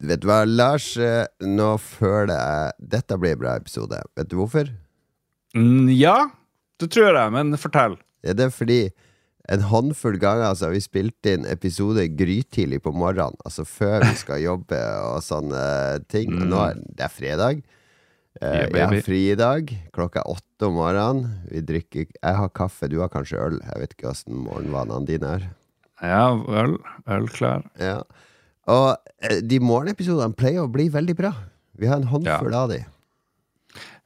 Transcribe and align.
vet 0.00 0.22
du 0.22 0.28
hva, 0.30 0.42
Lars, 0.48 0.92
eh, 1.00 1.26
nå 1.44 1.74
føler 1.82 2.34
jeg 2.34 2.88
Dette 2.96 3.18
blir 3.20 3.36
en 3.36 3.42
bra 3.44 3.56
episode. 3.60 4.00
Vet 4.18 4.30
du 4.32 4.36
hvorfor? 4.40 4.70
Mm, 5.56 5.88
ja, 5.96 6.16
det 6.80 6.90
tror 6.94 7.14
jeg, 7.16 7.32
men 7.34 7.56
fortell. 7.60 7.98
Ja, 8.24 8.34
det 8.36 8.48
er 8.48 8.54
fordi 8.54 8.80
en 9.50 9.64
håndfull 9.66 10.18
ganger 10.22 10.46
altså, 10.50 10.68
har 10.68 10.76
vi 10.76 10.82
spilt 10.84 11.26
inn 11.26 11.46
episode 11.48 12.04
grytidlig 12.14 12.78
på 12.84 12.92
morgenen. 12.94 13.34
Altså 13.44 13.64
før 13.66 14.04
vi 14.06 14.14
skal 14.20 14.42
jobbe 14.48 14.78
og 15.08 15.20
sånne 15.26 15.64
ting. 16.12 16.32
Og 16.38 16.46
nå 16.52 16.64
er 16.68 16.80
det 16.86 17.06
er 17.08 17.14
fredag. 17.20 17.62
Eh, 17.64 17.66
Yeah, 18.40 18.68
jeg 18.70 18.86
har 18.86 19.02
fri 19.04 19.18
i 19.32 19.36
dag. 19.36 19.70
Klokka 19.92 20.20
er 20.22 20.28
åtte 20.36 20.68
om 20.68 20.76
morgenen. 20.78 21.24
Vi 21.50 21.60
drikker 21.66 22.06
Jeg 22.06 22.36
har 22.38 22.52
kaffe, 22.54 22.86
du 22.88 23.00
har 23.02 23.10
kanskje 23.10 23.40
øl. 23.42 23.56
Jeg 23.58 23.80
vet 23.82 23.96
ikke 23.96 24.12
åssen 24.12 24.38
morgenvanene 24.46 25.08
dine 25.08 25.32
er. 25.34 25.48
Ja, 26.00 26.28
øl. 26.62 26.76
Øl 27.10 27.26
klar. 27.34 27.66
Ja. 27.82 27.98
Og 28.70 28.94
eh, 29.24 29.40
de 29.46 29.58
morgenepisodene 29.62 30.36
pleier 30.38 30.64
å 30.64 30.70
bli 30.70 30.88
veldig 30.92 31.16
bra. 31.18 31.34
Vi 31.80 31.88
har 31.90 32.00
en 32.00 32.10
håndfull 32.10 32.56
av 32.56 32.70
de. 32.72 32.80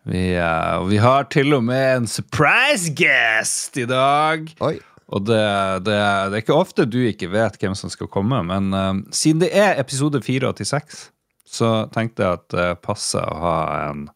Vi, 0.05 0.25
uh, 0.37 0.85
vi 0.89 0.99
har 1.01 1.29
til 1.33 1.57
og 1.57 1.65
med 1.65 1.85
en 1.99 2.09
surprise 2.11 2.93
guest 2.97 3.79
i 3.81 3.87
dag. 3.89 4.51
Oi. 4.65 4.77
Og 5.15 5.25
det, 5.29 5.41
det, 5.87 5.97
det 5.97 6.37
er 6.37 6.43
ikke 6.43 6.57
ofte 6.57 6.87
du 6.89 7.01
ikke 7.07 7.31
vet 7.33 7.57
hvem 7.61 7.77
som 7.77 7.93
skal 7.93 8.11
komme, 8.13 8.41
men 8.49 8.71
uh, 8.77 8.93
siden 9.15 9.43
det 9.45 9.53
er 9.57 9.81
episode 9.81 10.21
486, 10.25 11.09
så 11.49 11.73
tenkte 11.95 12.25
jeg 12.25 12.41
at 12.41 12.47
det 12.55 12.69
passer 12.85 13.25
å 13.25 13.41
ha 13.43 13.59
en 13.89 14.07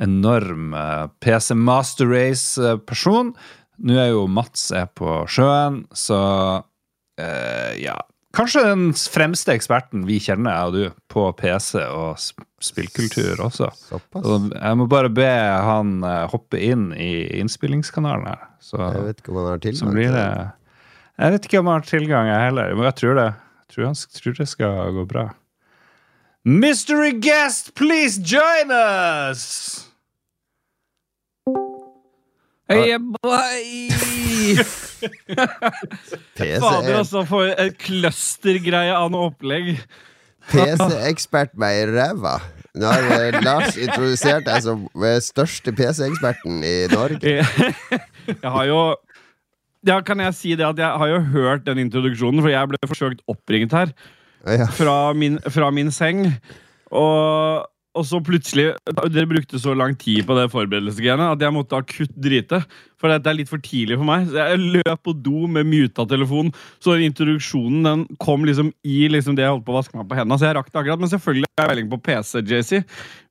enorm 0.00 0.72
PC 1.20 1.52
Master 1.58 2.08
Race-person. 2.08 3.34
Nå 3.84 3.98
er 4.00 4.14
jo 4.14 4.22
Mats 4.32 4.70
er 4.72 4.86
på 4.96 5.18
sjøen, 5.28 5.82
så 5.92 6.20
ja 7.76 7.98
Kanskje 8.36 8.62
den 8.62 8.92
fremste 8.94 9.54
eksperten 9.56 10.04
vi 10.06 10.20
kjenner, 10.22 10.54
jeg 10.54 10.68
og 10.68 10.76
du, 10.76 11.00
på 11.10 11.24
PC 11.34 11.80
og 11.82 12.20
spillkultur 12.62 13.42
også. 13.42 13.72
Såpass. 13.88 14.22
Og 14.22 14.52
jeg 14.54 14.78
må 14.78 14.86
bare 14.90 15.10
be 15.10 15.26
han 15.26 15.96
eh, 16.06 16.28
hoppe 16.30 16.60
inn 16.62 16.92
i 16.94 17.10
innspillingskanalen 17.40 18.30
her. 18.30 18.46
Så, 18.62 18.78
Jeg 18.78 19.08
vet 19.08 19.22
ikke 19.24 19.34
om 19.34 19.40
han 19.40 19.50
har 19.50 19.62
tilgang 19.66 19.98
til 19.98 20.14
det. 20.14 20.28
Jeg 21.20 21.34
vet 21.34 21.50
ikke 21.50 21.60
om 21.60 21.72
han 21.72 21.80
har 21.80 21.90
tilgang, 21.90 22.30
jeg 22.30 22.46
heller. 22.46 22.74
Men 22.78 22.90
jeg 22.92 22.98
tror 23.02 23.18
det. 23.18 23.28
Jeg 23.60 23.74
tror, 23.74 23.84
han, 23.90 24.00
tror 24.20 24.38
det 24.38 24.48
skal 24.48 24.94
gå 24.94 25.06
bra. 25.10 25.26
Mystery 26.44 27.12
guest, 27.20 27.74
please 27.74 28.22
join 28.22 28.70
us! 28.70 29.89
Hey, 32.70 32.94
Fader, 36.60 36.94
altså, 37.00 37.24
for 37.28 37.42
en 37.50 37.72
clustergreie 37.80 38.94
av 38.94 39.10
noe 39.12 39.30
opplegg. 39.32 39.66
PC-ekspert 40.50 41.52
meg 41.60 41.72
i 41.82 41.84
ræva. 41.90 42.36
Nå 42.78 42.86
har 42.86 43.02
eh, 43.16 43.38
Lars 43.46 43.76
introdusert 43.80 44.44
deg 44.46 44.62
som 44.64 44.78
eh, 45.02 45.18
største 45.24 45.72
PC-eksperten 45.76 46.62
i 46.66 46.74
Norge. 46.92 47.32
Jeg 47.42 48.52
har 48.54 48.64
jo 48.68 48.80
ja, 49.88 49.96
Kan 50.04 50.20
jeg 50.22 50.34
si 50.36 50.50
det 50.60 50.66
at 50.68 50.78
jeg 50.78 50.90
har 51.02 51.08
jo 51.10 51.18
hørt 51.34 51.62
den 51.66 51.78
introduksjonen, 51.86 52.42
for 52.44 52.50
jeg 52.52 52.68
ble 52.70 52.76
forsøkt 52.90 53.20
oppringt 53.30 53.72
her 53.74 53.88
Ja. 54.46 54.66
fra 54.72 55.12
min, 55.12 55.38
fra 55.52 55.68
min 55.74 55.90
seng. 55.92 56.26
Og, 56.90 57.66
og 57.98 58.04
så 58.06 58.20
plutselig 58.22 58.68
Dere 59.10 59.26
brukte 59.26 59.58
så 59.58 59.74
lang 59.74 59.96
tid 59.98 60.22
på 60.26 60.36
det 60.38 60.46
forberedelsesgreiene 60.52 61.32
at 61.34 61.42
jeg 61.42 61.54
måtte 61.54 61.78
akutt 61.78 62.12
drite. 62.14 62.60
For 63.00 63.10
dette 63.10 63.30
er 63.30 63.38
litt 63.38 63.50
for 63.50 63.62
tidlig 63.64 63.98
for 63.98 64.06
meg. 64.06 64.28
Så 64.30 64.38
jeg 64.38 64.60
løp 64.76 65.02
på 65.06 65.14
do 65.16 65.48
med 65.50 65.66
muta 65.66 66.06
telefon. 66.06 66.52
Så 66.82 66.98
introduksjonen 67.02 67.86
den 67.86 68.04
kom 68.22 68.46
liksom 68.46 68.70
i 68.86 69.08
liksom 69.10 69.38
det 69.38 69.46
jeg 69.46 69.56
holdt 69.56 69.66
på 69.66 69.74
å 69.74 69.80
vaske 69.80 69.98
meg 69.98 70.06
på 70.10 70.18
hendene. 70.18 70.38
Så 70.38 70.50
jeg 70.50 70.58
rakk 70.58 70.70
det 70.70 70.82
akkurat. 70.82 71.02
Men 71.02 71.12
selvfølgelig 71.12 71.50
er 71.50 71.64
jeg 71.64 71.72
melding 71.72 71.90
på 71.90 72.02
PC, 72.06 72.44
JC. 72.46 72.84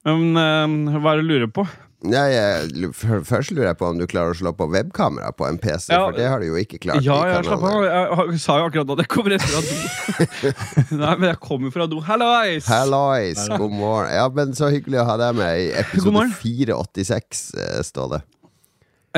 Men 0.10 0.42
øh, 0.44 1.00
hva 1.00 1.14
er 1.14 1.22
det 1.22 1.28
du 1.28 1.32
lurer 1.32 1.54
på? 1.54 1.68
Ja, 2.08 2.22
jeg, 2.32 2.94
først 3.28 3.52
lurer 3.52 3.74
jeg 3.74 3.78
på 3.82 3.88
om 3.90 3.98
du 4.00 4.06
klarer 4.08 4.32
å 4.32 4.38
slå 4.40 4.54
på 4.56 4.70
webkamera 4.72 5.34
på 5.36 5.44
en 5.50 5.58
PC, 5.60 5.90
Ja, 5.92 6.06
for 6.06 6.16
det 6.16 6.30
har 6.32 6.40
du 6.40 6.46
jo 6.48 6.56
ikke 6.62 6.78
klart. 6.80 7.04
Ja, 7.04 7.18
jeg 7.28 7.44
slapp 7.44 7.66
av. 7.68 7.82
Jeg, 7.84 8.40
sa 8.40 8.56
jo 8.62 8.70
akkurat 8.70 8.94
at 8.96 9.02
jeg 9.04 9.10
kommer 9.12 9.36
rett 9.36 9.44
fra 9.44 9.60
do. 9.66 10.94
Nei, 11.02 11.16
men 11.20 11.26
jeg 11.28 11.40
kommer 11.44 11.74
fra 11.76 11.88
do. 11.92 12.00
Hallois! 12.08 12.70
Hallois, 12.72 13.42
god 13.52 13.76
morgen. 13.76 14.14
Ja, 14.16 14.30
men 14.32 14.56
Så 14.56 14.72
hyggelig 14.72 15.02
å 15.04 15.06
ha 15.12 15.18
deg 15.20 15.36
med 15.42 15.60
i 15.60 15.68
episode 15.84 16.24
486, 16.40 17.44
Ståle. 17.52 17.84
står 17.92 18.16
det. 18.16 18.22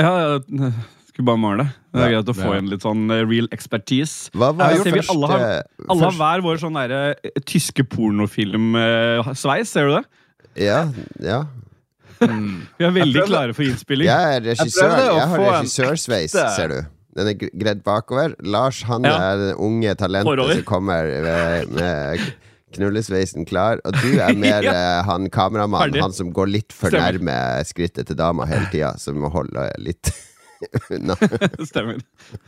Ja, 0.01 0.11
jeg 0.49 0.73
skulle 1.11 1.27
bare 1.29 1.41
male 1.43 1.67
det. 1.67 1.69
Er 2.01 2.13
greit 2.15 2.29
å 2.33 2.37
få 2.37 2.47
det- 2.47 2.51
igjen 2.55 2.69
litt 2.73 2.85
sånn 2.87 3.05
eh, 3.13 3.21
real 3.29 3.47
expertise. 3.53 4.31
Hva 4.33 4.53
var 4.57 4.73
jo 4.79 4.83
først? 4.89 5.09
alle 5.13 5.27
har- 5.35 5.63
Alle 5.91 6.09
har 6.09 6.17
hver 6.17 6.45
vår 6.49 6.61
sånn 6.65 6.81
derre 6.81 7.01
eh, 7.21 7.41
tyske 7.45 7.83
pornofilm-sveis, 7.93 9.67
ser 9.77 9.85
du 9.91 9.97
det? 9.99 10.05
Ja, 10.65 10.87
ja. 11.21 11.43
Vi 12.79 12.85
er 12.85 12.91
veldig 12.95 13.23
klare 13.27 13.53
for 13.57 13.65
innspilling. 13.65 14.07
Jeg 14.09 14.35
er 14.37 14.41
regissør. 14.51 14.93
Jeg, 14.97 15.15
Jeg 15.17 15.27
har 15.33 15.45
regissørsveis, 15.57 16.31
ser 16.55 16.67
du. 16.75 16.79
Den 17.17 17.27
er 17.27 17.35
gredd 17.59 17.81
bakover. 17.83 18.35
Lars 18.47 18.83
han 18.87 19.03
Ja. 19.03 19.15
er 19.33 19.37
det 19.41 19.49
unge 19.59 19.95
talentet 19.99 20.29
Forover. 20.31 20.53
som 20.61 20.63
kommer 20.69 21.09
med, 21.25 21.73
med 21.75 22.21
knullesveisen 22.77 23.45
klar. 23.49 23.81
Og 23.83 23.97
du 23.99 24.13
er 24.23 24.33
mer 24.45 24.63
Ja. 24.63 24.71
eh, 24.73 25.03
han 25.09 25.27
kameramannen, 25.33 25.99
han 26.01 26.13
som 26.15 26.31
går 26.31 26.47
litt 26.53 26.71
for 26.73 26.87
Stemmer. 26.93 27.19
nærme 27.19 27.65
skrittet 27.67 28.07
til 28.07 28.15
dama 28.19 28.45
hele 28.47 28.69
tida, 28.71 28.93
som 29.01 29.19
må 29.19 29.31
holde 29.33 29.67
litt 29.83 30.13
unna. 30.95 31.15
Stemmer. 31.69 31.99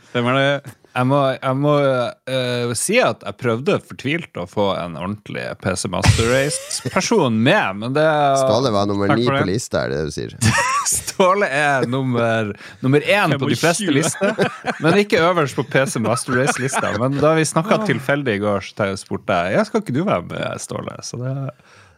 Stemmer 0.09 0.39
det. 0.39 0.73
Jeg 0.93 1.09
må, 1.09 1.19
jeg 1.33 1.57
må 1.57 1.71
uh, 1.81 2.73
si 2.77 2.99
at 3.01 3.23
jeg 3.25 3.37
prøvde 3.41 3.79
fortvilt 3.81 4.37
å 4.37 4.45
få 4.49 4.67
en 4.77 4.93
ordentlig 4.99 5.47
PC 5.63 5.89
Master 5.89 6.29
Race-person 6.29 7.39
med, 7.47 7.79
men 7.81 7.95
det 7.95 8.05
Ståle 8.43 8.69
var 8.75 8.85
nummer 8.91 9.09
ni 9.17 9.25
på 9.25 9.39
lista, 9.49 9.87
er 9.87 9.93
det 9.93 10.03
det 10.03 10.11
du 10.11 10.13
sier? 10.13 10.35
Ståle 10.93 11.49
er 11.49 11.87
nummer, 11.89 12.51
nummer 12.85 13.09
én 13.09 13.33
på 13.41 13.49
de 13.49 13.57
fleste 13.57 13.89
lister, 13.89 14.37
men 14.83 14.99
ikke 15.01 15.23
øverst 15.25 15.57
på 15.57 15.65
PC 15.73 15.97
Master 16.03 16.37
Race-lista. 16.37 16.93
Men 17.01 17.17
da 17.17 17.33
vi 17.39 17.47
snakka 17.49 17.81
tilfeldig 17.89 18.37
i 18.37 18.43
går, 18.43 18.69
så 18.69 18.93
spurte 18.99 19.39
jeg 19.47 19.57
ja, 19.57 19.65
skal 19.65 19.81
ikke 19.81 19.97
du 19.97 20.03
være 20.05 20.27
med, 20.29 20.61
Ståle. 20.61 20.99
Så 21.01 21.17
det 21.23 21.33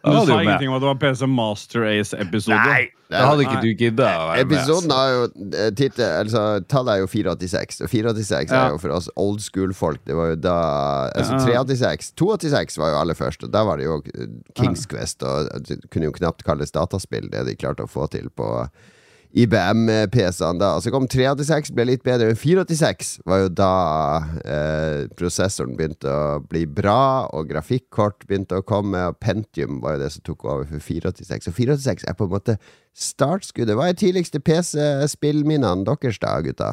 Du 0.06 0.26
sa 0.26 0.36
ingenting 0.42 0.68
om 0.70 0.76
at 0.76 0.84
det 0.84 0.88
var 0.92 0.98
PC 1.02 1.26
Master 1.26 1.84
Ace-episode. 1.90 2.58
Nei, 2.62 2.84
Det 3.10 3.20
hadde 3.22 3.44
ikke 3.46 3.60
du 3.62 3.68
gidda 3.74 4.06
å 4.06 4.24
være 4.30 4.44
med. 4.46 4.52
Episoden 4.52 4.94
har 4.94 5.10
jo 5.12 5.20
titel, 5.78 6.04
altså, 6.06 6.42
Tallet 6.70 6.94
er 6.94 7.02
jo 7.04 7.08
486, 7.10 7.80
og 7.86 7.90
486 7.90 8.50
Ja. 8.54 8.60
er 8.66 8.74
jo 8.74 8.78
for 8.82 8.94
oss 8.96 9.08
old 9.16 9.40
school-folk. 9.42 10.00
Det 10.06 10.16
var 10.18 10.32
jo 10.32 10.36
da 10.36 10.56
Altså 11.14 11.38
386 11.44 12.12
286 12.18 12.78
var 12.78 12.90
jo 12.94 13.00
aller 13.02 13.14
først, 13.18 13.44
og 13.44 13.50
da 13.54 13.64
var 13.66 13.76
det 13.78 13.86
jo 13.86 14.00
Kings 14.54 14.86
Quest, 14.86 15.22
og 15.22 15.50
det 15.66 15.80
kunne 15.90 16.06
jo 16.10 16.12
knapt 16.12 16.44
kalles 16.46 16.70
dataspill, 16.74 17.28
det 17.30 17.46
de 17.46 17.56
klarte 17.58 17.86
å 17.86 17.90
få 17.90 18.08
til 18.10 18.30
på 18.30 18.68
IBM-PC-ene 19.36 20.58
da. 20.62 20.70
Og 20.78 20.82
så 20.84 20.90
kom 20.94 21.04
386, 21.12 21.70
ble 21.76 21.84
litt 21.90 22.04
bedre, 22.06 22.30
men 22.30 22.38
486 22.40 23.10
var 23.28 23.42
jo 23.44 23.50
da 23.52 23.70
eh, 24.44 25.02
prosessoren 25.18 25.76
begynte 25.76 26.08
å 26.08 26.38
bli 26.48 26.64
bra, 26.66 27.26
og 27.36 27.50
grafikkort 27.52 28.24
begynte 28.28 28.60
å 28.60 28.64
komme, 28.66 29.02
og 29.10 29.18
Pentium 29.22 29.80
var 29.84 29.96
jo 29.98 30.04
det 30.06 30.10
som 30.16 30.24
tok 30.26 30.46
over 30.48 30.64
for 30.70 30.80
486. 30.88 31.50
Og 31.52 31.58
486 31.60 32.08
er 32.08 32.16
på 32.18 32.28
en 32.28 32.34
måte 32.36 32.56
startskuddet. 32.96 33.76
Hva 33.76 33.90
er 33.92 33.98
tidligste 34.00 34.40
PC-spillminnene 34.40 35.84
deres 35.88 36.20
da, 36.22 36.38
gutta? 36.46 36.72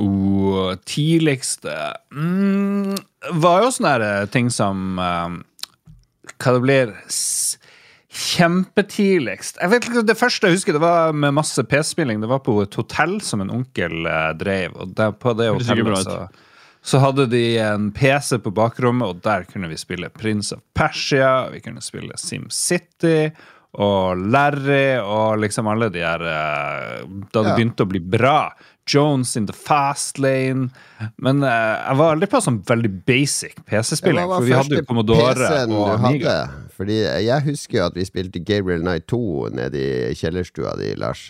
Oh, 0.00 0.70
tidligste 0.88 1.68
mm, 2.16 2.94
Var 3.42 3.58
jo 3.60 3.72
sånne 3.76 3.90
eh, 4.06 4.22
ting 4.32 4.46
som 4.48 4.96
eh, 4.96 5.34
Hva 6.40 6.54
det 6.56 6.62
blir 6.64 6.94
s- 7.12 7.58
Kjempetidligst 8.12 9.56
Jeg 9.62 9.70
vet 9.72 9.86
ikke, 9.88 10.02
Det 10.06 10.16
første 10.20 10.48
jeg 10.48 10.58
husker, 10.58 10.76
det 10.76 10.82
var 10.84 11.12
med 11.16 11.34
masse 11.36 11.62
PC-spilling. 11.64 12.20
Det 12.22 12.28
var 12.30 12.42
på 12.44 12.58
et 12.64 12.74
hotell 12.78 13.18
som 13.24 13.40
en 13.44 13.50
onkel 13.54 14.06
eh, 14.08 14.32
drev. 14.38 14.76
Og 14.82 14.94
der, 14.98 15.14
på 15.16 15.32
det 15.38 15.48
hotellet 15.54 16.04
så, 16.04 16.18
så 16.82 17.00
hadde 17.02 17.28
de 17.32 17.42
en 17.62 17.90
PC 17.94 18.38
på 18.44 18.52
bakrommet, 18.54 19.08
og 19.08 19.22
der 19.24 19.44
kunne 19.48 19.70
vi 19.70 19.78
spille 19.80 20.10
Prince 20.10 20.52
of 20.56 20.62
Persia. 20.76 21.48
Vi 21.54 21.60
kunne 21.64 21.80
spille 21.84 22.16
SimCity 22.18 23.30
og 23.80 24.18
Larry 24.28 24.98
og 25.00 25.38
liksom 25.40 25.70
alle 25.72 25.88
de 25.94 26.02
her 26.04 26.20
eh, 26.28 27.06
Da 27.32 27.40
det 27.40 27.48
Ja. 27.48 27.56
begynte 27.56 27.86
å 27.86 27.88
bli 27.88 28.02
bra. 28.04 28.50
Jones 28.86 29.36
in 29.36 29.46
the 29.46 29.52
fast 29.54 30.18
lane. 30.18 30.70
Men 31.22 31.42
uh, 31.44 31.50
jeg 31.88 31.98
var 32.00 32.14
aldri 32.16 32.28
på 32.32 32.40
sånn 32.42 32.60
veldig 32.66 32.90
basic 33.08 33.60
PC-spilling. 33.68 34.26
For 34.32 34.46
vi 34.48 34.56
hadde 34.56 34.80
jo 34.80 34.86
Commodore 34.88 35.34
PC-en 35.38 35.76
og 35.76 35.92
Amiga. 35.98 36.34
hadde? 36.46 36.72
Fordi 36.76 36.96
jeg 37.26 37.44
husker 37.46 37.78
jo 37.78 37.84
at 37.86 37.94
vi 38.00 38.06
spilte 38.08 38.40
Gabriel 38.42 38.82
Knight 38.82 39.06
2 39.12 39.20
nede 39.54 39.78
i 40.10 40.16
kjellerstua 40.18 40.74
di, 40.80 40.94
Lars. 40.98 41.28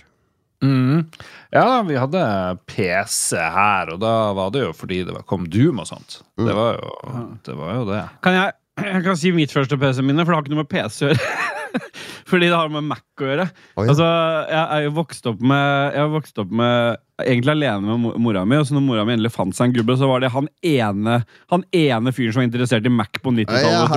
Mm. 0.63 1.09
Ja, 1.51 1.83
vi 1.83 1.97
hadde 1.99 2.21
PC 2.71 3.35
her, 3.37 3.91
og 3.93 3.99
da 4.01 4.13
var 4.39 4.53
det 4.55 4.63
jo 4.63 4.73
fordi 4.79 5.01
det 5.05 5.13
var- 5.17 5.25
kom 5.27 5.49
Doom 5.51 5.81
og 5.83 5.89
sånt. 5.91 6.21
Mm. 6.39 6.47
Det, 6.47 6.55
var 6.55 6.77
jo, 6.79 7.25
det 7.49 7.57
var 7.59 7.75
jo 7.75 7.85
det. 7.91 8.03
Kan 8.23 8.37
jeg, 8.39 8.53
jeg 8.79 9.03
kan 9.05 9.17
si 9.19 9.33
mitt 9.35 9.53
første 9.53 9.77
PC-minne, 9.77 10.23
for 10.25 10.33
det 10.33 10.39
har 10.39 10.47
ikke 10.47 10.55
noe 10.55 10.63
med 10.63 10.71
PC 10.71 11.03
å 11.09 11.11
gjøre. 11.11 11.33
Fordi 12.31 12.49
det 12.51 12.57
har 12.57 12.69
med 12.73 12.85
Mac 12.91 13.03
å 13.23 13.29
gjøre. 13.29 13.47
Ja. 13.53 13.87
Altså, 13.87 14.09
jeg 14.51 14.67
er 14.77 14.85
jo 14.89 14.93
vokst 14.99 15.27
opp 15.31 15.41
med 15.41 15.95
Jeg 15.95 16.03
har 16.05 16.13
vokst 16.13 16.39
opp 16.43 16.53
med 16.63 17.01
Egentlig 17.23 17.53
alene 17.53 17.85
med 17.87 18.01
mo- 18.03 18.15
mora 18.19 18.41
mi. 18.49 18.57
Og 18.59 18.65
så 18.67 18.75
når 18.75 18.83
mora 18.83 19.03
mi 19.07 19.13
endelig 19.15 19.31
fant 19.31 19.55
seg 19.55 19.69
en 19.69 19.75
gubbe, 19.77 19.95
så 20.01 20.09
var 20.11 20.25
det 20.25 20.31
han 20.35 20.49
ene 20.67 21.19
Han 21.53 21.63
ene 21.77 22.11
fyren 22.17 22.35
som 22.35 22.41
var 22.43 22.49
interessert 22.49 22.89
i 22.89 22.91
Mac 22.91 23.13
på 23.23 23.31
90-tallet. 23.37 23.93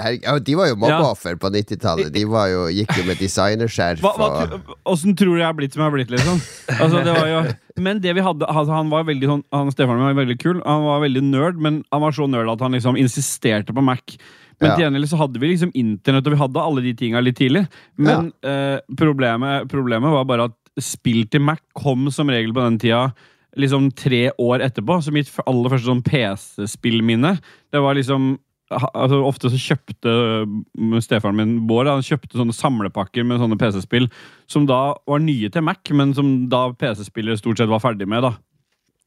ja, 0.00 0.14
ja, 0.24 0.38
de 0.48 0.56
var 0.58 0.70
jo 0.72 0.78
mobbeoffer 0.80 1.38
på 1.38 1.52
90-tallet. 1.54 2.10
De 2.16 2.24
var 2.32 2.48
jo, 2.50 2.64
gikk 2.74 2.96
jo 2.98 3.04
med 3.06 3.20
designerskjerf 3.22 4.02
hva, 4.02 4.14
og 4.16 4.90
Åssen 4.96 5.14
tror 5.18 5.36
du 5.36 5.42
jeg 5.44 5.46
har 5.46 5.54
blitt 5.60 5.76
som 5.76 5.84
jeg 5.84 5.90
har 5.92 5.94
blitt, 5.94 6.10
liksom? 6.16 6.40
Altså, 6.80 7.04
det 7.06 7.14
var 7.14 7.30
jo, 7.30 7.44
men 7.86 8.00
det 8.02 8.16
vi 8.16 8.24
hadde 8.26 8.48
altså, 8.48 8.72
Han 8.74 8.90
var 8.90 9.06
veldig 9.06 9.30
sånn 9.30 9.44
Han 9.54 9.70
Stefan 9.76 10.00
min 10.00 10.08
var 10.08 10.18
veldig 10.24 10.38
kul. 10.42 10.58
Han 10.64 10.82
var 10.88 11.04
veldig 11.04 11.22
nerd, 11.30 11.62
men 11.62 11.82
han 11.94 12.02
var 12.08 12.16
så 12.16 12.26
nerd 12.32 12.50
at 12.56 12.64
han 12.64 12.74
liksom 12.74 12.98
insisterte 12.98 13.76
på 13.76 13.84
Mac. 13.86 14.16
Men 14.60 14.70
Ja. 14.70 14.74
til 14.76 14.84
gjengjeld 14.86 15.08
så 15.10 15.18
hadde 15.20 15.40
vi 15.40 15.48
liksom 15.52 15.72
internett, 15.74 16.26
og 16.26 16.32
vi 16.32 16.40
hadde 16.40 16.62
alle 16.62 16.82
de 16.82 16.94
tinga 16.94 17.20
litt 17.20 17.36
tidlig. 17.36 17.66
Men 17.98 18.32
eh, 18.42 18.78
problemet, 18.96 19.68
problemet 19.68 20.10
var 20.10 20.24
bare 20.24 20.44
at 20.50 20.54
spill 20.80 21.26
til 21.28 21.40
Mac 21.40 21.60
kom 21.74 22.10
som 22.10 22.28
regel 22.28 22.52
på 22.52 22.64
den 22.64 22.78
tida 22.78 23.12
liksom 23.56 23.90
tre 23.96 24.30
år 24.38 24.60
etterpå. 24.64 24.98
Så 25.02 25.12
mitt 25.12 25.30
aller 25.46 25.72
første 25.72 25.88
sånn 25.88 26.02
PC-spillminne, 26.04 27.38
det 27.72 27.80
var 27.80 27.96
liksom 27.96 28.38
altså 28.70 29.20
Ofte 29.22 29.46
så 29.52 29.58
kjøpte 29.62 30.12
mm, 30.50 30.96
stefaren 31.04 31.36
min 31.38 31.52
Bård 31.68 31.86
han 31.86 32.02
kjøpte 32.02 32.34
sånne 32.34 32.54
samlepakker 32.56 33.22
med 33.22 33.38
sånne 33.38 33.58
PC-spill 33.60 34.08
som 34.50 34.66
da 34.66 34.96
var 35.06 35.22
nye 35.22 35.50
til 35.54 35.62
Mac, 35.62 35.86
men 35.94 36.14
som 36.16 36.48
da 36.50 36.72
PC-spillere 36.74 37.38
stort 37.38 37.60
sett 37.60 37.70
var 37.70 37.84
ferdig 37.84 38.08
med. 38.10 38.26
da 38.26 38.32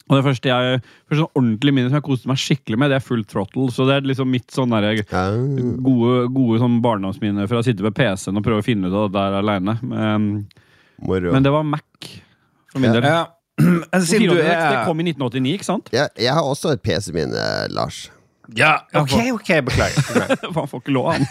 og 0.10 0.18
det 0.18 0.24
første 0.26 0.50
jeg, 0.50 0.80
første 1.08 1.22
sånn 1.22 1.38
ordentlige 1.38 1.76
minnet 1.78 1.92
som 1.94 2.00
jeg 2.00 2.06
koste 2.10 2.30
meg 2.32 2.40
skikkelig 2.42 2.80
med, 2.82 2.90
det 2.90 2.98
er 2.98 3.06
Full 3.06 3.24
Throttle. 3.30 3.68
Så 3.72 3.86
det 3.86 4.00
er 4.00 4.08
liksom 4.10 4.32
mitt 4.34 4.50
sånn 4.52 4.74
der, 4.74 5.04
gode, 5.86 6.16
gode 6.34 6.60
sånn 6.64 6.80
barndomsminne 6.82 7.46
fra 7.52 7.62
å 7.62 7.66
sitte 7.66 7.86
ved 7.86 7.94
PC-en 7.98 8.42
og 8.42 8.46
prøve 8.48 8.64
å 8.64 8.66
finne 8.66 8.90
ut 8.90 8.96
av 9.04 9.10
det 9.12 9.20
der 9.20 9.38
aleine. 9.44 9.78
Men, 9.86 10.30
men 11.06 11.46
det 11.46 11.54
var 11.54 11.64
Mac 11.68 11.86
for 12.74 12.82
min 12.82 12.90
Ja. 12.90 12.96
del. 12.98 13.10
Ja. 13.10 13.26
Men 13.60 14.02
Siden 14.08 14.30
du 14.32 14.38
486, 14.40 14.72
Det 14.72 14.86
kom 14.88 15.00
i 15.04 15.06
1989, 15.12 15.54
ikke 15.60 15.68
sant? 15.68 15.90
Ja, 15.94 16.08
jeg 16.18 16.32
har 16.34 16.46
også 16.48 16.72
et 16.74 16.82
PC-minne, 16.86 17.44
Lars. 17.76 18.08
Ja, 18.58 18.80
ok, 18.98 19.12
ok, 19.36 19.50
beklager. 19.68 20.00
Han 20.56 20.66
får 20.72 20.80
ikke 20.82 20.94
lov, 20.96 21.12
han. 21.14 21.26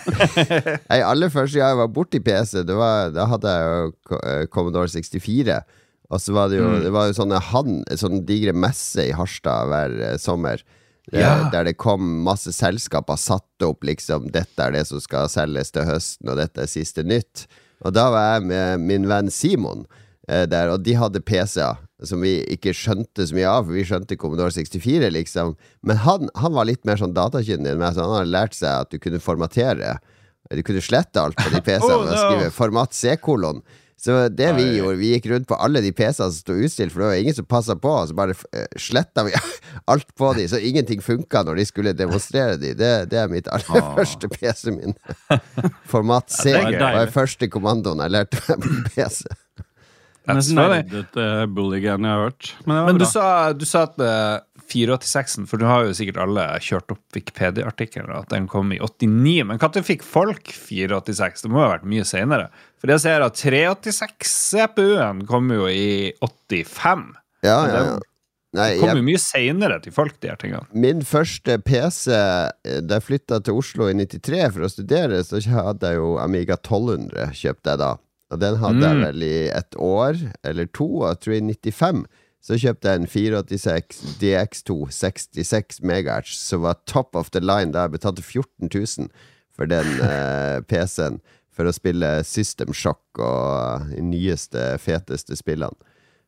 Aller 0.86 1.32
første 1.34 1.58
gang 1.58 1.72
jeg 1.72 1.78
var 1.80 1.88
borti 1.90 2.20
PC, 2.22 2.60
det 2.68 2.76
var, 2.78 3.08
da 3.16 3.24
hadde 3.26 3.54
jeg 3.56 3.64
jo 3.72 4.20
Commodore 4.54 4.86
64. 4.92 5.56
Og 6.10 6.20
så 6.24 6.32
var 6.32 6.48
det 6.48 6.56
jo, 6.62 6.68
det 6.80 6.90
var 6.94 7.10
jo 7.10 7.16
sånne 7.18 7.38
han, 7.50 7.82
sånne 8.00 8.22
digre 8.24 8.54
messer 8.56 9.10
i 9.10 9.16
Harstad 9.16 9.68
hver 9.68 9.96
eh, 10.12 10.16
sommer. 10.20 10.62
eh, 11.12 11.20
Ja. 11.20 11.50
Der 11.52 11.64
det 11.68 11.76
kom 11.80 12.22
masse 12.24 12.52
selskaper 12.52 13.16
satte 13.20 13.66
opp 13.68 13.84
liksom 13.84 14.30
Dette 14.32 14.60
er 14.66 14.72
det 14.72 14.86
som 14.88 15.00
skal 15.00 15.28
selges 15.28 15.70
til 15.72 15.84
høsten, 15.88 16.28
og 16.32 16.36
dette 16.40 16.62
er 16.64 16.66
siste 16.70 17.04
nytt. 17.04 17.46
Og 17.84 17.92
da 17.94 18.08
var 18.10 18.38
jeg 18.38 18.48
med 18.48 18.80
min 18.88 19.04
venn 19.08 19.28
Simon 19.30 19.84
eh, 20.28 20.46
der, 20.48 20.68
og 20.72 20.82
de 20.84 20.96
hadde 20.96 21.20
PC-er 21.20 21.76
som 22.06 22.20
vi 22.22 22.36
ikke 22.54 22.70
skjønte 22.76 23.24
så 23.26 23.34
mye 23.34 23.48
av, 23.50 23.64
for 23.66 23.74
vi 23.74 23.82
skjønte 23.84 24.16
Commodore 24.16 24.52
64, 24.54 25.08
liksom. 25.10 25.56
Men 25.82 25.96
han, 26.04 26.28
han 26.38 26.52
var 26.54 26.68
litt 26.68 26.84
mer 26.86 26.96
sånn 27.00 27.10
datakyndig 27.16 27.72
enn 27.72 27.80
meg, 27.80 27.96
så 27.96 28.04
han 28.06 28.12
hadde 28.20 28.30
lært 28.36 28.54
seg 28.54 28.84
at 28.84 28.92
du 28.92 29.00
kunne 29.02 29.18
formatere. 29.18 29.96
Du 30.54 30.62
kunne 30.62 30.80
slette 30.80 31.18
alt 31.20 31.34
på 31.36 31.50
de 31.50 31.58
PC-ene 31.66 31.96
Oh, 31.96 32.04
ved 32.06 32.12
å 32.12 32.14
no. 32.14 32.20
skrive 32.22 32.52
format 32.54 32.94
C-kolon. 32.94 33.58
Så 33.98 34.28
det 34.30 34.52
vi 34.54 34.64
gjorde, 34.76 34.98
vi 35.00 35.08
gikk 35.10 35.24
rundt 35.32 35.48
på 35.50 35.56
alle 35.58 35.80
de 35.82 35.90
PC-ene 35.90 36.30
som 36.30 36.36
sto 36.36 36.54
utstilt, 36.54 36.92
for 36.94 37.02
det 37.02 37.08
var 37.10 37.22
ingen 37.24 37.34
som 37.34 37.48
passa 37.50 37.74
på, 37.74 37.90
og 37.90 38.06
så 38.10 38.14
bare 38.14 38.36
uh, 38.38 38.66
sletta 38.78 39.24
vi 39.26 39.32
alt 39.90 40.06
på 40.14 40.30
de, 40.38 40.44
så 40.52 40.60
ingenting 40.62 41.02
funka 41.02 41.42
når 41.48 41.58
de 41.58 41.66
skulle 41.66 41.96
demonstrere 41.98 42.54
de. 42.62 42.74
Det, 42.78 42.92
det 43.10 43.18
er 43.24 43.32
mitt 43.32 43.50
aller 43.50 43.82
Ah. 43.82 43.90
første 43.98 44.30
PC 44.30 44.70
min. 44.76 44.94
Format 45.92 46.30
C 46.30 46.52
Ja, 46.54 46.62
det 46.70 46.78
var 46.80 47.02
den 47.08 47.14
første 47.14 47.50
kommandoen 47.50 48.00
jeg 48.06 48.14
lærte 48.14 48.40
meg 48.48 48.62
på 48.64 48.94
PC. 48.94 49.26
Den 50.28 50.36
That's 50.36 50.36
mest 50.36 50.52
funny. 50.52 50.78
nerdete 50.84 51.26
jeg 52.04 52.14
har 52.14 52.24
hørt. 52.28 52.52
Men 52.66 52.76
det 52.76 52.80
var 52.84 52.92
Men 52.92 52.98
du 53.00 53.06
sa, 53.08 53.26
du 53.56 53.64
sa 53.66 53.82
at 53.88 53.98
eh, 54.04 54.40
486-en, 54.68 55.46
for 55.48 55.56
du 55.60 55.64
har 55.64 55.86
jo 55.86 55.94
sikkert 55.96 56.20
alle 56.20 56.44
kjørt 56.60 56.92
opp 56.92 57.00
Wikipedia-artikkelen, 57.16 58.10
at 58.12 58.28
den 58.34 58.48
kom 58.50 58.72
i 58.74 58.78
89. 58.78 59.46
Men 59.48 59.58
når 59.62 59.86
fikk 59.86 60.04
folk 60.04 60.52
486? 60.52 61.42
Det 61.46 61.50
må 61.52 61.62
jo 61.62 61.66
ha 61.66 61.72
vært 61.78 61.88
mye 61.88 62.04
senere. 62.08 62.50
For 62.78 62.92
jeg 62.94 63.00
ser 63.02 63.24
at 63.26 63.34
386-CPU-en 63.40 65.24
kom 65.26 65.50
jo 65.54 65.66
i 65.70 66.12
85. 66.22 67.08
Ja, 67.46 67.56
ja, 67.66 67.80
ja. 67.88 67.96
Nei, 68.56 68.70
Det 68.72 68.80
kom 68.80 68.96
jo 68.96 69.02
mye 69.04 69.18
senere 69.20 69.76
til 69.84 69.92
folk, 69.92 70.14
de 70.22 70.30
her 70.30 70.38
tingene. 70.40 70.64
min 70.72 71.02
første 71.04 71.58
PC 71.60 72.06
eh, 72.16 72.78
Da 72.80 72.96
jeg 72.96 73.04
flytta 73.04 73.42
til 73.44 73.58
Oslo 73.60 73.90
i 73.90 73.94
93 73.98 74.54
for 74.54 74.64
å 74.64 74.70
studere, 74.72 75.18
så 75.26 75.36
hadde 75.52 75.90
jeg 75.90 75.98
jo 76.00 76.14
Amiga 76.22 76.56
1200, 76.56 77.28
kjøpte 77.36 77.74
jeg 77.74 77.78
da. 77.82 77.90
Og 78.32 78.40
den 78.40 78.56
hadde 78.62 78.80
jeg 78.86 78.96
Mm. 78.96 79.04
vel 79.04 79.22
i 79.22 79.48
et 79.52 79.74
år 79.76 80.16
eller 80.44 80.66
to, 80.72 80.86
og 81.02 81.08
jeg 81.12 81.20
tror 81.20 81.34
i 81.36 81.40
95 81.52 82.06
så 82.48 82.56
kjøpte 82.56 82.88
jeg 82.88 83.00
en 83.02 83.06
486 83.06 84.00
DX2 84.22 84.76
66 84.96 85.80
MHz, 85.84 86.32
som 86.48 86.62
var 86.62 86.76
top 86.86 87.16
of 87.16 87.30
the 87.30 87.40
line 87.44 87.72
da 87.72 87.82
jeg 87.84 87.98
betalte 87.98 88.22
14 88.24 88.68
000 88.72 89.08
for 89.52 89.66
den 89.68 89.84
eh, 90.00 90.60
PC-en 90.70 91.20
for 91.58 91.66
å 91.66 91.74
spille 91.74 92.12
System 92.26 92.70
Shock 92.76 93.18
og 93.18 93.90
de 93.90 94.00
nyeste, 94.06 94.76
feteste 94.82 95.34
spillene. 95.38 95.74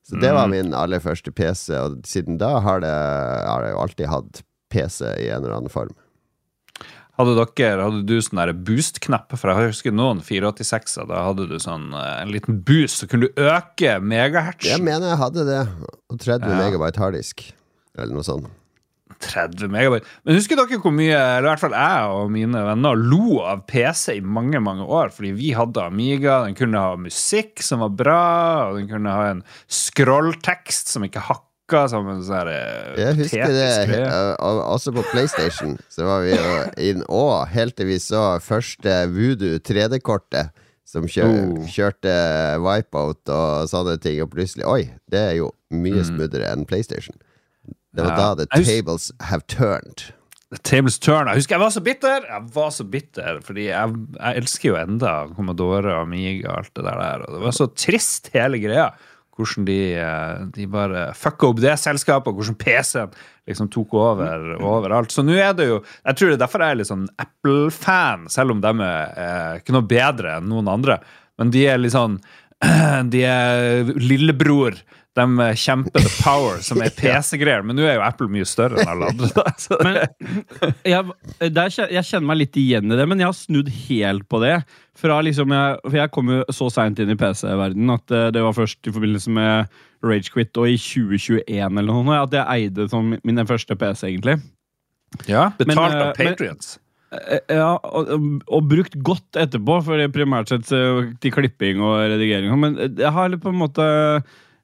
Så 0.03 0.19
det 0.19 0.31
var 0.35 0.49
min 0.51 0.73
aller 0.75 0.99
første 1.05 1.31
PC, 1.31 1.71
og 1.79 1.99
siden 2.09 2.39
da 2.41 2.55
har, 2.65 2.81
det, 2.83 2.91
har 2.91 3.67
jeg 3.67 3.75
jo 3.77 3.83
alltid 3.85 4.09
hatt 4.11 4.41
PC 4.73 5.05
i 5.23 5.29
en 5.31 5.45
eller 5.45 5.59
annen 5.61 5.71
form. 5.73 5.93
Hadde 7.21 7.35
dere, 7.37 7.85
hadde 7.85 8.01
du 8.09 8.15
sånn 8.25 8.41
boost-knapp? 8.65 9.35
For 9.37 9.53
jeg 9.53 9.75
husker 9.75 9.93
noen 9.93 10.23
486-er. 10.25 11.05
Da 11.11 11.19
hadde 11.27 11.45
du 11.51 11.59
sånn 11.61 11.91
eh, 11.93 12.15
en 12.23 12.33
liten 12.33 12.63
boost, 12.65 13.03
så 13.03 13.09
kunne 13.11 13.29
du 13.29 13.43
øke 13.45 13.99
megahertz. 14.01 14.65
Jeg 14.71 14.81
mener 14.81 15.13
jeg 15.13 15.21
hadde 15.21 15.45
det. 15.51 15.61
Og 16.09 16.17
30 16.23 16.49
Ja. 16.49 16.57
megabyte 16.63 17.03
harddisk. 17.03 17.45
Eller 17.99 18.17
noe 18.17 18.25
sånt. 18.25 18.49
30 19.21 19.69
megabyte. 19.73 20.07
Men 20.25 20.39
husker 20.39 20.57
dere 20.59 20.79
hvor 20.81 20.95
mye 20.97 21.13
eller 21.19 21.47
i 21.47 21.51
hvert 21.51 21.63
fall 21.63 21.77
jeg 21.77 22.15
og 22.17 22.31
mine 22.35 22.63
venner 22.67 22.97
lo 22.99 23.41
av 23.45 23.67
PC 23.69 24.17
i 24.19 24.25
mange 24.25 24.61
mange 24.65 24.87
år? 24.87 25.13
Fordi 25.15 25.31
vi 25.37 25.53
hadde 25.57 25.85
Amiga, 25.85 26.41
den 26.47 26.57
kunne 26.59 26.81
ha 26.81 26.97
musikk 27.01 27.61
som 27.65 27.85
var 27.85 27.93
bra, 28.01 28.23
og 28.71 28.81
den 28.81 28.89
kunne 28.91 29.13
ha 29.15 29.29
en 29.35 29.45
scrolltekst 29.69 30.89
som 30.93 31.05
ikke 31.07 31.23
hakka 31.29 31.85
som 31.93 32.09
en 32.11 32.23
sånn 32.27 32.49
eh, 32.51 32.97
Jeg 32.99 33.19
husker 33.21 33.53
det 33.55 34.01
og 34.43 34.63
også 34.75 34.95
på 34.97 35.05
PlayStation. 35.13 35.77
Så 35.93 36.07
var 36.09 36.25
vi 36.25 36.33
jo 36.35 36.57
inn 36.91 37.05
Å, 37.07 37.45
helt 37.53 37.77
til 37.79 37.87
vi 37.93 38.01
så 38.03 38.41
første 38.43 39.05
Voodoo 39.13 39.61
3D-kortet. 39.63 40.51
Som 40.91 41.05
kjør, 41.07 41.29
Oh. 41.31 41.67
kjørte 41.71 42.11
Wipeout 42.59 43.31
og 43.31 43.69
sånne 43.71 43.93
ting, 44.03 44.17
og 44.25 44.33
plutselig 44.33 44.65
Oi, 44.67 44.89
det 45.07 45.21
er 45.23 45.35
jo 45.39 45.53
mye 45.71 46.03
smoothere 46.03 46.49
enn 46.51 46.65
PlayStation. 46.67 47.15
Det 47.97 48.07
var 48.07 48.17
da 48.17 48.35
the 48.39 48.47
tables 48.65 49.11
have 49.21 49.43
turned. 49.51 50.11
The 50.51 50.59
Tables 50.67 50.99
Turn. 50.99 51.29
Jeg 51.31 51.39
husker 51.39 51.55
jeg 51.55 51.63
var 51.63 51.71
så 51.71 51.81
bitter! 51.87 52.25
Jeg 52.27 52.47
var 52.55 52.71
så 52.75 52.85
bitter, 52.91 53.37
fordi 53.47 53.69
jeg, 53.69 53.99
jeg 54.17 54.41
elsker 54.41 54.69
jo 54.73 54.79
enda 54.81 55.13
Commodore 55.37 55.93
og 55.95 56.09
Amiga 56.09 56.49
og 56.51 56.57
alt 56.65 56.73
det 56.75 56.87
der. 56.89 56.99
der, 56.99 57.23
Og 57.23 57.37
det 57.37 57.43
var 57.45 57.55
så 57.55 57.69
trist, 57.71 58.33
hele 58.35 58.59
greia. 58.59 58.89
Hvordan 59.39 59.69
de, 59.69 59.77
eh, 59.95 60.41
de 60.57 60.67
bare 60.69 61.05
fucka 61.17 61.53
opp 61.53 61.63
det 61.63 61.77
selskapet, 61.79 62.33
og 62.33 62.41
hvordan 62.41 62.59
PC-en 62.59 63.15
liksom 63.49 63.71
tok 63.71 63.95
over 63.95 64.51
overalt. 64.59 65.15
Så 65.15 65.23
nå 65.25 65.39
er 65.39 65.55
det 65.57 65.69
jo 65.71 65.79
Jeg 66.05 66.19
tror 66.19 66.29
det 66.33 66.37
er 66.37 66.43
derfor 66.43 66.67
jeg 66.67 66.75
er 66.75 66.81
litt 66.83 66.91
sånn 66.91 67.07
Apple-fan, 67.23 68.27
selv 68.35 68.57
om 68.57 68.61
de 68.67 68.75
er 68.91 69.15
eh, 69.23 69.61
ikke 69.63 69.79
noe 69.79 69.87
bedre 69.87 70.35
enn 70.41 70.51
noen 70.51 70.69
andre. 70.75 70.99
Men 71.39 71.55
de 71.55 71.63
er 71.71 71.79
litt 71.79 71.95
sånn 71.95 72.19
De 73.15 73.23
er 73.25 73.87
lillebror. 74.03 74.83
De 75.19 75.25
kjemper 75.59 76.05
the 76.05 76.11
power, 76.23 76.61
som 76.63 76.79
er 76.85 76.93
PC-greier. 77.01 77.65
Men 77.67 77.75
nå 77.77 77.83
er 77.83 77.97
jo 77.99 78.05
Apple 78.07 78.29
mye 78.31 78.47
større 78.47 78.79
enn 78.79 78.91
alle 78.93 79.09
andre. 79.11 79.31
da. 79.41 79.53
Så 79.59 79.79
Men 79.83 79.97
jeg, 80.87 81.17
der, 81.57 81.73
jeg 81.91 82.07
kjenner 82.07 82.29
meg 82.31 82.39
litt 82.45 82.59
igjen 82.61 82.93
i 82.95 82.99
det, 83.01 83.07
men 83.11 83.19
jeg 83.23 83.27
har 83.31 83.35
snudd 83.39 83.73
helt 83.89 84.29
på 84.31 84.39
det. 84.45 84.53
Fra 85.01 85.17
liksom 85.27 85.51
jeg, 85.57 85.81
for 85.87 85.97
jeg 85.99 86.13
kom 86.15 86.31
jo 86.35 86.41
så 86.55 86.69
seint 86.71 87.01
inn 87.03 87.11
i 87.11 87.17
PC-verdenen 87.19 87.95
at 87.97 88.15
eh, 88.15 88.29
det 88.37 88.45
var 88.45 88.55
først 88.57 88.87
i 88.87 88.93
forbindelse 88.95 89.33
med 89.35 89.81
Ragequit 90.07 90.57
og 90.63 90.69
i 90.71 90.77
2021 90.81 91.51
eller 91.83 91.91
noe, 91.91 92.21
at 92.23 92.37
jeg 92.39 92.69
eide 92.69 92.87
som 92.93 93.11
min 93.27 93.43
første 93.49 93.77
PC, 93.81 94.07
egentlig. 94.13 94.39
Ja, 95.27 95.49
betalt 95.59 95.75
Men, 95.75 95.83
av 95.83 96.15
Patriots. 96.15 96.21
men- 96.21 96.31
Patrions. 96.37 96.71
Eh, 97.11 97.41
Ja, 97.59 97.73
og, 97.83 98.13
og 98.47 98.69
brukt 98.71 98.95
godt 99.03 99.35
etterpå, 99.43 99.81
for 99.83 100.05
primært 100.15 100.53
sett 100.53 100.71
eh, 100.77 101.09
til 101.21 101.35
klipping 101.35 101.83
og 101.83 101.97
redigering. 102.13 102.55
Men 102.63 102.79
jeg 102.87 103.11
har 103.17 103.33
litt 103.33 103.43
på 103.43 103.51
en 103.51 103.59
måte 103.59 103.89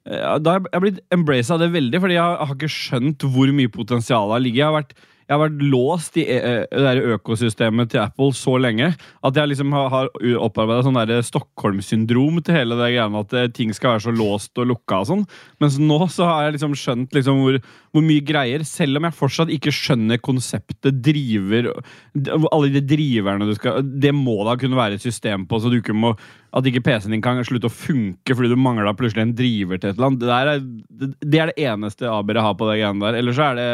Da 0.07 0.53
har 0.53 0.63
jeg 0.71 0.83
blitt 0.83 0.99
embraced 1.11 1.51
av 1.51 1.59
det 1.59 1.73
veldig, 1.73 1.99
fordi 2.03 2.15
jeg 2.15 2.23
har, 2.23 2.55
ikke 2.55 2.71
skjønt 2.71 3.27
hvor 3.27 3.51
mye 3.55 3.71
potensial 3.71 4.31
har 4.31 4.43
ligget. 4.43 4.61
Jeg 4.61 4.69
har 4.69 4.77
vært 4.77 4.97
jeg 5.27 5.35
har 5.35 5.41
vært 5.41 5.63
låst 5.67 6.17
i 6.21 6.23
eh, 6.31 6.61
det 6.71 6.83
der 6.85 7.15
økosystemet 7.17 7.89
til 7.91 7.99
Apple 7.99 8.31
så 8.35 8.53
lenge 8.63 8.93
at 8.95 9.39
jeg 9.39 9.51
liksom 9.51 9.73
har, 9.75 9.89
har 9.91 10.11
opparbeida 10.39 10.85
sånn 10.85 10.99
Stockholm-syndrom 11.27 12.39
til 12.39 12.55
hele 12.55 12.77
det 12.79 12.93
greiene 12.93 13.23
at 13.25 13.35
eh, 13.35 13.49
ting 13.51 13.73
skal 13.75 13.97
være 13.97 14.05
så 14.05 14.13
låst 14.15 14.63
og 14.63 14.69
lukka 14.71 15.01
og 15.03 15.09
sånn. 15.09 15.25
Mens 15.59 15.75
nå 15.83 15.99
så 16.13 16.29
har 16.29 16.47
jeg 16.47 16.55
liksom 16.55 16.77
skjønt 16.79 17.17
liksom 17.17 17.43
hvor, 17.43 17.59
hvor 17.91 18.07
mye 18.07 18.23
greier, 18.23 18.63
selv 18.67 19.01
om 19.01 19.09
jeg 19.09 19.19
fortsatt 19.19 19.51
ikke 19.51 19.75
skjønner 19.75 20.23
konseptet 20.23 21.03
driver 21.03 21.73
Alle 22.15 22.71
de 22.71 22.81
driverne 22.87 23.47
du 23.49 23.53
skal 23.57 23.83
Det 23.83 24.13
må 24.15 24.39
da 24.47 24.55
kunne 24.59 24.79
være 24.79 24.95
et 24.95 25.03
system 25.03 25.43
på, 25.49 25.59
så 25.59 25.71
du 25.71 25.81
ikke 25.81 25.95
må 25.97 26.15
at 26.55 26.67
ikke 26.69 26.83
PC-en 26.85 27.15
din 27.15 27.23
kan 27.23 27.39
slutte 27.45 27.69
å 27.69 27.73
funke 27.73 28.35
fordi 28.35 28.51
du 28.51 28.59
mangla 28.59 28.93
plutselig 28.97 29.25
en 29.25 29.35
driver 29.37 29.81
til 29.81 29.91
et 29.91 29.97
eller 29.97 30.09
annet. 30.11 30.23
Det, 30.23 30.37
er, 30.37 31.17
det, 31.19 31.41
er 31.41 31.51
det 31.51 31.67
eneste 31.67 32.09
Aberet 32.11 32.45
har 32.45 32.55
på 32.59 32.69
det 32.69 32.77
greiene 32.79 33.03
der. 33.03 33.19
Ellers 33.19 33.41
er 33.43 33.59
det 33.59 33.67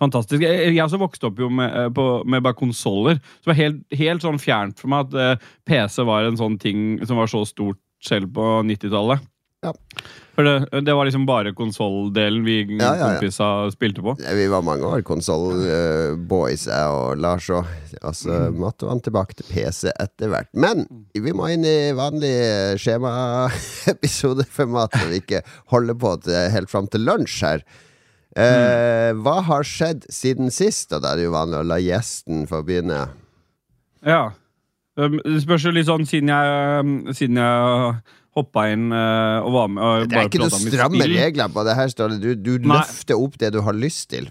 fantastisk. 0.00 0.44
Jeg, 0.44 0.70
jeg 0.76 0.84
også 0.84 1.00
vokste 1.02 1.30
opp 1.30 1.42
jo 1.42 1.50
med, 1.52 1.74
eh, 1.80 1.90
på, 1.94 2.06
med 2.28 2.44
bare 2.44 2.58
konsoller. 2.58 3.18
Så 3.40 3.46
det 3.46 3.52
var 3.52 3.60
helt, 3.60 3.82
helt, 4.04 4.26
sånn 4.26 4.42
fjernt 4.42 4.82
for 4.82 4.92
meg 4.92 5.08
at 5.08 5.18
eh, 5.18 5.50
PC 5.68 6.06
var 6.08 6.28
en 6.28 6.38
sånn 6.40 6.58
ting 6.62 7.00
som 7.06 7.20
var 7.20 7.30
så 7.32 7.44
stort 7.48 7.80
selv 8.02 8.32
på 8.34 8.46
90-tallet. 8.66 9.22
Ja. 9.62 9.70
For 10.34 10.42
det, 10.42 10.66
det, 10.86 10.94
var 10.96 11.04
liksom 11.06 11.26
bare 11.28 11.52
konsolldelen 11.54 12.44
vi 12.44 12.78
ja, 12.80 12.96
ja, 12.96 13.08
kompisa 13.12 13.70
spilte 13.70 14.02
på? 14.02 14.16
Vi 14.18 14.46
var 14.50 14.62
mange 14.66 14.86
år 14.88 15.02
konsollboys, 15.06 16.66
uh, 16.66 16.72
jeg 16.72 16.88
og 16.96 17.20
Lars 17.22 17.50
òg. 17.52 17.64
Altså, 18.00 18.30
mm. 18.32 18.58
måtte 18.64 18.88
han 18.90 19.00
tilbake 19.04 19.34
til 19.38 19.46
PC 19.46 19.92
etter 19.92 20.28
hvert. 20.32 20.50
Men 20.56 20.86
vi 21.14 21.32
må 21.36 21.48
inn 21.52 21.64
i 21.68 21.92
vanlig 21.94 22.32
skjemaepisodeformat, 22.82 24.90
så 24.98 25.06
vi 25.12 25.18
ikke 25.22 25.44
holder 25.70 25.96
på 26.00 26.10
til, 26.24 26.50
helt 26.56 26.70
fram 26.72 26.86
til 26.90 27.04
lunsj 27.06 27.44
her. 27.46 27.60
Uh, 28.32 28.42
mm. 28.42 29.20
Hva 29.22 29.36
har 29.46 29.62
skjedd 29.68 30.00
siden 30.10 30.50
sist? 30.50 30.92
Og 30.96 31.00
da 31.04 31.08
er 31.12 31.16
det 31.20 31.26
jo 31.28 31.36
vanlig 31.36 31.58
å 31.60 31.68
la 31.68 31.78
gjesten 31.82 32.46
få 32.50 32.62
begynne. 32.66 33.00
Ja. 34.02 34.32
Um, 34.98 35.20
det 35.22 35.42
spørs 35.44 35.64
jo 35.68 35.72
litt 35.76 35.88
sånn 35.88 36.06
siden 36.08 36.28
jeg, 36.32 36.46
um, 36.82 37.12
siden 37.14 37.36
jeg 37.38 37.52
hoppa 38.36 38.66
inn 38.72 38.88
uh, 38.94 39.44
og 39.44 39.52
var 39.56 39.70
med. 39.72 39.84
Og 39.84 40.08
det 40.08 40.18
er 40.18 40.30
ikke 40.30 40.42
noen 40.42 40.66
stramme 40.72 41.08
regler 41.10 41.52
på 41.52 41.64
det 41.68 41.76
her. 41.78 41.92
Ståle. 41.92 42.18
Du, 42.22 42.32
du 42.36 42.56
løfter 42.64 43.20
opp 43.20 43.38
det 43.40 43.52
du 43.56 43.60
har 43.64 43.76
lyst 43.76 44.08
til. 44.12 44.28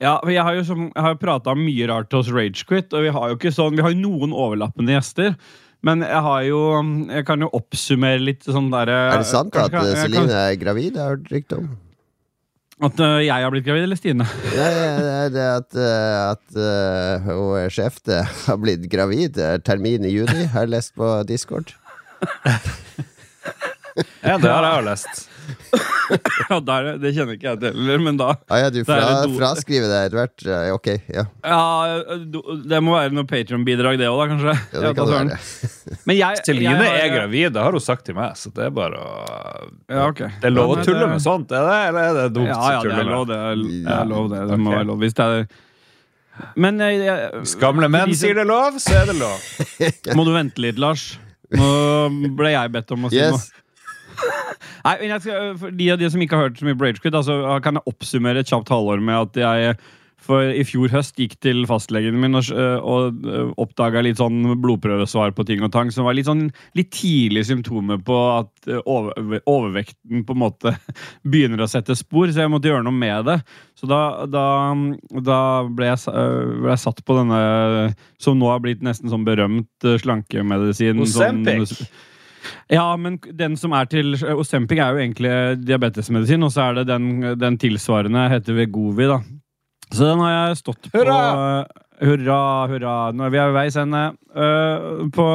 Ja, 0.00 0.16
Jeg 0.26 0.42
har 0.46 0.56
jo 0.56 0.64
som, 0.64 0.86
prata 1.20 1.54
mye 1.56 1.90
rart 1.90 2.14
hos 2.16 2.30
Ragequit, 2.32 2.88
og 2.96 3.04
vi 3.04 3.12
har 3.12 3.32
jo 3.32 3.36
ikke 3.36 3.52
sånn, 3.52 3.76
vi 3.76 3.84
har 3.84 3.92
jo 3.92 4.00
noen 4.00 4.32
overlappende 4.32 4.96
gjester. 4.96 5.36
Men 5.80 6.02
jeg 6.04 6.20
har 6.26 6.42
jo 6.44 6.58
Jeg 7.08 7.24
kan 7.24 7.40
jo 7.40 7.46
oppsummere 7.56 8.20
litt 8.20 8.44
sånn 8.44 8.66
derre 8.68 8.96
Er 9.14 9.22
det 9.22 9.28
sant 9.30 9.54
at 9.56 9.70
kan, 9.72 9.86
Celine 9.96 10.26
kan, 10.26 10.34
er 10.36 10.58
gravid? 10.60 10.90
Jeg 10.92 11.00
har 11.00 11.14
hørt 11.14 11.30
rykte 11.32 11.56
om. 11.56 11.70
At 12.84 13.00
uh, 13.00 13.16
jeg 13.20 13.44
har 13.44 13.52
blitt 13.52 13.64
gravid, 13.64 13.86
eller 13.86 14.00
Stine? 14.00 14.26
Ja, 14.58 14.66
ja, 14.72 15.24
det 15.32 15.46
at, 15.46 15.78
at 15.80 16.56
uh, 16.56 17.28
hun 17.28 17.72
sjefte 17.72 18.22
har 18.24 18.60
blitt 18.60 18.88
gravid. 18.92 19.40
Termin 19.64 20.04
i 20.08 20.14
juni, 20.14 20.46
har 20.52 20.64
jeg 20.64 20.74
lest 20.76 20.94
på 20.96 21.12
Discord. 21.28 21.74
Ja, 23.96 24.36
det 24.38 24.50
har 24.50 24.64
jeg 24.66 24.72
også 24.78 24.86
lest. 24.86 25.26
ja, 26.50 26.56
der, 26.62 26.88
Det 27.00 27.10
kjenner 27.14 27.36
ikke 27.36 27.48
jeg 27.48 27.58
til 27.62 27.74
heller, 27.74 28.02
men 28.02 28.18
da 28.18 28.28
ah, 28.36 28.60
ja, 28.60 28.68
Du 28.70 28.80
fra, 28.86 29.24
fraskriver 29.34 29.90
det 29.90 30.00
etter 30.06 30.18
hvert? 30.18 30.44
Ok, 30.76 30.88
ja. 31.10 31.24
ja. 31.42 31.62
Det 32.70 32.80
må 32.84 32.94
være 32.96 33.14
noe 33.16 33.26
Patrion-bidrag, 33.30 33.98
det 34.00 34.10
òg, 34.10 34.20
da, 34.20 34.28
kanskje. 34.34 34.54
Ja, 34.74 34.82
det 34.84 34.92
kan 34.98 35.10
det 35.10 35.16
være. 35.16 35.40
men 36.10 36.18
jeg, 36.18 36.44
Celine 36.46 36.76
jeg, 36.86 37.00
er 37.06 37.14
gravid, 37.14 37.48
det 37.56 37.64
har 37.64 37.78
hun 37.78 37.84
sagt 37.84 38.06
til 38.08 38.18
meg, 38.18 38.36
så 38.38 38.52
det 38.54 38.68
er 38.68 38.76
bare 38.76 39.00
å 39.00 39.08
ja, 39.90 40.04
okay. 40.06 40.30
Det 40.42 40.50
er 40.50 40.54
lov 40.54 40.76
å 40.76 40.78
tulle 40.84 41.08
med 41.10 41.24
sånt, 41.24 41.50
er 41.56 41.66
det? 41.66 41.80
Eller 41.90 42.06
er 42.10 42.20
det 42.20 42.28
dumt 42.36 42.50
ja, 42.52 42.60
ja, 42.76 42.84
det 42.84 42.94
er 43.00 43.10
lov, 43.10 43.26
det. 43.30 43.40
Er, 43.40 43.64
det, 43.64 43.82
er 43.96 44.12
lov, 44.12 44.30
det. 44.34 44.44
det 44.52 44.60
må 44.60 44.76
være 44.76 44.88
lov. 44.92 45.02
Hvis 45.02 45.18
det 45.18 45.26
er 45.26 45.50
men 46.56 46.78
jeg, 46.80 47.00
jeg, 47.04 47.42
Gamle 47.60 47.88
menn 47.92 48.14
sier 48.16 48.38
det 48.38 48.46
lov, 48.48 48.78
så 48.80 49.02
er 49.02 49.10
det 49.10 49.16
lov. 49.18 49.42
Må 50.16 50.24
du 50.24 50.32
vente 50.32 50.62
litt, 50.62 50.78
Lars? 50.80 51.12
Nå 51.52 52.30
ble 52.38 52.54
jeg 52.54 52.72
bedt 52.72 52.94
om 52.94 53.08
å 53.08 53.10
si 53.12 53.18
yes. 53.18 53.34
noe. 53.34 53.60
Nei, 54.86 54.96
men 55.02 55.14
jeg 55.14 55.24
skal, 55.26 55.54
for 55.60 55.78
De 55.80 55.88
av 55.94 56.00
de 56.00 56.10
som 56.12 56.22
ikke 56.24 56.38
har 56.38 56.48
hørt 56.48 56.60
så 56.60 56.68
mye 56.68 56.78
på 56.78 56.86
Ragequit, 56.86 57.16
altså, 57.16 57.40
kan 57.64 57.78
jeg 57.80 57.90
oppsummere 57.90 58.44
et 58.44 58.52
kjapt 58.52 58.72
halvår 58.72 59.02
med 59.04 59.18
at 59.28 59.42
jeg 59.44 59.80
for 60.20 60.50
i 60.52 60.62
fjor 60.68 60.90
høst 60.92 61.18
gikk 61.18 61.36
til 61.42 61.62
fastlegen 61.68 62.18
min 62.20 62.36
og, 62.38 62.50
og 62.52 63.56
oppdaga 63.60 64.02
litt 64.04 64.20
sånn 64.20 64.58
blodprøvesvar 64.60 65.32
på 65.36 65.46
ting 65.48 65.64
og 65.64 65.72
tang, 65.74 65.92
som 65.94 66.06
var 66.06 66.16
litt 66.16 66.28
sånn 66.28 66.48
litt 66.78 66.90
tidlige 66.94 67.48
symptomer 67.50 68.00
på 68.04 68.18
at 68.34 68.70
over, 68.84 69.40
overvekten 69.48 70.24
på 70.28 70.36
en 70.36 70.42
måte 70.42 70.74
begynner 71.30 71.64
å 71.64 71.70
sette 71.70 71.96
spor, 71.98 72.28
så 72.28 72.44
jeg 72.44 72.52
måtte 72.52 72.70
gjøre 72.70 72.84
noe 72.86 72.96
med 72.96 73.30
det. 73.30 73.38
Så 73.78 73.88
da, 73.90 74.02
da, 74.28 74.44
da 75.24 75.40
ble, 75.64 75.88
jeg, 75.88 76.04
ble, 76.12 76.68
jeg, 76.74 76.84
satt 76.84 77.00
på 77.06 77.16
denne 77.16 77.40
som 78.20 78.36
nå 78.38 78.52
har 78.52 78.60
blitt 78.64 78.84
nesten 78.84 79.12
sånn 79.12 79.24
berømt 79.24 79.90
slankemedisin. 80.04 81.00
Ozempic? 81.00 81.72
Sånn, 81.72 81.92
ja, 82.72 82.86
men 82.96 83.18
den 83.36 83.56
som 83.60 83.74
er 83.76 83.90
til 83.90 84.14
Osempic, 84.34 84.80
er 84.80 84.94
jo 84.94 85.02
egentlig 85.02 85.34
diabetesmedisin, 85.64 86.46
og 86.46 86.54
så 86.54 86.68
er 86.68 86.80
det 86.80 86.88
den, 86.90 87.10
den 87.40 87.60
tilsvarende 87.60 88.28
heter 88.32 88.56
Vegovi, 88.58 89.08
da. 89.10 89.20
Så 89.90 90.06
den 90.06 90.22
har 90.22 90.34
jeg 90.34 90.60
stått 90.62 90.88
på. 90.88 90.98
Hurra! 90.98 91.64
Hurra, 92.00 92.42
hurra. 92.70 92.92
Nå 93.12 93.26
er 93.26 93.32
vi 93.34 93.40
ved 93.42 93.56
veis 93.58 93.76
ende. 93.76 94.04
Uh, 94.32 95.08
på 95.12 95.26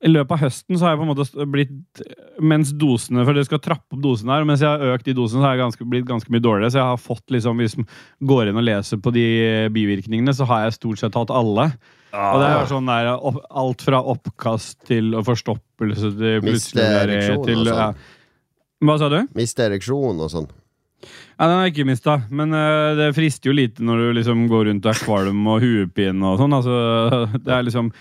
i 0.00 0.08
løpet 0.08 0.32
av 0.32 0.40
høsten 0.46 0.78
så 0.78 0.86
har 0.86 0.94
jeg 0.94 1.00
på 1.02 1.04
en 1.04 1.10
måte 1.10 1.46
blitt 1.52 2.02
Mens 2.40 2.70
dosene 2.80 3.24
For 3.28 3.36
det 3.36 3.44
skal 3.44 3.60
trappe 3.60 3.96
opp 3.96 4.00
dosene 4.00 4.32
her. 4.32 4.46
Mens 4.48 4.64
jeg 4.64 4.72
har 4.72 4.94
økt 4.94 5.06
de 5.08 5.14
dosene, 5.16 5.42
så 5.42 5.48
har 5.48 5.56
jeg 5.56 5.64
ganske, 5.66 5.88
blitt 5.92 6.08
ganske 6.08 6.32
mye 6.32 6.44
dårligere. 6.44 6.72
Så 6.72 6.80
jeg 6.80 6.88
har 6.88 7.02
fått 7.04 7.34
liksom 7.36 7.60
Hvis 7.60 7.76
man 7.78 7.88
går 8.32 8.50
inn 8.50 8.60
og 8.60 8.66
leser 8.66 9.02
på 9.02 9.12
de 9.14 9.26
bivirkningene, 9.74 10.34
så 10.36 10.48
har 10.48 10.64
jeg 10.64 10.78
stort 10.78 11.02
sett 11.02 11.18
hatt 11.20 11.32
alle. 11.34 11.68
Ah. 12.10 12.30
Og 12.34 12.42
det 12.42 12.48
er 12.50 12.70
sånn 12.70 12.88
der, 12.90 13.10
alt 13.62 13.84
fra 13.86 14.00
oppkast 14.12 14.80
til 14.88 15.14
forstoppelse 15.26 16.14
til 16.18 16.40
plutselig 16.42 16.86
til, 17.46 17.66
sånn. 17.68 17.68
Ja. 17.70 17.90
Hva 18.80 18.96
sa 18.98 19.10
du? 19.12 19.20
Miste 19.36 19.66
ereksjon 19.68 20.22
og 20.24 20.32
sånn. 20.32 20.48
Ja, 21.00 21.46
Den 21.46 21.54
har 21.56 21.66
jeg 21.68 21.74
ikke 21.74 21.88
mista, 21.88 22.16
men 22.28 22.52
uh, 22.52 22.92
det 22.98 23.12
frister 23.16 23.48
jo 23.48 23.56
lite 23.56 23.84
når 23.84 24.02
du 24.02 24.08
liksom 24.18 24.46
går 24.50 24.66
rundt 24.68 24.88
og 24.88 24.92
er 24.92 25.04
kvalm 25.04 25.46
og 25.48 25.62
huepine 25.64 26.32
og 26.32 26.40
sånn. 26.42 26.56
Altså, 26.58 26.80
det 27.44 27.54
er 27.56 27.68
liksom 27.68 27.92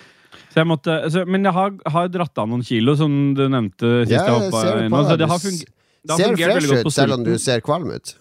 så 0.49 0.63
jeg 0.63 0.65
måtte, 0.65 0.95
så, 1.13 1.21
Men 1.29 1.45
jeg 1.45 1.53
har, 1.53 1.73
har, 1.93 2.07
dratt 2.09 2.39
av 2.41 2.47
noen 2.49 2.63
kilo, 2.65 2.95
som 2.97 3.35
du 3.37 3.43
nevnte 3.53 3.91
sist 4.07 4.15
ja, 4.15 4.23
jeg 4.25 4.47
hoppa 4.47 4.63
inn. 4.81 4.95
Så 5.05 5.17
det 5.21 5.27
har, 5.29 5.41
fung 5.43 5.59
det 5.59 6.15
har 6.15 6.21
ser 6.23 6.39
fresh 6.39 6.73
ut, 6.73 6.93
selv 6.95 7.17
om 7.19 7.25
du 7.27 7.35
ser 7.41 7.61
kvalm 7.65 7.91
ut. 7.93 8.15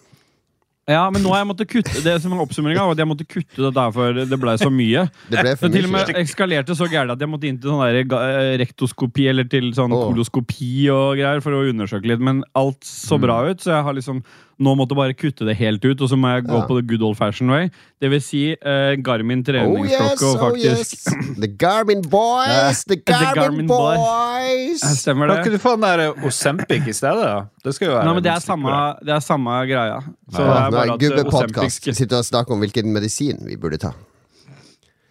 Ja, 0.89 1.03
men 1.13 1.21
nå 1.21 1.29
har 1.33 1.43
jeg 1.43 1.49
måttet 1.51 1.69
kutte 1.69 2.01
Det 2.01 2.15
som 2.23 2.33
er 2.33 2.41
oppsummeringa, 2.41 2.87
var 2.87 2.97
at 2.97 3.03
jeg 3.03 3.09
måtte 3.11 3.27
kutte 3.29 3.61
det 3.61 3.71
der 3.75 3.91
for 3.93 4.19
det 4.31 4.39
ble 4.41 4.55
så 4.57 4.71
mye. 4.73 5.05
Det 5.29 5.43
ble 5.43 5.53
for 5.59 5.69
mye. 5.69 5.75
til 5.75 5.87
og 5.87 5.93
med 5.93 6.11
eskalerte 6.23 6.77
så 6.77 6.89
gærent 6.89 7.13
at 7.13 7.21
jeg 7.21 7.29
måtte 7.29 7.49
inn 7.49 7.59
til 7.61 7.73
sånn 7.73 7.83
der 7.85 7.99
eh, 8.01 8.53
rektoskopi 8.63 9.27
eller 9.29 9.49
til 9.51 9.69
sånn 9.77 9.93
oh. 9.93 10.07
koloskopi 10.09 10.87
og 10.93 11.19
greier 11.19 11.43
for 11.45 11.57
å 11.57 11.63
undersøke 11.69 12.09
litt, 12.09 12.23
men 12.23 12.41
alt 12.57 12.81
så 12.87 13.19
bra 13.21 13.43
mm. 13.43 13.51
ut, 13.51 13.65
så 13.65 13.75
jeg 13.75 13.85
har 13.85 13.97
liksom 13.99 14.23
nå 14.59 14.73
måtte 14.75 14.95
jeg 14.95 14.99
bare 14.99 15.15
kutte 15.15 15.47
det 15.47 15.55
helt 15.59 15.85
ut, 15.85 16.01
og 16.03 16.09
så 16.11 16.17
må 16.19 16.33
jeg 16.33 16.45
gå 16.49 16.57
ja. 16.57 16.65
på 16.67 16.77
the 16.79 16.85
good 16.87 17.03
old 17.05 17.17
fashion 17.19 17.51
way. 17.51 17.69
Det 17.99 18.11
vil 18.11 18.21
si 18.23 18.41
uh, 18.55 18.93
Garmin 19.03 19.43
treningsklokke 19.47 20.27
oh, 20.27 20.57
yes, 20.57 20.95
oh, 21.07 21.15
yes. 21.15 21.35
The 21.39 21.47
Garmin 21.47 22.03
boys! 22.03 22.83
The 22.89 22.99
Garmin, 22.99 23.29
the 23.33 23.39
Garmin 23.39 23.71
boys! 23.71 24.03
boys. 24.03 24.83
Stemmer 24.99 25.31
det. 25.31 25.39
Kan 25.39 25.47
ikke 25.47 25.57
du 25.57 25.63
få 25.63 25.75
den 25.77 25.87
der 25.87 26.27
Osempic 26.27 26.87
i 26.87 26.95
stedet? 26.95 27.23
da? 27.23 27.39
Det 27.63 27.75
skal 27.75 27.91
jo 27.91 27.95
være 27.95 28.09
Nei, 28.09 28.17
men 28.17 28.27
det 28.27 28.33
er, 28.33 28.43
samme, 28.43 28.75
det 29.05 29.15
er 29.15 29.23
samme 29.23 29.57
greia. 29.69 29.99
Så 30.33 30.45
ja, 30.45 30.59
det 30.67 30.83
er 30.83 30.95
Gubbepodkast. 31.05 31.91
Sitter 31.95 32.21
og 32.21 32.27
snakker 32.27 32.55
om 32.55 32.63
hvilken 32.63 32.91
medisin 32.95 33.43
vi 33.47 33.59
burde 33.59 33.79
ta. 33.81 33.95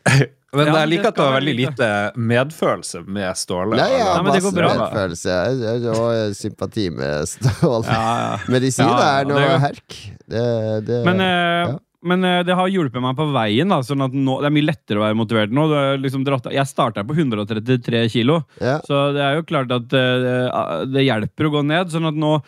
Men 0.57 0.71
ja, 0.71 0.79
jeg 0.81 0.88
liker 0.95 1.11
at 1.11 1.19
du 1.19 1.21
har 1.21 1.35
veldig 1.35 1.55
lite 1.59 1.88
medfølelse 2.17 3.03
med 3.05 3.37
Ståle. 3.37 3.77
Nei, 3.77 3.88
jeg 3.99 4.07
har 4.09 4.23
masse 4.25 4.53
medfølelse 4.57 5.35
og 5.93 6.37
sympati 6.38 6.87
med 6.95 7.29
Ståle. 7.29 7.83
Ja, 7.85 8.15
ja. 8.23 8.38
Medisiner 8.49 9.03
er 9.05 9.29
noe 9.29 9.59
herk. 9.61 9.99
Det, 10.25 10.47
det, 10.88 11.03
men, 11.05 11.21
eh, 11.21 11.75
men 12.09 12.25
eh, 12.25 12.41
det 12.49 12.57
har 12.57 12.71
hjulpet 12.73 13.05
meg 13.05 13.19
på 13.19 13.27
veien. 13.35 13.69
Da, 13.75 13.83
sånn 13.85 14.07
at 14.07 14.17
nå, 14.17 14.38
Det 14.41 14.49
er 14.49 14.55
mye 14.57 14.69
lettere 14.71 15.03
å 15.03 15.05
være 15.05 15.19
motivert 15.21 15.53
nå. 15.53 15.67
Liksom 16.00 16.25
dratt, 16.25 16.49
jeg 16.57 16.73
starta 16.73 17.05
på 17.05 17.19
133 17.19 18.07
kilo, 18.17 18.41
så 18.88 19.03
det 19.17 19.27
er 19.27 19.37
jo 19.37 19.45
klart 19.53 19.77
at 19.77 19.91
det, 19.93 20.07
eh, 20.33 20.73
det 20.95 21.05
hjelper 21.11 21.50
å 21.50 21.55
gå 21.59 21.65
ned. 21.75 21.93
sånn 21.93 22.09
at 22.09 22.17
nå 22.17 22.38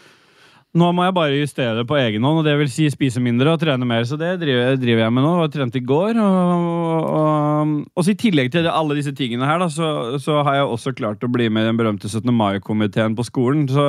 nå 0.70 0.88
må 0.94 1.02
jeg 1.02 1.14
bare 1.16 1.38
justere 1.40 1.80
det 1.80 1.82
på 1.90 1.96
egen 1.98 2.22
hånd, 2.22 2.40
og 2.40 2.44
det 2.46 2.52
vil 2.60 2.68
si 2.70 2.84
spise 2.92 3.18
mindre 3.22 3.56
og 3.56 3.58
trene 3.58 3.86
mer. 3.88 4.04
Så 4.06 4.14
det 4.20 4.36
driver, 4.38 4.76
driver 4.78 5.02
jeg 5.02 5.14
med 5.16 5.24
nå. 5.26 5.32
Jeg 5.42 5.50
trente 5.56 5.80
i 5.80 5.82
går. 5.82 6.20
Og, 6.22 7.08
og, 7.08 7.72
og, 7.90 8.04
så 8.06 8.12
I 8.12 8.18
tillegg 8.20 8.52
til 8.54 8.68
alle 8.70 8.94
disse 8.98 9.10
tingene 9.18 9.48
her, 9.48 9.58
da, 9.58 9.66
så, 9.72 9.88
så, 10.22 10.38
har 10.46 10.60
jeg 10.60 10.68
også 10.70 10.92
klart 10.94 11.26
å 11.26 11.30
bli 11.32 11.48
med 11.50 11.66
i 11.66 11.70
den 11.72 11.80
berømte 11.80 12.06
17. 12.06 12.30
mai-komiteen 12.38 13.16
på 13.18 13.26
skolen. 13.26 13.64
Så 13.70 13.86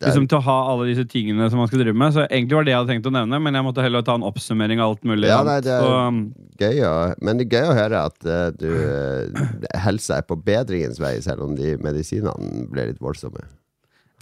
liksom 0.00 0.24
Til 0.30 0.38
å 0.40 0.46
ha 0.46 0.56
alle 0.72 0.88
disse 0.88 1.04
tingene 1.10 1.50
som 1.52 1.60
man 1.60 1.68
skal 1.68 1.82
drive 1.82 1.98
med. 2.00 2.14
Så 2.16 2.24
egentlig 2.24 2.56
var 2.56 2.68
det 2.68 2.72
jeg 2.72 2.80
hadde 2.80 2.94
tenkt 2.94 3.10
å 3.10 3.12
nevne, 3.18 3.42
men 3.44 3.58
jeg 3.60 3.66
måtte 3.66 3.84
heller 3.84 4.06
ta 4.06 4.16
en 4.16 4.24
oppsummering 4.24 4.80
av 4.80 4.94
alt 4.94 5.04
mulig. 5.04 5.28
Ja, 5.28 5.42
nei, 5.44 5.58
det 5.64 5.74
er 5.76 5.84
så, 5.84 6.22
gøy 6.62 6.80
å, 6.88 6.94
men 7.20 7.42
det 7.42 7.50
er 7.50 7.58
gøy 7.58 7.68
å 7.68 7.76
høre 7.82 8.06
at 8.08 8.24
uh, 8.24 8.48
du 8.56 8.70
uh, 8.72 9.44
helsa 9.84 10.22
er 10.22 10.24
på 10.24 10.40
bedringens 10.40 11.02
vei, 11.04 11.18
selv 11.24 11.44
om 11.44 11.52
de 11.58 11.76
medisinene 11.84 12.64
ble 12.72 12.88
litt 12.94 13.04
voldsomme. 13.04 13.44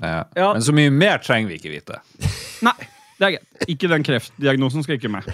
Ja. 0.01 0.25
Ja. 0.35 0.53
Men 0.55 0.63
så 0.65 0.73
mye 0.75 0.91
mer 0.91 1.19
trenger 1.23 1.53
vi 1.53 1.59
ikke 1.61 1.73
vite. 1.75 2.01
Nei, 2.65 2.77
det 3.19 3.27
er 3.29 3.35
greit. 3.37 3.67
Ikke 3.71 3.91
den 3.93 4.03
kreftdiagnosen 4.07 4.83
skal 4.87 4.97
ikke 4.99 5.13
med. 5.13 5.29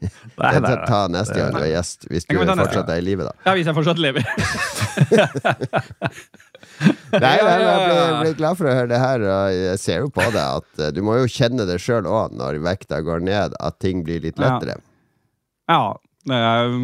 Nei, 0.00 0.10
Det 0.36 0.60
nei, 0.60 0.70
ta, 0.70 0.84
ta 0.84 1.00
neste 1.08 1.36
gang 1.40 1.54
du 1.56 1.62
er 1.64 1.70
gjest, 1.72 2.04
hvis 2.12 2.26
du 2.28 2.34
Kan 2.36 2.44
ta 2.46 2.54
neste 2.54 2.66
fortsatt 2.68 2.90
er 2.92 3.00
i 3.00 3.04
live, 3.06 3.24
da. 3.26 3.32
Ja, 3.48 3.54
hvis 3.56 3.66
jeg 3.66 3.76
fortsatt 3.76 4.00
lever. 4.02 4.22
Nei, 7.16 7.20
nei, 7.20 7.38
nei, 7.40 7.56
jeg 7.64 8.16
blir, 8.20 8.34
glad 8.36 8.58
for 8.58 8.68
å 8.68 8.74
høre 8.74 8.90
det 8.90 8.98
her. 9.00 9.22
Og 9.24 9.54
jeg 9.56 9.80
ser 9.80 10.02
jo 10.04 10.10
på 10.12 10.24
det 10.34 10.42
at 10.42 10.82
eh, 10.82 10.90
du 10.92 11.00
må 11.06 11.16
jo 11.20 11.28
kjenne 11.30 11.64
det 11.68 11.78
sjøl 11.82 12.08
òg, 12.10 12.34
når 12.36 12.58
vekta 12.64 12.98
går 13.06 13.24
ned, 13.24 13.54
at 13.64 13.78
ting 13.82 14.02
blir 14.06 14.20
litt 14.24 14.36
Ja. 14.36 14.50
lettere. 14.56 14.76
Ja, 15.70 15.80
det 16.28 16.40
er, 16.50 16.76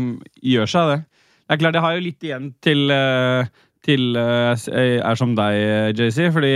gjør 0.54 0.70
seg 0.72 0.92
det. 0.92 0.98
Det 1.42 1.56
er 1.56 1.60
klart, 1.60 1.76
jeg 1.76 1.84
har 1.84 1.98
jo 1.98 2.04
litt 2.06 2.24
igjen 2.24 2.48
til, 2.64 2.80
eh, 2.94 3.50
til 3.86 4.16
eh, 4.16 4.52
jeg 4.66 4.98
er 5.02 5.18
som 5.18 5.32
deg, 5.38 5.96
JC, 5.98 6.28
fordi 6.34 6.52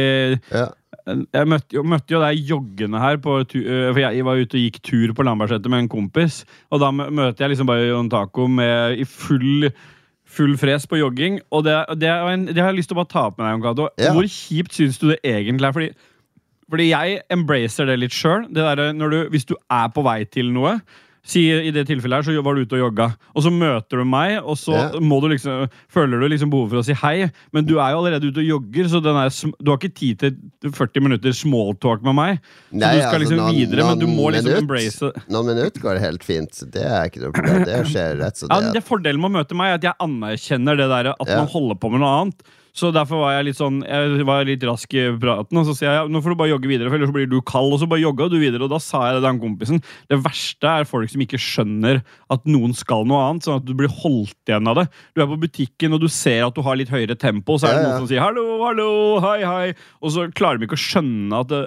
Ja. 0.54 0.66
jeg 1.06 1.46
møtte 1.50 1.76
jo, 1.78 1.82
møtte 1.86 2.14
jo 2.16 2.20
deg 2.22 2.40
joggende 2.48 2.98
her 3.02 3.16
på 3.22 3.36
For 3.50 4.00
jeg 4.02 4.24
var 4.26 4.40
ute 4.40 4.56
og 4.58 4.62
gikk 4.64 4.80
tur 4.82 5.12
på 5.14 5.26
Lambertseter 5.26 5.70
med 5.70 5.84
en 5.84 5.88
kompis. 5.92 6.40
Og 6.70 6.80
da 6.82 6.90
mø- 6.90 7.10
møter 7.10 7.44
jeg 7.46 7.54
liksom 7.54 7.68
bare 7.70 7.86
Jon 7.88 8.08
Taco 8.10 8.46
med, 8.48 8.98
i 8.98 9.04
full, 9.04 9.68
full 10.26 10.56
fres 10.58 10.86
på 10.90 10.98
jogging. 10.98 11.40
Og 11.52 11.64
det, 11.66 11.76
det, 12.02 12.10
en, 12.10 12.46
det 12.50 12.58
har 12.58 12.72
jeg 12.72 12.80
lyst 12.80 12.90
til 12.90 12.98
å 12.98 13.02
bare 13.04 13.12
ta 13.14 13.26
opp 13.30 13.38
med 13.38 13.46
deg, 13.46 13.54
Jon 13.56 13.66
Cato. 13.68 13.88
Ja. 14.02 14.12
Hvor 14.16 14.26
kjipt 14.30 14.74
syns 14.78 14.98
du 15.02 15.08
det 15.12 15.20
egentlig 15.26 15.68
er? 15.70 15.76
Fordi, 15.76 15.90
fordi 16.70 16.88
jeg 16.90 17.20
embracer 17.30 17.86
det 17.86 17.98
litt 18.02 18.14
sjøl. 18.14 18.46
Hvis 19.30 19.46
du 19.46 19.54
er 19.70 19.88
på 19.94 20.02
vei 20.06 20.24
til 20.26 20.50
noe 20.54 20.78
Si 21.26 21.40
I 21.50 21.72
det 21.74 21.82
tilfellet 21.88 22.20
her 22.22 22.26
så 22.28 22.42
var 22.46 22.54
du 22.54 22.60
ute 22.62 22.76
og 22.78 22.82
jogga, 22.84 23.06
og 23.34 23.42
så 23.42 23.50
møter 23.50 23.98
du 23.98 24.04
meg, 24.06 24.36
og 24.46 24.54
så 24.56 24.76
Ja. 24.76 25.00
må 25.02 25.16
du 25.20 25.26
liksom, 25.32 25.66
føler 25.90 26.20
du 26.22 26.28
liksom 26.30 26.50
behov 26.52 26.68
for 26.70 26.78
å 26.78 26.84
si 26.86 26.94
hei, 26.94 27.32
men 27.52 27.64
du 27.66 27.80
er 27.82 27.90
jo 27.90 27.98
allerede 27.98 28.28
ute 28.30 28.38
og 28.44 28.46
jogger, 28.46 28.86
så 28.92 29.00
den 29.02 29.16
er, 29.18 29.28
du 29.58 29.70
har 29.72 29.78
ikke 29.80 29.90
tid 29.92 30.18
til 30.22 30.36
40 30.70 31.02
minutter 31.02 31.34
smalltalk 31.34 32.04
med 32.06 32.14
meg. 32.14 32.38
Så 32.70 32.78
Nei, 32.78 32.92
du 32.94 33.00
skal 33.02 33.10
altså, 33.10 33.18
liksom 33.24 33.38
noen- 33.42 33.58
videre, 33.58 33.86
men 33.90 33.98
du 33.98 34.06
må 34.06 34.30
liksom 34.30 34.44
minutt- 34.52 34.62
embrace. 34.62 35.12
Noen 35.28 35.46
minutter 35.50 35.80
går 35.82 35.98
helt 35.98 36.22
fint, 36.22 36.62
det 36.70 36.84
er 36.86 37.10
ikke 37.10 37.20
noe 37.26 37.32
problem. 37.32 37.64
Det 37.66 37.82
skjer 37.90 38.18
rett 38.22 38.36
som 38.36 38.48
Ja, 38.52 38.60
det 38.60 38.68
er. 38.68 38.72
det 38.78 38.84
Fordelen 38.86 39.20
med 39.20 39.30
å 39.32 39.36
møte 39.42 39.56
meg 39.58 39.66
er 39.66 39.74
at 39.74 39.82
jeg 39.82 39.94
anerkjenner 40.00 40.76
det 40.78 40.88
der 40.94 41.10
at 41.10 41.26
Ja. 41.28 41.36
man 41.42 41.48
holder 41.48 41.74
på 41.74 41.90
med 41.90 42.00
noe 42.06 42.22
annet. 42.22 42.38
Så 42.76 42.90
derfor 42.92 43.22
var 43.22 43.30
jeg 43.38 43.46
litt 43.48 43.56
sånn 43.56 43.78
Jeg 43.86 44.24
var 44.28 44.44
litt 44.44 44.64
rask 44.68 44.92
i 44.92 45.06
praten, 45.16 45.56
og 45.56 45.64
så 45.64 45.72
sier 45.78 45.88
jeg 45.88 45.96
ja, 46.02 46.08
nå 46.12 46.20
får 46.20 46.34
du 46.34 46.38
bare 46.42 46.50
jogge 46.52 46.68
videre, 46.68 46.90
for 46.92 46.98
ellers 46.98 47.12
blir 47.14 47.28
du 47.30 47.38
kald. 47.40 47.72
Og 47.72 47.80
så 47.80 47.88
bare 47.88 48.02
jogga 48.04 48.26
du 48.28 48.36
videre, 48.36 48.66
og 48.66 48.72
da 48.74 48.80
sa 48.82 49.06
jeg 49.06 49.16
det 49.16 49.22
til 49.22 49.30
han 49.30 49.40
kompisen. 49.40 49.80
Det 50.12 50.18
verste 50.26 50.72
er 50.82 50.88
folk 50.88 51.08
som 51.08 51.22
ikke 51.24 51.40
skjønner 51.40 52.02
at 52.36 52.44
noen 52.44 52.74
skal 52.76 53.06
noe 53.08 53.22
annet, 53.30 53.46
sånn 53.48 53.62
at 53.62 53.64
du 53.64 53.72
blir 53.78 53.88
holdt 54.02 54.36
igjen 54.50 54.68
av 54.68 54.82
det. 54.82 54.86
Du 55.16 55.22
er 55.24 55.30
på 55.30 55.38
butikken, 55.46 55.96
og 55.96 56.02
du 56.04 56.08
ser 56.12 56.44
at 56.44 56.54
du 56.58 56.60
har 56.66 56.76
litt 56.76 56.92
høyere 56.92 57.16
tempo, 57.16 57.56
så 57.56 57.70
er 57.70 57.78
det 57.78 57.80
Ja, 57.80 57.82
ja. 57.82 57.88
noen 57.88 58.02
som 58.04 58.10
sier 58.12 58.20
'hallo, 58.20 58.44
hallo, 58.66 58.88
hei, 59.24 59.38
hei', 59.48 59.74
og 60.02 60.12
så 60.12 60.26
klarer 60.36 60.60
de 60.60 60.66
ikke 60.68 60.76
å 60.76 60.84
skjønne 60.84 61.40
at 61.40 61.48
det, 61.48 61.62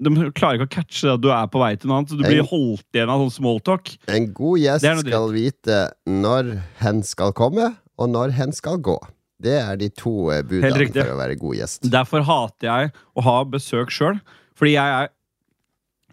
De 0.00 0.10
klarer 0.32 0.56
ikke 0.58 0.68
å 0.70 0.74
catche 0.80 1.12
at 1.12 1.20
du 1.20 1.28
er 1.30 1.46
på 1.46 1.60
vei 1.60 1.74
til 1.76 1.88
noe 1.88 1.98
annet, 2.00 2.08
så 2.08 2.16
du 2.16 2.24
blir 2.24 2.40
Jeg- 2.40 2.48
holdt 2.48 2.84
igjen 2.94 3.08
av 3.12 3.20
sånn 3.20 3.36
smalltalk. 3.36 3.96
En 4.08 4.32
god 4.32 4.58
gjest 4.58 5.00
skal 5.04 5.28
vite 5.30 5.90
når 6.08 6.62
hen 6.80 7.02
skal 7.02 7.32
komme, 7.32 7.76
og 7.98 8.08
når 8.08 8.32
hen 8.32 8.52
skal 8.52 8.78
gå. 8.78 8.98
Det 9.42 9.56
er 9.58 9.76
de 9.80 9.88
to 9.90 10.30
eh, 10.32 10.42
budene 10.46 10.86
for 10.94 11.12
å 11.14 11.18
være 11.18 11.36
god 11.40 11.56
gjest. 11.58 11.88
Derfor 11.90 12.22
hater 12.28 12.68
jeg 12.70 12.92
å 13.18 13.24
ha 13.26 13.36
besøk 13.44 13.90
sjøl. 13.92 14.20
Fordi 14.54 14.76
jeg 14.76 14.96
er 15.02 15.10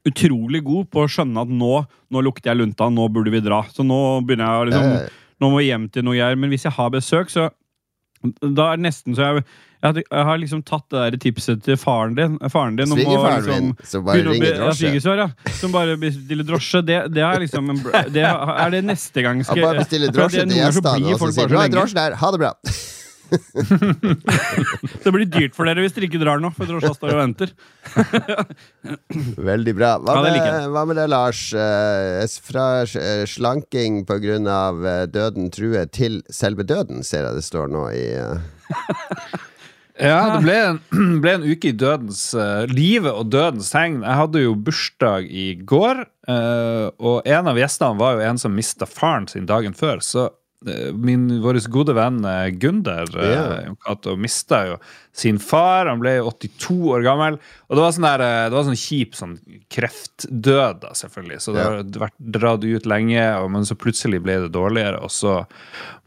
utrolig 0.10 0.64
god 0.66 0.90
på 0.90 1.04
å 1.04 1.10
skjønne 1.12 1.44
at 1.46 1.50
nå, 1.54 1.74
nå 2.12 2.22
lukter 2.26 2.50
jeg 2.52 2.58
lunta, 2.64 2.90
nå 2.90 3.06
burde 3.14 3.34
vi 3.34 3.42
dra. 3.46 3.62
Så 3.70 3.86
nå 3.86 4.00
begynner 4.26 4.62
jeg 4.64 4.72
liksom 4.72 4.94
Eh, 5.02 5.18
Nå 5.42 5.48
må 5.50 5.58
vi 5.58 5.72
hjem 5.72 5.88
til 5.90 6.04
noe 6.06 6.14
greier. 6.14 6.38
Men 6.38 6.52
hvis 6.54 6.68
jeg 6.68 6.74
har 6.76 6.90
besøk, 6.94 7.30
så 7.34 7.48
Da 8.22 8.68
er 8.72 8.78
det 8.78 8.84
nesten 8.86 9.16
så 9.18 9.22
jeg 9.32 9.44
jeg, 9.82 10.04
jeg 10.12 10.26
har 10.28 10.38
liksom 10.38 10.60
tatt 10.62 10.84
det 10.94 11.00
der 11.02 11.16
tipset 11.18 11.64
til 11.66 11.74
faren 11.82 12.14
din. 12.14 12.36
Faren 12.54 12.76
din 12.78 12.86
Svigerfaren 12.86 13.40
liksom 13.42 13.64
min, 13.66 13.72
som 13.90 14.04
bare 14.06 14.26
ringer 14.28 14.60
drosje. 14.60 14.92
ja, 14.94 15.16
ja. 15.24 15.54
Som 15.58 15.72
bare 15.74 15.96
bestiller 15.98 16.46
drosje. 16.46 16.84
Det, 16.86 17.00
det 17.16 17.24
er 17.26 17.42
liksom 17.42 17.72
en, 17.74 17.80
det 18.14 18.22
er 18.28 18.70
det 18.76 18.84
neste 18.86 19.24
gang 19.26 19.42
Han 19.42 19.58
bare 19.64 19.82
bestiller 19.82 20.14
drosje 20.18 20.46
til 20.46 20.54
gjestene, 20.60 21.16
og 21.16 21.24
så 21.24 21.32
sier 21.34 21.50
du 21.50 21.56
har 21.58 21.64
lenge. 21.66 21.74
drosjen 21.80 21.98
der, 21.98 22.18
ha 22.22 22.30
det 22.36 22.44
bra. 22.44 22.54
Det 25.04 25.12
blir 25.14 25.28
dyrt 25.30 25.56
for 25.56 25.70
dere 25.70 25.84
hvis 25.84 25.96
dere 25.96 26.08
ikke 26.10 26.22
drar 26.22 26.42
nå, 26.44 26.52
for 26.56 26.70
drosja 26.70 26.92
står 26.96 27.14
og 27.16 27.22
venter. 27.22 27.54
Veldig 29.52 29.76
bra. 29.78 29.94
Hva, 30.02 30.18
Ja, 30.18 30.24
det 30.26 30.34
med, 30.40 30.68
hva 30.74 30.84
med 30.90 31.00
det, 31.00 31.08
Lars? 31.12 31.44
Eh, 31.56 32.26
fra 32.44 32.66
eh, 32.84 33.24
slanking 33.30 34.04
pga. 34.08 34.20
Uh, 34.22 35.06
døden 35.12 35.50
truer 35.54 35.88
til 35.92 36.22
selve 36.32 36.64
døden, 36.68 37.06
ser 37.08 37.26
jeg 37.28 37.40
det 37.40 37.46
står 37.48 37.72
nå 37.72 37.88
i 37.96 38.04
eh, 38.20 39.40
Ja, 40.02 40.34
det 40.34 40.42
ble 40.46 40.56
en, 40.66 40.80
ble 41.24 41.34
en 41.38 41.44
uke 41.46 41.70
i 41.70 41.78
dødens 41.78 42.32
uh, 42.38 42.66
livet 42.72 43.12
og 43.12 43.30
dødens 43.30 43.70
tegn. 43.74 44.00
Jeg 44.02 44.18
hadde 44.18 44.44
jo 44.46 44.56
bursdag 44.58 45.28
i 45.30 45.48
går, 45.68 46.06
uh, 46.30 46.88
og 46.98 47.28
en 47.30 47.50
av 47.52 47.60
gjestene 47.60 48.00
var 48.00 48.18
jo 48.18 48.30
en 48.32 48.42
som 48.42 48.56
mista 48.56 48.88
faren 48.90 49.28
sin 49.30 49.46
dagen 49.50 49.76
før. 49.78 50.02
Så 50.02 50.26
eh, 50.26 50.34
min, 50.94 51.24
vår 51.42 51.58
gode 51.74 51.94
venn 51.98 52.20
eh, 52.28 52.50
Gunder 52.62 53.10
Ja. 53.18 53.46
uh, 53.90 54.16
mista 54.16 54.60
jo 54.68 54.76
sin 55.12 55.40
far. 55.42 55.88
Han 55.90 56.00
ble 56.00 56.20
82 56.22 56.76
år 56.94 57.02
gammel. 57.04 57.40
Og 57.68 57.76
det 57.76 57.82
var 57.82 57.92
sånn 57.96 58.06
der, 58.06 58.22
eh, 58.22 58.50
det 58.50 58.56
var 58.56 58.68
sånn 58.68 58.78
kjip 58.80 59.18
sånn 59.18 59.34
kreftdød, 59.74 60.82
da, 60.84 60.94
selvfølgelig. 60.94 61.40
Så 61.42 61.54
det 61.56 61.64
Ja. 61.64 61.70
har 61.72 61.84
vært 61.84 62.18
dratt 62.22 62.64
ut 62.64 62.86
lenge, 62.86 63.50
men 63.50 63.64
så 63.66 63.76
plutselig 63.76 64.22
ble 64.22 64.40
det 64.46 64.52
dårligere. 64.54 65.02
Og 65.02 65.10
så 65.10 65.46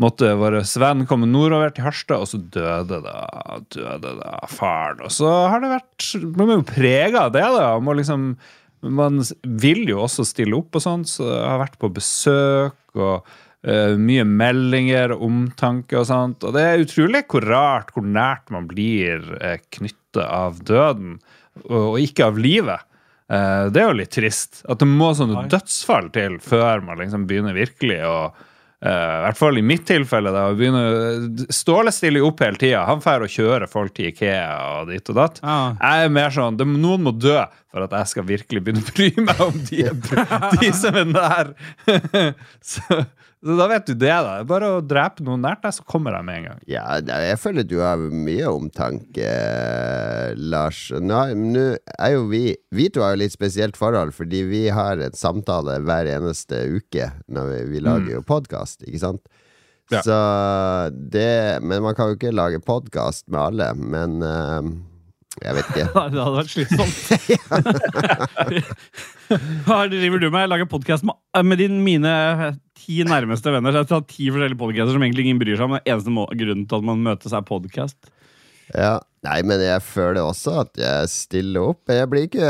måtte 0.01 0.37
vår 0.39 0.61
venn 0.79 1.07
komme 1.07 1.27
nordover 1.27 1.75
til 1.75 1.85
Harstad, 1.85 2.21
og 2.21 2.29
så 2.29 2.39
døde 2.39 3.03
da, 3.03 3.61
døde 3.71 4.19
da 4.23 4.39
faren. 4.47 5.01
Og 5.03 5.11
så 5.11 5.49
har 5.51 5.61
det 5.61 5.71
vært 5.81 6.37
Man 6.37 6.51
er 6.51 6.57
jo 6.57 6.63
prega 6.63 7.27
av 7.27 7.33
det, 7.33 7.43
da. 7.43 7.79
Man, 7.81 7.97
liksom, 7.97 8.37
man 8.83 9.19
vil 9.45 9.87
jo 9.89 9.99
også 10.05 10.25
stille 10.25 10.57
opp 10.57 10.75
og 10.77 10.83
sånn, 10.83 11.05
så 11.05 11.25
jeg 11.27 11.49
har 11.49 11.59
vært 11.59 11.79
på 11.79 11.93
besøk 11.93 12.73
og 12.95 13.25
eh, 13.65 13.95
mye 14.01 14.25
meldinger 14.29 15.17
omtanke 15.17 15.99
og 16.01 16.09
sånt. 16.11 16.45
Og 16.45 16.57
det 16.57 16.65
er 16.65 16.85
utrolig 16.85 17.25
hvor 17.31 17.47
rart, 17.49 17.93
hvor 17.95 18.07
nært 18.07 18.53
man 18.55 18.69
blir 18.71 19.25
uh, 19.41 19.57
knytta 19.75 20.29
av 20.29 20.61
døden, 20.67 21.19
og, 21.67 21.79
og 21.95 22.03
ikke 22.03 22.29
av 22.29 22.41
livet. 22.41 22.91
Uh, 23.25 23.73
det 23.73 23.81
er 23.81 23.89
jo 23.89 24.01
litt 24.03 24.15
trist. 24.15 24.65
At 24.69 24.83
det 24.83 24.89
må 24.91 25.15
sånne 25.17 25.47
dødsfall 25.53 26.11
til 26.15 26.41
før 26.45 26.85
man 26.85 27.01
liksom 27.01 27.25
begynner 27.31 27.57
virkelig 27.57 28.03
å 28.05 28.17
eh, 28.85 28.91
I 28.93 29.23
hvert 29.25 29.39
fall 29.39 29.59
i 29.59 29.65
mitt 29.65 29.87
tilfelle. 29.89 30.33
da, 30.35 30.51
å 30.51 30.59
begynne, 30.59 31.47
Ståle 31.49 31.93
stiller 31.95 32.21
jo 32.21 32.29
opp 32.29 32.45
hele 32.45 32.61
tida. 32.61 32.85
Han 32.91 33.01
drar 33.01 33.25
og 33.25 33.33
kjører 33.33 33.71
folk 33.71 33.97
til 33.97 34.11
Ikea 34.11 34.59
og 34.77 34.93
dit 34.93 35.09
og 35.09 35.19
datt. 35.19 35.41
Ah. 35.41 35.73
Jeg 35.81 36.05
er 36.05 36.17
mer 36.21 36.37
sånn 36.37 36.61
det, 36.61 36.69
Noen 36.69 37.07
må 37.07 37.15
dø 37.17 37.39
for 37.73 37.87
at 37.87 37.97
jeg 37.97 38.13
skal 38.13 38.29
virkelig 38.29 38.61
begynne 38.63 38.85
å 38.85 38.93
bry 38.93 39.11
meg 39.25 39.41
om 39.49 39.57
de, 39.71 39.89
de 40.61 40.73
som 40.77 41.01
er 41.01 41.09
nær. 41.11 41.55
så, 42.75 43.01
så 43.45 43.57
da 43.59 43.67
vet 43.69 43.87
du 43.87 43.93
det, 43.93 44.09
da. 44.09 44.39
Bare 44.49 44.71
å 44.79 44.81
drepe 44.81 45.25
noen 45.27 45.43
nært 45.45 45.61
deg, 45.67 45.75
så 45.77 45.85
kommer 45.85 46.15
de 46.17 46.21
med 46.25 46.39
en 46.39 46.47
gang. 46.49 46.63
Ja, 46.71 46.85
jeg 47.05 47.37
føler 47.43 47.67
du 47.69 47.77
har 47.83 48.01
mye 48.01 48.49
omtanke, 48.49 49.27
eh, 49.29 50.33
Lars. 50.41 50.87
Nå 50.97 51.19
nå 51.37 51.65
er 51.99 52.15
jo 52.15 52.25
vi 52.31 52.57
Vi 52.75 52.89
to 52.91 53.05
har 53.05 53.15
jo 53.15 53.21
litt 53.21 53.35
spesielt 53.37 53.77
forhold, 53.77 54.15
fordi 54.17 54.43
vi 54.49 54.63
har 54.73 54.97
en 54.97 55.13
samtale 55.13 55.77
hver 55.85 56.09
eneste 56.17 56.65
uke 56.73 57.11
når 57.29 57.51
vi, 57.53 57.61
vi 57.75 57.85
lager 57.85 58.17
jo 58.17 58.25
podkast, 58.25 58.83
ikke 58.89 59.03
sant? 59.03 59.23
Ja. 59.93 60.01
Så 60.01 60.17
det 61.13 61.61
Men 61.63 61.83
man 61.85 61.95
kan 61.95 62.09
jo 62.09 62.17
ikke 62.17 62.33
lage 62.33 62.65
podkast 62.65 63.29
med 63.29 63.41
alle, 63.41 63.75
men 63.77 64.23
uh, 64.25 64.65
jeg 65.43 65.55
vet 65.59 65.71
ikke. 65.75 65.87
Det 66.15 66.21
hadde 66.23 66.37
vært 66.39 66.53
slitsomt. 66.53 66.97
Hva 69.67 69.85
driver 69.91 70.23
du 70.23 70.29
med? 70.31 70.45
Jeg 70.45 70.53
lager 70.53 70.71
podkast 70.71 71.05
med, 71.05 71.19
med 71.45 71.61
din, 71.61 71.81
mine 71.85 72.13
ti 72.85 73.01
nærmeste 73.09 73.53
venner. 73.55 73.75
Så 73.75 73.83
jeg 73.83 73.97
har 73.97 74.07
ti 74.13 74.29
forskjellige 74.29 74.61
podcaster 74.61 74.97
som 74.97 75.07
egentlig 75.07 75.27
ingen 75.27 75.41
bryr 75.43 75.57
seg 75.57 75.67
om. 75.67 75.79
Den 75.81 75.91
eneste 75.95 76.45
grunnen 76.45 76.69
til 76.69 76.79
at 76.79 76.89
man 76.93 77.03
møtes, 77.09 77.35
er 77.35 77.49
podkast. 77.49 78.13
Ja, 78.73 78.99
Nei, 79.25 79.39
men 79.47 79.63
jeg 79.63 79.81
føler 79.87 80.21
også 80.21 80.59
at 80.65 80.79
jeg 80.79 81.09
stiller 81.09 81.71
opp. 81.71 81.89
Jeg 81.89 82.09
blir 82.13 82.27
ikke 82.27 82.49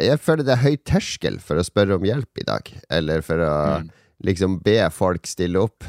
Jeg 0.00 0.20
føler 0.24 0.46
det 0.46 0.54
er 0.54 0.62
høy 0.62 0.78
terskel 0.88 1.36
for 1.42 1.60
å 1.60 1.66
spørre 1.66 1.98
om 1.98 2.06
hjelp 2.06 2.40
i 2.40 2.46
dag. 2.48 2.70
Eller 2.88 3.24
for 3.26 3.42
å 3.44 3.56
liksom 4.24 4.56
be 4.64 4.78
folk 4.94 5.28
stille 5.28 5.60
opp. 5.60 5.84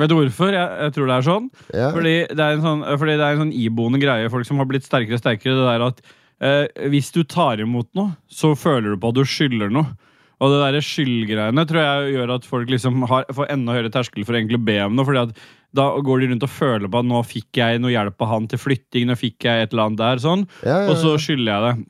Vet 0.00 0.10
du 0.10 0.16
hvorfor? 0.16 0.54
Jeg, 0.56 0.70
jeg 0.86 0.94
tror 0.96 1.10
det 1.10 1.16
er 1.18 1.26
sånn. 1.28 1.50
Ja. 1.76 1.90
Fordi 1.94 2.14
det 2.32 2.40
er 2.40 2.56
en 2.56 2.64
sånn, 2.64 2.86
fordi 2.96 3.18
det 3.20 3.26
er 3.26 3.36
en 3.36 3.44
sånn 3.44 3.54
iboende 3.60 4.00
greie. 4.02 4.32
Folk 4.32 4.48
som 4.48 4.62
har 4.62 4.70
blitt 4.70 4.88
sterkere 4.88 5.18
og 5.18 5.22
sterkere. 5.22 5.58
Det 5.60 5.68
der 5.68 5.86
at 5.90 6.02
eh, 6.40 6.88
Hvis 6.94 7.12
du 7.14 7.22
tar 7.28 7.60
imot 7.62 7.90
noe, 7.98 8.16
så 8.26 8.54
føler 8.58 8.94
du 8.94 9.02
på 9.02 9.12
at 9.12 9.20
du 9.20 9.24
skylder 9.28 9.74
noe. 9.74 9.92
Og 10.44 10.52
det 10.52 10.62
der 10.62 10.84
skyldgreiene 10.84 11.64
tror 11.68 11.80
jeg 11.80 12.14
gjør 12.18 12.32
at 12.36 12.48
folk 12.48 12.72
liksom 12.72 13.06
har, 13.08 13.26
får 13.32 13.52
enda 13.54 13.76
høyere 13.76 13.92
terskel 13.94 14.26
for 14.28 14.36
å 14.36 14.64
be 14.68 14.78
om 14.84 14.98
noe. 14.98 15.08
fordi 15.08 15.22
at 15.24 15.44
da 15.74 15.88
går 16.06 16.20
de 16.22 16.30
rundt 16.30 16.46
og 16.46 16.52
føler 16.54 16.90
på 16.90 17.00
at 17.00 17.08
nå 17.08 17.22
fikk 17.26 17.58
jeg 17.58 17.80
noe 17.82 17.94
hjelp 17.94 18.20
av 18.22 18.30
han 18.30 18.46
til 18.50 18.60
flytting, 18.62 19.08
nå 19.08 19.16
fikk 19.18 19.48
jeg 19.48 19.64
et 19.64 19.72
eller 19.74 19.88
annet 19.88 20.02
der, 20.04 20.22
sånn, 20.22 20.44
Ja, 20.62 20.84
ja, 20.84 20.92
og 20.92 21.00
så 21.00 21.16
skylder 21.18 21.50
jeg 21.50 21.64
det. 21.64 21.88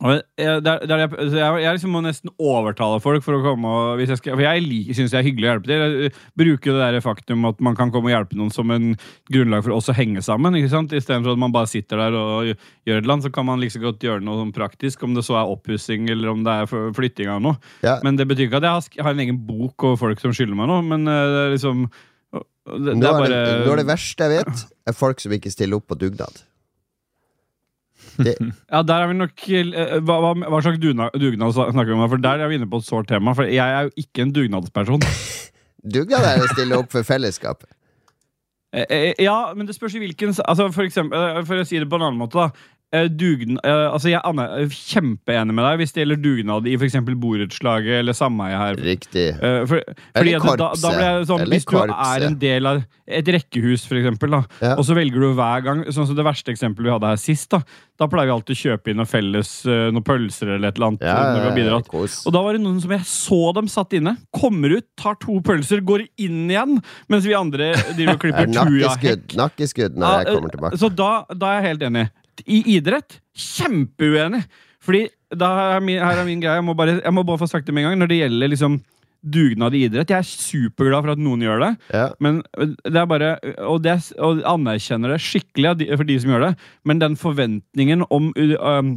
Jeg, 0.00 0.62
der, 0.64 0.84
der 0.88 1.02
jeg, 1.02 1.10
jeg, 1.28 1.56
jeg 1.60 1.76
liksom 1.76 1.90
må 1.92 2.00
nesten 2.00 2.30
overtale 2.40 3.00
folk 3.04 3.24
for 3.24 3.36
å 3.36 3.42
komme 3.44 3.68
og 3.68 4.00
jeg 4.00 4.16
skal, 4.16 4.32
For 4.38 4.44
jeg 4.46 4.94
syns 4.96 5.12
det 5.12 5.18
er 5.18 5.26
hyggelig 5.26 5.46
å 5.46 5.50
hjelpe 5.50 5.68
til. 5.68 5.84
Jeg 6.06 6.14
bruker 6.40 6.72
det 6.72 6.86
der 6.86 7.04
faktum 7.04 7.44
at 7.50 7.60
man 7.60 7.76
kan 7.76 7.92
komme 7.92 8.08
og 8.08 8.14
hjelpe 8.14 8.38
noen 8.40 8.52
som 8.54 8.72
en 8.72 8.94
grunnlag 9.28 9.66
for 9.66 9.76
oss 9.76 9.90
å 9.92 9.96
henge 9.96 10.24
sammen. 10.24 10.56
ikke 10.56 10.72
sant? 10.72 10.94
Istedenfor 10.96 11.36
at 11.36 11.42
man 11.42 11.52
bare 11.52 11.68
sitter 11.68 12.00
der 12.00 12.16
og 12.16 12.48
gjør 12.48 12.96
et 12.96 13.02
eller 13.02 13.16
annet, 13.16 13.28
så 13.28 13.34
kan 13.34 13.48
man 13.50 13.60
like 13.60 13.76
så 13.76 13.82
godt 13.82 14.08
gjøre 14.08 14.24
noe 14.24 14.40
sånn 14.40 14.56
praktisk. 14.56 15.04
Om 15.04 15.18
det 15.18 15.26
så 15.28 15.36
er 15.36 15.52
oppussing 15.52 16.08
eller 16.12 16.32
om 16.32 16.44
det 16.48 16.58
er 16.62 16.92
flytting 16.96 17.32
av 17.32 17.44
noe. 17.44 17.60
Ja. 17.84 17.98
Men 18.06 18.16
det 18.16 18.28
betyr 18.30 18.48
ikke 18.48 18.62
at 18.62 18.70
jeg 18.70 18.78
har, 18.78 19.08
har 19.10 19.16
en 19.18 19.24
egen 19.26 19.42
bok 19.44 19.84
over 19.84 20.00
folk 20.06 20.24
som 20.24 20.32
skylder 20.32 20.56
meg 20.56 20.72
noe. 20.72 20.84
Men 20.86 21.04
eh, 21.04 21.26
det 21.34 21.42
er 21.44 21.58
liksom 21.58 21.90
det, 22.70 22.94
det 23.02 23.08
er 23.08 23.16
bare 23.16 23.28
det, 23.32 23.64
nå 23.66 23.72
er 23.74 23.82
det 23.82 23.88
verste 23.88 24.26
jeg 24.26 24.40
vet, 24.40 24.64
er 24.88 24.96
folk 24.96 25.20
som 25.20 25.32
ikke 25.34 25.52
stiller 25.52 25.80
opp 25.80 25.90
på 25.90 25.98
dugnad. 25.98 26.44
Det, 28.18 28.34
Ja, 28.70 28.82
der 28.82 29.04
er 29.04 29.10
vi 29.10 29.16
nok 29.18 29.44
eh, 29.48 29.98
Hva, 30.04 30.16
hva, 30.22 30.32
hva 30.50 30.62
slags 30.64 30.80
dugnad, 30.82 31.14
snakker 31.14 31.90
vi 31.92 31.98
om? 31.98 32.06
For 32.10 32.22
Der 32.22 32.42
er 32.42 32.50
vi 32.50 32.58
inne 32.60 32.68
på 32.70 32.80
et 32.82 32.88
sårt 32.88 33.10
tema. 33.10 33.34
For 33.36 33.48
jeg 33.48 33.60
er 33.76 33.88
jo 33.88 33.92
ikke 34.04 34.24
en 34.26 34.32
dugnadsperson. 34.36 35.04
dugnad 35.96 36.26
er 36.26 36.44
å 36.44 36.50
stille 36.54 36.80
opp 36.80 36.90
for 36.92 37.06
fellesskap. 37.06 37.64
Eh, 38.72 38.86
eh, 38.86 39.14
Ja, 39.22 39.52
men 39.56 39.66
det 39.66 39.74
spørs 39.76 39.96
i 39.98 40.02
hvilken 40.02 40.34
altså 40.44 40.68
For 40.74 40.86
eksempel, 40.86 41.40
for 41.48 41.58
å 41.62 41.66
si 41.66 41.80
det 41.80 41.88
på 41.90 41.98
en 41.98 42.08
annen 42.08 42.20
måte, 42.20 42.38
da. 42.38 42.76
Eh, 42.92 43.04
Dugn, 43.06 43.54
eh, 43.62 43.84
altså 43.94 44.10
jeg 44.10 44.18
er 44.18 44.72
kjempeenig 44.74 45.54
med 45.54 45.62
deg 45.62 45.76
hvis 45.78 45.92
det 45.94 46.00
gjelder 46.02 46.18
dugnad 46.24 46.64
i 46.66 46.72
f.eks. 46.74 46.96
borettslaget 47.22 48.00
eller 48.00 48.16
sameiet 48.18 48.58
her. 48.58 48.80
Riktig. 48.82 49.26
Eh, 49.38 49.58
for, 49.70 49.84
fordi 50.16 50.32
at 50.34 50.42
da, 50.42 50.54
korpset. 50.72 50.82
da 50.82 50.90
blir 50.96 51.06
jeg 51.06 51.28
sånn, 51.28 51.44
Eller 51.44 51.54
Hvis 51.54 51.68
du 51.68 51.70
korpse. 51.70 52.08
er 52.16 52.26
en 52.26 52.38
del 52.42 52.66
av 52.66 52.80
et 53.06 53.30
rekkehus, 53.36 53.84
for 53.86 53.94
eksempel, 54.00 54.34
da, 54.34 54.40
Ja. 54.62 54.74
og 54.74 54.82
så 54.86 54.94
velger 54.98 55.22
du 55.22 55.28
hver 55.38 55.62
gang 55.66 55.84
Sånn 55.90 56.06
som 56.06 56.14
Det 56.18 56.24
verste 56.26 56.50
eksempelet 56.50 56.86
vi 56.90 56.90
hadde 56.96 57.06
her 57.12 57.16
sist. 57.22 57.48
Da 57.54 57.62
Da 58.00 58.06
pleier 58.08 58.26
vi 58.26 58.34
alltid 58.34 58.56
å 58.56 58.60
kjøpe 58.64 58.90
inn 58.90 58.96
noen 58.96 59.06
felles, 59.10 59.50
noen 59.66 60.02
pølser 60.02 60.54
eller 60.56 60.68
et 60.70 60.78
eller 60.78 60.86
annet. 60.88 61.02
Ja, 61.04 61.16
når 61.34 61.40
vi 61.40 61.48
har 61.50 61.56
bidratt. 61.58 61.90
Og 62.26 62.32
da 62.32 62.40
var 62.42 62.54
det 62.56 62.62
noen 62.62 62.80
som 62.80 62.90
jeg 62.94 63.00
så 63.04 63.40
dem 63.54 63.68
satt 63.68 63.92
inne. 63.92 64.16
Kommer 64.32 64.72
ut, 64.78 64.86
tar 64.96 65.18
to 65.20 65.36
pølser, 65.44 65.82
går 65.84 66.06
inn 66.16 66.48
igjen. 66.48 66.78
Mens 67.12 67.26
vi 67.28 67.34
andre 67.36 67.74
driver 67.92 68.14
og 68.14 68.20
klipper 68.24 68.48
er 68.48 68.54
tuja-hekk. 68.56 69.36
nakkeskudd 69.36 69.98
når 70.00 70.24
jeg 70.24 70.34
kommer 70.34 70.54
tilbake. 70.56 70.80
Så 70.80 70.88
da, 70.96 71.10
da 71.36 71.52
er 71.52 71.60
jeg 71.60 71.68
helt 71.74 71.86
enig. 71.90 72.06
I 72.46 72.62
idrett 72.76 73.20
kjempeuenig. 73.36 74.44
Fordi 74.84 75.06
da 75.36 75.50
er 75.76 75.84
min, 75.84 76.00
her 76.00 76.22
er 76.22 76.26
min 76.26 76.40
greie. 76.42 76.58
Jeg 76.58 76.66
må, 76.66 76.74
bare, 76.78 77.00
jeg 77.00 77.14
må 77.14 77.24
bare 77.26 77.40
få 77.42 77.48
sagt 77.50 77.68
det 77.68 77.74
med 77.76 77.84
en 77.84 77.90
gang. 77.90 78.00
Når 78.00 78.10
det 78.10 78.20
gjelder 78.22 78.52
liksom 78.52 78.80
dugnad 79.20 79.74
i 79.76 79.82
idrett 79.84 80.08
Jeg 80.08 80.24
er 80.24 80.28
superglad 80.28 81.04
for 81.04 81.12
at 81.12 81.20
noen 81.20 81.44
gjør 81.44 81.60
det. 81.64 81.70
Ja. 81.92 82.06
Men 82.24 82.40
det 82.56 82.96
er 82.96 83.08
bare 83.10 83.34
Og, 83.68 83.82
det, 83.84 83.98
og 84.18 84.40
anerkjenner 84.48 85.14
det 85.14 85.20
skikkelig 85.24 85.90
for 85.92 86.08
de 86.08 86.18
som 86.22 86.32
gjør 86.32 86.46
det. 86.48 86.52
Men 86.88 87.02
den 87.02 87.18
forventningen 87.20 88.06
om, 88.08 88.32
um, 88.36 88.94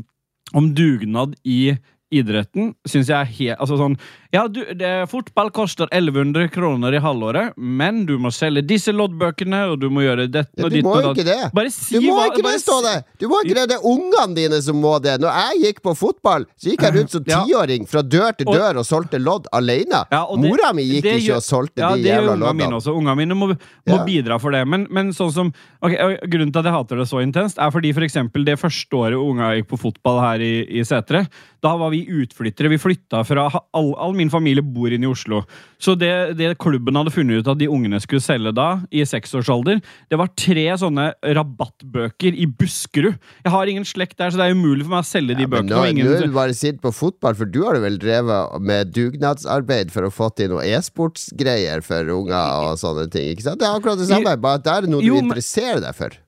om 0.53 0.71
dugnad 0.77 1.35
i 1.43 1.75
idretten 2.19 2.73
syns 2.87 3.09
jeg 3.09 3.17
er 3.17 3.29
helt 3.37 3.59
altså 3.63 3.77
sånn, 3.79 3.97
Ja, 4.33 4.47
du, 4.49 4.63
det, 4.73 4.89
fotball 5.11 5.51
koster 5.53 5.85
1100 5.93 6.47
kroner 6.49 6.95
i 6.97 7.01
halvåret, 7.03 7.53
men 7.57 7.99
du 8.09 8.15
må 8.17 8.31
selge 8.33 8.63
disse 8.65 8.89
loddbøkene, 8.95 9.59
og 9.69 9.75
du 9.83 9.89
må 9.93 10.01
gjøre 10.01 10.25
dette 10.25 10.57
Ja, 10.57 10.65
og 10.65 10.71
ditt 10.73 10.87
og 10.89 11.03
datt. 11.11 11.19
det! 11.27 11.35
Bare 11.53 11.69
si 11.69 11.99
Du 11.99 12.07
må 12.07 12.15
hva 12.17 12.23
ikke 12.31 12.41
det, 12.47 12.55
Ståle! 12.63 12.93
Du 13.21 13.27
må 13.29 13.41
ikke 13.43 13.57
det, 13.59 13.67
det 13.69 13.77
er 13.77 13.85
ungene 13.85 14.33
dine 14.37 14.61
som 14.65 14.79
må 14.81 14.95
det. 15.03 15.19
Når 15.21 15.37
jeg 15.37 15.61
gikk 15.67 15.83
på 15.85 15.93
fotball, 15.99 16.47
så 16.57 16.71
gikk 16.71 16.81
jeg 16.87 16.95
rundt 16.97 17.13
som 17.13 17.27
tiåring 17.27 17.85
fra 17.89 18.01
dør 18.01 18.33
til 18.39 18.49
dør 18.49 18.81
og 18.81 18.87
solgte 18.89 19.21
lodd 19.21 19.45
alene. 19.53 20.01
Ja, 20.11 20.23
det- 20.25 20.41
Mora 20.49 20.73
mi 20.73 20.87
gikk 20.89 21.03
det 21.05 21.15
ikke 21.21 21.37
og 21.37 21.45
solgte 21.45 21.85
ja, 21.85 21.91
de 21.95 22.01
det 22.07 22.11
jævla 22.15 22.33
loddene. 22.33 22.57
mine 22.63 22.79
også. 22.81 22.95
Ungene 22.97 23.15
mine 23.21 23.37
må, 23.37 23.51
må 23.53 23.99
Ja. 23.99 24.03
bidra 24.09 24.39
for 24.41 24.49
det. 24.51 24.63
Men, 24.67 24.87
men 24.89 25.13
sånn 25.13 25.31
som 25.31 25.53
okay, 25.81 26.17
Grunnen 26.25 26.51
til 26.51 26.59
at 26.63 26.65
jeg 26.71 26.73
hater 26.79 26.97
det 27.03 27.07
så 27.09 27.21
intenst, 27.21 27.61
er 27.61 27.69
fordi 27.69 27.93
for 27.93 28.01
eksempel 28.01 28.45
det 28.45 28.57
første 28.57 28.97
året 28.97 29.21
unga 29.21 29.53
gikk 29.59 29.69
på 29.69 29.77
fotball 29.85 30.19
her 30.25 30.41
i, 30.41 30.53
i 30.79 30.83
Setre, 30.83 31.27
da 31.63 31.73
var 31.79 31.93
vi 31.93 32.01
utflyttere. 32.11 32.69
Vi 32.73 32.77
flytta 32.81 33.21
fra 33.25 33.45
all, 33.73 33.93
all 33.95 34.13
min 34.17 34.29
familie 34.33 34.63
bor 34.65 34.91
inne 34.91 35.07
i 35.07 35.11
Oslo. 35.11 35.43
Så 35.79 35.95
det, 35.99 36.09
det 36.39 36.53
klubben 36.61 36.95
hadde 36.99 37.13
funnet 37.15 37.39
ut 37.43 37.49
at 37.53 37.59
de 37.61 37.69
ungene 37.71 37.99
skulle 38.03 38.23
selge 38.23 38.51
da, 38.55 38.67
i 38.91 39.03
seksårsalder, 39.07 39.79
det 40.11 40.19
var 40.19 40.31
tre 40.39 40.65
sånne 40.79 41.09
rabattbøker 41.23 42.35
i 42.35 42.47
Buskerud. 42.47 43.15
Jeg 43.45 43.53
har 43.55 43.71
ingen 43.71 43.87
slekt 43.87 44.17
der, 44.19 44.31
så 44.33 44.39
det 44.41 44.49
er 44.49 44.57
umulig 44.57 44.83
for 44.85 44.95
meg 44.97 45.05
å 45.05 45.09
selge 45.09 45.37
de 45.39 45.45
Ja, 45.47 45.51
bøkene. 45.55 45.71
nå, 45.71 45.85
ingen, 45.91 46.11
nå 46.27 46.31
bare 46.35 46.55
sint 46.57 46.81
på 46.83 46.91
fotball, 46.95 47.35
for 47.39 47.49
du 47.49 47.61
har 47.65 47.79
jo 47.79 47.85
vel 47.85 47.99
drevet 48.01 48.59
med 48.63 48.93
dugnadsarbeid 48.95 49.91
for 49.93 50.07
å 50.07 50.11
få 50.13 50.29
til 50.37 50.53
noe 50.53 50.65
e-sportsgreier 50.67 51.83
for 51.85 52.11
unger 52.19 52.69
og 52.73 52.77
sånne 52.81 53.07
ting. 53.13 53.31
Ikke 53.33 53.47
sant? 53.47 53.61
Det 53.63 53.67
er 53.69 53.79
akkurat 53.79 53.99
det 54.01 54.09
samme, 54.11 54.35
bare 54.43 54.59
at 54.61 54.67
det 54.67 54.75
er 54.75 54.91
noe 54.91 55.03
Jo, 55.05 55.17
du 55.19 55.25
interesserer 55.27 55.83
deg 55.83 55.95
for. 55.97 56.19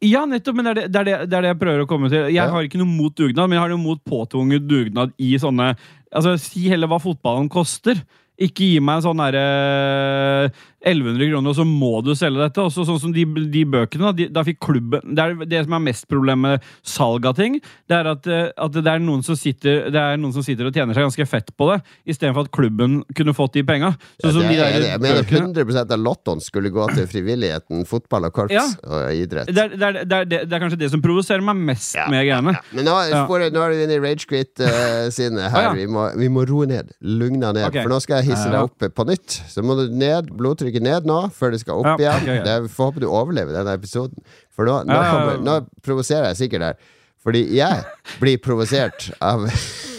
Ja, 0.00 0.22
nettopp, 0.24 0.56
men 0.56 0.64
det 0.64 0.70
er 0.70 0.78
det, 0.78 0.84
det, 0.92 1.00
er 1.00 1.04
det, 1.28 1.36
er 1.36 1.44
det 1.44 1.50
jeg 1.50 1.60
prøver 1.60 1.82
å 1.84 1.88
komme 1.88 2.08
til. 2.08 2.30
Jeg 2.32 2.52
har 2.52 2.64
ikke 2.64 2.80
noe 2.80 2.88
mot 2.88 3.12
dugnad, 3.12 3.44
men 3.44 3.58
jeg 3.58 3.64
har 3.66 3.72
noe 3.74 3.82
mot 3.82 4.00
påtvunget 4.08 4.64
dugnad 4.68 5.12
i 5.20 5.34
sånne 5.40 5.74
Altså, 6.10 6.32
Si 6.42 6.64
heller 6.66 6.90
hva 6.90 6.96
fotballen 6.98 7.46
koster. 7.52 8.00
Ikke 8.40 8.64
gi 8.66 8.80
meg 8.82 8.98
en 8.98 9.04
sånn 9.04 9.20
derre 9.20 10.48
1100 10.80 11.28
kroner, 11.30 11.50
og 11.52 11.56
så 11.58 11.64
må 11.68 11.90
du 12.04 12.14
selge 12.16 12.40
dette. 12.40 12.62
Også 12.64 12.86
sånn 12.88 13.00
som 13.02 13.12
de, 13.12 13.24
de 13.52 13.64
bøkene. 13.68 14.12
De, 14.16 14.28
da 14.32 14.44
fikk 14.46 14.60
klubben 14.64 15.14
Det 15.16 15.24
er 15.24 15.34
det 15.50 15.62
som 15.66 15.74
er 15.76 15.82
mest 15.84 16.06
problem 16.08 16.40
med 16.46 16.64
salg 16.86 17.26
av 17.28 17.36
ting. 17.36 17.58
Det 17.90 17.96
er 17.98 18.08
at, 18.14 18.26
eh, 18.30 18.46
at 18.56 18.72
det, 18.78 18.86
er 18.88 19.02
noen 19.04 19.20
som 19.26 19.36
sitter, 19.36 19.90
det 19.92 20.00
er 20.00 20.16
noen 20.20 20.32
som 20.32 20.44
sitter 20.46 20.68
og 20.70 20.74
tjener 20.76 20.96
seg 20.96 21.04
ganske 21.04 21.26
fett 21.28 21.52
på 21.58 21.68
det, 21.72 21.80
istedenfor 22.08 22.48
at 22.48 22.52
klubben 22.56 23.00
kunne 23.16 23.34
fått 23.36 23.58
de 23.58 23.64
penga. 23.68 23.92
Ja, 24.24 24.32
de 24.32 24.46
jeg, 24.56 25.00
mener 25.02 25.22
bøkene- 25.24 25.52
100% 25.52 25.92
av 25.96 26.00
lottoen 26.00 26.40
skulle 26.44 26.72
gå 26.72 26.86
til 26.94 27.08
frivilligheten, 27.10 27.84
fotball 27.88 28.30
og 28.30 28.34
korps 28.36 28.54
Ja. 28.56 28.64
og 28.88 29.12
idrett. 29.14 29.52
det 29.52 29.66
er, 29.66 29.76
det, 29.76 29.90
er, 29.90 30.24
det, 30.24 30.40
er, 30.48 30.58
kanskje 30.62 30.80
det 30.80 30.90
som 30.94 31.02
provoserer 31.04 31.44
meg 31.44 31.60
mest 31.70 31.98
med 32.08 32.24
greiene. 32.24 32.56
Men 32.72 32.88
nå, 32.88 32.96
Ja. 33.10 33.24
sporet- 33.26 33.52
nå 33.52 33.60
er 33.66 33.74
du 33.76 33.84
inne 33.84 33.98
i 33.98 34.02
ragequit-sinnet 34.04 35.50
her. 35.50 35.58
Ah, 35.58 35.62
ja. 35.68 35.72
vi, 35.76 35.86
må, 35.90 36.06
vi 36.18 36.28
må 36.32 36.44
roe 36.48 36.66
ned. 36.70 36.90
Lugna 37.04 37.52
ned. 37.52 37.68
Okay. 37.68 37.84
For 37.84 37.92
nå 37.92 38.00
skal 38.02 38.20
jeg 38.20 38.32
hisse 38.32 38.48
deg 38.50 38.60
opp 38.64 38.88
på 38.96 39.06
nytt. 39.08 39.40
Så 39.50 39.64
må 39.66 39.76
du 39.78 39.86
ned, 39.92 40.30
blodtrykket 40.70 40.82
ned 40.86 41.06
nå, 41.08 41.18
før 41.34 41.52
det 41.54 41.60
skal 41.62 41.82
opp 41.82 42.00
Ja, 42.00 42.16
igjen. 42.20 42.44
ja. 42.46 42.56
Er, 42.58 42.68
får 42.68 42.90
håpe 42.92 43.00
du 43.02 43.08
overlever 43.10 43.52
denne 43.56 43.74
episoden. 43.74 44.22
For 44.54 44.64
nå, 44.64 44.84
nå, 44.86 44.92
Ja, 44.94 45.02
ja, 45.02 45.04
ja. 45.04 45.12
kommer, 45.12 45.44
nå 45.44 45.82
provoserer 45.82 46.30
jeg 46.32 46.36
sikkert 46.48 46.62
her. 46.62 46.74
Fordi 47.22 47.44
jeg 47.54 47.84
blir 48.20 48.38
provosert 48.40 49.10
av 49.20 49.46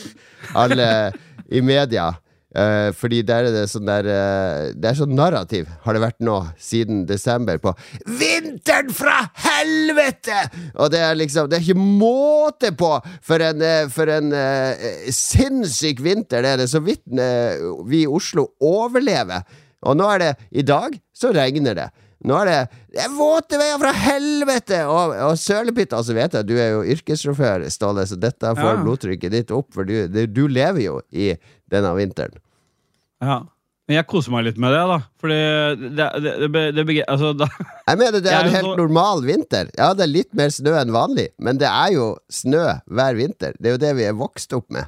alle 0.55 1.11
i 1.51 1.61
media. 1.61 2.13
Uh, 2.51 2.91
fordi 2.91 3.21
der 3.23 3.45
er 3.47 3.53
det 3.55 3.69
sånn 3.71 3.85
der 3.87 4.03
uh, 4.11 4.73
Det 4.75 4.89
er 4.89 4.95
sånn 4.97 5.13
narrativ, 5.15 5.69
har 5.85 5.95
det 5.95 6.01
vært 6.03 6.17
nå, 6.19 6.33
siden 6.59 7.05
desember, 7.07 7.55
på 7.63 7.71
'Vinteren 8.03 8.91
fra 8.91 9.29
helvete!' 9.39 10.49
Og 10.75 10.91
det 10.91 10.99
er 10.99 11.15
liksom 11.15 11.47
Det 11.47 11.61
er 11.61 11.63
ikke 11.63 11.79
måte 11.79 12.73
på 12.75 12.91
for 13.23 13.39
en, 13.39 13.61
uh, 13.63 13.87
for 13.87 14.11
en 14.11 14.33
sinnssyk 15.15 16.03
vinter 16.03 16.43
det 16.43 16.51
er 16.51 16.57
det. 16.57 16.67
Så 16.67 16.83
vidt 16.83 17.07
vi 17.87 18.03
i 18.03 18.07
Oslo 18.07 18.49
overlever. 18.59 19.47
Og 19.87 19.97
nå 19.97 20.07
er 20.13 20.19
det 20.23 20.31
I 20.51 20.63
dag 20.67 20.97
så 21.15 21.31
regner 21.35 21.77
det. 21.77 21.87
Nå 22.27 22.35
er 22.37 22.45
det 22.51 22.57
Det 22.93 22.99
er 23.01 23.13
våte 23.15 23.57
veier 23.57 23.79
fra 23.81 23.91
helvete! 23.97 24.83
Og, 24.85 25.15
og 25.29 25.39
sølepytta, 25.41 26.03
så 26.05 26.13
vet 26.13 26.35
jeg 26.37 26.45
du 26.49 26.53
er 26.59 26.75
jo 26.75 26.83
yrkessjåfør, 26.95 27.65
Ståle, 27.73 28.05
så 28.05 28.17
dette 28.19 28.51
får 28.59 28.75
Ja. 28.75 28.83
blodtrykket 28.83 29.33
ditt 29.33 29.51
opp, 29.55 29.71
for 29.73 29.87
du, 29.89 30.05
du 30.27 30.43
lever 30.47 30.83
jo 30.85 30.99
i 31.09 31.31
denne 31.71 31.95
vinteren. 31.97 32.37
Ja. 33.23 33.39
Men 33.89 33.97
jeg 33.97 34.05
koser 34.07 34.31
meg 34.31 34.45
litt 34.45 34.59
med 34.61 34.71
det, 34.71 34.81
da. 34.87 34.97
Fordi 35.19 35.37
det, 35.81 36.05
det, 36.23 36.33
det, 36.53 36.61
det, 36.77 36.83
det 36.87 37.01
altså, 37.09 37.31
da, 37.35 37.47
Jeg 37.89 37.97
mener 37.99 38.21
det 38.23 38.31
er 38.31 38.45
en 38.47 38.53
helt 38.53 38.77
normal 38.79 39.25
vinter. 39.25 39.71
Ja, 39.75 39.89
det 39.97 40.05
er 40.05 40.11
litt 40.13 40.29
mer 40.37 40.53
snø 40.53 40.75
enn 40.79 40.93
vanlig, 40.95 41.31
men 41.41 41.57
det 41.59 41.67
er 41.67 41.89
jo 41.97 42.05
snø 42.31 42.67
hver 42.85 43.17
vinter. 43.17 43.57
Det 43.57 43.71
er 43.71 43.75
jo 43.75 43.81
det 43.81 43.95
vi 43.97 44.05
er 44.07 44.15
vokst 44.21 44.53
opp 44.55 44.69
med. 44.71 44.85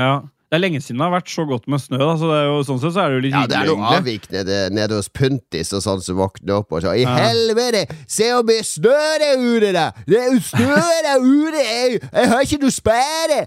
ja. 0.00 0.22
Det 0.54 0.58
er 0.60 0.62
lenge 0.62 0.78
siden 0.84 1.00
det 1.00 1.06
har 1.08 1.10
vært 1.16 1.30
så 1.34 1.42
godt 1.50 1.64
med 1.66 1.80
snø. 1.82 1.98
Da, 1.98 2.12
så 2.20 2.28
det 2.30 2.34
er 2.38 2.44
jo, 2.46 2.58
sånn 2.68 2.78
sett 2.78 2.92
så 2.94 3.00
er 3.02 3.08
det 3.10 3.16
jo 3.16 3.22
litt 3.24 3.32
Ja, 3.34 3.40
det 3.50 3.56
er 3.58 3.70
noe 3.72 3.88
avvik 3.96 4.28
nede, 4.30 4.58
nede 4.70 4.98
hos 5.00 5.08
Puntis 5.10 5.72
og 5.74 5.82
sånn 5.82 6.02
som 6.06 6.20
våkner 6.20 6.60
opp 6.60 6.70
og 6.76 6.84
sier 6.84 6.94
I 7.00 7.02
Ja. 7.02 7.14
helvete, 7.24 7.80
se 8.06 8.28
hvor 8.30 8.44
mye 8.46 8.62
snø 8.68 8.94
det 9.18 9.30
er 9.32 9.42
ute 9.42 9.72
der! 9.74 9.98
Det 10.06 10.20
er 10.20 10.28
jo 10.30 10.42
snø 10.46 10.76
der 11.08 11.24
ute! 11.26 11.64
Jeg, 11.66 11.98
jeg 12.06 12.30
har 12.30 12.44
ikke 12.46 12.60
noe 12.62 12.76
spære! 12.76 13.40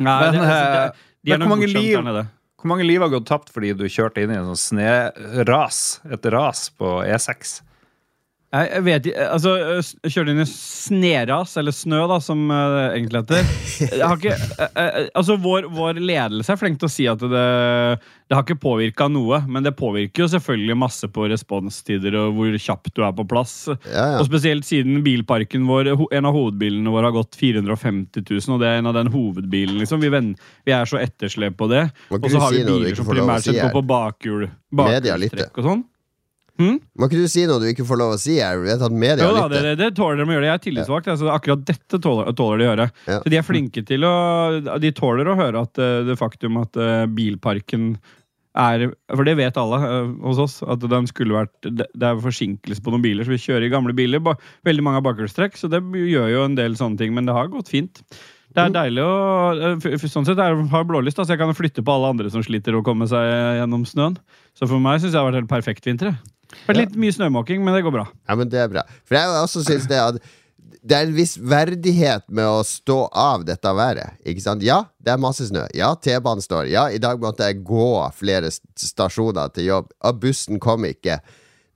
Nei, 0.00 0.14
Men, 0.22 0.32
det, 0.32 0.40
altså, 0.40 0.62
det, 0.72 0.80
eh, 0.80 1.02
de 1.28 1.34
er 1.34 1.36
hvor 1.36 1.42
nok 1.44 1.52
mange 1.52 1.66
bortskjemt 1.68 1.84
liv- 1.84 1.98
der 2.00 2.08
nede. 2.08 2.24
Hvor 2.62 2.70
mange 2.72 2.84
liv 2.88 3.02
har 3.04 3.10
gått 3.12 3.26
tapt 3.28 3.52
fordi 3.52 3.74
du 3.76 3.84
kjørte 3.90 4.22
inn 4.24 4.32
i 4.32 4.38
en 4.38 4.48
sånn 4.54 4.62
sneras? 4.62 5.82
Et 6.14 6.26
ras 6.32 6.70
på 6.78 6.94
E 7.04 7.12
E6? 7.18 7.58
Jeg, 8.52 8.82
vet 8.84 9.06
ikke, 9.08 9.26
altså 9.32 9.52
Kjørte 10.04 10.32
inn 10.34 10.42
i 10.42 10.48
sneras, 10.48 11.54
eller 11.56 11.72
snø, 11.72 12.02
da, 12.10 12.18
som 12.20 12.50
eh, 12.52 12.72
det 12.74 12.82
egentlig 12.98 13.22
heter. 13.22 13.52
Ikke, 14.12 14.34
eh, 14.36 14.80
eh, 14.82 15.06
altså 15.16 15.38
Vår, 15.40 15.70
vår 15.72 16.00
ledelse 16.02 16.52
er 16.52 16.58
flink 16.60 16.76
til 16.82 16.90
å 16.90 16.92
si 16.92 17.06
at 17.08 17.22
det, 17.22 17.44
det 18.28 18.36
har 18.36 18.44
ikke 18.44 18.60
påvirka 18.60 19.06
noe. 19.08 19.40
Men 19.48 19.64
det 19.64 19.72
påvirker 19.78 20.26
jo 20.26 20.28
selvfølgelig 20.34 20.76
masse 20.82 21.08
på 21.14 21.24
responstider 21.32 22.18
og 22.20 22.36
hvor 22.36 22.58
kjapt 22.66 22.92
du 22.92 23.00
er 23.06 23.14
på 23.16 23.24
plass. 23.30 23.54
Ja, 23.72 23.94
ja. 23.94 24.18
Og 24.20 24.28
spesielt 24.28 24.68
siden 24.68 25.00
bilparken 25.06 25.64
vår, 25.70 25.94
en 26.12 26.28
av 26.28 26.36
hovedbilene 26.36 26.92
våre 26.92 27.08
har 27.08 27.16
gått 27.16 27.38
450 27.40 28.26
000, 28.26 28.44
og 28.52 28.60
det 28.60 28.68
er 28.68 28.82
en 28.82 28.90
av 28.92 28.98
den 28.98 29.12
hovedbilen. 29.14 29.80
liksom. 29.80 30.04
Vi, 30.04 30.12
venn, 30.12 30.34
vi 30.68 30.76
er 30.76 30.92
så 30.92 31.00
etterslep 31.00 31.56
på 31.56 31.70
det. 31.72 31.86
Og 32.12 32.28
så 32.28 32.44
har 32.44 32.52
vi 32.52 32.66
biler 32.68 32.92
si 32.92 33.00
som 33.00 33.08
primært 33.08 33.48
sett 33.48 33.62
går 33.62 33.72
på 33.78 33.84
bakhjul. 33.94 34.46
Bakhjulstrekk 34.76 35.56
og 35.64 35.70
sånn. 35.70 35.82
Må 36.60 37.08
ikke 37.08 37.20
du 37.22 37.28
si 37.30 37.44
noe 37.48 37.62
du 37.62 37.68
ikke 37.70 37.86
får 37.88 37.98
lov 38.00 38.14
å 38.16 38.20
si? 38.20 38.36
Jeg 38.36 38.60
vet 38.62 38.82
at 38.84 38.94
media 38.94 39.24
Jo 39.24 39.34
da, 39.36 39.44
det, 39.50 39.62
det, 39.64 39.76
det 39.80 39.90
tåler 39.96 40.20
de 40.20 40.26
å 40.26 40.34
gjøre. 40.36 40.48
Jeg 40.48 40.54
er 40.58 40.64
tillitsvalgt. 40.66 41.12
Altså, 41.14 41.28
akkurat 41.32 41.62
dette 41.68 42.00
tåler, 42.02 42.32
tåler 42.38 42.60
de 42.60 42.66
å 42.66 42.70
gjøre. 42.70 42.88
Ja. 43.08 43.20
Så 43.22 43.32
de 43.32 43.38
er 43.40 43.46
flinke 43.46 43.84
til 43.88 44.08
å 44.08 44.16
De 44.82 44.92
tåler 44.96 45.30
å 45.30 45.38
høre 45.38 45.62
at 45.64 45.80
eh, 45.80 46.02
det 46.08 46.18
faktum 46.20 46.60
at 46.62 46.76
eh, 46.76 47.06
bilparken 47.10 47.94
er 48.52 48.90
For 49.08 49.24
det 49.24 49.38
vet 49.38 49.56
alle 49.56 49.78
uh, 49.80 50.10
hos 50.26 50.42
oss. 50.42 50.58
At 50.68 50.84
den 50.84 51.08
skulle 51.08 51.38
vært 51.38 51.56
Det 51.64 51.88
det 51.88 52.10
er 52.10 52.20
forsinkelse 52.20 52.84
på 52.84 52.92
noen 52.92 53.04
biler, 53.04 53.24
så 53.24 53.32
vi 53.32 53.40
kjører 53.40 53.68
i 53.68 53.72
gamle 53.72 53.96
biler. 53.96 54.20
Ba, 54.24 54.36
veldig 54.68 54.84
mange 54.84 55.00
har 55.00 55.08
bakhjulstrekk, 55.08 55.56
så 55.56 55.72
det 55.72 55.80
gjør 55.80 56.30
jo 56.34 56.46
en 56.50 56.58
del 56.58 56.76
sånne 56.78 57.00
ting. 57.00 57.16
Men 57.16 57.28
det 57.28 57.36
har 57.36 57.50
gått 57.52 57.72
fint. 57.72 58.04
Det 58.52 58.60
er 58.60 58.74
deilig 58.74 59.04
å 59.04 59.72
Sånn 60.04 60.26
sett 60.28 60.36
det 60.36 60.44
har 60.44 60.84
blålyst, 60.88 61.16
da, 61.16 61.24
så 61.24 61.34
jeg 61.34 61.40
kan 61.40 61.56
flytte 61.56 61.84
på 61.84 61.94
alle 61.94 62.12
andre 62.12 62.32
som 62.32 62.44
sliter 62.44 62.76
å 62.76 62.84
komme 62.84 63.08
seg 63.08 63.24
gjennom 63.62 63.86
snøen. 63.88 64.18
Så 64.58 64.68
for 64.68 64.82
meg 64.82 65.00
syns 65.00 65.12
jeg 65.12 65.16
det 65.16 65.22
har 65.22 65.30
vært 65.30 65.40
helt 65.40 65.52
perfekt 65.52 65.88
vinter. 65.88 66.12
Jeg. 66.52 66.68
Vært 66.68 66.80
litt 66.84 67.00
mye 67.00 67.16
snømåking, 67.16 67.64
men 67.64 67.76
det 67.76 67.82
går 67.86 67.94
bra. 67.94 68.06
Ja, 68.28 68.36
men 68.38 68.52
det 68.52 68.62
er 68.62 68.70
bra. 68.72 68.86
For 69.08 69.18
jeg 69.18 69.42
også 69.42 69.64
synes 69.66 69.88
det 69.90 70.00
at 70.00 70.22
det 70.82 70.96
er 70.96 71.06
en 71.06 71.14
viss 71.14 71.36
verdighet 71.38 72.24
med 72.34 72.48
å 72.48 72.62
stå 72.66 73.04
av 73.14 73.44
dette 73.46 73.70
været. 73.78 74.16
Ikke 74.26 74.42
sant? 74.42 74.64
Ja, 74.66 74.80
det 74.98 75.12
er 75.12 75.20
masse 75.22 75.46
snø. 75.46 75.62
Ja, 75.78 75.92
T-banen 75.94 76.42
står. 76.42 76.66
Ja, 76.72 76.88
i 76.90 76.98
dag 77.02 77.22
måtte 77.22 77.46
jeg 77.46 77.62
gå 77.66 77.86
flere 78.18 78.50
stasjoner 78.50 79.52
til 79.54 79.68
jobb. 79.68 79.92
Og 80.02 80.18
bussen 80.24 80.58
kom 80.62 80.88
ikke. 80.88 81.20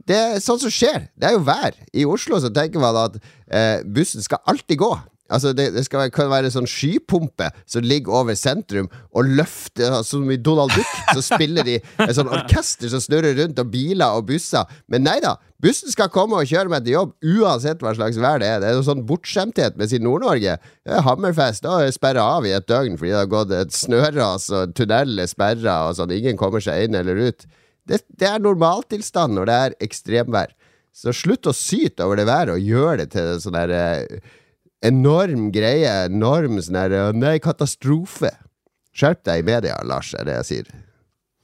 Det 0.07 0.17
er 0.17 0.43
sånn 0.43 0.59
som 0.63 0.73
skjer. 0.75 1.07
Det 1.19 1.29
er 1.29 1.37
jo 1.37 1.45
vær. 1.47 1.79
I 1.95 2.07
Oslo 2.07 2.41
så 2.43 2.51
tenker 2.55 2.83
man 2.83 2.99
at 3.05 3.21
eh, 3.47 3.85
bussen 3.87 4.27
skal 4.27 4.43
alltid 4.51 4.83
gå. 4.83 4.91
Altså 5.33 5.53
Det, 5.57 5.71
det 5.75 5.85
være, 5.91 6.13
kan 6.15 6.31
være 6.31 6.53
sånn 6.55 6.69
skypumpe 6.71 7.49
som 7.67 7.85
ligger 7.87 8.15
over 8.21 8.37
sentrum 8.39 8.87
og 9.11 9.33
løfter 9.39 9.91
altså, 9.91 10.17
Som 10.21 10.31
i 10.31 10.39
Donald 10.39 10.75
Duck, 10.77 10.93
så 11.17 11.25
spiller 11.25 11.67
de 11.67 11.79
et 11.81 12.15
sånn 12.17 12.31
orkester 12.31 12.91
som 12.93 13.03
snurrer 13.03 13.37
rundt, 13.39 13.59
og 13.59 13.71
biler 13.73 14.17
og 14.19 14.27
busser. 14.31 14.67
Men 14.93 15.05
nei 15.07 15.19
da, 15.25 15.35
bussen 15.63 15.91
skal 15.93 16.13
komme 16.15 16.39
og 16.39 16.49
kjøre 16.51 16.71
meg 16.73 16.87
til 16.87 16.97
jobb 16.97 17.15
uansett 17.37 17.83
hva 17.83 17.95
slags 17.97 18.21
vær 18.23 18.41
det 18.43 18.51
er. 18.51 18.63
Det 18.63 18.71
er 18.71 18.79
noe 18.79 18.87
sånn 18.87 19.05
bortskjemthet 19.09 19.79
med 19.81 19.91
sin 19.91 20.05
Nord-Norge. 20.07 20.57
Er 20.87 21.07
Hammerfest 21.07 21.67
da 21.67 21.79
sperra 21.95 22.27
av 22.37 22.47
i 22.47 22.55
et 22.57 22.69
døgn 22.71 22.99
fordi 23.01 23.15
det 23.15 23.21
har 23.23 23.33
gått 23.33 23.55
et 23.57 23.75
snøras, 23.75 24.49
og 24.55 24.77
tunnel 24.79 25.25
er 25.25 25.31
sperra, 25.31 25.81
og 25.89 25.99
sånn. 25.99 26.15
Ingen 26.17 26.39
kommer 26.41 26.63
seg 26.65 26.87
inn 26.87 26.99
eller 26.99 27.29
ut. 27.29 27.49
Det, 27.87 28.03
det 28.19 28.31
er 28.31 28.43
normaltilstand 28.43 29.37
når 29.37 29.51
det 29.51 29.59
er 29.65 29.77
ekstremvær. 29.87 30.55
Så 30.97 31.13
slutt 31.13 31.47
å 31.47 31.53
syte 31.55 32.07
over 32.07 32.17
det 32.17 32.27
været 32.29 32.55
og 32.55 32.63
gjør 32.65 33.03
det 33.03 33.11
til 33.13 33.35
sånn 33.43 33.57
der 33.59 33.73
eh, 33.77 34.29
enorm 34.85 35.51
greie. 35.55 35.93
Enorm 36.07 36.61
sånn 36.63 36.81
eh, 36.87 37.13
Nei, 37.17 37.39
katastrofe. 37.43 38.33
Skjerp 38.97 39.25
deg 39.29 39.45
i 39.45 39.47
media, 39.47 39.77
Lars, 39.85 40.15
er 40.17 40.29
det 40.29 40.41
jeg 40.41 40.51
sier. 40.51 40.75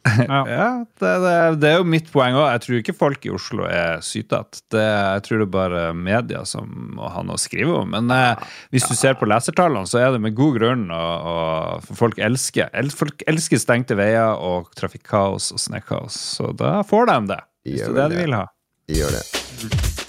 Ja, 0.26 0.84
det, 0.98 1.10
det, 1.22 1.34
det 1.62 1.68
er 1.70 1.76
jo 1.78 1.86
mitt 1.86 2.08
poeng 2.10 2.34
òg. 2.34 2.48
Jeg 2.50 2.62
tror 2.64 2.78
ikke 2.80 2.94
folk 2.96 3.26
i 3.26 3.32
Oslo 3.34 3.66
er 3.68 4.02
sytete. 4.02 4.82
Jeg 4.82 5.24
tror 5.26 5.42
det 5.42 5.46
er 5.46 5.52
bare 5.54 5.82
media 5.94 6.42
som 6.48 6.66
må 6.96 7.10
ha 7.12 7.22
noe 7.22 7.38
å 7.38 7.42
skrive 7.42 7.76
om. 7.84 7.94
Men 7.94 8.10
eh, 8.14 8.42
hvis 8.74 8.88
du 8.90 8.96
ser 8.98 9.14
på 9.20 9.28
lesertallene, 9.30 9.86
så 9.88 10.02
er 10.02 10.10
det 10.16 10.22
med 10.24 10.36
god 10.38 10.58
grunn. 10.58 10.84
Og, 10.90 11.32
og 11.32 11.88
for 11.88 12.02
folk 12.06 12.22
elsker 12.22 12.72
el, 12.74 12.90
Folk 12.92 13.22
elsker 13.30 13.62
stengte 13.62 13.98
veier 13.98 14.34
og 14.42 14.72
trafikkaos 14.78 15.52
og 15.54 15.62
snøkaos. 15.62 16.18
Så 16.38 16.50
da 16.58 16.80
får 16.86 17.12
de 17.12 17.18
det. 17.34 17.42
Hvis 17.68 17.82
gjør 17.84 17.94
det 17.94 18.06
er 18.06 18.08
det 18.08 18.16
de 18.16 18.24
vil 18.24 18.40
ha. 18.40 18.46
Gjør 18.92 19.20
det. 19.20 20.01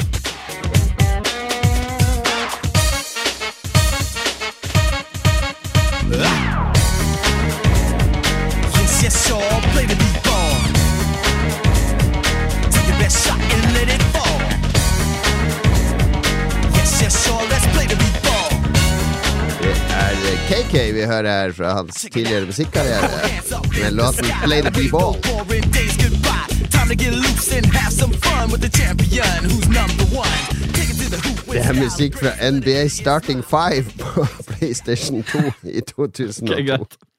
Yes, 9.23 9.29
yes, 9.29 9.51
all 9.53 9.61
play 9.73 9.85
the 9.85 9.95
beat 9.95 10.23
ball. 10.27 10.55
Take 12.73 12.87
the 12.91 12.97
best 12.99 13.25
shot 13.25 13.39
and 13.39 13.73
let 13.73 13.87
it 13.95 14.03
fall. 14.13 14.39
Yes, 16.75 17.01
yes, 17.01 17.29
all 17.29 17.45
let's 17.51 17.65
play 17.75 17.87
the 17.87 17.95
beat 17.95 18.17
ball. 18.25 18.51
Det 19.61 19.71
er 19.95 20.15
eh, 20.33 20.37
KK 20.49 20.73
vi 20.95 21.01
hører 21.05 21.29
her 21.41 21.51
fra 21.51 21.73
hans 21.73 22.05
tidligere 22.13 22.45
musikkarriere. 22.45 23.09
Med 23.81 23.91
låten 23.93 24.25
'Play 24.43 24.61
the 24.61 24.71
B-Ball'. 24.71 25.15
Boring 25.31 25.73
days 25.73 25.95
goodbye. 26.03 26.69
Time 26.71 26.89
to 26.89 26.95
get 27.03 27.13
loose 27.13 27.57
and 27.57 27.65
have 27.65 27.93
some 27.93 28.13
fun 28.13 28.51
with 28.51 28.61
the 28.61 28.71
champion 28.81 29.39
who's 29.49 29.67
number 29.79 30.05
one. 30.23 30.37
Take 30.77 30.89
it 30.93 30.97
to 31.03 31.07
the 31.15 31.19
hoop. 31.27 31.53
Det 31.53 31.61
er 31.65 31.73
musikk 31.83 32.17
fra 32.17 32.51
NBA 32.51 32.87
Starting 32.87 33.43
Five 33.45 33.83
på 33.99 34.25
PlayStation 34.51 35.23
2 35.23 35.39
i 35.63 35.81
2002. 35.95 37.12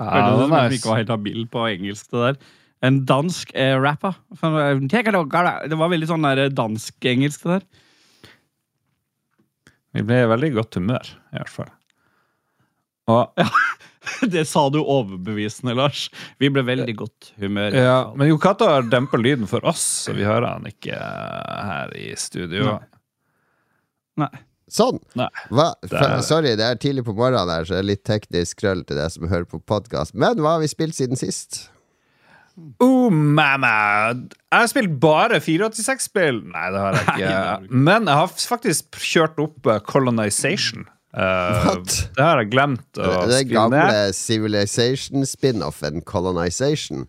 Ja, 0.00 0.24
det 0.32 0.46
som 0.46 0.54
nice. 0.56 0.78
ikke 0.78 0.90
var 0.90 1.00
helt 1.02 1.12
habil 1.12 1.46
på 1.52 1.66
engelsk. 1.68 2.10
det 2.10 2.24
der 2.24 2.36
En 2.82 3.04
dansk 3.06 3.52
eh, 3.54 3.76
rapper. 3.78 4.16
Eh, 4.42 4.48
alla. 4.48 5.52
Det 5.68 5.78
var 5.78 5.92
veldig 5.92 6.08
sånn 6.10 6.26
eh, 6.26 6.48
dansk-engelsk, 6.50 7.44
det 7.44 7.60
der. 7.60 7.68
Vi 9.92 10.02
ble 10.08 10.22
i 10.24 10.30
veldig 10.30 10.52
godt 10.56 10.80
humør, 10.80 11.12
i 11.32 11.38
hvert 11.38 11.52
fall. 11.52 11.70
Og, 13.12 13.36
Det 14.34 14.44
sa 14.48 14.64
du 14.72 14.80
overbevisende, 14.80 15.74
Lars. 15.78 16.06
Vi 16.42 16.50
ble 16.50 16.64
veldig 16.66 16.94
godt 16.98 17.32
humør. 17.42 17.74
ja, 17.76 17.98
men 18.16 18.32
Jo 18.32 18.38
Cato 18.42 18.66
har 18.66 18.88
dempa 18.90 19.20
lyden 19.20 19.46
for 19.50 19.64
oss, 19.68 19.82
så 20.06 20.14
vi 20.16 20.26
hører 20.26 20.48
han 20.56 20.66
ikke 20.66 20.96
eh, 20.96 21.60
her 21.68 21.94
i 21.98 22.08
studio. 22.18 22.72
Nei. 22.72 22.88
Nei. 24.24 24.32
Sånn. 24.72 24.98
Nei. 25.18 25.28
Det 25.52 25.98
er- 26.00 26.22
Sorry, 26.24 26.54
det 26.56 26.64
er 26.64 26.78
tidlig 26.80 27.04
på 27.04 27.12
morgenen 27.16 27.50
her, 27.52 27.64
så 27.68 27.76
det 27.76 27.82
er 27.82 27.90
litt 27.90 28.04
teknisk 28.08 28.62
krøll 28.62 28.84
til 28.88 28.96
deg 28.96 29.10
som 29.12 29.28
hører 29.28 29.44
på 29.50 29.60
podkast. 29.60 30.14
Men 30.14 30.40
hva 30.40 30.56
har 30.56 30.60
vi 30.64 30.70
spilt 30.72 30.96
siden 30.96 31.18
sist? 31.20 31.68
Oh, 32.80 33.08
mamma! 33.10 34.12
Jeg 34.12 34.58
har 34.60 34.66
spilt 34.68 34.98
bare 35.00 35.40
486-spill. 35.40 36.42
Nei, 36.52 36.66
det 36.72 36.80
har 36.82 36.98
jeg 36.98 37.06
ikke. 37.08 37.70
Men 37.72 38.08
jeg 38.10 38.18
har 38.20 38.28
faktisk 38.28 38.98
kjørt 39.00 39.40
opp 39.40 39.66
eh, 39.72 39.80
Colonization. 39.88 40.84
Uh, 41.12 41.74
det 41.84 42.20
har 42.24 42.40
jeg 42.40 42.50
glemt 42.54 42.96
å 42.96 43.04
Det 43.04 43.16
ned. 43.28 43.32
Den 43.34 43.48
gamle. 43.52 44.12
Civilization-spin-offen, 44.16 46.00
Colonization. 46.08 47.06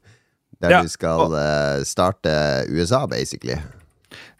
Der 0.63 0.77
Ja, 0.77 0.81
du 0.83 0.91
skal 0.91 1.31
uh, 1.35 1.83
starte 1.87 2.31
USA, 2.71 3.05
basically. 3.07 3.59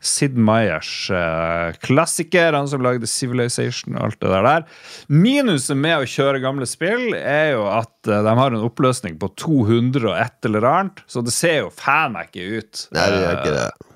Sid 0.03 0.35
Meyers 0.35 0.89
eh, 1.15 1.77
klassiker, 1.79 2.51
han 2.57 2.67
som 2.67 2.81
lagde 2.83 3.07
Civilization 3.07 3.95
og 3.95 4.09
alt 4.09 4.17
det 4.19 4.31
der. 4.33 4.43
der. 4.43 4.65
Minuset 5.07 5.79
med 5.79 6.01
å 6.03 6.09
kjøre 6.09 6.41
gamle 6.43 6.67
spill 6.67 7.13
er 7.15 7.53
jo 7.53 7.63
at 7.71 8.09
eh, 8.11 8.19
de 8.27 8.33
har 8.41 8.51
en 8.57 8.65
oppløsning 8.67 9.15
på 9.21 9.31
200 9.39 10.03
og 10.11 10.17
et 10.19 10.49
eller 10.49 10.67
annet, 10.67 11.03
så 11.07 11.23
det 11.23 11.31
ser 11.35 11.61
jo 11.63 11.71
faen 11.71 12.17
meg 12.17 12.29
ikke 12.33 12.59
ut. 12.59 12.83
Nei, 12.97 13.07
det 13.13 13.21
gjør 13.23 13.37
ikke 13.39 13.55
det. 13.57 13.65
Eh, 13.71 13.89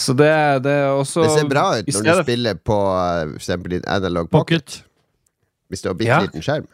Så 0.00 0.14
det, 0.14 0.30
det 0.62 0.70
er 0.84 0.92
også 0.94 1.24
Det 1.26 1.30
ser 1.34 1.48
bra 1.50 1.64
ut 1.80 1.88
når 1.90 2.04
du 2.06 2.22
spiller 2.22 2.60
på 2.70 2.76
eh, 2.78 3.24
for 3.32 3.40
eksempel 3.42 3.74
din 3.74 3.88
analog 3.90 4.30
pocket. 4.30 4.62
Pocket. 4.78 4.84
Hvis 5.70 5.82
du 5.82 5.88
har 5.90 5.98
bitte 5.98 6.14
Ja. 6.14 6.20
liten 6.22 6.42
skjerm. 6.46 6.68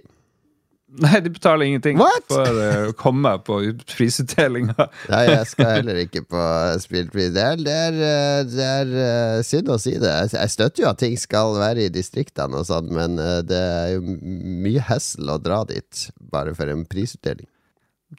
Nei, 1.04 1.20
de 1.26 1.30
betaler 1.34 1.66
ingenting 1.68 1.98
What? 2.00 2.24
for 2.32 2.48
eh, 2.62 2.86
å 2.90 2.94
komme 2.96 3.34
på 3.44 3.58
ut- 3.68 3.82
prisutdelinga. 3.98 4.76
Nei, 5.12 5.24
jeg 5.28 5.48
skal 5.50 5.72
heller 5.80 5.98
ikke 6.06 6.22
på 6.32 6.44
spillpris. 6.84 7.34
Det 7.36 7.44
er, 7.44 7.58
det 7.66 7.76
er, 7.88 7.98
eh, 8.10 8.44
det 8.48 8.68
er 8.70 8.94
eh, 9.06 9.40
synd 9.44 9.74
å 9.74 9.80
si 9.82 9.96
det. 10.00 10.14
Jeg- 10.32 10.54
støtter 10.56 10.86
jo 10.86 10.92
at 10.94 11.02
ting 11.04 11.18
skal 11.20 11.56
være 11.60 11.88
i 11.88 11.92
distriktene 11.92 12.62
og 12.62 12.68
sånn, 12.70 12.88
men 12.96 13.18
det 13.50 13.60
er 13.60 13.90
jo 13.98 14.02
mye 14.06 14.86
hessel 14.88 15.34
å 15.36 15.40
dra 15.44 15.64
dit 15.68 16.06
bare 16.32 16.54
for 16.56 16.72
en 16.72 16.86
prisutdeling. 16.88 17.48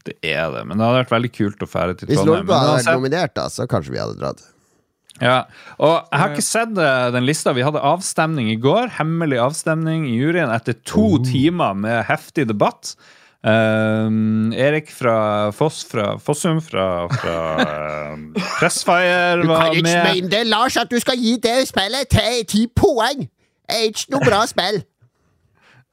Det 0.05 0.17
er 0.27 0.51
det, 0.53 0.67
men 0.67 0.77
det 0.77 0.85
hadde 0.85 1.01
vært 1.05 1.15
veldig 1.15 1.33
kult 1.33 1.63
å 1.65 1.69
fære 1.71 1.95
til 1.97 2.09
Hvis 2.11 2.19
Trondheim. 2.21 2.43
Lolbua 2.45 2.59
Men 2.59 2.67
hadde 2.67 2.83
vært 2.83 2.99
nominert, 2.99 3.35
da, 3.39 3.47
så 3.49 3.65
kanskje 3.71 3.95
vi 3.95 4.01
hadde 4.03 4.19
dratt. 4.21 4.43
Ja, 5.23 5.47
og 5.81 5.95
jeg 6.11 6.21
har 6.21 6.33
ikke 6.35 6.45
sett 6.45 6.81
eh, 6.81 7.11
den 7.15 7.25
lista. 7.25 7.55
Vi 7.57 7.65
hadde 7.65 7.83
avstemning 7.85 8.51
i 8.53 8.59
går. 8.61 8.91
Hemmelig 8.99 9.39
avstemning 9.41 10.05
i 10.11 10.17
juryen 10.19 10.53
etter 10.53 10.77
to 10.85 11.17
timer 11.25 11.77
med 11.79 12.05
heftig 12.11 12.49
debatt. 12.51 12.97
Um, 13.47 14.51
Erik 14.57 14.89
fra 14.91 15.53
Foss 15.55 15.85
fra 15.87 16.17
Fossum 16.19 16.59
fra, 16.65 17.07
fra 17.13 17.37
um, 18.17 18.33
Pressfire 18.59 19.47
var 19.47 19.71
med. 19.87 20.31
det, 20.33 20.47
Lars, 20.51 20.77
at 20.77 20.91
du 20.91 20.99
skal 20.99 21.21
gi 21.21 21.37
det 21.39 21.69
spillet 21.69 22.17
ti 22.51 22.67
poeng! 22.75 23.29
Det 23.67 23.77
er 23.77 23.87
ikke 23.93 24.17
noe 24.17 24.27
bra 24.27 24.41
spill. 24.51 24.81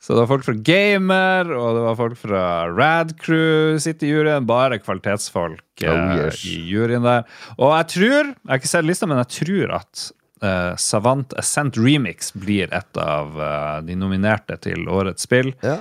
Så 0.03 0.11
det 0.11 0.19
var 0.25 0.31
folk 0.33 0.43
fra 0.43 0.55
Gamer, 0.67 1.47
og 1.55 1.77
det 1.77 1.83
var 1.85 1.95
folk 1.95 2.17
fra 2.19 2.43
Rad 2.67 3.13
Crew 3.23 3.77
sitter 3.79 4.09
i 4.09 4.11
juryen. 4.11 4.47
Bare 4.49 4.81
kvalitetsfolk 4.83 5.83
eh, 5.85 5.93
Oh, 5.93 6.17
yes. 6.25 6.41
i 6.43 6.57
juryen 6.67 7.05
der. 7.07 7.23
Og 7.55 7.71
jeg 7.71 7.87
tror, 7.93 8.33
jeg 8.33 8.51
har 8.51 8.59
ikke 8.59 8.71
sett 8.73 8.89
lista, 8.89 9.07
men 9.07 9.21
jeg 9.21 9.31
tror 9.37 9.71
at 9.77 10.03
uh, 10.43 10.73
Savant 10.75 11.31
Ascent 11.39 11.79
Remix 11.79 12.33
blir 12.35 12.67
et 12.75 12.99
av 12.99 13.39
uh, 13.39 13.79
de 13.87 13.95
nominerte 13.95 14.59
til 14.65 14.91
årets 14.91 15.23
spill. 15.23 15.53
Ja. 15.63 15.79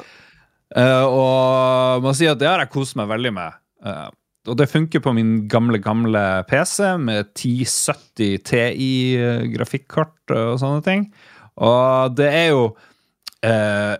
Uh, 0.71 1.05
og 1.11 2.07
må 2.07 2.15
si 2.15 2.31
at 2.31 2.39
det 2.39 2.47
har 2.47 2.63
jeg 2.63 2.71
kost 2.77 2.95
meg 3.01 3.11
veldig 3.11 3.35
med. 3.41 3.59
Uh, 3.83 4.07
og 4.47 4.59
det 4.59 4.71
funker 4.71 5.03
på 5.03 5.17
min 5.19 5.49
gamle, 5.51 5.83
gamle 5.83 6.23
PC 6.47 6.79
med 6.99 7.35
1070 7.35 8.39
TI-grafikkort 8.47 10.35
og 10.39 10.57
sånne 10.63 10.83
ting. 10.87 11.05
Og 11.63 12.17
det 12.19 12.31
er 12.31 12.49
jo 12.51 12.65
eh, 13.47 13.95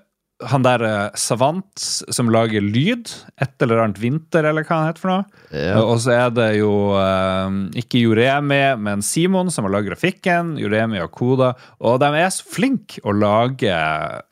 han 0.51 0.65
der 0.65 0.83
eh, 0.87 1.19
Savant 1.19 1.83
som 1.83 2.31
lager 2.33 2.65
lyd. 2.65 3.11
Et 3.43 3.65
eller 3.65 3.83
annet 3.83 4.01
Vinter, 4.03 4.47
eller 4.49 4.67
hva 4.67 4.79
han 4.81 4.91
heter 4.91 5.03
for 5.03 5.13
noe. 5.13 5.43
Ja. 5.55 5.83
Og 5.83 6.01
så 6.05 6.15
er 6.17 6.33
det 6.35 6.49
jo 6.59 6.73
eh, 6.99 7.59
ikke 7.83 8.03
Joremi, 8.03 8.63
men 8.83 9.05
Simon 9.07 9.53
som 9.53 9.69
har 9.69 9.77
lagd 9.77 9.91
grafikken. 9.91 10.57
Joremi 10.61 11.03
og 11.03 11.13
Koda. 11.17 11.53
Og 11.85 12.01
de 12.03 12.11
er 12.23 12.33
så 12.35 12.49
flinke 12.55 13.03
å 13.07 13.15
lage 13.17 13.77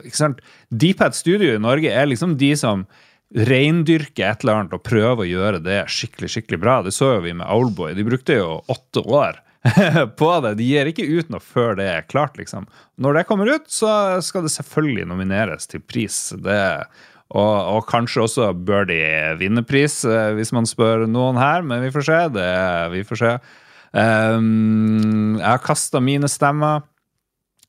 ikke 0.04 0.22
sant? 0.22 0.42
Deephead 0.70 1.16
Studio 1.18 1.54
i 1.54 1.62
Norge 1.62 1.92
er 1.92 2.10
liksom 2.10 2.38
de 2.40 2.54
som 2.58 2.86
reindyrker 3.30 4.26
et 4.26 4.42
eller 4.42 4.58
annet 4.58 4.72
og 4.74 4.82
prøver 4.82 5.22
å 5.22 5.28
gjøre 5.28 5.60
det 5.62 5.84
skikkelig 5.92 6.32
skikkelig 6.34 6.60
bra. 6.62 6.80
Det 6.82 6.94
så 6.94 7.14
jo 7.16 7.22
vi 7.28 7.36
med 7.38 7.46
Owlboy. 7.46 7.94
De 7.94 8.06
brukte 8.06 8.40
jo 8.40 8.58
åtte 8.70 9.04
år 9.06 9.38
på 10.20 10.30
det. 10.44 10.54
De 10.58 10.66
gir 10.66 10.88
ikke 10.88 11.06
ut 11.06 11.30
noe 11.32 11.42
før 11.44 11.76
det 11.80 11.86
er 11.90 12.08
klart, 12.08 12.38
liksom. 12.40 12.66
Når 13.00 13.18
det 13.18 13.26
kommer 13.28 13.50
ut, 13.50 13.68
så 13.70 13.92
skal 14.24 14.46
det 14.46 14.52
selvfølgelig 14.54 15.08
nomineres 15.10 15.68
til 15.70 15.82
pris. 15.84 16.30
Det, 16.40 16.60
og, 17.30 17.56
og 17.76 17.82
kanskje 17.90 18.24
også 18.24 18.50
bør 18.56 18.88
de 18.90 19.00
vinne 19.40 19.64
pris, 19.66 20.00
eh, 20.08 20.32
hvis 20.38 20.54
man 20.56 20.68
spør 20.68 21.06
noen 21.10 21.40
her, 21.40 21.66
men 21.66 21.84
vi 21.84 21.92
får 21.94 22.08
se. 22.08 22.20
Det, 22.36 22.52
vi 22.96 23.04
får 23.06 23.20
se. 23.20 23.34
Um, 23.90 25.36
jeg 25.40 25.48
har 25.48 25.62
kasta 25.64 26.00
mine 26.02 26.30
stemmer. 26.30 26.86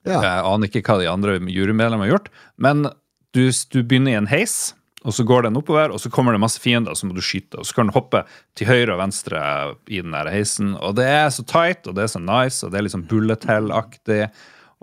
Ja. 0.07 0.17
Jeg 0.17 0.45
aner 0.49 0.69
ikke 0.69 0.81
hva 0.85 0.97
de 1.01 1.09
andre 1.11 1.37
jurymedlemmene 1.37 2.07
har 2.07 2.15
gjort, 2.15 2.31
men 2.61 2.87
du, 3.35 3.43
du 3.51 3.79
begynner 3.83 4.15
i 4.15 4.17
en 4.17 4.31
heis. 4.31 4.73
Og 5.01 5.15
så 5.17 5.25
går 5.25 5.47
den 5.47 5.57
oppover, 5.57 5.89
og 5.89 6.01
så 6.01 6.11
kommer 6.13 6.35
det 6.35 6.43
masse 6.43 6.61
fiender, 6.61 6.93
og 6.93 6.99
så 6.99 7.07
må 7.09 7.15
du 7.17 7.23
skyte. 7.25 7.57
Og 7.57 7.65
så 7.65 7.73
kan 7.77 7.89
du 7.89 7.95
hoppe 7.95 8.21
til 8.57 8.69
høyre 8.69 8.93
og 8.93 9.01
venstre 9.01 9.41
i 9.89 10.01
den 10.03 10.13
der 10.13 10.29
heisen. 10.29 10.75
Og 10.77 10.93
det 10.99 11.07
er 11.09 11.31
så 11.33 11.45
tight, 11.49 11.87
og 11.89 11.97
det 11.97 12.05
er 12.05 12.11
så 12.13 12.21
nice, 12.21 12.61
og 12.65 12.73
det 12.73 12.81
er 12.81 12.85
liksom 12.85 13.07
bullet 13.09 13.47
hell-aktig. 13.49 14.27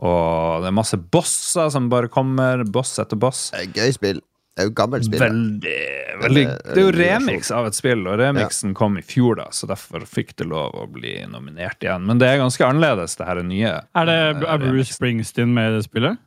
Og 0.02 0.64
det 0.64 0.70
er 0.70 0.74
masse 0.74 0.98
bosser 0.98 1.70
som 1.74 1.86
bare 1.92 2.10
kommer, 2.10 2.64
boss 2.66 2.98
etter 3.02 3.18
boss. 3.18 3.48
Er 3.54 3.68
et 3.68 3.78
Gøy 3.78 3.94
spill. 3.94 4.20
Det 4.58 4.64
er 4.64 4.70
jo 4.72 4.74
gammelt 4.74 5.06
spill. 5.06 5.22
Veldig, 5.22 5.80
veldig 6.18 6.44
Det 6.50 6.72
er 6.74 6.82
jo 6.82 6.92
remix 6.96 7.52
av 7.54 7.68
et 7.68 7.76
spill, 7.78 8.00
og 8.10 8.18
remixen 8.18 8.72
kom 8.74 8.98
i 8.98 9.04
fjor, 9.06 9.38
da, 9.38 9.44
så 9.54 9.68
derfor 9.70 10.02
fikk 10.02 10.34
det 10.42 10.48
lov 10.50 10.74
å 10.74 10.88
bli 10.90 11.14
nominert 11.30 11.78
igjen. 11.86 12.08
Men 12.10 12.18
det 12.18 12.26
er 12.26 12.40
ganske 12.42 12.66
annerledes, 12.66 13.14
det 13.20 13.28
her 13.28 13.44
nye. 13.46 13.76
Er, 13.94 14.10
det, 14.10 14.16
eh, 14.32 14.48
er 14.50 14.64
Bruce. 14.64 14.96
Springsteen 14.98 15.54
med 15.54 15.70
i 15.70 15.76
det 15.76 15.84
spillet? 15.86 16.18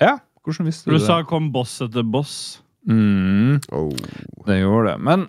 Ja, 0.00 0.14
hvordan 0.40 0.70
visste 0.70 0.88
du 0.88 0.94
du 0.94 1.02
det? 1.02 1.04
sa 1.04 1.20
kom 1.28 1.50
boss 1.52 1.76
etter 1.84 2.04
boss. 2.16 2.62
Mm. 2.86 3.60
Oh. 3.74 3.90
Det 4.46 4.58
gjorde 4.60 4.92
det. 4.92 4.98
Men 5.02 5.26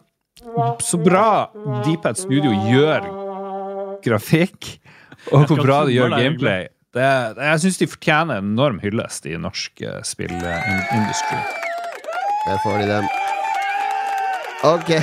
så 0.84 0.98
bra 1.02 1.50
Deephead 1.86 2.20
Studio 2.20 2.52
gjør 2.70 3.08
grafikk, 4.06 4.76
og 5.34 5.48
hvor 5.50 5.62
bra 5.66 5.80
de 5.88 5.96
gjør 5.98 6.14
gameplay. 6.14 6.68
Det, 6.94 7.08
det, 7.38 7.48
jeg 7.52 7.64
syns 7.66 7.80
de 7.82 7.88
fortjener 7.92 8.40
en 8.40 8.52
enorm 8.54 8.78
hyllest 8.82 9.26
i 9.30 9.36
norsk 9.42 9.82
uh, 9.86 9.98
spillindustri. 10.08 11.40
Der 12.48 12.62
får 12.64 12.78
de 12.82 12.88
dem. 12.94 13.10
Ok. 14.66 14.94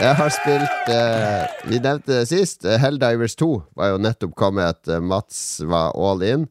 Jeg 0.00 0.14
har 0.14 0.30
spilt 0.30 0.90
eh, 0.94 1.46
Vi 1.66 1.80
nevnte 1.82 2.12
det 2.20 2.28
sist. 2.30 2.62
eh, 2.64 2.78
Helldivers 2.78 3.34
2 3.40 3.48
var 3.76 3.90
jo 3.90 3.98
nettopp 3.98 4.36
kommet. 4.38 4.78
eh, 4.88 5.00
Mats 5.02 5.58
var 5.66 5.96
all 5.98 6.22
in. 6.22 6.44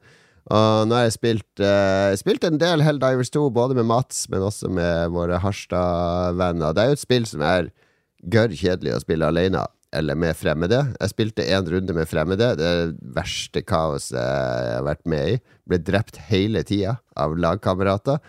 Og 0.50 0.88
nå 0.90 0.98
har 0.98 1.06
jeg 1.06 1.18
spilt, 1.20 1.62
eh, 1.62 2.16
spilt 2.18 2.46
en 2.48 2.58
del 2.58 2.82
Helldivers 2.82 3.30
2, 3.30 3.50
både 3.54 3.78
med 3.78 3.86
Mats, 3.86 4.24
men 4.34 4.42
også 4.42 4.72
med 4.74 5.14
våre 5.14 5.38
Harstad-venner. 5.44 6.74
Det 6.74 6.82
er 6.82 6.90
jo 6.90 6.98
et 6.98 7.04
spill 7.04 7.28
som 7.30 7.44
er 7.46 7.70
gørr 8.34 8.56
kjedelig 8.58 8.96
å 8.96 9.04
spille 9.04 9.30
alene, 9.30 9.68
eller 9.94 10.18
med 10.18 10.38
fremmede. 10.38 10.82
Jeg 10.98 11.14
spilte 11.14 11.46
én 11.46 11.70
runde 11.70 11.94
med 11.94 12.10
fremmede. 12.10 12.56
Det 12.58 12.66
er 12.66 12.90
det 12.90 13.14
verste 13.14 13.62
kaoset 13.62 14.18
jeg 14.18 14.76
har 14.76 14.86
vært 14.90 15.06
med 15.06 15.36
i. 15.36 15.40
Ble 15.70 15.82
drept 15.86 16.18
hele 16.30 16.66
tida 16.66 16.98
av 17.18 17.38
lagkamerater. 17.38 18.20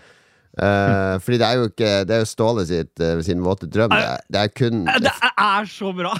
Eh, 0.60 1.16
fordi 1.22 1.38
det 1.38 1.46
er 1.46 1.58
jo 1.60 1.66
ikke 1.68 1.90
Det 2.04 2.10
er 2.10 2.22
jo 2.24 2.26
Ståle 2.26 2.64
sitt, 2.66 2.98
uh, 2.98 3.20
sin 3.22 3.38
våte 3.40 3.68
drøm. 3.70 3.92
Det 3.94 4.02
er, 4.02 4.24
det 4.34 4.40
er 4.40 4.48
kun 4.50 4.80
Det 4.82 5.12
er 5.30 5.68
så 5.70 5.92
bra! 5.94 6.10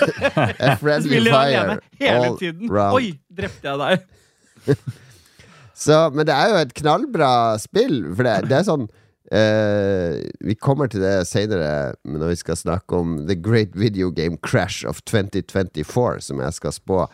a 0.58 0.74
friendly 0.80 1.22
fire 1.22 1.78
all 2.10 2.36
tiden. 2.36 2.66
round. 2.66 2.98
Oi, 2.98 3.14
drepte 3.30 3.70
jeg 3.70 3.78
deg? 3.78 4.74
Så, 5.80 5.96
men 6.12 6.28
det 6.28 6.36
er 6.36 6.50
jo 6.52 6.58
et 6.60 6.74
knallbra 6.76 7.30
spill, 7.62 8.02
for 8.12 8.26
det, 8.26 8.50
det 8.50 8.60
er 8.60 8.68
sånn 8.68 8.90
Uh, 9.30 10.26
Vi 10.42 10.56
kommer 10.58 10.88
til 10.90 11.04
det 11.04 11.28
seinere 11.28 11.92
når 12.02 12.32
vi 12.32 12.38
skal 12.40 12.56
snakke 12.58 12.98
om 12.98 13.12
The 13.28 13.36
Great 13.38 13.76
Video 13.78 14.08
Game 14.10 14.40
Crash 14.42 14.82
of 14.82 14.98
2024, 15.06 16.24
som 16.26 16.40
jeg 16.42 16.56
skal 16.56 16.74
spå. 16.74 17.04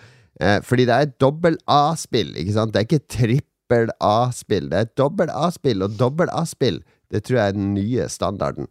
Uh, 0.40 0.56
fordi 0.64 0.86
det 0.88 0.94
er 0.94 1.10
et 1.10 1.18
dobbel 1.20 1.58
A-spill, 1.68 2.32
ikke 2.40 2.54
sant? 2.56 2.72
Det 2.72 2.80
er 2.80 2.88
ikke 2.88 3.12
trippel 3.12 3.92
A-spill. 4.00 4.70
Det 4.72 4.78
er 4.78 4.88
et 4.88 4.96
dobbel 4.96 5.28
A-spill, 5.28 5.84
og 5.84 5.98
dobbel 6.00 6.32
A-spill 6.32 6.80
det 7.12 7.22
tror 7.26 7.38
jeg 7.38 7.48
er 7.52 7.58
den 7.58 7.74
nye 7.74 8.08
standarden. 8.10 8.70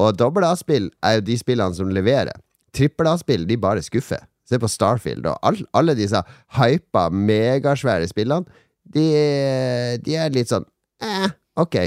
Og 0.00 0.14
dobbel 0.18 0.46
A-spill 0.46 0.88
er 1.04 1.18
jo 1.18 1.26
de 1.26 1.36
spillene 1.38 1.76
som 1.76 1.90
leverer. 1.92 2.32
Trippel 2.74 3.10
A-spill, 3.10 3.44
de 3.48 3.58
bare 3.60 3.82
skuffer. 3.84 4.22
Se 4.48 4.58
på 4.60 4.68
Starfield 4.68 5.26
og 5.26 5.38
all, 5.46 5.60
alle 5.76 5.94
disse 5.96 6.20
hypa, 6.58 7.08
megasvære 7.10 8.08
spillene. 8.10 8.44
De, 8.84 9.04
de 10.04 10.16
er 10.20 10.34
litt 10.34 10.50
sånn 10.52 10.66
eh, 11.02 11.30
ok, 11.60 11.78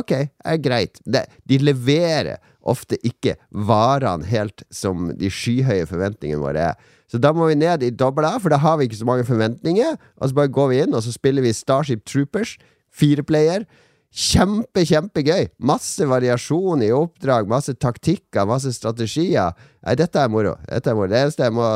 ok, 0.00 0.12
er 0.44 0.58
greit. 0.62 0.98
De, 1.06 1.22
de 1.48 1.60
leverer 1.62 2.40
ofte 2.62 2.98
ikke 3.06 3.36
varene 3.50 4.26
helt 4.30 4.64
som 4.74 5.10
de 5.18 5.30
skyhøye 5.32 5.86
forventningene 5.90 6.42
våre 6.42 6.72
er. 6.72 6.90
Så 7.10 7.20
da 7.20 7.32
må 7.36 7.44
vi 7.50 7.58
ned 7.60 7.82
i 7.84 7.92
dobbel 7.92 8.24
A, 8.24 8.38
for 8.40 8.54
da 8.54 8.58
har 8.62 8.78
vi 8.80 8.86
ikke 8.88 9.02
så 9.02 9.06
mange 9.08 9.26
forventninger. 9.28 9.98
Og 10.16 10.30
så 10.30 10.36
bare 10.38 10.52
går 10.54 10.70
vi 10.70 10.78
inn, 10.84 10.94
og 10.96 11.02
så 11.04 11.12
spiller 11.12 11.44
vi 11.44 11.52
Starship 11.52 12.06
Troopers. 12.08 12.56
fireplayer. 12.92 13.66
Kjempe, 14.12 14.84
kjempegøy. 14.84 15.46
Masse 15.64 16.04
variasjon 16.08 16.82
i 16.84 16.90
oppdrag, 16.92 17.48
masse 17.48 17.72
taktikker, 17.80 18.44
masse 18.48 18.72
strategier. 18.76 19.52
Nei, 19.84 19.94
dette 19.96 20.20
er 20.20 20.28
moro. 20.28 20.58
Dette 20.68 20.92
er 20.92 20.96
moro. 20.96 21.08
Det 21.08 21.20
eneste 21.20 21.46
jeg 21.48 21.56
må 21.56 21.68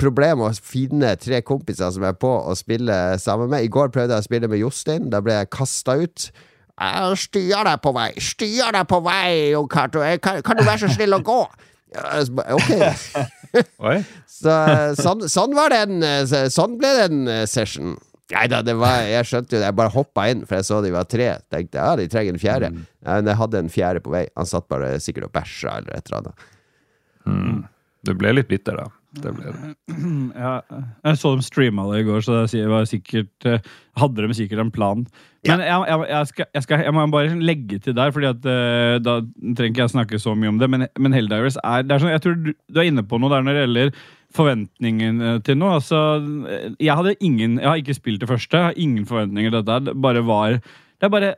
Problemet 0.00 0.42
å 0.42 0.66
finne 0.66 1.12
tre 1.20 1.38
kompiser 1.46 1.92
som 1.94 2.02
er 2.06 2.16
på 2.18 2.28
å 2.28 2.54
spille 2.58 2.94
sammen 3.22 3.52
med. 3.52 3.62
I 3.62 3.70
går 3.70 3.92
prøvde 3.94 4.16
jeg 4.16 4.24
å 4.24 4.26
spille 4.26 4.50
med 4.50 4.58
Jostein. 4.58 5.10
Da 5.12 5.20
ble 5.22 5.36
jeg 5.36 5.50
kasta 5.54 5.94
ut. 6.00 6.30
Styrer 7.20 7.68
deg 7.68 7.82
på 7.84 7.92
vei, 7.92 8.10
styrer 8.24 8.74
deg 8.78 8.86
på 8.88 9.02
vei, 9.04 9.50
Jon 9.52 9.68
Cato. 9.70 10.02
Kan, 10.24 10.40
kan 10.42 10.58
du 10.58 10.64
være 10.64 10.86
så 10.86 10.94
snill 10.96 11.18
å 11.18 11.24
gå? 11.24 11.42
Ok. 11.90 12.68
Så, 14.30 14.52
sånn, 14.94 15.24
sånn 15.26 15.56
var 15.58 15.72
den 15.74 16.04
eh, 16.06 16.44
Sånn 16.54 16.76
ble 16.78 16.92
den 17.00 17.24
eh, 17.26 17.40
session. 17.50 17.96
Nei 18.30 18.44
da, 18.46 18.60
Jeg 18.62 19.26
skjønte 19.26 19.56
jo 19.56 19.58
det. 19.58 19.66
Jeg 19.66 19.76
bare 19.80 19.90
hoppa 19.90 20.28
inn, 20.30 20.44
for 20.46 20.60
jeg 20.60 20.68
så 20.68 20.78
de 20.84 20.92
var 20.94 21.08
tre. 21.10 21.26
Tenkte 21.50 21.82
ja, 21.82 21.96
de 21.98 22.06
trenger 22.08 22.36
en 22.36 22.40
fjerde. 22.40 22.70
Mm. 22.70 22.84
men 23.08 23.32
jeg 23.32 23.40
hadde 23.42 23.64
en 23.64 23.72
fjerde 23.74 24.04
på 24.06 24.14
vei. 24.14 24.22
Han 24.38 24.46
satt 24.46 24.68
bare 24.70 24.92
sikkert 25.02 25.26
og 25.26 25.34
bæsja 25.34 25.80
eller 25.80 25.98
et 25.98 26.06
eller 26.06 26.20
annet. 26.20 26.46
Du 28.06 28.14
ble 28.14 28.36
litt 28.38 28.48
bitter, 28.48 28.78
da. 28.78 28.86
Det 29.18 29.32
ble 29.34 29.50
det. 29.50 29.70
Ja, 30.40 30.52
jeg 31.04 31.18
så 31.18 31.32
dem 31.34 31.42
streama 31.42 31.84
det 31.90 32.02
i 32.02 32.06
går, 32.06 32.22
så 32.24 32.44
det 32.46 32.62
var 32.70 32.86
sikkert, 32.88 33.32
eh, 33.48 33.64
hadde 33.98 34.22
de 34.22 34.36
sikkert 34.38 34.62
en 34.62 34.70
plan. 34.72 35.02
Men 35.48 35.62
jeg, 35.64 35.82
jeg, 35.88 36.04
jeg, 36.12 36.28
skal, 36.30 36.48
jeg, 36.54 36.62
skal, 36.66 36.84
jeg 36.86 36.94
må 36.94 37.06
bare 37.10 37.40
legge 37.40 37.80
til 37.82 37.96
der, 37.96 38.12
Fordi 38.14 38.28
at 38.28 38.46
eh, 38.46 38.98
da 39.02 39.16
trenger 39.24 39.72
ikke 39.72 39.82
jeg 39.82 39.94
snakke 39.94 40.20
så 40.22 40.34
mye 40.38 40.52
om 40.52 40.60
det. 40.60 40.68
Men, 40.70 40.86
men 41.00 41.16
Helldivers 41.16 41.58
er, 41.64 41.82
det 41.86 41.96
er 41.96 42.04
sånn, 42.04 42.14
Jeg 42.14 42.24
tror 42.24 42.38
du, 42.38 42.52
du 42.54 42.80
er 42.80 42.90
inne 42.90 43.04
på 43.08 43.18
noe 43.18 43.32
der 43.32 43.46
når 43.46 43.56
det 43.56 43.64
gjelder 43.64 43.92
forventningene 44.36 45.34
til 45.46 45.58
noe. 45.58 45.80
Altså, 45.80 46.04
eh, 46.46 46.68
jeg 46.78 46.98
hadde 47.00 47.16
ingen 47.18 47.58
Jeg 47.58 47.68
har 47.68 47.82
ikke 47.82 47.98
spilt 47.98 48.22
det 48.22 48.30
første. 48.30 48.56
Jeg 48.56 48.70
har 48.70 48.80
ingen 48.86 49.08
forventninger 49.08 49.50
til 49.50 49.64
dette. 49.64 49.90
Det 49.90 49.96
bare 50.06 50.24
var 50.28 50.60
Det 50.60 51.08
er 51.08 51.14
bare 51.16 51.34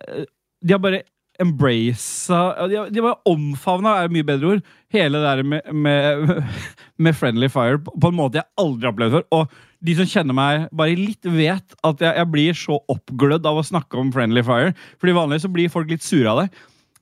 De 0.62 0.76
har 0.76 0.82
bare 0.82 1.02
embracet 1.42 2.62
De 2.70 2.86
de 2.94 3.04
har 3.04 3.20
omfavna, 3.28 3.98
er 3.98 4.08
et 4.08 4.14
mye 4.14 4.26
bedre 4.26 4.54
ord, 4.54 4.64
hele 4.92 5.20
det 5.20 5.28
der 5.28 5.42
med, 5.42 5.68
med, 5.72 6.32
med 7.04 7.18
Friendly 7.18 7.50
Fire 7.52 7.80
på 7.82 7.94
på 8.02 8.10
en 8.12 8.18
måte 8.18 8.40
jeg 8.40 8.48
aldri 8.60 8.88
har 8.88 8.94
opplevd 8.94 9.18
før. 9.18 9.28
Og 9.38 9.54
de 9.82 9.94
som 9.98 10.08
kjenner 10.08 10.36
meg 10.36 10.66
bare 10.74 10.98
litt, 10.98 11.26
vet 11.26 11.78
at 11.82 12.02
jeg, 12.02 12.16
jeg 12.18 12.30
blir 12.32 12.58
så 12.58 12.78
oppglødd 12.92 13.46
av 13.48 13.60
å 13.60 13.66
snakke 13.66 13.98
om 13.98 14.12
Friendly 14.14 14.44
Fire. 14.46 14.76
Fordi 15.02 15.16
vanligvis 15.16 15.46
så 15.46 15.52
blir 15.52 15.72
folk 15.72 15.90
litt 15.90 16.06
sure 16.06 16.30
av 16.30 16.44
det. 16.44 16.50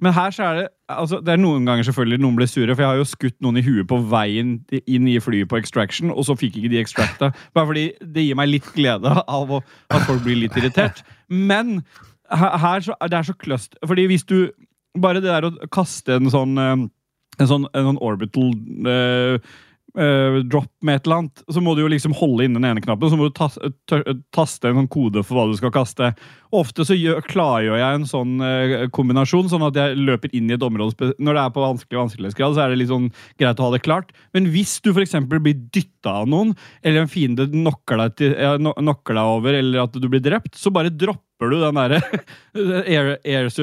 Men 0.01 0.15
her 0.17 0.33
så 0.33 0.45
er 0.47 0.55
det 0.57 0.69
altså 0.91 1.21
Det 1.23 1.35
er 1.35 1.39
noen 1.39 1.67
ganger 1.69 1.87
selvfølgelig 1.87 2.19
noen 2.19 2.37
blir 2.39 2.49
sure, 2.51 2.75
for 2.75 2.83
jeg 2.83 2.91
har 2.91 2.99
jo 2.99 3.07
skutt 3.07 3.37
noen 3.45 3.61
i 3.61 3.63
huet 3.63 3.87
på 3.87 4.01
veien 4.11 4.57
inn 4.81 5.07
i 5.07 5.21
flyet 5.23 5.51
på 5.51 5.61
Extraction, 5.61 6.11
og 6.11 6.25
så 6.27 6.35
fikk 6.41 6.57
ikke 6.59 6.73
de 6.73 6.81
extracta. 6.81 7.29
Bare 7.55 7.69
fordi 7.69 7.85
det 8.01 8.25
gir 8.25 8.39
meg 8.41 8.51
litt 8.51 8.71
glede 8.75 9.13
av 9.21 9.53
å, 9.55 9.61
at 9.93 10.09
folk 10.09 10.25
blir 10.25 10.41
litt 10.41 10.57
irritert. 10.59 11.05
Men 11.29 11.83
her, 12.31 12.57
her 12.63 12.87
så, 12.87 12.97
det 13.11 13.19
er 13.19 13.29
så 13.29 13.37
kløst. 13.37 13.79
Fordi 13.87 14.09
hvis 14.11 14.27
du 14.29 14.51
Bare 14.99 15.21
det 15.23 15.31
der 15.31 15.45
å 15.47 15.69
kaste 15.71 16.17
en 16.19 16.27
sånn 16.33 16.59
eh, 16.59 16.81
en 17.41 17.49
sånn, 17.49 17.67
en 17.77 17.91
sånn 17.91 18.01
orbital 18.05 18.53
uh, 18.87 19.53
uh, 19.97 20.39
drop 20.51 20.71
med 20.85 20.99
et 20.99 21.07
eller 21.07 21.23
annet, 21.23 21.43
så 21.49 21.63
må 21.65 21.75
du 21.75 21.83
jo 21.85 21.91
liksom 21.93 22.15
holde 22.17 22.47
inne 22.47 22.61
den 22.61 22.69
ene 22.71 22.83
knappen, 22.85 23.13
så 23.13 23.19
må 23.19 23.29
du 23.29 23.35
tas, 23.37 23.57
taste 24.35 24.69
en 24.69 24.83
sånn 24.83 24.91
kode 24.93 25.25
for 25.27 25.39
hva 25.39 25.47
du 25.51 25.57
skal 25.59 25.73
kaste. 25.75 26.13
Ofte 26.57 26.87
så 26.89 26.97
gjør, 26.99 27.23
klargjør 27.31 27.81
jeg 27.81 28.01
en 28.01 28.09
sånn 28.11 28.37
uh, 28.45 28.89
kombinasjon, 28.97 29.51
sånn 29.53 29.69
at 29.71 29.79
jeg 29.79 30.01
løper 30.01 30.35
inn 30.37 30.51
i 30.51 30.57
et 30.59 30.67
område. 30.67 31.13
Når 31.19 31.39
det 31.39 31.45
er 31.45 31.55
på 31.55 31.65
vanskelig 31.65 32.03
vanskelighetsgrad, 32.03 32.57
så 32.57 32.65
er 32.65 32.75
det 32.75 32.83
litt 32.83 32.93
sånn 32.93 33.11
greit 33.41 33.63
å 33.63 33.69
ha 33.69 33.75
det 33.77 33.85
klart. 33.87 34.15
Men 34.37 34.51
hvis 34.53 34.79
du 34.85 34.93
f.eks. 34.93 35.17
blir 35.31 35.65
dytta 35.73 36.00
av 36.09 36.29
noen, 36.31 36.55
eller 36.83 37.03
en 37.05 37.11
fiende 37.13 37.45
knocker 37.51 38.01
deg, 38.01 38.15
til, 38.17 38.37
knocker 38.79 39.19
deg 39.19 39.33
over, 39.37 39.59
eller 39.61 39.83
at 39.85 39.93
du 40.01 40.07
blir 40.09 40.23
drept, 40.25 40.55
så 40.57 40.73
bare 40.73 40.89
dropper 40.93 41.51
du 41.53 41.57
den 41.61 41.77
derre 41.77 42.01
air, 42.87 43.15
air. 43.25 43.51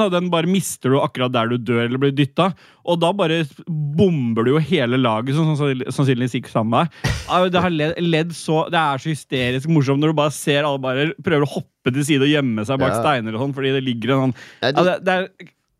Da. 0.00 0.08
Den 0.12 0.30
bare 0.32 0.48
mister 0.50 0.90
du 0.92 0.98
akkurat 1.00 1.32
der 1.32 1.48
du 1.52 1.56
dør 1.58 1.84
eller 1.86 2.00
blir 2.00 2.12
dytta. 2.16 2.50
Og 2.88 2.98
da 3.02 3.10
bare 3.16 3.42
bomber 3.68 4.44
du 4.46 4.52
jo 4.54 4.62
hele 4.64 4.98
laget, 5.00 5.34
som 5.36 5.48
sannsynlig- 5.52 5.88
sannsynligvis 5.92 6.36
gikk 6.38 6.50
sammen 6.52 6.72
med 6.74 6.90
deg. 6.90 7.52
Det, 7.52 7.62
har 7.64 7.74
ledd, 8.00 8.34
så, 8.36 8.62
det 8.72 8.80
er 8.80 9.00
så 9.02 9.12
hysterisk 9.12 9.70
morsomt 9.72 10.00
når 10.02 10.12
du 10.12 10.18
bare 10.20 10.34
ser 10.36 10.64
alle 10.68 10.80
bare 10.82 11.08
prøver 11.24 11.46
å 11.46 11.52
hoppe 11.58 11.94
til 11.94 12.04
side 12.06 12.26
og 12.26 12.32
gjemme 12.32 12.64
seg 12.68 12.80
bak 12.80 12.92
Ja. 12.96 13.00
steiner 13.00 13.36
og 13.36 13.44
sånn, 13.46 13.56
fordi 13.56 13.72
det 13.76 13.84
ligger 13.86 14.12
en 14.16 14.22
sånn 14.28 14.36
det, 14.84 14.96
det 15.06 15.16
er 15.16 15.28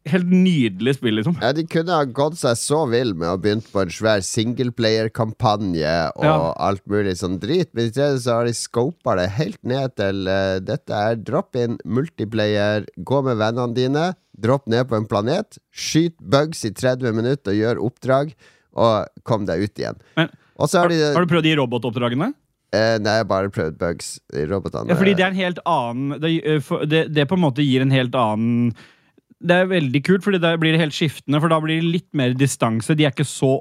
helt 0.09 0.31
nydelig 0.33 0.95
spill, 0.97 1.15
liksom. 1.19 1.35
ja, 1.43 1.53
de 1.53 1.65
kunne 1.69 1.93
ha 1.93 2.05
gått 2.09 2.39
seg 2.41 2.57
så 2.57 2.79
vill 2.89 3.13
med 3.15 3.29
å 3.29 3.37
begynt 3.41 3.67
på 3.73 3.83
en 3.83 3.91
svær 3.93 4.23
singleplayer-kampanje 5.01 5.93
og 6.17 6.25
Ja. 6.25 6.53
alt 6.59 6.83
mulig 6.89 7.17
sånn 7.21 7.39
drit, 7.41 7.69
men 7.75 7.87
i 7.87 7.91
stedet 7.93 8.23
så 8.25 8.39
har 8.39 8.45
de 8.49 8.53
scopa 8.57 9.17
det 9.17 9.29
helt 9.37 9.59
ned 9.63 9.95
til 9.97 10.27
uh, 10.29 10.59
dette 10.61 10.91
er 10.93 11.17
drop 11.17 11.57
in 11.57 11.79
multiplayer, 11.85 12.87
gå 12.97 13.23
med 13.25 13.37
vennene 13.41 13.75
dine, 13.77 14.07
dropp 14.41 14.67
ned 14.69 14.89
på 14.89 14.97
en 14.97 15.07
planet, 15.07 15.59
skyt 15.73 16.17
bugs 16.21 16.65
i 16.65 16.71
30 16.73 17.13
minutter 17.13 17.53
og 17.53 17.59
gjør 17.61 17.83
oppdrag, 17.91 18.33
og 18.75 19.07
kom 19.25 19.45
deg 19.47 19.63
ut 19.67 19.79
igjen. 19.83 19.99
Men, 20.17 20.31
Og 20.57 20.69
så 20.69 20.79
har 20.81 20.89
har, 20.89 20.97
de 20.97 21.15
har 21.17 21.25
du 21.27 21.33
prøvd 21.35 21.45
de 21.45 21.57
robotoppdragene? 21.59 22.33
eh, 22.73 22.97
Nei, 23.03 23.17
jeg 23.19 23.25
har 23.25 23.29
bare 23.29 23.51
prøvd 23.51 23.77
bugs 23.79 24.21
i 24.33 24.45
robotene. 24.47 24.89
Ja, 24.89 24.97
fordi 24.97 25.15
det 25.19 25.25
er 25.25 25.33
en 25.33 25.41
helt 25.41 25.59
annen 25.67 26.21
Det, 26.21 26.31
eh, 26.47 26.87
det, 26.87 27.01
det 27.15 27.27
på 27.29 27.35
en 27.37 27.43
måte 27.45 27.65
gir 27.67 27.83
en 27.83 27.91
helt 27.91 28.15
annen 28.15 28.73
Det 29.41 29.57
er 29.57 29.71
veldig 29.71 30.03
kult, 30.05 30.25
fordi 30.27 30.41
da 30.43 30.53
blir 30.61 30.75
det 30.75 30.83
helt 30.83 30.97
skiftende, 30.97 31.41
for 31.41 31.53
da 31.53 31.61
blir 31.65 31.81
det 31.81 31.93
litt 31.95 32.11
mer 32.17 32.35
distanse. 32.37 32.97
De 32.97 33.07
er 33.07 33.15
ikke 33.15 33.29
så 33.29 33.55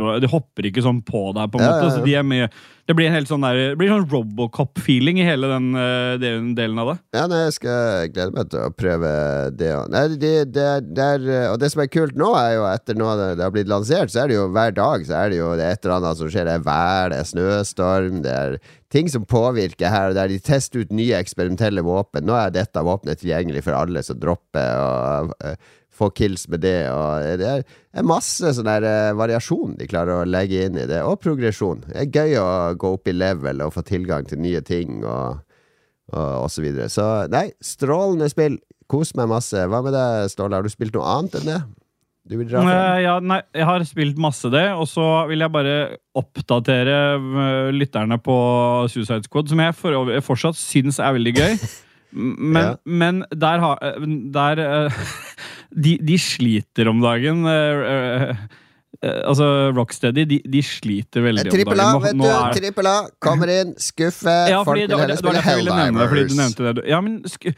oppe 0.00 0.18
De 0.22 0.30
hopper 0.32 0.68
ikke 0.70 0.84
sånn 0.84 1.02
på 1.06 1.28
deg, 1.36 1.50
på 1.52 1.60
en 1.60 1.64
Ja, 1.66 1.72
måte. 1.76 1.94
Så 1.96 2.04
de 2.04 2.14
er 2.18 2.26
med, 2.26 2.54
det 2.88 2.96
blir 2.96 3.10
en 3.10 3.16
helt 3.18 3.28
sånn 3.28 3.44
der, 3.44 3.58
det 3.72 3.78
blir 3.80 3.90
sånn 3.92 4.06
Robocop-feeling 4.08 5.20
i 5.20 5.26
hele 5.26 5.50
den 5.50 5.66
eh, 5.76 6.14
delen, 6.22 6.54
delen 6.56 6.80
av 6.80 6.92
det. 6.92 6.96
Ja, 7.18 7.26
nei, 7.30 7.42
jeg 7.46 7.56
skal 7.58 8.08
glede 8.14 8.36
meg 8.36 8.50
til 8.52 8.64
å 8.64 8.72
prøve 8.72 9.12
det 9.58 9.70
òg. 9.76 9.92
Det, 10.22 10.32
det, 10.54 10.66
det 10.96 11.08
er, 11.18 11.28
og 11.52 11.58
det 11.60 11.72
som 11.74 11.84
er 11.84 11.92
kult 11.92 12.16
nå, 12.18 12.32
er 12.40 12.56
jo 12.56 12.66
etter 12.70 12.98
nå 12.98 13.12
det, 13.20 13.30
det 13.40 13.46
har 13.46 13.54
blitt 13.54 13.70
lansert, 13.70 14.12
så 14.14 14.24
er 14.24 14.32
det 14.32 14.38
jo 14.38 14.48
hver 14.56 14.74
dag 14.78 15.06
så 15.08 15.18
er 15.20 15.32
det 15.34 15.40
jo 15.42 15.52
det 15.58 15.70
et 15.74 15.84
eller 15.84 15.98
annet 15.98 16.22
som 16.22 16.32
skjer. 16.32 16.48
Det 16.48 16.56
er 16.58 16.66
vær, 16.68 17.12
det 17.12 17.22
er 17.22 17.32
snøstorm, 17.32 18.22
det 18.24 18.36
er 18.36 18.58
ting 18.94 19.10
som 19.12 19.26
påvirker 19.28 19.92
her 19.92 20.14
der. 20.16 20.30
De 20.32 20.38
tester 20.40 20.84
ut 20.86 20.94
nye 20.96 21.18
eksperimentelle 21.18 21.84
våpen. 21.84 22.24
Nå 22.28 22.36
er 22.38 22.54
dette 22.54 22.84
våpenet 22.84 23.20
tilgjengelig 23.20 23.66
for 23.66 23.76
alle 23.76 24.04
som 24.06 24.16
dropper 24.20 24.80
og 24.80 25.34
får 25.98 26.14
kills 26.20 26.46
med 26.52 26.62
det. 26.64 26.76
Og 26.94 27.40
det 27.42 27.48
er, 27.50 27.66
masse 28.06 28.54
sånn 28.56 28.68
der 28.70 28.86
eh, 28.86 29.16
variasjon 29.18 29.74
de 29.80 29.88
klarer 29.90 30.22
å 30.22 30.28
legge 30.28 30.64
inn 30.68 30.78
i 30.78 30.86
det, 30.88 31.02
og 31.02 31.18
progresjon. 31.24 31.82
Det 31.88 32.06
er 32.06 32.14
gøy 32.14 32.38
å 32.42 32.48
gå 32.78 32.94
opp 32.96 33.10
i 33.10 33.16
level 33.16 33.64
og 33.66 33.74
få 33.74 33.82
tilgang 33.86 34.24
til 34.30 34.40
nye 34.44 34.62
ting. 34.64 35.02
og 35.04 35.44
og, 36.08 36.44
og 36.46 36.46
så 36.48 36.62
videre. 36.64 36.86
Så 36.88 37.04
nei, 37.28 37.50
strålende 37.60 38.30
spill. 38.32 38.54
Kos 38.88 39.10
meg 39.18 39.26
masse. 39.28 39.60
Hva 39.68 39.82
med 39.84 39.92
deg, 39.92 40.30
Ståle? 40.32 40.56
Har 40.56 40.64
du 40.64 40.72
spilt 40.72 40.94
noe 40.96 41.04
annet 41.18 41.34
enn 41.36 41.50
det? 41.50 41.58
Du 42.28 42.34
vil? 42.38 42.48
Eh, 42.48 43.00
ja, 43.04 43.18
nei, 43.20 43.42
jeg 43.56 43.66
har 43.68 43.84
spilt 43.88 44.16
masse 44.20 44.48
det, 44.52 44.66
og 44.72 44.88
så 44.88 45.04
vil 45.28 45.44
jeg 45.44 45.52
bare 45.52 45.74
oppdatere 46.16 46.96
eh, 47.16 47.68
lytterne 47.76 48.16
på 48.24 48.38
Suicide 48.88 49.28
Squad, 49.28 49.52
som 49.52 49.60
jeg 49.60 49.76
for, 49.76 50.10
fortsatt 50.24 50.56
syns 50.60 50.96
er 51.00 51.12
veldig 51.18 51.34
gøy. 51.36 51.60
Men, 52.16 52.56
Ja. 52.62 52.68
men 52.88 53.18
der 53.36 53.60
har 53.60 53.82
Der 54.32 54.60
de, 55.74 55.98
de 56.02 56.16
sliter 56.18 56.88
om 56.88 57.00
dagen. 57.00 57.44
eh, 57.46 57.82
eh, 57.92 58.36
eh, 59.02 59.20
altså, 59.28 59.70
Rocksteady, 59.76 60.24
de, 60.26 60.40
de 60.48 60.62
sliter 60.62 61.22
veldig 61.22 61.46
om 61.46 61.56
Trippel 61.56 61.80
A, 61.80 61.84
dagen. 61.84 61.98
Nå- 61.98 62.04
vet 62.06 62.16
nå 62.16 62.52
du. 62.54 62.60
Trippel 62.60 62.86
A 62.86 62.96
kommer 63.20 63.52
inn, 63.60 63.74
skuffer. 63.78 64.48
ja, 64.52 64.62
Folk 64.64 64.80
vil 64.80 64.96
heller 64.98 65.16
spille 65.20 65.42
Helldivers. 65.44 66.86
Ja, 66.88 67.00
men 67.00 67.20
sk 67.28 67.52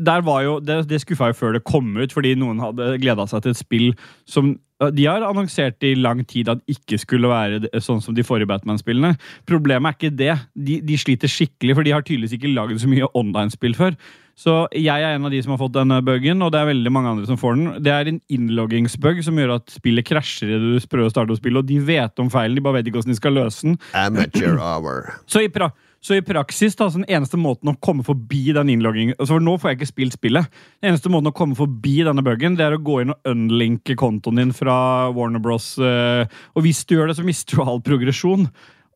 der 0.00 0.24
var 0.26 0.42
jo, 0.46 0.56
det, 0.64 0.82
det 0.90 1.02
skuffa 1.02 1.30
jo 1.30 1.38
før 1.38 1.54
det 1.56 1.66
kom 1.68 1.92
ut, 1.98 2.14
fordi 2.14 2.34
noen 2.38 2.62
hadde 2.62 2.96
gleda 3.02 3.26
seg 3.28 3.44
til 3.44 3.54
et 3.54 3.60
spill 3.60 3.88
som 4.28 4.56
de 4.96 5.04
har 5.04 5.20
annonsert 5.26 5.84
i 5.84 5.92
lang 5.98 6.22
tid 6.24 6.48
at 6.48 6.62
ikke 6.70 6.96
skulle 7.02 7.28
være 7.28 7.68
sånn 7.84 8.00
som 8.00 8.16
de 8.16 8.24
forrige 8.24 8.48
Batman-spillene. 8.48 9.12
Problemet 9.48 9.90
er 9.90 9.98
ikke 9.98 10.16
det. 10.16 10.36
De, 10.56 10.78
de 10.86 10.96
sliter 10.96 11.28
skikkelig, 11.28 11.76
for 11.76 11.84
de 11.84 11.92
har 11.92 12.04
tydeligvis 12.06 12.38
ikke 12.38 12.54
laget 12.54 12.80
så 12.80 12.88
mye 12.88 13.10
online-spill 13.18 13.76
før. 13.76 13.98
Så 14.40 14.54
jeg 14.72 15.04
er 15.04 15.18
en 15.18 15.26
av 15.28 15.34
de 15.34 15.42
som 15.44 15.52
har 15.52 15.60
fått 15.60 15.74
denne 15.74 15.98
bugen, 16.04 16.40
og 16.40 16.54
det 16.54 16.62
er 16.62 16.70
veldig 16.70 16.92
mange 16.96 17.12
andre 17.12 17.28
som 17.28 17.36
får 17.40 17.58
den. 17.58 17.68
Det 17.84 17.92
er 17.92 18.08
en 18.08 18.22
innloggingsbug 18.32 19.20
som 19.26 19.36
gjør 19.36 19.58
at 19.58 19.74
spillet 19.74 20.06
krasjer 20.08 20.54
idet 20.54 20.80
du 20.80 20.88
prøver 20.88 21.10
å 21.10 21.12
starte 21.12 21.36
å 21.36 21.40
spille, 21.40 21.60
og 21.60 21.68
de 21.68 21.76
vet 21.84 22.24
om 22.24 22.32
feilen, 22.32 22.56
de 22.56 22.64
bare 22.64 22.78
vet 22.78 22.88
ikke 22.88 23.02
hvordan 23.02 23.12
de 23.12 23.20
skal 23.20 23.36
løse 23.36 23.68
den. 23.68 23.76
Amateur 23.92 24.56
hour. 24.56 25.12
Så 25.28 25.44
i, 25.44 25.52
pra 25.52 25.68
så 26.00 26.16
i 26.16 26.24
praksis, 26.24 26.76
da, 26.78 26.88
så 26.88 27.02
den 27.02 27.10
eneste 27.12 27.36
måten 27.40 27.68
å 27.68 27.76
komme 27.84 28.04
forbi 28.06 28.54
den 28.56 28.70
innloggingen 28.72 29.18
altså 29.18 29.34
For 29.34 29.44
nå 29.44 29.56
får 29.60 29.70
jeg 29.70 29.78
ikke 29.78 29.90
spilt 29.90 30.16
spillet. 30.16 30.60
Den 30.80 30.94
eneste 30.94 31.12
måten 31.12 31.28
å 31.28 31.36
komme 31.36 31.58
forbi 31.58 31.98
denne 32.06 32.24
buggen, 32.24 32.56
det 32.56 32.64
er 32.66 32.76
å 32.78 32.82
gå 32.82 33.02
inn 33.02 33.12
og 33.12 33.28
unlinke 33.28 33.96
kontoen 34.00 34.40
din 34.40 34.54
fra 34.56 34.74
Warner 35.12 35.42
Bros. 35.44 35.74
eh, 35.78 36.24
og 36.56 36.64
hvis 36.64 36.86
du 36.88 36.96
gjør 36.96 37.10
det, 37.10 37.18
så 37.20 37.26
mister 37.26 37.60
du 37.60 37.66
all 37.66 37.82
progresjon. 37.84 38.48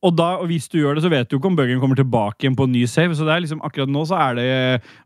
Og, 0.04 0.12
da, 0.12 0.34
og 0.42 0.50
hvis 0.50 0.66
du 0.68 0.76
gjør 0.78 0.98
det, 0.98 1.04
så 1.06 1.10
vet 1.12 1.30
du 1.30 1.38
ikke 1.38 1.48
om 1.48 1.56
buggen 1.56 1.80
kommer 1.80 1.96
tilbake 1.96 2.44
igjen 2.44 2.56
på 2.58 2.66
en 2.68 2.74
ny 2.74 2.82
save. 2.90 3.16
Så 3.16 3.24
det 3.24 3.32
er 3.32 3.44
liksom 3.44 3.62
akkurat 3.64 3.90
nå 3.90 4.02
så 4.08 4.18
er 4.20 4.36
det 4.36 4.48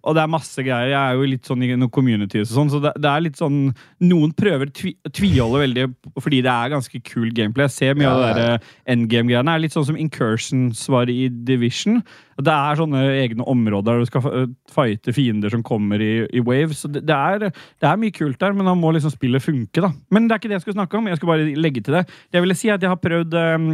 Og 0.03 0.17
det 0.17 0.25
er 0.25 0.33
masse 0.33 0.65
greier. 0.65 0.91
Jeg 0.91 0.99
er 0.99 1.19
jo 1.19 1.29
litt 1.31 1.47
sånn 1.47 1.63
i 1.63 1.71
noen 1.77 1.93
communities 1.95 2.51
og 2.51 2.57
sånn, 2.57 2.73
så 2.73 2.81
det, 2.83 2.95
det 2.99 3.11
er 3.13 3.25
litt 3.25 3.39
sånn 3.39 3.61
Noen 4.03 4.33
prøver 4.35 4.73
tvi, 4.75 4.97
tviholde 5.15 5.63
veldig 5.63 5.87
fordi 6.19 6.41
det 6.45 6.51
er 6.51 6.73
ganske 6.73 7.01
kul 7.07 7.31
gameplay. 7.35 7.69
Jeg 7.69 7.77
ser 7.77 7.99
mye 7.99 8.11
av 8.11 8.23
det 8.23 8.31
ja. 8.31 8.39
der 8.39 8.73
endgame-greiene. 8.95 9.55
er 9.55 9.63
litt 9.63 9.77
sånn 9.77 9.87
som 9.87 10.01
Incursions 10.01 10.83
var 10.91 11.11
i 11.13 11.29
Division. 11.29 12.03
Det 12.39 12.55
er 12.55 12.79
sånne 12.79 13.05
egne 13.21 13.47
områder 13.51 13.99
der 13.99 14.03
du 14.03 14.11
skal 14.11 14.51
fighte 14.73 15.15
fiender 15.15 15.53
som 15.53 15.63
kommer 15.67 16.03
i, 16.03 16.27
i 16.35 16.43
waves. 16.45 16.83
Så 16.83 16.91
det, 16.91 17.05
det, 17.09 17.15
er, 17.15 17.49
det 17.51 17.89
er 17.89 18.03
mye 18.03 18.15
kult 18.15 18.39
der, 18.43 18.55
men 18.57 18.67
da 18.69 18.75
må 18.79 18.93
liksom 18.95 19.15
spillet 19.15 19.45
funke. 19.45 19.83
da. 19.85 19.93
Men 20.15 20.27
det 20.27 20.35
er 20.35 20.43
ikke 20.43 20.53
det 20.53 20.59
jeg 20.59 20.67
skulle 20.67 20.81
snakke 20.81 20.99
om. 20.99 21.09
Jeg 21.11 21.21
skulle 21.21 21.35
bare 21.37 21.63
legge 21.67 21.85
til 21.87 21.99
det. 21.99 22.07
Det 22.29 22.39
jeg 22.39 22.47
ville 22.47 22.59
si 22.59 22.71
er 22.71 22.79
at 22.79 22.87
jeg 22.87 22.95
har 22.95 23.03
prøvd 23.03 23.39
um, 23.39 23.73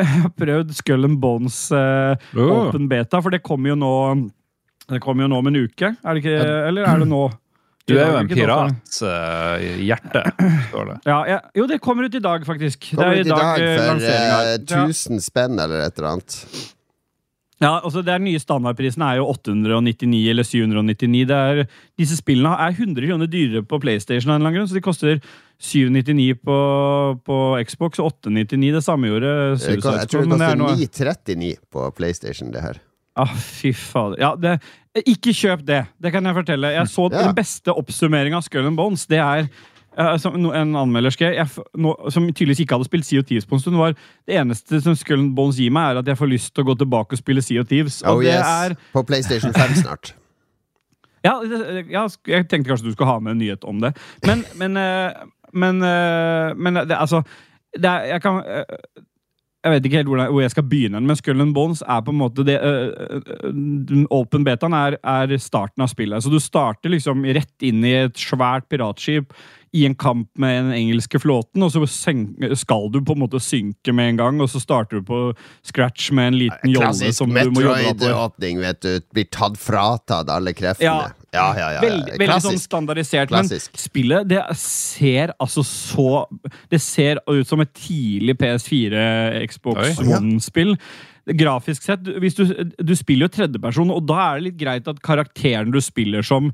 prøvd 0.40 0.74
Skull 0.76 1.08
and 1.08 1.20
Bones 1.22 1.64
uh, 1.74 2.16
Oh. 2.36 2.68
Open 2.68 2.88
Beta, 2.90 3.20
for 3.22 3.34
det 3.34 3.42
kommer 3.44 3.72
jo 3.72 3.76
nå 3.78 3.92
Det 4.88 5.00
kommer 5.02 5.26
jo 5.26 5.32
nå 5.32 5.38
om 5.42 5.48
en 5.50 5.62
uke. 5.62 5.92
Er 5.94 6.16
det 6.16 6.22
ikke, 6.24 6.36
eller 6.68 6.88
er 6.88 7.02
det 7.02 7.08
nå? 7.10 7.22
Du 7.88 7.96
er 7.98 8.12
jo 8.12 8.18
en 8.20 8.28
pirat 8.30 8.98
eh, 9.02 9.64
i 9.82 9.86
hjertet. 9.88 10.28
står 10.68 10.90
det. 10.92 10.96
Ja, 11.08 11.18
ja, 11.26 11.38
jo, 11.58 11.66
det 11.70 11.80
kommer 11.82 12.06
ut 12.06 12.14
i 12.14 12.22
dag, 12.22 12.44
faktisk. 12.46 12.92
Kommer 12.92 13.16
det 13.16 13.24
ut 13.24 13.26
i 13.26 13.32
dag 13.32 13.40
dag 13.42 13.58
for 13.58 14.04
eh, 14.06 14.20
her. 14.28 14.52
Ja. 14.70 14.84
1000 14.86 15.24
spenn 15.24 15.58
eller 15.58 15.82
et 15.88 15.98
eller 15.98 16.12
annet. 16.12 16.36
Ja, 17.62 17.76
altså 17.80 18.02
det 18.02 18.10
er 18.12 18.18
Nye 18.24 18.40
standardprisen 18.42 19.02
er 19.06 19.20
jo 19.20 19.28
899 19.30 20.20
eller 20.32 20.44
799. 20.48 21.22
Det 21.30 21.36
er, 21.38 21.62
disse 22.00 22.16
spillene 22.18 22.56
er 22.58 22.74
100 22.74 23.06
kroner 23.06 23.30
dyrere 23.30 23.62
på 23.62 23.78
PlayStation, 23.80 24.32
av 24.32 24.36
en 24.36 24.40
eller 24.42 24.50
annen 24.50 24.58
grunn, 24.60 24.70
så 24.72 24.74
de 24.78 24.82
koster 24.84 25.20
799 25.62 26.40
på, 26.42 26.56
på 27.26 27.36
Xbox 27.68 28.00
og 28.02 28.10
899. 28.26 28.72
Det 28.76 28.82
samme 28.84 29.10
gjorde 29.12 29.30
Jeg 29.32 29.60
Suicide 29.62 29.82
tror 29.82 29.92
det 29.94 30.08
Squad. 30.10 30.38
det 30.42 30.48
er 30.50 30.58
noe- 30.60 30.72
koster 30.74 31.06
939 31.06 31.52
på 31.72 31.90
PlayStation, 31.96 32.50
det 32.54 32.64
her. 32.64 32.80
Ah, 33.14 33.28
fy 33.36 33.74
fader. 33.76 34.16
Ja, 34.22 34.30
det, 34.40 34.56
ikke 35.04 35.34
kjøp 35.36 35.66
det! 35.68 35.82
Det 36.00 36.12
kan 36.14 36.24
jeg 36.24 36.34
fortelle. 36.34 36.70
Jeg 36.72 36.88
så 36.88 37.10
Ja. 37.12 37.26
Den 37.28 37.34
beste 37.36 37.74
oppsummeringa 37.76 38.38
av 38.40 38.46
Skull 38.46 38.66
and 38.70 38.76
Bones. 38.78 39.04
Det 39.06 39.18
er 39.20 39.48
eh, 39.98 40.16
som 40.22 40.36
en 40.36 40.76
anmelder 40.76 41.14
skrev, 41.14 41.58
som 42.10 42.30
tydeligvis 42.30 42.64
ikke 42.64 42.78
hadde 42.78 42.88
spilt 42.88 43.08
Sea 43.08 43.22
of 43.22 43.28
Thieves 43.28 43.46
på 43.48 43.58
en 43.58 43.62
stund, 43.64 43.76
var 43.80 43.94
det 43.96 44.38
eneste 44.40 44.80
som 44.84 44.96
Skull 44.98 45.28
Bones 45.36 45.60
gir 45.60 45.74
meg, 45.74 45.92
er 45.92 46.02
at 46.02 46.10
jeg 46.12 46.20
får 46.20 46.32
lyst 46.32 46.54
til 46.54 46.64
å 46.64 46.72
gå 46.72 46.78
tilbake 46.82 47.16
og 47.16 47.22
spille 47.22 47.44
Sea 47.44 47.62
of 47.62 47.70
Thieves. 47.70 48.00
Og 48.02 48.22
Oh 48.22 48.26
yes, 48.26 48.42
er 48.42 48.76
På 48.92 49.04
PlayStation 49.06 49.54
5 49.54 49.80
snart. 49.84 50.14
Ja, 51.22 51.36
ja, 51.86 52.08
jeg 52.26 52.48
tenkte 52.50 52.72
kanskje 52.72 52.88
du 52.88 52.94
skulle 52.96 53.12
ha 53.12 53.20
med 53.22 53.36
en 53.36 53.38
nyhet 53.38 53.62
om 53.62 53.78
det. 53.78 53.92
Men, 54.26 54.42
men, 54.58 54.74
eh, 54.74 55.22
men, 55.54 55.78
eh, 55.86 56.50
men 56.58 56.80
det, 56.82 56.96
altså 56.98 57.22
det 57.78 57.88
er, 57.88 58.08
Jeg 58.10 58.22
kan 58.22 58.42
Jeg 59.62 59.70
vet 59.72 59.86
ikke 59.86 60.00
helt 60.00 60.10
hvor, 60.10 60.40
jeg 60.42 60.50
skal 60.50 60.66
begynne, 60.66 61.00
men 61.00 61.16
Skull 61.16 61.40
and 61.40 61.54
Bones 61.54 61.84
er 61.86 62.02
på 62.02 62.10
en 62.10 62.18
måte 62.18 62.42
det 62.42 62.58
eh, 62.58 64.02
Open 64.10 64.42
betaen 64.42 64.74
er, 64.74 64.98
er 64.98 65.36
starten 65.38 65.86
av 65.86 65.92
spillet. 65.92 66.24
Så 66.24 66.32
du 66.32 66.40
starter 66.42 66.90
liksom 66.90 67.22
rett 67.22 67.62
inn 67.62 67.86
i 67.86 67.94
et 68.02 68.18
svært 68.18 68.66
piratskip 68.66 69.30
i 69.72 69.86
en 69.88 69.94
kamp 69.96 70.28
med 70.38 70.64
den 70.64 70.72
engelske 70.76 71.18
flåten, 71.22 71.62
og 71.64 71.72
så 71.72 71.86
skal 71.88 72.90
du 72.92 72.98
på 73.00 73.14
en 73.16 73.22
måte 73.22 73.40
synke 73.40 73.94
med 73.96 74.12
en 74.12 74.20
gang, 74.20 74.40
og 74.44 74.50
så 74.52 74.60
starter 74.60 75.00
du 75.00 75.06
på 75.08 75.20
scratch 75.64 76.10
med 76.12 76.32
en 76.32 76.38
liten 76.44 76.74
jolle 76.74 76.90
Klassisk 76.90 77.22
som 77.22 77.32
du 77.32 77.38
må 77.54 77.64
jobbe 77.64 77.78
deg 77.78 77.88
på. 77.88 77.94
Metroid-åpning, 78.02 78.60
vet 78.60 78.82
du. 78.84 78.92
Blir 79.16 79.28
tatt 79.32 79.56
fratatt 79.60 80.32
alle 80.32 80.52
kreftene. 80.56 80.90
Ja. 80.90 81.22
Ja, 81.32 81.46
ja, 81.56 81.60
ja. 81.60 81.68
ja. 81.78 81.80
Veldig, 81.80 82.18
veldig 82.20 82.40
sånn 82.44 82.60
standardisert. 82.60 83.30
Klassisk. 83.30 83.72
Men 83.72 83.84
spillet 83.86 84.28
det 84.28 84.42
ser 84.60 85.32
altså 85.40 85.62
så 85.64 86.26
Det 86.68 86.80
ser 86.84 87.22
ut 87.24 87.48
som 87.48 87.62
et 87.64 87.72
tidlig 87.72 88.36
PS4 88.42 89.06
Xbox 89.48 90.02
One-spill. 90.04 90.76
Grafisk 91.26 91.82
sett, 91.86 92.02
du, 92.02 92.18
du 92.18 92.94
spiller 92.98 93.28
jo 93.28 93.34
tredjeperson, 93.36 93.92
og 93.94 94.02
da 94.08 94.16
er 94.24 94.34
det 94.38 94.46
litt 94.48 94.56
greit 94.58 94.88
at 94.90 94.98
karakteren 95.06 95.70
du 95.70 95.78
spiller 95.82 96.22
som, 96.26 96.50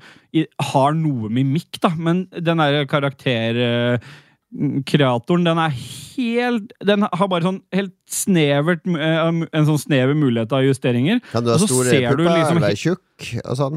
har 0.72 0.92
noe 0.96 1.28
mimikk, 1.32 1.78
da, 1.80 1.88
men 1.96 2.28
den 2.36 2.58
derre 2.60 2.86
karakterkreatoren, 2.90 5.46
den 5.48 5.58
er 5.62 5.72
helt 5.72 6.72
Den 6.84 7.02
har 7.08 7.28
bare 7.30 7.46
sånn 7.46 7.62
helt 7.72 7.94
snevert 8.10 8.86
eh, 8.90 9.28
En 9.28 9.66
sånn 9.68 9.78
snever 9.80 10.14
mulighet 10.18 10.52
av 10.52 10.64
justeringer. 10.66 11.20
Kan 11.32 11.44
du 11.46 11.50
ha 11.54 11.58
store 11.62 11.88
pupper, 11.88 12.34
liksom 12.34 12.60
være 12.64 12.82
tjukk 12.82 13.20
og 13.44 13.54
sånn? 13.62 13.76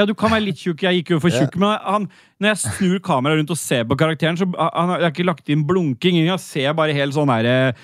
Ja, 0.00 0.06
du 0.08 0.14
kan 0.16 0.32
være 0.32 0.46
litt 0.46 0.60
tjukk. 0.62 0.86
Jeg 0.86 1.00
gikk 1.02 1.14
jo 1.14 1.20
for 1.20 1.34
tjukk. 1.34 1.56
Men 1.60 1.74
han, 1.84 2.06
når 2.40 2.54
jeg 2.54 2.60
snur 2.64 3.00
kameraet 3.04 3.42
rundt 3.42 3.52
og 3.52 3.60
ser 3.60 3.84
på 3.90 3.98
karakteren, 4.00 4.38
så 4.40 4.48
han 4.56 4.94
har 4.94 5.04
ikke 5.10 5.26
lagt 5.28 5.50
inn 5.52 5.66
blunking. 5.68 6.22
Jeg 6.24 6.40
ser 6.40 6.76
bare 6.78 6.96
helt 6.96 7.16
sånn 7.16 7.28
derre 7.28 7.74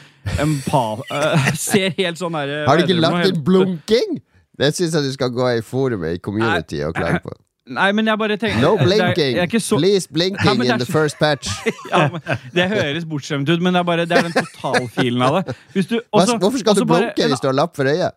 empa... 0.40 0.84
øh, 1.12 1.50
Ser 1.68 1.92
helt 1.98 2.20
sånn 2.20 2.36
derre 2.38 2.62
Har 2.66 2.80
du 2.80 2.86
ikke 2.86 2.96
lagt 2.98 3.28
inn 3.28 3.42
blunking? 3.44 4.16
Det 4.56 4.72
syns 4.72 4.94
jeg 4.96 5.04
du 5.04 5.12
skal 5.12 5.34
gå 5.36 5.50
i 5.58 5.60
forumet 5.64 6.16
i 6.16 6.22
community 6.24 6.80
og 6.86 6.96
klage 6.96 7.20
på. 7.26 7.34
Nei, 7.76 7.88
men 7.98 8.06
jeg 8.06 8.18
bare 8.20 8.36
tenker 8.38 8.62
No 8.62 8.76
det 8.78 8.84
er- 8.94 9.12
blinking! 9.12 9.38
er 9.42 9.58
så, 9.58 9.76
Please 9.80 10.08
blinking 10.12 10.62
ja, 10.62 10.74
in 10.76 10.80
the 10.80 10.86
first 10.86 11.18
patch. 11.18 11.50
ja, 11.92 12.06
men 12.12 12.22
Det 12.54 12.68
høres 12.70 13.04
bortskjemt 13.10 13.50
ut, 13.50 13.60
men 13.60 13.74
det 13.74 13.82
er 13.82 13.88
bare 13.88 14.06
Det 14.06 14.16
er 14.16 14.28
den 14.28 14.36
totalfilen 14.38 15.24
av 15.26 15.40
det. 15.40 15.56
Du, 15.74 15.98
også- 16.14 16.38
hvorfor 16.38 16.62
skal 16.62 16.78
du 16.78 16.84
bare- 16.86 17.10
blunke 17.10 17.28
hvis 17.32 17.42
du 17.42 17.48
har 17.50 17.58
lapp 17.58 17.76
for 17.76 17.90
øyet? 17.90 18.14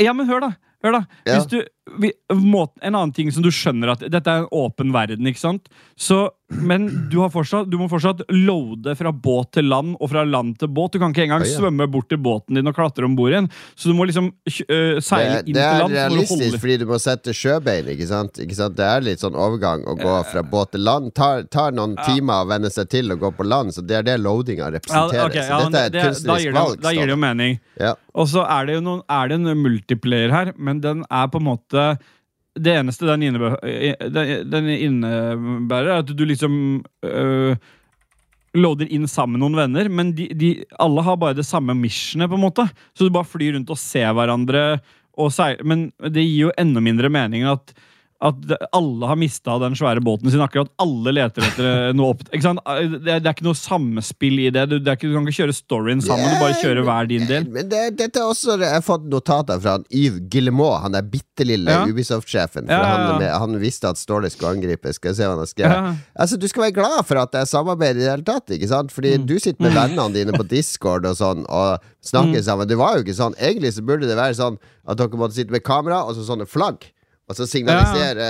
Ja, 0.00 0.12
men 0.16 0.26
hør 0.26 0.40
da. 0.48 0.50
Hør 0.82 0.96
da. 0.96 1.02
Hvis 1.28 1.46
du, 1.52 1.60
en 1.90 2.94
annen 2.94 3.12
ting 3.12 3.32
som 3.32 3.42
du 3.42 3.50
skjønner 3.50 3.96
at 3.96 4.04
dette 4.06 4.30
er 4.30 4.44
en 4.44 4.52
åpen 4.54 4.92
verden, 4.94 5.26
ikke 5.26 5.40
sant? 5.40 5.66
Så, 5.98 6.28
men 6.62 6.86
du, 7.10 7.18
har 7.18 7.32
fortsatt, 7.34 7.66
du 7.70 7.74
må 7.80 7.88
fortsatt 7.90 8.22
loade 8.30 8.94
fra 8.98 9.10
båt 9.12 9.52
til 9.56 9.66
land 9.70 9.96
og 9.98 10.12
fra 10.12 10.22
land 10.26 10.54
til 10.60 10.70
båt. 10.70 10.94
Du 10.94 11.02
kan 11.02 11.14
ikke 11.14 11.24
engang 11.26 11.42
ja. 11.42 11.50
svømme 11.56 11.88
bort 11.90 12.08
til 12.12 12.20
båten 12.22 12.58
din 12.58 12.70
og 12.70 12.76
klatre 12.76 13.06
om 13.08 13.16
bord 13.18 13.34
igjen. 13.34 13.48
Så 13.74 13.90
du 13.90 13.98
må 13.98 14.06
liksom 14.06 14.30
uh, 14.30 15.00
seile 15.02 15.40
inn 15.42 15.56
det 15.56 15.64
til 15.64 15.82
land. 15.82 15.94
Det 15.94 16.00
er 16.04 16.12
realistisk 16.12 16.60
fordi 16.62 16.78
du 16.84 16.86
må 16.92 17.00
sette 17.02 17.34
sjøbein. 17.34 17.90
Ikke 17.96 18.08
sant? 18.10 18.38
Ikke 18.42 18.58
sant? 18.58 18.78
Det 18.78 18.86
er 18.86 19.06
litt 19.08 19.24
sånn 19.24 19.38
overgang 19.38 19.82
å 19.82 19.96
gå 19.98 20.16
fra 20.30 20.46
båt 20.54 20.74
til 20.76 20.86
land. 20.86 21.10
Tar, 21.18 21.48
tar 21.50 21.74
noen 21.74 21.98
timer 22.06 22.46
å 22.46 22.50
venne 22.52 22.70
seg 22.70 22.92
til 22.94 23.10
å 23.10 23.18
gå 23.18 23.32
på 23.34 23.48
land, 23.48 23.74
så 23.74 23.82
det 23.82 23.98
er 24.00 24.06
det 24.06 24.20
loadinga 24.22 24.68
ja, 24.68 24.72
representerer. 24.78 25.38
ja, 25.40 25.48
så 25.50 25.66
dette 25.66 25.82
er 25.82 25.90
et 25.90 26.10
kunstnerisk 26.12 26.58
valg. 26.60 26.82
da 26.82 26.94
gir 26.94 27.10
det 27.10 27.16
jo 27.16 27.20
mening. 27.26 27.58
Ja. 27.80 27.96
Og 28.12 28.28
så 28.28 28.44
er 28.44 28.68
det 28.68 28.76
jo 28.76 28.82
noen, 28.84 29.00
er 29.10 29.30
det 29.30 29.38
en 29.40 29.62
multiplayer 29.64 30.32
her, 30.32 30.52
men 30.60 30.82
den 30.84 31.06
er 31.08 31.30
på 31.32 31.40
en 31.40 31.46
måte 31.48 31.71
Det 31.72 32.74
eneste 32.76 33.08
den 33.08 33.24
innebærer, 33.28 34.08
den 34.44 34.66
innebærer 34.74 35.88
er 35.88 36.02
at 36.02 36.10
du 36.12 36.24
liksom 36.28 36.54
øh, 37.08 37.54
loader 38.52 38.90
inn 38.92 39.08
sammen 39.08 39.38
med 39.38 39.44
noen 39.44 39.60
venner, 39.62 39.88
men 39.88 40.12
de, 40.16 40.28
de, 40.36 40.50
alle 40.82 41.04
har 41.06 41.16
bare 41.20 41.38
det 41.38 41.46
samme 41.48 41.74
missionet, 41.78 42.28
på 42.28 42.36
en 42.36 42.44
måte. 42.44 42.66
Så 42.92 43.08
du 43.08 43.14
bare 43.14 43.28
flyr 43.28 43.56
rundt 43.56 43.72
og 43.72 43.80
ser 43.80 44.12
hverandre. 44.16 44.82
Og 45.20 45.32
seil, 45.32 45.58
men 45.68 45.90
det 46.00 46.24
gir 46.24 46.48
jo 46.48 46.52
enda 46.60 46.80
mindre 46.84 47.10
mening 47.12 47.44
at 47.48 47.74
at 48.22 48.52
alle 48.78 49.08
har 49.10 49.16
mista 49.18 49.56
den 49.58 49.74
svære 49.74 49.98
båten 50.04 50.30
sin. 50.30 50.38
Akkurat 50.44 50.68
alle 50.78 51.10
leter 51.16 51.42
etter 51.42 51.92
noe 51.98 52.12
opp... 52.14 52.20
Ikke 52.30 52.44
sant? 52.44 52.60
Det, 52.62 53.00
er- 53.10 53.18
det 53.18 53.26
er 53.26 53.34
ikke 53.34 53.46
noe 53.48 53.58
samspill 53.58 54.38
i 54.44 54.50
det. 54.54 54.62
Du, 54.70 54.76
det 54.78 54.92
er 54.92 54.98
ikke, 54.98 55.08
du 55.10 55.16
kan 55.16 55.26
ikke 55.26 55.40
kjøre 55.40 55.56
storyen 55.56 56.02
sammen. 56.04 56.30
Du 56.30 56.38
bare 56.44 56.54
kjører 56.60 56.86
hver 56.86 57.08
din 57.10 57.26
del. 57.26 57.48
Men 57.50 57.66
det, 57.72 57.80
dette 57.98 58.20
er 58.22 58.28
også 58.30 58.54
Jeg 58.62 58.70
har 58.76 58.84
fått 58.86 59.08
notater 59.10 59.58
fra 59.64 59.74
Yves 59.90 60.20
Guillemot, 60.30 60.76
han 60.84 60.94
der 60.94 61.02
bitte 61.10 61.46
lille 61.48 61.74
Ja. 61.74 61.82
Ubisoft-sjefen. 61.90 62.70
Ja, 62.70 62.78
ja. 62.78 62.94
Han, 63.10 63.26
han 63.56 63.58
visste 63.62 63.90
at 63.90 63.98
Ståle 63.98 64.30
skulle 64.30 64.54
angripe. 64.54 64.94
Skal 64.94 65.10
jeg 65.10 65.18
se 65.18 65.26
hva 65.26 65.34
han 65.34 65.42
har 65.42 65.50
skrevet. 65.50 66.00
Altså, 66.14 66.38
du 66.38 66.46
skal 66.52 66.68
være 66.68 66.76
glad 66.78 67.02
for 67.10 67.18
at 67.26 67.34
det 67.34 67.42
er 67.42 67.50
samarbeid 67.50 67.98
i 67.98 68.04
det 68.06 68.10
hele 68.14 68.28
tatt. 68.30 68.54
Ikke 68.54 68.70
sant? 68.70 68.94
Fordi 68.94 69.16
Mm. 69.18 69.26
du 69.28 69.34
sitter 69.42 69.66
med 69.66 69.74
vennene 69.76 70.08
dine 70.14 70.32
på 70.38 70.46
Discord 70.48 71.04
og 71.10 71.18
sånn 71.18 71.42
og 71.50 71.82
snakker 72.06 72.38
Mm. 72.38 72.46
sammen. 72.46 72.68
Det 72.70 72.78
var 72.78 72.96
jo 72.96 73.02
ikke 73.04 73.18
sånn. 73.18 73.34
Egentlig 73.42 73.74
så 73.74 73.82
burde 73.84 74.06
det 74.06 74.16
være 74.16 74.38
sånn 74.38 74.56
at 74.86 74.96
dere 74.98 75.18
måtte 75.18 75.34
sitte 75.36 75.50
med 75.50 75.62
kamera 75.66 76.04
og 76.06 76.14
så 76.16 76.22
sånne 76.30 76.46
flagg. 76.48 76.86
Og 77.32 77.38
så 77.38 77.46
signalisere 77.48 78.26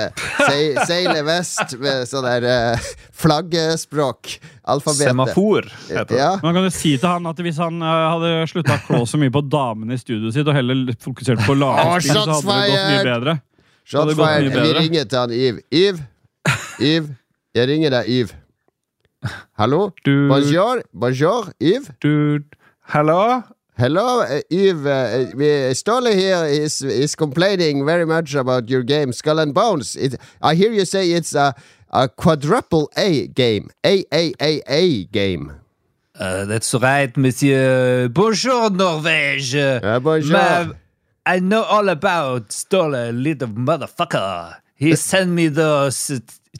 sei, 0.46 0.61
seile 0.86 1.22
vest 1.26 1.72
med 1.82 2.05
sånn 2.07 2.26
der 2.28 2.44
eh, 2.46 2.90
flaggspråk. 3.18 4.36
Alfabetet. 4.70 5.09
Semafor, 5.11 5.66
heter 5.88 6.07
det. 6.12 6.20
Ja. 6.20 6.28
Man 6.44 6.55
kan 6.55 6.68
jo 6.68 6.70
si 6.74 6.92
til 6.94 7.09
han 7.09 7.26
at 7.26 7.40
hvis 7.42 7.59
han 7.59 7.82
øh, 7.82 8.03
hadde 8.12 8.30
slutta 8.53 8.76
å 8.78 8.84
klå 8.86 9.00
så 9.11 9.18
mye 9.18 9.32
på 9.34 9.42
damene 9.50 9.98
i 9.98 10.03
studioet 10.03 10.36
sitt, 10.36 10.46
og 10.46 10.55
heller 10.55 10.94
fokusert 11.03 11.42
på 11.42 11.57
å 11.57 11.59
lage 11.64 11.88
spill, 12.05 12.14
så 12.14 12.22
hadde 12.22 12.36
det 12.36 12.68
gått 12.70 12.86
mye 12.92 13.03
bedre. 13.09 13.34
Gått 13.90 14.12
mye 14.20 14.36
bedre. 14.46 14.68
Vi 14.68 14.76
ringer 14.78 15.11
til 15.11 15.22
han 15.24 15.34
Yv. 15.34 15.59
Yv, 15.82 15.98
Yv, 16.92 17.11
jeg 17.59 17.70
ringer 17.72 17.96
deg, 17.98 18.12
Yv. 18.20 18.36
Hallo? 19.59 19.80
Du, 20.07 20.14
Bonjour, 20.30 20.84
bonjour, 20.94 21.50
Yv. 21.59 21.90
du 22.03 22.14
Hallo? 22.94 23.42
Hello, 23.83 24.20
uh, 24.20 24.41
Yves. 24.49 24.87
Uh, 24.87 25.33
we- 25.35 25.74
Ståle 25.74 26.14
here 26.14 26.45
is 26.47 26.83
is 26.83 27.16
complaining 27.16 27.85
very 27.85 28.07
much 28.07 28.33
about 28.37 28.70
your 28.70 28.85
game 28.85 29.12
Skull 29.12 29.41
and 29.41 29.53
Bones. 29.53 29.97
It, 29.97 30.14
I 30.41 30.55
hear 30.55 30.70
you 30.72 30.85
say 30.85 31.11
it's 31.11 31.35
a, 31.35 31.53
a 31.91 32.09
quadruple 32.09 32.89
A 32.97 33.26
game. 33.26 33.70
A 33.85 34.05
A 34.12 34.33
A 34.41 34.62
A 34.68 35.05
game. 35.07 35.51
Uh, 36.14 36.45
that's 36.45 36.72
right, 36.74 37.16
monsieur. 37.16 38.09
Bonjour, 38.09 38.70
Norvège. 38.70 39.57
Uh, 39.83 39.99
bonjour. 39.99 40.30
Ma- 40.33 40.72
I 41.26 41.41
know 41.41 41.64
all 41.64 41.89
about 41.89 42.51
Ståle, 42.51 43.11
little 43.12 43.49
motherfucker. 43.49 44.59
He 44.76 44.95
sent 44.95 45.30
me 45.30 45.49
those 45.49 46.09
uh, 46.11 46.18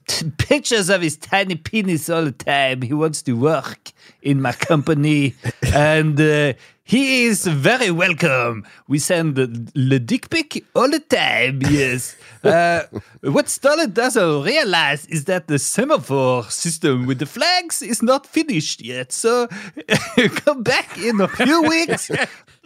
t- 0.09 0.31
pictures 0.39 0.91
of 0.91 1.03
his 1.03 1.16
tiny 1.16 1.55
penis 1.55 2.09
all 2.11 2.25
the 2.25 2.33
time. 2.33 2.83
He 2.83 2.95
wants 2.95 3.23
to 3.23 3.33
work 3.35 3.93
in 4.23 4.41
my 4.41 4.53
company, 4.53 5.35
and 5.75 6.20
uh, 6.20 6.53
he 6.93 7.24
is 7.24 7.47
very 7.47 7.90
welcome. 7.90 8.66
We 8.86 8.99
send 8.99 9.36
the, 9.36 9.47
the 9.47 9.99
dick 9.99 10.28
pic 10.28 10.62
all 10.74 10.90
the 10.90 11.01
time. 11.01 11.62
Yes. 11.70 12.16
Uh, 12.43 12.82
what 13.20 13.47
Ståle 13.47 13.86
doesn't 13.95 14.43
realize 14.43 15.07
is 15.07 15.26
that 15.26 15.47
the 15.47 15.61
semaphore 15.61 16.43
system 16.51 17.07
with 17.07 17.20
the 17.20 17.24
flags 17.24 17.82
is 17.82 18.03
not 18.03 18.26
finished 18.26 18.82
yet. 18.84 19.12
So 19.12 19.47
come 20.45 20.64
back 20.64 20.99
in 20.99 21.20
a 21.20 21.28
few 21.28 21.62
weeks 21.62 22.11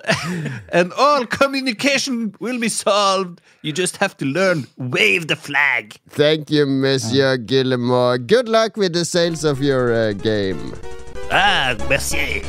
and 0.72 0.94
all 0.94 1.26
communication 1.26 2.34
will 2.40 2.58
be 2.58 2.70
solved. 2.70 3.42
You 3.60 3.74
just 3.74 3.98
have 3.98 4.16
to 4.16 4.24
learn 4.24 4.66
wave 4.78 5.28
the 5.28 5.36
flag. 5.36 5.96
Thank 6.08 6.50
you, 6.50 6.64
Monsieur 6.64 7.36
Guillemot. 7.36 8.26
Good 8.26 8.48
luck 8.48 8.78
with 8.78 8.94
the 8.94 9.04
sales 9.04 9.44
of 9.44 9.60
your 9.60 9.92
uh, 9.92 10.12
game. 10.14 10.72
Ah, 11.30 11.76
merci. 11.90 12.42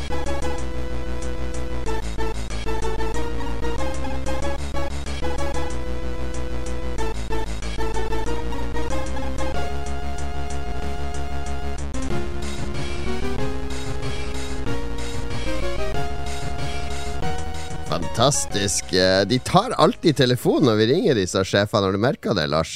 Fantastisk. 18.21 18.93
Eh, 18.93 19.25
De 19.29 19.37
tar 19.45 19.69
alltid 19.77 20.15
telefonen 20.17 20.65
når 20.71 20.77
vi 20.79 20.85
ringer 20.89 21.17
disse 21.19 21.37
sjefene. 21.45 21.85
Har 21.85 21.93
du 21.93 21.99
merka 22.01 22.33
det, 22.33 22.47
Lars? 22.49 22.71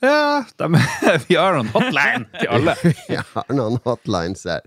Ja, 0.00 0.46
de, 0.56 0.68
vi 1.28 1.36
har 1.36 1.58
noen 1.58 1.68
hotline 1.74 2.24
til 2.38 2.48
alle. 2.56 2.72
vi 2.86 3.18
har 3.18 3.50
noen 3.52 3.76
hotlines 3.84 4.46
her. 4.48 4.62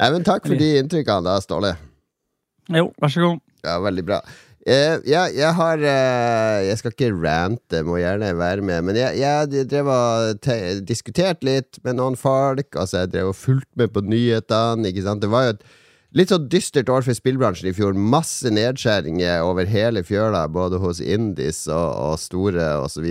Nei, 0.00 0.08
men 0.14 0.24
Takk 0.24 0.48
for 0.48 0.56
de 0.56 0.70
inntrykkene, 0.80 1.26
da, 1.28 1.34
Ståle. 1.44 1.74
Jo, 2.72 2.86
vær 3.04 3.12
så 3.12 3.26
god. 3.26 3.42
Ja, 3.68 3.74
veldig 3.84 4.06
bra. 4.14 4.22
Uh, 4.64 4.96
ja, 5.08 5.26
jeg 5.28 5.52
har 5.60 5.84
uh, 5.84 6.56
Jeg 6.64 6.80
skal 6.80 6.94
ikke 6.96 7.10
rante, 7.20 7.82
må 7.84 7.98
gjerne 8.00 8.32
være 8.40 8.64
med, 8.64 8.86
men 8.88 8.96
jeg, 9.02 9.20
jeg 9.20 9.68
drev 9.74 9.92
og 9.92 10.40
te- 10.44 10.80
diskuterte 10.88 11.44
litt 11.50 11.82
med 11.84 12.00
noen 12.00 12.16
folk. 12.16 12.72
Altså, 12.80 13.02
jeg 13.04 13.12
drev 13.12 13.34
og 13.34 13.38
fulgte 13.44 13.76
med 13.84 13.92
på 13.92 14.06
nyhetene. 14.08 14.88
Ikke 14.88 15.04
sant? 15.04 15.20
Det 15.20 15.28
var 15.36 15.50
jo 15.50 15.54
et 15.58 15.68
litt 16.16 16.32
sånn 16.32 16.48
dystert 16.50 16.90
år 16.92 17.04
for 17.06 17.16
spillbransjen 17.16 17.70
i 17.70 17.74
fjor. 17.76 17.94
Masse 17.94 18.50
nedskjæringer 18.52 19.44
over 19.46 19.68
hele 19.70 20.04
fjøla, 20.06 20.46
både 20.52 20.80
hos 20.82 21.02
indies 21.02 21.66
og, 21.70 21.88
og 22.10 22.22
store 22.22 22.72
og 22.82 22.88
så. 22.92 23.04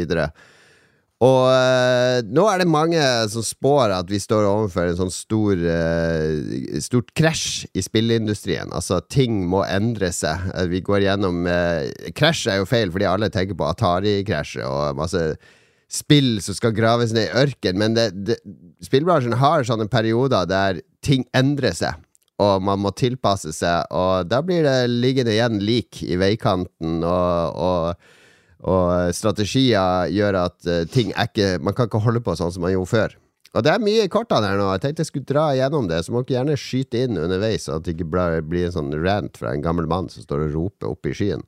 Og 1.20 1.50
eh, 1.52 2.22
nå 2.32 2.46
er 2.48 2.62
det 2.62 2.72
mange 2.72 3.04
som 3.28 3.44
spår 3.44 3.92
at 3.92 4.08
vi 4.08 4.22
står 4.24 4.46
overfor 4.48 4.88
en 4.88 5.00
sånn 5.02 5.12
stor 5.12 5.60
eh, 5.68 6.80
stort 6.80 7.12
krasj 7.18 7.66
i 7.76 7.84
spillindustrien. 7.84 8.72
Altså, 8.72 9.02
ting 9.12 9.42
må 9.52 9.66
endre 9.68 10.14
seg. 10.16 10.48
Vi 10.72 10.80
går 10.88 11.04
gjennom 11.10 11.44
eh, 11.52 11.92
Krasj 12.16 12.48
er 12.54 12.62
jo 12.62 12.70
feil, 12.70 12.94
fordi 12.96 13.10
alle 13.10 13.32
tenker 13.34 13.60
på 13.60 13.68
Atari-krasjet 13.68 14.64
og 14.64 15.02
masse 15.02 15.26
spill 15.92 16.38
som 16.46 16.56
skal 16.56 16.76
graves 16.78 17.12
ned 17.12 17.28
i 17.28 17.42
ørken, 17.42 17.80
men 17.82 17.96
det, 17.98 18.12
det, 18.14 18.36
spillbransjen 18.86 19.36
har 19.42 19.66
sånne 19.66 19.90
perioder 19.92 20.48
der 20.48 20.84
ting 21.04 21.26
endrer 21.36 21.76
seg. 21.76 21.98
Og 22.40 22.64
man 22.64 22.80
må 22.80 22.94
tilpasse 22.96 23.52
seg, 23.52 23.90
og 23.92 24.30
da 24.32 24.40
blir 24.46 24.64
det 24.64 24.88
liggende 24.88 25.34
igjen 25.34 25.60
lik 25.60 26.00
i 26.06 26.16
veikanten, 26.20 27.02
og, 27.04 27.60
og 27.60 28.16
og 28.68 29.14
strategier 29.16 30.10
gjør 30.12 30.36
at 30.42 30.68
eh, 30.68 30.82
ting 30.92 31.14
er 31.16 31.30
ikke 31.30 31.62
Man 31.64 31.76
kan 31.76 31.88
ikke 31.88 32.02
holde 32.04 32.20
på 32.20 32.34
sånn 32.36 32.52
som 32.52 32.66
man 32.66 32.74
gjorde 32.74 32.92
før. 32.92 33.14
Og 33.56 33.64
det 33.66 33.72
er 33.72 33.82
mye 33.82 34.04
i 34.06 34.12
kortene 34.12 34.50
her 34.52 34.60
nå. 34.60 34.68
Jeg 34.76 34.84
tenkte 34.84 35.02
jeg 35.02 35.10
skulle 35.10 35.30
dra 35.30 35.46
igjennom 35.56 35.88
det, 35.90 36.04
så 36.06 36.14
må 36.14 36.22
dere 36.22 36.42
gjerne 36.42 36.58
skyte 36.60 37.06
inn 37.06 37.18
underveis, 37.18 37.66
så 37.66 37.80
at 37.80 37.88
det 37.88 37.96
ikke 37.96 38.10
blir, 38.14 38.44
blir 38.46 38.68
en 38.68 38.76
sånn 38.76 38.92
rant 39.02 39.40
fra 39.40 39.56
en 39.56 39.64
gammel 39.64 39.88
mann 39.90 40.12
som 40.12 40.26
står 40.26 40.44
og 40.46 40.58
roper 40.58 40.92
oppe 40.92 41.10
i 41.10 41.16
skyen. 41.18 41.42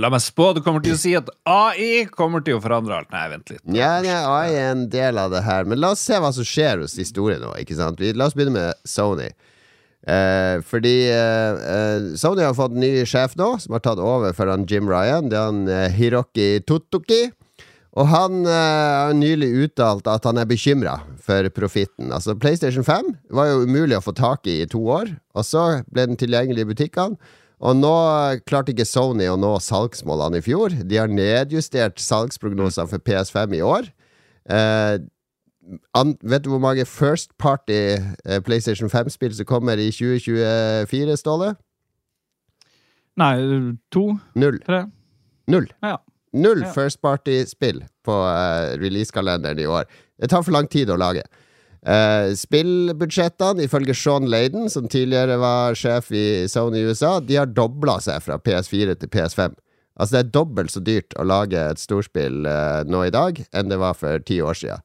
La 0.00 0.08
meg 0.10 0.22
spå, 0.24 0.54
du 0.56 0.62
kommer 0.64 0.80
til 0.82 0.94
å 0.96 0.98
si 0.98 1.12
at 1.18 1.28
AI 1.44 2.06
kommer 2.08 2.40
til 2.46 2.56
å 2.56 2.62
forandre 2.64 3.02
alt. 3.02 3.10
Nei, 3.12 3.26
vent 3.34 3.52
litt. 3.52 3.62
Ja, 3.76 3.98
nei, 4.02 4.16
AI 4.16 4.54
er 4.56 4.70
en 4.72 4.86
del 4.90 5.20
av 5.20 5.34
det 5.34 5.44
her, 5.44 5.68
men 5.68 5.82
la 5.82 5.92
oss 5.92 6.06
se 6.08 6.16
hva 6.16 6.32
som 6.34 6.46
skjer 6.46 6.80
hos 6.86 6.96
historien 6.98 7.44
nå. 7.44 7.52
Ikke 7.60 7.76
sant? 7.76 8.00
La 8.16 8.30
oss 8.30 8.38
begynne 8.38 8.56
med 8.56 8.88
Sony. 8.88 9.28
Eh, 10.08 10.60
fordi 10.64 11.10
eh, 11.12 11.58
eh, 11.74 12.06
Sony 12.16 12.46
har 12.46 12.56
fått 12.56 12.76
ny 12.78 13.02
sjef 13.08 13.34
nå, 13.36 13.50
som 13.60 13.74
har 13.76 13.82
tatt 13.84 14.00
over 14.00 14.32
for 14.36 14.48
han 14.48 14.64
Jim 14.68 14.88
Ryan. 14.88 15.28
Det 15.28 15.36
er 15.36 15.50
han 15.50 15.66
eh, 15.68 15.90
Hiroki 15.92 16.48
Totoki. 16.64 17.26
Og 17.98 18.06
han 18.08 18.44
eh, 18.46 18.94
har 19.08 19.16
nylig 19.16 19.50
uttalt 19.66 20.08
at 20.08 20.24
han 20.28 20.40
er 20.40 20.48
bekymra 20.48 21.00
for 21.24 21.48
profitten. 21.52 22.12
Altså, 22.14 22.36
PlayStation 22.38 22.86
5 22.86 23.10
var 23.36 23.50
jo 23.50 23.66
umulig 23.66 23.98
å 23.98 24.04
få 24.04 24.14
tak 24.16 24.48
i 24.48 24.62
i 24.62 24.70
to 24.70 24.80
år, 24.92 25.12
og 25.36 25.44
så 25.44 25.82
ble 25.90 26.06
den 26.08 26.20
tilgjengelig 26.20 26.64
i 26.64 26.70
butikkene. 26.72 27.34
Og 27.58 27.74
nå 27.74 27.94
klarte 28.46 28.70
ikke 28.70 28.86
Sony 28.86 29.26
å 29.26 29.34
nå 29.40 29.56
salgsmålene 29.58 30.38
i 30.38 30.44
fjor. 30.46 30.76
De 30.86 31.00
har 31.00 31.10
nedjustert 31.10 31.98
salgsprognoser 31.98 32.86
for 32.86 33.02
PS5 33.02 33.56
i 33.58 33.64
år. 33.66 33.88
Eh, 34.46 35.00
vet 36.22 36.44
du 36.44 36.50
hvor 36.52 36.62
mange 36.62 36.84
First 36.88 37.34
Party 37.38 37.72
eh, 38.24 38.40
PlayStation 38.44 38.88
5-spill 38.88 39.34
som 39.36 39.48
kommer 39.48 39.80
i 39.80 39.90
2024, 39.92 41.16
Ståle? 41.20 41.54
Nei, 43.18 43.34
to, 43.90 44.12
Null. 44.38 44.60
tre. 44.66 44.84
Null. 45.48 45.66
Ja. 45.82 45.98
Null 46.32 46.62
Ja. 46.62 46.72
First 46.72 47.00
Party-spill 47.02 47.82
på 48.04 48.12
uh, 48.12 48.76
releasekalenderen 48.78 49.58
i 49.58 49.66
år. 49.66 49.84
Det 50.20 50.30
tar 50.30 50.42
for 50.42 50.54
lang 50.54 50.68
tid 50.68 50.90
å 50.90 50.98
lage. 51.00 51.24
Uh, 51.82 52.34
spillbudsjettene, 52.36 53.64
ifølge 53.64 53.94
Sean 53.96 54.28
Layden, 54.28 54.68
som 54.70 54.88
tidligere 54.88 55.38
var 55.40 55.74
sjef 55.78 56.12
i 56.12 56.48
Sony 56.50 56.84
USA, 56.84 57.18
de 57.20 57.38
har 57.40 57.46
dobla 57.46 57.98
seg 58.04 58.22
fra 58.22 58.38
PS4 58.38 58.98
til 59.00 59.10
PS5. 59.14 59.56
Altså 59.98 60.14
Det 60.14 60.20
er 60.20 60.34
dobbelt 60.36 60.70
så 60.70 60.82
dyrt 60.84 61.16
å 61.18 61.26
lage 61.26 61.58
et 61.58 61.80
storspill 61.80 62.46
uh, 62.46 62.84
nå 62.86 63.06
i 63.08 63.14
dag 63.14 63.40
enn 63.50 63.72
det 63.72 63.80
var 63.80 63.96
for 63.98 64.22
ti 64.22 64.40
år 64.44 64.58
siden. 64.58 64.84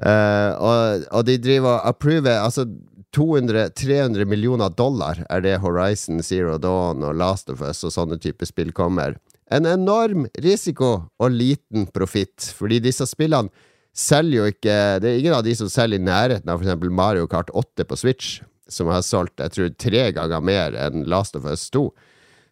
Eh, 0.00 0.52
og, 0.56 1.04
og 1.12 1.26
de 1.28 1.34
driver 1.36 1.74
og 1.74 1.88
approver 1.90 2.38
Altså 2.40 2.64
200-300 3.12 4.24
millioner 4.24 4.70
dollar 4.72 5.18
er 5.26 5.42
det 5.44 5.58
Horizon 5.60 6.22
Zero 6.24 6.56
Dawn 6.62 7.02
og 7.04 7.16
Last 7.18 7.50
of 7.52 7.60
Us 7.60 7.82
og 7.84 7.92
sånne 7.92 8.20
typer 8.22 8.48
spill 8.48 8.70
kommer. 8.72 9.16
En 9.50 9.66
enorm 9.66 10.28
risiko 10.38 10.92
og 11.18 11.34
liten 11.34 11.88
profitt, 11.90 12.52
fordi 12.54 12.78
disse 12.84 13.06
spillene 13.10 13.50
selger 13.90 14.36
jo 14.36 14.44
ikke 14.52 14.76
Det 15.02 15.08
er 15.10 15.18
ingen 15.18 15.34
av 15.34 15.42
de 15.42 15.56
som 15.58 15.68
selger 15.68 15.98
i 15.98 16.06
nærheten 16.06 16.52
av 16.52 16.62
f.eks. 16.62 16.86
Mario 16.86 17.26
Kart 17.26 17.50
8 17.50 17.88
på 17.90 17.98
Switch, 17.98 18.38
som 18.70 18.86
har 18.94 19.02
solgt 19.02 19.42
jeg 19.42 19.56
tror 19.56 19.74
tre 19.74 20.04
ganger 20.14 20.46
mer 20.46 20.78
enn 20.78 21.02
Last 21.10 21.34
of 21.34 21.50
Us 21.50 21.66
2. 21.74 21.88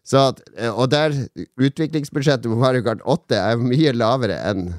Så 0.09 0.25
at, 0.33 0.43
og 0.73 0.89
der 0.91 1.15
utviklingsbudsjettet 1.61 2.51
på 2.51 2.59
Mario 2.59 2.83
Kart 2.83 3.07
8 3.07 3.39
er 3.39 3.63
mye 3.63 3.95
lavere 3.95 4.43
enn 4.51 4.73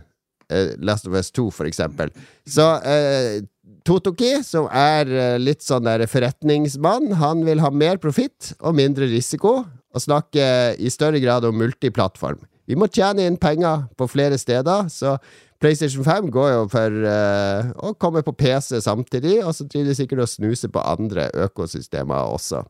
eh, 0.50 0.76
Last 0.82 1.08
of 1.08 1.16
Us 1.18 1.32
2, 1.32 1.48
for 1.56 1.70
eksempel. 1.70 2.12
Så 2.48 2.66
uh, 2.66 3.40
Totoki, 3.88 4.36
som 4.46 4.68
er 4.74 5.10
uh, 5.10 5.40
litt 5.42 5.64
sånn 5.66 5.88
der 5.88 6.06
forretningsmann, 6.10 7.14
han 7.22 7.46
vil 7.48 7.64
ha 7.64 7.72
mer 7.74 8.02
profitt 8.02 8.54
og 8.60 8.78
mindre 8.80 9.10
risiko, 9.12 9.62
og 9.90 10.04
snakke 10.04 10.46
i 10.78 10.90
større 10.94 11.22
grad 11.24 11.48
om 11.48 11.58
multiplattform. 11.58 12.44
Vi 12.70 12.78
må 12.78 12.86
tjene 12.94 13.26
inn 13.26 13.40
penger 13.42 13.88
på 13.98 14.06
flere 14.12 14.38
steder, 14.38 14.90
så 14.94 15.16
PlayStation 15.60 16.06
5 16.06 16.30
går 16.32 16.52
jo 16.54 16.66
for 16.72 17.00
uh, 17.04 17.72
å 17.84 17.96
komme 18.00 18.22
på 18.24 18.36
PC 18.38 18.80
samtidig, 18.86 19.40
og 19.44 19.56
så 19.58 19.66
driver 19.68 19.90
de 19.90 19.98
sikkert 19.98 20.24
og 20.24 20.32
snuser 20.32 20.72
på 20.72 20.84
andre 20.86 21.28
økosystemer 21.48 22.30
også. 22.36 22.64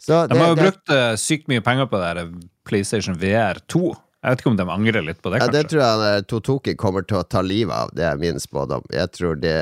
Så 0.00 0.24
De 0.28 0.36
har 0.36 0.52
jo 0.52 0.58
brukt 0.58 0.92
uh, 0.92 1.14
sykt 1.20 1.48
mye 1.52 1.64
penger 1.64 1.88
på 1.88 2.00
det 2.00 2.10
der 2.18 2.32
PlayStation 2.68 3.16
VR 3.20 3.60
2. 3.72 3.94
Jeg 4.20 4.34
vet 4.34 4.42
ikke 4.42 4.50
om 4.52 4.56
de 4.58 4.66
angrer 4.68 5.04
litt 5.04 5.20
på 5.24 5.32
det, 5.32 5.40
Ja, 5.40 5.48
det 5.48 5.62
tror 5.70 5.80
jeg 5.80 6.08
eh, 6.10 6.24
Totoki 6.28 6.74
kommer 6.76 7.04
til 7.08 7.22
å 7.22 7.24
ta 7.24 7.40
livet 7.40 7.72
av. 7.72 7.92
Det 7.96 8.04
er 8.04 8.20
min 8.20 8.40
spådom. 8.40 8.84
Jeg 8.92 9.12
tror 9.16 9.38
det 9.40 9.56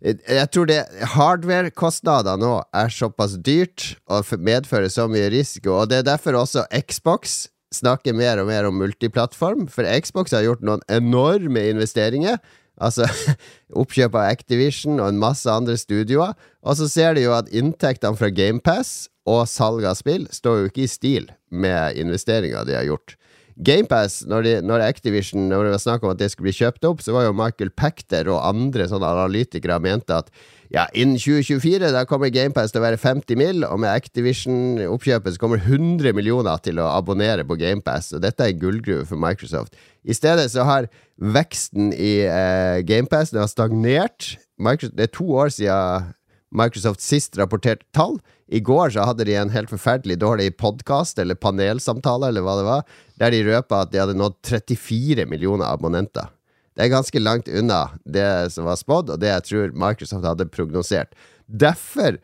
Jeg 0.00 0.48
tror 0.52 0.68
det 0.68 0.80
Hardware-kostnader 1.14 2.36
nå 2.40 2.52
er 2.76 2.92
såpass 2.92 3.38
dyrt 3.40 3.94
og 4.08 4.28
medfører 4.40 4.92
så 4.92 5.08
mye 5.08 5.28
risiko, 5.32 5.80
og 5.80 5.90
det 5.90 6.00
er 6.00 6.08
derfor 6.08 6.36
også 6.40 6.66
Xbox 6.72 7.48
snakker 7.72 8.16
mer 8.16 8.40
og 8.42 8.48
mer 8.48 8.66
om 8.66 8.76
multiplattform, 8.80 9.68
for 9.70 9.86
Xbox 9.86 10.34
har 10.34 10.44
gjort 10.44 10.64
noen 10.66 10.82
enorme 10.90 11.68
investeringer. 11.70 12.40
Altså 12.80 13.06
oppkjøp 13.80 14.16
av 14.16 14.32
Activision 14.32 15.00
og 15.00 15.12
en 15.12 15.20
masse 15.20 15.48
andre 15.48 15.76
studioer. 15.80 16.36
Og 16.64 16.76
så 16.80 16.88
ser 16.90 17.16
de 17.16 17.24
jo 17.26 17.36
at 17.36 17.52
inntektene 17.52 18.16
fra 18.18 18.32
GamePass 18.32 19.10
og 19.28 19.46
salg 19.48 19.84
av 19.86 19.98
spill 20.00 20.26
står 20.32 20.62
jo 20.62 20.70
ikke 20.70 20.84
i 20.86 20.90
stil 20.90 21.30
med 21.52 22.00
investeringer 22.00 22.66
de 22.68 22.78
har 22.78 22.88
gjort. 22.88 23.16
GamePass, 23.60 24.22
når, 24.30 24.62
når 24.64 24.86
Activision 24.86 25.48
Når 25.50 25.66
det 25.66 25.72
var 25.74 25.82
snakk 25.82 26.04
om 26.04 26.14
at 26.14 26.20
det 26.20 26.30
skulle 26.32 26.48
bli 26.48 26.56
kjøpt 26.56 26.86
opp, 26.88 27.02
så 27.04 27.12
var 27.12 27.26
jo 27.26 27.36
Michael 27.36 27.72
Pacter 27.76 28.30
og 28.32 28.40
andre 28.46 28.86
sånne 28.88 29.10
analytikere 29.10 29.76
mente 29.82 30.16
at 30.16 30.32
ja, 30.70 30.84
innen 30.94 31.18
2024 31.18 31.88
da 31.90 32.04
kommer 32.06 32.30
GamePass 32.30 32.70
til 32.70 32.78
å 32.78 32.84
være 32.84 33.00
50 33.02 33.38
mill., 33.40 33.64
og 33.66 33.80
med 33.82 33.90
Activision-oppkjøpet 33.90 35.34
så 35.34 35.42
kommer 35.42 35.58
100 35.58 36.14
millioner 36.14 36.62
til 36.62 36.78
å 36.78 36.86
abonnere 36.92 37.42
på 37.46 37.56
GamePass, 37.58 38.12
og 38.14 38.22
dette 38.22 38.46
er 38.46 38.54
en 38.54 38.60
gullgruve 38.60 39.08
for 39.08 39.18
Microsoft. 39.18 39.74
I 40.06 40.14
stedet 40.14 40.46
så 40.52 40.62
har 40.68 40.86
veksten 41.18 41.90
i 41.90 42.20
eh, 42.22 42.84
GamePass 42.86 43.34
stagnert. 43.50 44.36
Microsoft, 44.62 44.94
det 44.94 45.08
er 45.08 45.16
to 45.18 45.26
år 45.42 45.50
siden 45.58 46.14
Microsoft 46.54 47.02
sist 47.02 47.38
rapporterte 47.38 47.86
tall. 47.94 48.20
I 48.50 48.60
går 48.60 48.90
så 48.90 49.04
hadde 49.06 49.24
de 49.28 49.36
en 49.38 49.52
helt 49.54 49.70
forferdelig 49.70 50.16
dårlig 50.18 50.56
podkast 50.58 51.20
eller 51.22 51.38
panelsamtale, 51.38 52.32
eller 52.32 52.42
hva 52.42 52.56
det 52.58 52.66
var, 52.66 52.84
der 53.22 53.30
de 53.30 53.44
røpa 53.46 53.84
at 53.84 53.92
de 53.92 54.00
hadde 54.02 54.18
nådd 54.18 54.40
34 54.48 55.26
millioner 55.30 55.70
abonnenter. 55.70 56.32
Det 56.74 56.86
er 56.86 56.90
ganske 56.90 57.22
langt 57.22 57.46
unna 57.46 57.84
det 58.02 58.50
som 58.54 58.66
var 58.66 58.78
spådd, 58.80 59.12
og 59.14 59.22
det 59.22 59.30
jeg 59.30 59.46
tror 59.46 59.76
Microsoft 59.78 60.26
hadde 60.26 60.48
prognosert. 60.50 61.14
Derfor 61.46 62.18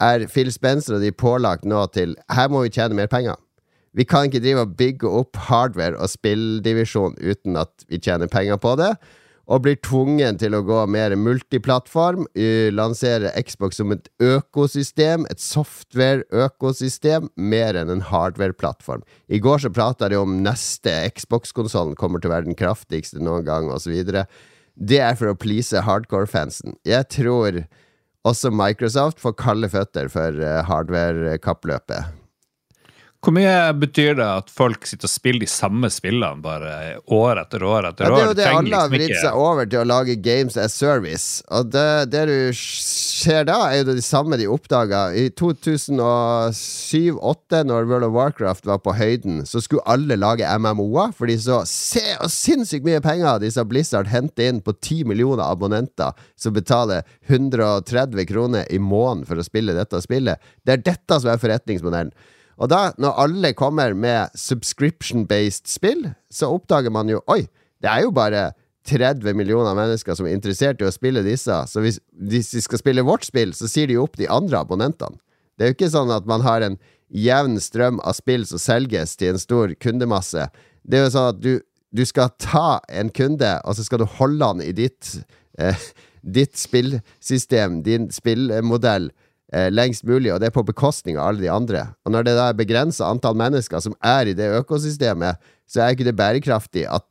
er 0.00 0.26
Phil 0.32 0.52
Spencer 0.52 0.98
og 0.98 1.04
de 1.04 1.12
pålagt 1.12 1.64
nå 1.68 1.84
til 1.94 2.16
Her 2.32 2.52
må 2.52 2.64
vi 2.64 2.72
tjene 2.76 2.96
mer 2.96 3.08
penger. 3.12 3.40
Vi 3.96 4.04
kan 4.06 4.28
ikke 4.28 4.42
drive 4.42 4.66
og 4.66 4.76
bygge 4.78 5.08
opp 5.08 5.40
hardware 5.48 5.96
og 5.98 6.12
spilldivisjon 6.12 7.16
uten 7.18 7.56
at 7.58 7.72
vi 7.88 7.98
tjener 7.98 8.30
penger 8.30 8.60
på 8.60 8.76
det, 8.78 8.92
og 9.50 9.64
blir 9.64 9.78
tvungen 9.82 10.38
til 10.38 10.54
å 10.54 10.62
gå 10.66 10.78
mer 10.90 11.16
multiplattform, 11.18 12.28
Lanserer 12.30 12.76
lansere 12.76 13.32
Xbox 13.46 13.80
som 13.80 13.90
et 13.94 14.06
økosystem, 14.22 15.26
et 15.30 15.42
software-økosystem, 15.42 17.28
mer 17.34 17.78
enn 17.80 17.90
en 17.90 18.04
hardware-plattform. 18.06 19.02
I 19.26 19.42
går 19.42 19.64
så 19.64 19.72
prata 19.74 20.08
de 20.10 20.20
om 20.20 20.38
neste 20.44 20.94
Xbox-konsollen 21.16 21.98
kommer 21.98 22.22
til 22.22 22.30
å 22.30 22.36
være 22.36 22.50
den 22.50 22.58
kraftigste 22.58 23.18
noen 23.18 23.46
gang, 23.48 23.70
osv. 23.74 23.98
Det 24.78 25.02
er 25.02 25.18
for 25.18 25.32
å 25.32 25.38
please 25.38 25.82
hardcore-fansen. 25.82 26.78
Jeg 26.86 27.10
tror 27.10 27.64
også 28.28 28.54
Microsoft 28.54 29.18
får 29.22 29.38
kalde 29.40 29.70
føtter 29.72 30.10
for 30.12 30.38
eh, 30.44 30.62
hardware-kappløpet. 30.68 32.19
Hvor 33.20 33.34
mye 33.36 33.76
betyr 33.76 34.14
det 34.16 34.24
at 34.24 34.48
folk 34.48 34.86
sitter 34.88 35.04
og 35.04 35.10
spiller 35.12 35.44
de 35.44 35.48
samme 35.52 35.90
spillene 35.92 36.40
bare 36.40 36.96
år 37.12 37.36
etter 37.42 37.60
år 37.68 37.84
etter 37.90 38.08
Ja, 38.08 38.16
det 38.16 38.22
er 38.22 38.30
jo 38.30 38.36
det 38.38 38.46
alle 38.48 38.56
har 38.56 38.64
liksom 38.88 38.94
vridd 38.94 39.12
seg 39.20 39.36
over 39.36 39.68
til 39.68 39.82
å 39.82 39.90
lage 39.90 40.16
games 40.24 40.56
as 40.56 40.72
service. 40.72 41.44
Og 41.52 41.68
det, 41.74 42.08
det 42.14 42.22
du 42.30 42.48
ser 42.56 43.44
da, 43.50 43.58
er 43.68 43.82
jo 43.82 43.90
det 43.90 44.04
samme 44.06 44.38
de 44.40 44.46
oppdaga. 44.48 45.12
I 45.12 45.28
2007-2008, 45.36 47.60
når 47.68 47.84
World 47.92 48.08
of 48.08 48.16
Warcraft 48.16 48.64
var 48.72 48.80
på 48.86 48.96
høyden, 48.96 49.44
så 49.44 49.60
skulle 49.60 49.84
alle 49.84 50.16
lage 50.16 50.48
MMO-er, 50.56 51.12
for 51.12 51.28
de 51.28 51.36
så 51.36 51.60
Se 51.68 52.00
sinnssykt 52.32 52.88
mye 52.88 53.04
penger 53.04 53.36
disse 53.44 53.60
Blizzard 53.68 54.08
henter 54.08 54.48
inn 54.48 54.64
på 54.64 54.72
10 54.72 55.04
millioner 55.12 55.44
abonnenter 55.44 56.16
som 56.40 56.56
betaler 56.56 57.04
130 57.28 58.24
kroner 58.32 58.64
i 58.72 58.80
måneden 58.80 59.28
for 59.28 59.36
å 59.36 59.44
spille 59.44 59.76
dette 59.76 60.00
spillet. 60.00 60.40
Det 60.64 60.72
er 60.78 60.80
dette 60.88 61.20
som 61.20 61.28
er 61.28 61.36
forretningsmodellen. 61.42 62.16
Og 62.60 62.68
da, 62.68 62.90
når 63.00 63.20
alle 63.22 63.52
kommer 63.56 63.94
med 63.96 64.34
subscription-based 64.36 65.68
spill, 65.70 66.10
så 66.28 66.50
oppdager 66.52 66.92
man 66.92 67.08
jo 67.08 67.22
Oi, 67.32 67.46
det 67.80 67.88
er 67.88 68.04
jo 68.04 68.12
bare 68.12 68.50
30 68.88 69.34
millioner 69.36 69.76
mennesker 69.76 70.16
som 70.16 70.28
er 70.28 70.36
interessert 70.36 70.80
i 70.80 70.88
å 70.88 70.92
spille 70.92 71.24
disse. 71.24 71.56
Så 71.68 71.82
hvis, 71.84 72.00
hvis 72.12 72.52
de 72.52 72.62
skal 72.64 72.80
spille 72.82 73.04
vårt 73.06 73.26
spill, 73.28 73.54
så 73.56 73.68
sier 73.68 73.88
de 73.88 73.98
opp 74.00 74.18
de 74.20 74.28
andre 74.28 74.60
abonnentene. 74.60 75.20
Det 75.56 75.66
er 75.66 75.72
jo 75.72 75.76
ikke 75.76 75.92
sånn 75.92 76.12
at 76.14 76.28
man 76.28 76.44
har 76.44 76.64
en 76.64 76.78
jevn 77.12 77.58
strøm 77.60 77.98
av 78.06 78.16
spill 78.16 78.46
som 78.48 78.60
selges 78.62 79.16
til 79.20 79.34
en 79.34 79.42
stor 79.42 79.74
kundemasse. 79.82 80.46
Det 80.82 80.98
er 80.98 81.04
jo 81.06 81.14
sånn 81.16 81.32
at 81.34 81.40
du, 81.42 81.52
du 81.92 82.04
skal 82.08 82.32
ta 82.40 82.80
en 82.88 83.10
kunde, 83.12 83.56
og 83.64 83.76
så 83.76 83.84
skal 83.84 84.02
du 84.02 84.08
holde 84.18 84.52
han 84.52 84.62
i 84.64 84.72
ditt, 84.76 85.18
eh, 85.60 85.88
ditt 86.38 86.56
spillsystem, 86.60 87.82
din 87.84 88.08
spillmodell, 88.14 89.10
lengst 89.50 90.04
mulig, 90.06 90.30
og 90.30 90.38
det 90.38 90.50
er 90.50 90.54
på 90.54 90.62
bekostning 90.66 91.16
av 91.18 91.32
alle 91.32 91.42
de 91.42 91.50
andre. 91.50 91.86
Og 92.06 92.14
når 92.14 92.26
det 92.26 92.34
da 92.38 92.48
er 92.50 92.58
begrensa 92.58 93.08
antall 93.10 93.38
mennesker 93.38 93.82
som 93.82 93.96
er 93.98 94.30
i 94.30 94.34
det 94.38 94.46
økosystemet, 94.60 95.40
så 95.66 95.82
er 95.82 95.96
ikke 95.96 96.06
det 96.06 96.18
bærekraftig 96.18 96.84
at 96.86 97.06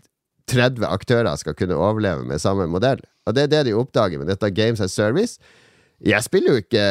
30 0.50 0.86
aktører 0.88 1.36
skal 1.40 1.56
kunne 1.58 1.78
overleve 1.78 2.26
med 2.28 2.42
samme 2.42 2.68
modell. 2.72 3.02
Og 3.28 3.36
det 3.36 3.46
er 3.46 3.52
det 3.52 3.66
de 3.68 3.78
oppdager 3.78 4.22
med 4.22 4.32
dette 4.32 4.50
Games 4.56 4.82
as 4.82 4.96
Service. 4.96 5.38
Jeg 6.00 6.24
spiller 6.24 6.54
jo 6.54 6.62
ikke 6.62 6.84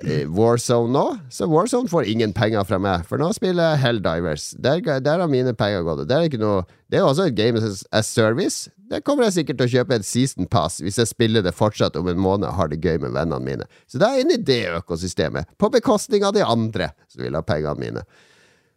eh, 0.00 0.22
Warzone 0.32 0.88
nå, 0.94 1.04
så 1.28 1.44
Warzone 1.50 1.90
får 1.92 2.06
ingen 2.08 2.32
penger 2.32 2.64
fra 2.64 2.78
meg. 2.80 3.04
For 3.08 3.20
nå 3.20 3.28
spiller 3.36 3.74
jeg 3.74 3.82
Helldivers. 3.82 4.54
Der, 4.56 4.80
der 4.80 5.20
har 5.20 5.28
mine 5.28 5.52
penger 5.56 5.84
gått. 5.84 6.06
Det 6.08 6.16
er, 6.16 6.28
ikke 6.30 6.40
noe, 6.40 6.62
det 6.88 6.96
er 6.96 7.04
jo 7.04 7.10
også 7.10 7.26
et 7.28 7.36
Game 7.36 7.60
as, 7.60 8.08
Service. 8.08 8.70
Der 8.88 9.02
kommer 9.04 9.26
jeg 9.26 9.36
sikkert 9.40 9.60
til 9.60 9.68
å 9.68 9.74
kjøpe 9.74 9.98
et 9.98 10.08
season 10.08 10.48
pass 10.48 10.78
hvis 10.80 10.96
jeg 11.02 11.10
spiller 11.10 11.44
det 11.44 11.52
fortsatt 11.58 11.98
om 12.00 12.08
en 12.08 12.22
måned 12.22 12.48
og 12.48 12.56
har 12.56 12.70
det 12.72 12.80
gøy 12.80 12.96
med 13.02 13.12
vennene 13.12 13.42
mine. 13.44 13.66
Så 13.90 14.00
det 14.00 14.08
er 14.08 14.22
inne 14.22 14.38
i 14.38 14.46
det 14.48 14.62
økosystemet, 14.78 15.52
på 15.60 15.70
bekostning 15.74 16.24
av 16.24 16.32
de 16.36 16.46
andre 16.46 16.92
som 17.12 17.26
vil 17.26 17.36
ha 17.36 17.44
pengene 17.44 17.76
mine. 17.82 18.06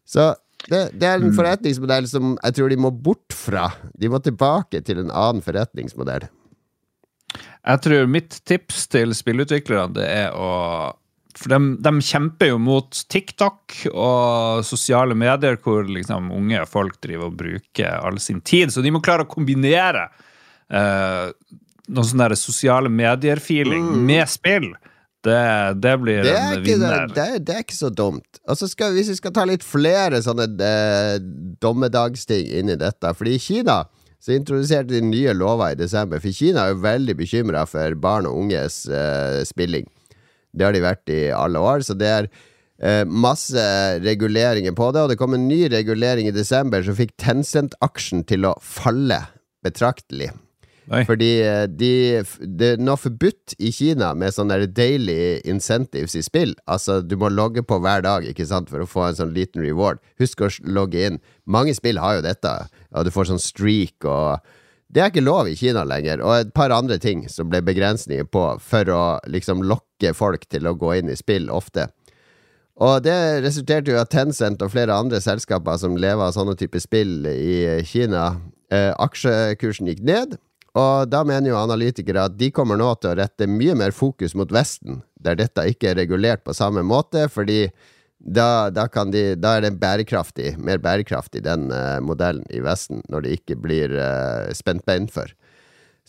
Så 0.04 0.34
det, 0.68 0.90
det 1.00 1.08
er 1.08 1.24
en 1.24 1.32
forretningsmodell 1.38 2.10
som 2.12 2.34
jeg 2.36 2.58
tror 2.58 2.74
de 2.74 2.82
må 2.84 2.92
bort 2.92 3.32
fra. 3.32 3.70
De 3.96 4.12
må 4.12 4.20
tilbake 4.26 4.84
til 4.84 5.06
en 5.06 5.14
annen 5.14 5.46
forretningsmodell. 5.46 6.28
Jeg 7.38 7.82
tror 7.86 8.10
mitt 8.10 8.40
tips 8.48 8.88
til 8.92 9.14
spillutviklerne 9.18 9.94
det 10.00 10.08
er 10.08 10.36
å 10.36 10.50
For 11.40 11.52
de, 11.54 11.76
de 11.80 11.92
kjemper 12.04 12.50
jo 12.52 12.58
mot 12.60 13.02
TikTok 13.14 13.76
og 13.94 14.64
sosiale 14.68 15.16
medier, 15.16 15.60
hvor 15.62 15.86
liksom 15.88 16.32
unge 16.36 16.66
folk 16.68 16.98
driver 17.04 17.30
og 17.30 17.38
bruker 17.40 18.00
all 18.02 18.20
sin 18.20 18.42
tid. 18.42 18.74
Så 18.74 18.84
de 18.84 18.92
må 18.92 19.00
klare 19.06 19.24
å 19.24 19.30
kombinere 19.30 20.08
eh, 20.68 21.30
noen 21.90 22.10
sånn 22.10 22.36
sosiale 22.36 22.92
medier-feeling 22.92 23.92
med 24.10 24.28
spill. 24.28 24.74
Det, 25.24 25.40
det 25.84 25.94
blir 26.00 26.24
Mm. 26.24 26.28
Det 26.28 26.36
en 26.40 26.64
vinner. 26.64 27.08
det, 27.14 27.28
det 27.48 27.56
er 27.56 27.64
ikke 27.64 27.76
så 27.76 27.90
dumt. 27.92 28.40
Og 28.48 28.58
så 28.58 28.68
skal, 28.72 28.94
Hvis 28.96 29.10
vi 29.12 29.18
skal 29.20 29.34
ta 29.36 29.44
litt 29.46 29.64
flere 29.64 30.22
sånne 30.24 30.48
eh, 30.64 31.16
dommedagsting 31.60 32.48
inn 32.60 32.72
i 32.72 32.78
dette 32.80 33.12
Fordi 33.14 33.36
i 33.36 33.42
Kina 33.44 33.82
så 34.20 34.36
introduserte 34.36 34.92
de 34.92 35.02
nye 35.06 35.34
lover 35.38 35.74
i 35.74 35.80
desember. 35.80 36.20
For 36.20 36.36
Kina 36.36 36.66
er 36.66 36.74
jo 36.74 36.84
veldig 36.84 37.16
bekymra 37.20 37.64
for 37.70 37.96
barn 38.02 38.28
og 38.28 38.42
unges 38.42 38.84
eh, 38.92 39.40
spilling. 39.48 39.88
Det 40.52 40.66
har 40.66 40.76
de 40.76 40.84
vært 40.84 41.14
i 41.14 41.22
alle 41.36 41.62
år. 41.64 41.86
Så 41.88 41.96
det 41.96 42.10
er 42.10 42.28
eh, 42.28 43.06
masse 43.08 43.64
reguleringer 44.04 44.76
på 44.76 44.92
det. 44.92 45.06
Og 45.06 45.14
det 45.14 45.20
kom 45.22 45.38
en 45.38 45.48
ny 45.48 45.66
regulering 45.72 46.28
i 46.28 46.36
desember 46.36 46.84
som 46.84 46.98
fikk 47.00 47.16
Tencent-aksjen 47.22 48.26
til 48.28 48.50
å 48.50 48.58
falle 48.64 49.24
betraktelig. 49.66 50.34
Oi. 50.90 51.04
Fordi 51.06 51.30
eh, 51.46 51.66
de, 51.70 51.92
det 52.42 52.74
er 52.74 52.82
nå 52.82 52.96
forbudt 52.98 53.54
i 53.62 53.70
Kina 53.76 54.10
med 54.18 54.34
sånne 54.34 54.64
daily 54.74 55.38
incentives 55.48 56.18
i 56.18 56.24
spill. 56.26 56.56
Altså, 56.66 57.00
du 57.06 57.14
må 57.22 57.30
logge 57.30 57.62
på 57.64 57.78
hver 57.84 58.04
dag 58.06 58.26
ikke 58.26 58.48
sant, 58.50 58.72
for 58.74 58.82
å 58.82 58.90
få 58.90 59.06
en 59.06 59.20
sånn 59.20 59.36
liten 59.36 59.62
reward. 59.64 60.02
Husk 60.22 60.42
å 60.42 60.50
logge 60.66 61.06
inn. 61.06 61.20
Mange 61.46 61.76
spill 61.78 62.02
har 62.02 62.18
jo 62.18 62.26
dette, 62.26 62.56
og 62.96 63.06
du 63.06 63.14
får 63.14 63.30
sånn 63.32 63.44
streak 63.44 64.08
og 64.08 64.56
Det 64.90 65.04
er 65.04 65.12
ikke 65.12 65.22
lov 65.22 65.46
i 65.46 65.54
Kina 65.54 65.84
lenger, 65.86 66.18
og 66.26 66.34
et 66.34 66.50
par 66.50 66.72
andre 66.74 66.96
ting 66.98 67.28
som 67.30 67.46
ble 67.46 67.60
begrensninger 67.62 68.26
på 68.26 68.42
for 68.58 68.90
å 68.90 69.04
liksom 69.30 69.62
lokke 69.62 70.16
folk 70.18 70.48
til 70.50 70.66
å 70.66 70.74
gå 70.74 70.96
inn 70.98 71.12
i 71.14 71.18
spill 71.20 71.46
ofte. 71.54 71.92
Og 72.80 73.04
det 73.06 73.44
resulterte 73.44 73.92
jo 73.94 74.00
at 74.02 74.10
Tencent 74.10 74.64
og 74.66 74.72
flere 74.74 74.96
andre 74.98 75.20
selskaper 75.22 75.78
som 75.78 75.94
lever 76.00 76.24
av 76.24 76.34
sånne 76.34 76.56
typer 76.58 76.82
spill 76.82 77.28
i 77.30 77.84
Kina, 77.86 78.40
eh, 78.72 78.90
aksjekursen 78.98 79.92
gikk 79.92 80.02
ned. 80.02 80.40
Og 80.74 81.10
da 81.10 81.24
mener 81.28 81.52
jo 81.52 81.60
analytikere 81.60 82.26
at 82.30 82.38
de 82.40 82.52
kommer 82.56 82.80
nå 82.80 82.90
til 83.02 83.12
å 83.12 83.18
rette 83.20 83.50
mye 83.50 83.76
mer 83.76 83.92
fokus 83.96 84.36
mot 84.38 84.52
Vesten, 84.54 85.02
der 85.20 85.36
dette 85.36 85.66
ikke 85.70 85.92
er 85.92 86.00
regulert 86.00 86.46
på 86.46 86.56
samme 86.56 86.82
måte, 86.86 87.28
fordi 87.30 87.68
da, 88.20 88.70
da, 88.70 88.88
de, 89.12 89.24
da 89.40 89.56
er 89.58 89.66
det 89.66 89.78
bærekraftig, 89.80 90.58
mer 90.60 90.82
bærekraftig, 90.84 91.44
den 91.46 91.70
uh, 91.72 92.00
modellen 92.04 92.44
i 92.52 92.60
Vesten, 92.64 93.02
når 93.10 93.26
det 93.26 93.38
ikke 93.40 93.56
blir 93.64 93.96
uh, 93.96 94.52
spent 94.56 94.86
bein 94.88 95.08
for. 95.12 95.32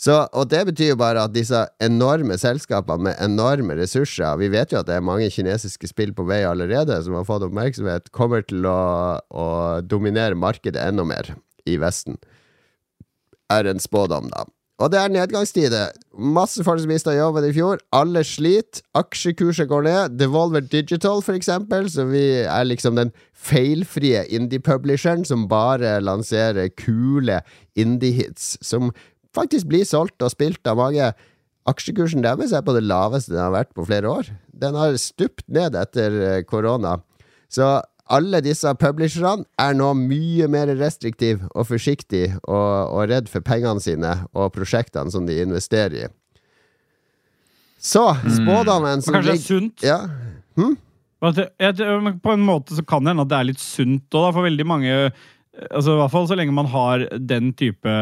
Så, 0.01 0.15
og 0.33 0.49
det 0.49 0.63
betyr 0.71 0.95
jo 0.95 0.99
bare 1.01 1.27
at 1.27 1.35
disse 1.35 1.59
enorme 1.85 2.39
selskapene 2.41 3.11
med 3.11 3.19
enorme 3.21 3.75
ressurser 3.77 4.39
Vi 4.41 4.49
vet 4.49 4.73
jo 4.73 4.79
at 4.81 4.87
det 4.89 4.95
er 4.97 5.05
mange 5.05 5.29
kinesiske 5.29 5.91
spill 5.91 6.15
på 6.17 6.25
vei 6.25 6.39
allerede 6.49 6.97
som 7.05 7.19
har 7.19 7.27
fått 7.29 7.45
oppmerksomhet, 7.45 8.09
kommer 8.17 8.41
til 8.47 8.65
å, 8.65 9.21
å 9.29 9.47
dominere 9.85 10.39
markedet 10.39 10.81
enda 10.81 11.05
mer 11.05 11.35
i 11.69 11.77
Vesten. 11.83 12.17
Er 13.53 13.69
en 13.69 13.83
spådom, 13.83 14.33
da. 14.33 14.47
Og 14.81 14.89
det 14.89 14.97
er 14.97 15.13
nedgangstider. 15.13 15.91
Masse 16.17 16.65
folk 16.65 16.81
som 16.81 16.89
mista 16.89 17.13
jobben 17.13 17.45
i 17.45 17.53
fjor. 17.53 17.83
Alle 17.93 18.23
sliter. 18.25 18.81
Aksjekurset 18.97 19.69
går 19.69 19.85
ned. 19.85 20.15
Devolver 20.17 20.65
Digital, 20.65 21.21
for 21.25 21.37
eksempel, 21.37 21.91
så 21.93 22.07
vi 22.09 22.25
er 22.47 22.65
liksom 22.65 22.97
den 22.97 23.13
feilfrie 23.37 24.25
indie-publisheren 24.33 25.27
som 25.29 25.49
bare 25.51 25.99
lanserer 26.01 26.73
kule 26.81 27.43
indie-hits, 27.77 28.57
som 28.65 28.89
faktisk 29.37 29.69
blir 29.69 29.85
solgt 29.85 30.25
og 30.25 30.33
spilt 30.33 30.65
av 30.69 30.81
mange. 30.81 31.13
Aksjekursen 31.69 32.25
deres 32.25 32.57
er 32.57 32.65
på 32.65 32.73
det 32.73 32.87
laveste 32.89 33.35
den 33.35 33.45
har 33.45 33.53
vært 33.59 33.77
på 33.77 33.85
flere 33.85 34.09
år. 34.09 34.33
Den 34.49 34.81
har 34.81 34.97
stupt 34.97 35.45
ned 35.53 35.77
etter 35.77 36.21
eh, 36.25 36.43
korona. 36.49 36.97
Så 37.53 37.67
alle 38.11 38.41
disse 38.45 38.71
publisherne 38.81 39.47
er 39.61 39.77
nå 39.79 39.93
mye 39.99 40.49
mer 40.51 40.73
restriktive 40.79 41.49
og 41.55 41.69
forsiktige 41.71 42.35
og, 42.43 42.91
og 42.91 43.11
redd 43.13 43.31
for 43.31 43.45
pengene 43.47 43.83
sine 43.83 44.17
og 44.35 44.51
prosjektene 44.57 45.13
som 45.15 45.29
de 45.29 45.39
investerer 45.45 45.97
i. 46.05 46.09
Så 47.81 48.05
spådommen 48.29 49.01
som 49.03 49.17
ligger... 49.17 49.31
kanskje 49.31 49.33
det 49.33 49.39
er 49.39 49.47
sunt? 49.47 49.85
Ja. 49.87 50.01
Men 51.21 52.19
På 52.21 52.35
en 52.35 52.45
måte 52.45 52.77
så 52.77 52.85
kan 52.85 53.05
det 53.05 53.15
hende 53.15 53.25
at 53.25 53.33
det 53.33 53.39
er 53.39 53.49
litt 53.53 53.63
sunt 53.63 54.17
òg, 54.17 54.35
for 54.35 54.45
veldig 54.45 54.67
mange 54.69 54.91
eh, 54.91 55.27
altså 55.71 55.95
I 55.95 56.01
hvert 56.03 56.13
fall 56.13 56.29
så 56.29 56.39
lenge 56.39 56.55
man 56.57 56.69
har 56.71 57.07
den 57.19 57.53
type 57.57 57.97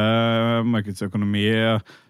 markedsøkonomi 0.68 1.46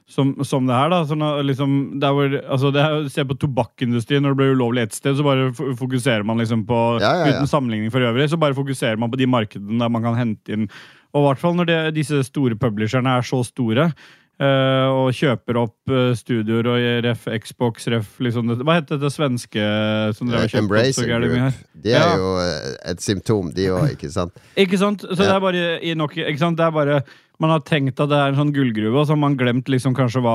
som, 0.08 0.30
som 0.44 0.64
det 0.68 0.72
her. 0.74 0.88
da, 0.92 1.02
sånn 1.04 1.20
at 1.26 1.42
liksom, 1.44 1.72
der 2.00 2.14
hvor, 2.16 2.36
altså 2.48 2.70
det 2.72 2.80
er, 2.84 3.08
Se 3.12 3.24
på 3.28 3.36
tobakkindustrien. 3.44 4.22
Når 4.24 4.32
det 4.34 4.40
blir 4.40 4.54
ulovlig 4.56 4.86
ett 4.86 4.96
sted, 4.96 5.18
så 5.18 5.26
bare 5.26 5.50
fokuserer 5.52 6.24
man 6.24 6.40
liksom 6.40 6.62
på 6.68 6.78
Ja, 7.02 7.10
ja, 7.12 7.26
ja. 7.26 7.34
Uten 7.36 7.50
sammenligning 7.50 7.92
for 7.92 8.00
øvrig, 8.00 8.30
så 8.32 8.38
bare 8.40 8.56
fokuserer 8.56 8.96
man 8.96 9.12
på 9.12 9.20
de 9.20 9.26
markedene 9.28 9.78
der 9.82 9.92
man 9.92 10.02
kan 10.06 10.16
hente 10.16 10.54
inn 10.56 10.64
Og 11.12 11.20
i 11.22 11.26
hvert 11.28 11.42
fall 11.42 11.54
når 11.60 11.68
det, 11.68 11.76
disse 12.00 12.22
store 12.24 12.56
publisherne 12.56 13.18
er 13.18 13.22
så 13.28 13.42
store. 13.44 13.90
Uh, 14.38 14.86
og 14.94 15.08
kjøper 15.18 15.56
opp 15.58 15.90
uh, 15.90 16.12
studioer 16.14 16.68
og 16.70 16.84
ref 17.02 17.24
Xbox, 17.42 17.88
ref 17.90 18.20
liksom 18.22 18.52
Hva 18.62 18.76
heter 18.76 19.00
det 19.02 19.08
svenske 19.10 19.64
som 20.14 20.30
dere 20.30 20.44
har 20.44 20.52
kjøpt 20.52 20.70
mye 20.70 21.08
Group. 21.08 21.56
Det 21.74 21.96
er 21.98 22.04
Ja. 22.04 22.12
jo 22.20 22.28
eh, 22.38 22.68
et 22.92 23.02
symptom, 23.02 23.48
de 23.50 23.66
òg, 23.74 23.96
ikke 23.96 24.12
sant? 24.14 24.38
Ikke 24.54 24.78
sant? 24.78 25.02
Så 25.02 25.18
det 25.18 25.26
er 25.32 25.42
bare 25.42 25.64
i 25.82 25.96
nok, 25.98 26.14
ikke 26.22 26.38
sant? 26.38 26.54
Det 26.60 26.68
er 26.68 26.70
bare 26.76 27.00
Man 27.38 27.50
har 27.50 27.60
tenkt 27.62 28.00
at 28.02 28.08
det 28.10 28.16
er 28.18 28.32
en 28.32 28.38
sånn 28.40 28.48
gullgruve, 28.50 28.98
og 28.98 29.04
så 29.06 29.14
har 29.14 29.20
man 29.22 29.36
glemt 29.38 29.68
liksom 29.70 29.94
kanskje 29.94 30.18
hva, 30.24 30.32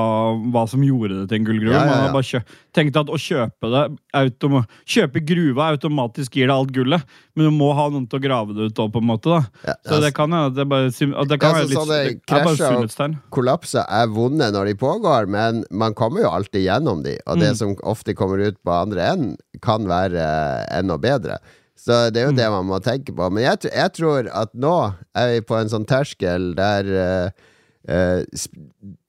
hva 0.54 0.62
som 0.70 0.80
gjorde 0.80 1.18
det 1.18 1.24
til 1.28 1.36
en 1.36 1.44
gullgruve. 1.44 1.74
Ja, 1.74 1.82
ja, 1.84 1.90
Man 1.90 2.00
har 2.06 2.12
bare 2.14 2.24
kjø 2.24 2.40
tenkt 2.72 2.96
at 2.96 3.10
å 3.12 3.18
kjøpe 3.20 3.70
det 3.74 3.82
automa 4.16 4.62
Kjøpe 4.88 5.20
gruva 5.28 5.66
automatisk 5.74 6.38
gir 6.38 6.48
deg 6.48 6.54
alt 6.56 6.72
gullet, 6.72 7.04
men 7.36 7.44
du 7.44 7.52
må 7.52 7.68
ha 7.76 7.90
noen 7.92 8.06
til 8.08 8.18
å 8.18 8.24
grave 8.24 8.56
det 8.56 8.70
ut 8.70 8.80
òg, 8.80 8.92
på 8.94 9.02
en 9.02 9.08
måte. 9.10 9.28
da 9.28 9.42
Ja, 9.68 9.74
Så 9.84 10.00
det 10.00 10.14
kan 10.16 10.32
hende 10.32 10.46
at 10.46 10.54
det 10.56 10.68
bare 10.68 10.86
at 10.88 11.28
det 11.28 11.40
kan 11.40 11.50
Ja, 11.54 11.58
være 11.60 11.68
litt 11.68 11.78
sånne 11.78 11.98
er 12.00 12.14
krasjer 12.26 13.10
og- 13.12 13.30
kollapser 13.30 13.84
er 13.88 14.06
vonde 14.08 14.48
når 14.52 14.64
de 14.66 14.74
pågår, 14.74 15.28
men 15.28 15.64
man 15.70 15.92
kommer 15.92 16.20
jo 16.22 16.30
alltid 16.30 16.64
gjennom 16.64 17.02
de, 17.04 17.18
og 17.26 17.38
det 17.38 17.52
Mm. 17.52 17.56
som 17.56 17.76
ofte 17.84 18.14
kommer 18.14 18.38
ut 18.40 18.56
på 18.64 18.72
andre 18.72 19.00
enden, 19.12 19.36
kan 19.60 19.84
være 19.84 20.16
eh, 20.16 20.78
enda 20.78 20.96
bedre. 20.96 21.38
Så 21.78 22.08
det 22.14 22.22
er 22.22 22.28
jo 22.30 22.36
det 22.36 22.50
man 22.52 22.68
må 22.68 22.78
tenke 22.82 23.12
på. 23.14 23.28
Men 23.34 23.44
jeg, 23.44 23.70
jeg 23.70 23.94
tror 23.96 24.28
at 24.32 24.52
nå 24.54 24.76
er 25.16 25.32
vi 25.32 25.46
på 25.48 25.56
en 25.58 25.72
sånn 25.72 25.86
terskel 25.88 26.52
der 26.58 26.90
uh, 26.94 27.48
uh, 27.90 28.20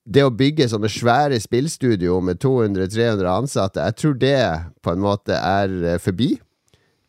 det 0.06 0.22
å 0.26 0.34
bygge 0.34 0.68
sånne 0.70 0.90
svære 0.92 1.38
spillstudio 1.42 2.20
med 2.24 2.40
200-300 2.44 3.30
ansatte, 3.32 3.82
jeg 3.82 3.98
tror 4.02 4.18
det 4.22 4.42
på 4.86 4.94
en 4.94 5.02
måte 5.02 5.34
er 5.34 5.72
eh, 5.82 6.02
forbi. 6.02 6.36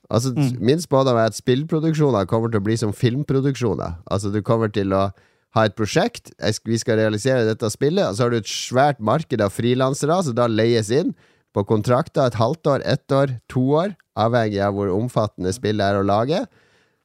Altså, 0.09 0.32
Min 0.62 0.80
spådom 0.80 1.18
er 1.18 1.28
at 1.28 1.36
spillproduksjoner 1.36 2.28
kommer 2.30 2.48
til 2.48 2.62
å 2.62 2.64
bli 2.64 2.76
som 2.80 2.94
filmproduksjoner. 2.96 3.98
Altså, 4.07 4.30
du 4.32 4.40
kommer 4.40 4.70
til 4.72 4.94
å 4.96 5.11
ha 5.57 5.64
et 5.66 5.76
prosjekt, 5.76 6.32
vi 6.64 6.78
skal 6.80 7.00
realisere 7.00 7.46
dette 7.48 7.68
spillet, 7.72 8.04
og 8.07 8.16
så 8.16 8.26
har 8.26 8.32
du 8.32 8.38
et 8.38 8.48
svært 8.48 9.00
marked 9.00 9.44
av 9.44 9.52
frilansere 9.52 10.18
som 10.24 10.36
da 10.36 10.48
leies 10.48 10.92
inn 10.94 11.12
på 11.57 11.64
kontrakter 11.64 12.28
et 12.28 12.36
halvt 12.36 12.68
år, 12.74 12.84
ett 12.84 13.12
år, 13.12 13.38
to 13.48 13.62
år, 13.80 13.96
avhengig 14.20 14.61
av 14.61 14.76
hvor 14.76 14.92
omfattende 14.92 15.54
spillet 15.57 15.88
er 15.88 16.00
å 16.00 16.04
lage. 16.04 16.42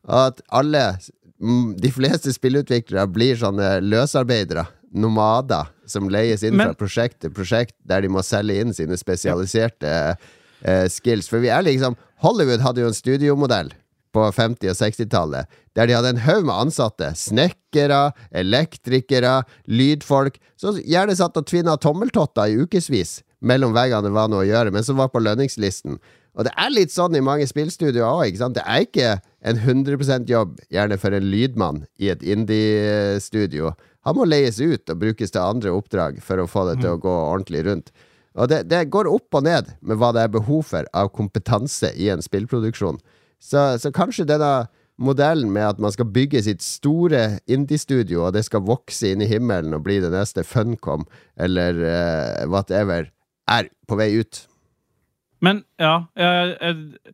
Og 0.09 0.17
at 0.17 0.41
alle, 0.51 0.83
mm, 1.39 1.77
de 1.79 1.91
fleste 1.95 2.33
spillutviklere 2.35 3.07
blir 3.07 3.39
sånne 3.39 3.77
løsarbeidere, 3.85 4.67
nomader, 4.91 5.71
som 5.87 6.09
leies 6.11 6.43
inn 6.43 6.57
Men- 6.57 6.67
fra 6.67 6.83
prosjekt 6.83 7.21
til 7.21 7.31
prosjekt, 7.31 7.75
der 7.87 8.01
de 8.01 8.09
må 8.11 8.23
selge 8.27 8.59
inn 8.59 8.73
sine 8.75 8.97
spesialiserte 8.99 10.17
uh, 10.67 10.87
skills. 10.91 11.29
For 11.31 11.39
vi 11.39 11.47
er 11.47 11.63
liksom 11.63 11.95
Hollywood 12.21 12.59
hadde 12.59 12.83
jo 12.83 12.87
en 12.91 12.93
studiomodell 12.93 13.71
på 14.11 14.27
50- 14.35 14.67
og 14.67 14.75
60-tallet, 14.75 15.47
der 15.75 15.87
de 15.87 15.95
hadde 15.95 16.09
en 16.09 16.23
haug 16.27 16.43
med 16.43 16.67
ansatte. 16.67 17.13
Snekkere, 17.15 18.11
elektrikere, 18.35 19.45
lydfolk. 19.65 20.35
Som 20.59 20.75
gjerne 20.75 21.15
satt 21.15 21.39
og 21.39 21.47
tvinna 21.47 21.77
tommeltotter 21.79 22.51
i 22.51 22.59
ukevis 22.59 23.21
mellom 23.41 23.75
veggene 23.75 24.07
det 24.07 24.15
var 24.15 24.31
noe 24.31 24.45
å 24.45 24.49
gjøre, 24.49 24.73
men 24.73 24.85
som 24.85 24.99
var 25.01 25.11
på 25.13 25.21
lønningslisten. 25.21 25.99
Og 26.37 26.47
det 26.47 26.53
er 26.55 26.71
litt 26.71 26.93
sånn 26.93 27.17
i 27.17 27.23
mange 27.23 27.47
spillstudioer 27.49 28.07
òg. 28.07 28.37
Det 28.55 28.63
er 28.63 28.85
ikke 28.85 29.15
en 29.43 29.59
100% 29.59 30.29
jobb, 30.31 30.59
gjerne 30.71 30.97
for 31.01 31.17
en 31.17 31.27
lydmann 31.27 31.83
i 31.99 32.11
et 32.13 32.23
indie-studio. 32.23 33.73
Han 34.07 34.17
må 34.17 34.25
leies 34.29 34.61
ut 34.61 34.89
og 34.89 35.01
brukes 35.01 35.33
til 35.33 35.43
andre 35.43 35.73
oppdrag 35.75 36.21
for 36.23 36.41
å 36.41 36.47
få 36.49 36.69
det 36.69 36.79
til 36.81 36.95
å 36.95 37.01
gå 37.01 37.11
ordentlig 37.11 37.65
rundt. 37.67 37.91
Og 38.39 38.47
det, 38.47 38.63
det 38.71 38.85
går 38.93 39.09
opp 39.11 39.35
og 39.35 39.43
ned 39.43 39.73
med 39.83 39.99
hva 39.99 40.13
det 40.15 40.23
er 40.23 40.35
behov 40.37 40.69
for 40.69 40.87
av 40.95 41.11
kompetanse 41.11 41.91
i 41.99 42.07
en 42.13 42.23
spillproduksjon. 42.23 43.01
Så, 43.41 43.65
så 43.81 43.91
kanskje 43.93 44.29
denne 44.29 44.69
modellen 45.01 45.51
med 45.51 45.65
at 45.65 45.81
man 45.81 45.91
skal 45.91 46.09
bygge 46.13 46.43
sitt 46.45 46.63
store 46.63 47.41
indie-studio, 47.51 48.27
og 48.27 48.35
det 48.37 48.45
skal 48.47 48.63
vokse 48.63 49.11
inn 49.11 49.23
i 49.25 49.29
himmelen 49.29 49.75
og 49.75 49.83
bli 49.85 49.99
det 50.03 50.13
neste 50.13 50.45
Funcom, 50.47 51.03
eller 51.35 51.81
uh, 51.81 52.45
whatever, 52.51 53.09
er 53.57 53.69
på 53.89 53.97
vei 53.99 54.13
ut. 54.21 54.45
Men 55.41 55.63
ja 55.81 55.95
jeg, 56.19 56.55
jeg, 56.61 57.13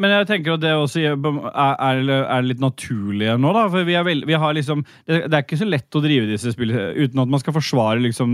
Men 0.00 0.10
jeg 0.14 0.26
tenker 0.30 0.54
at 0.56 0.62
det 0.62 0.70
også 0.72 1.02
er, 1.04 1.16
er, 1.52 1.98
er 2.24 2.46
litt 2.46 2.62
naturlig 2.62 3.28
nå, 3.38 3.50
da. 3.54 3.66
For 3.70 3.84
vi, 3.86 3.94
er 4.00 4.06
vel, 4.06 4.22
vi 4.26 4.38
har 4.40 4.56
liksom 4.56 4.80
det, 5.06 5.18
det 5.28 5.36
er 5.36 5.44
ikke 5.44 5.58
så 5.60 5.68
lett 5.68 5.98
å 5.98 6.02
drive 6.02 6.30
disse 6.30 6.54
spillene 6.54 6.94
uten 6.96 7.20
at 7.22 7.30
man 7.34 7.42
skal 7.42 7.54
forsvare 7.58 8.00
liksom 8.06 8.32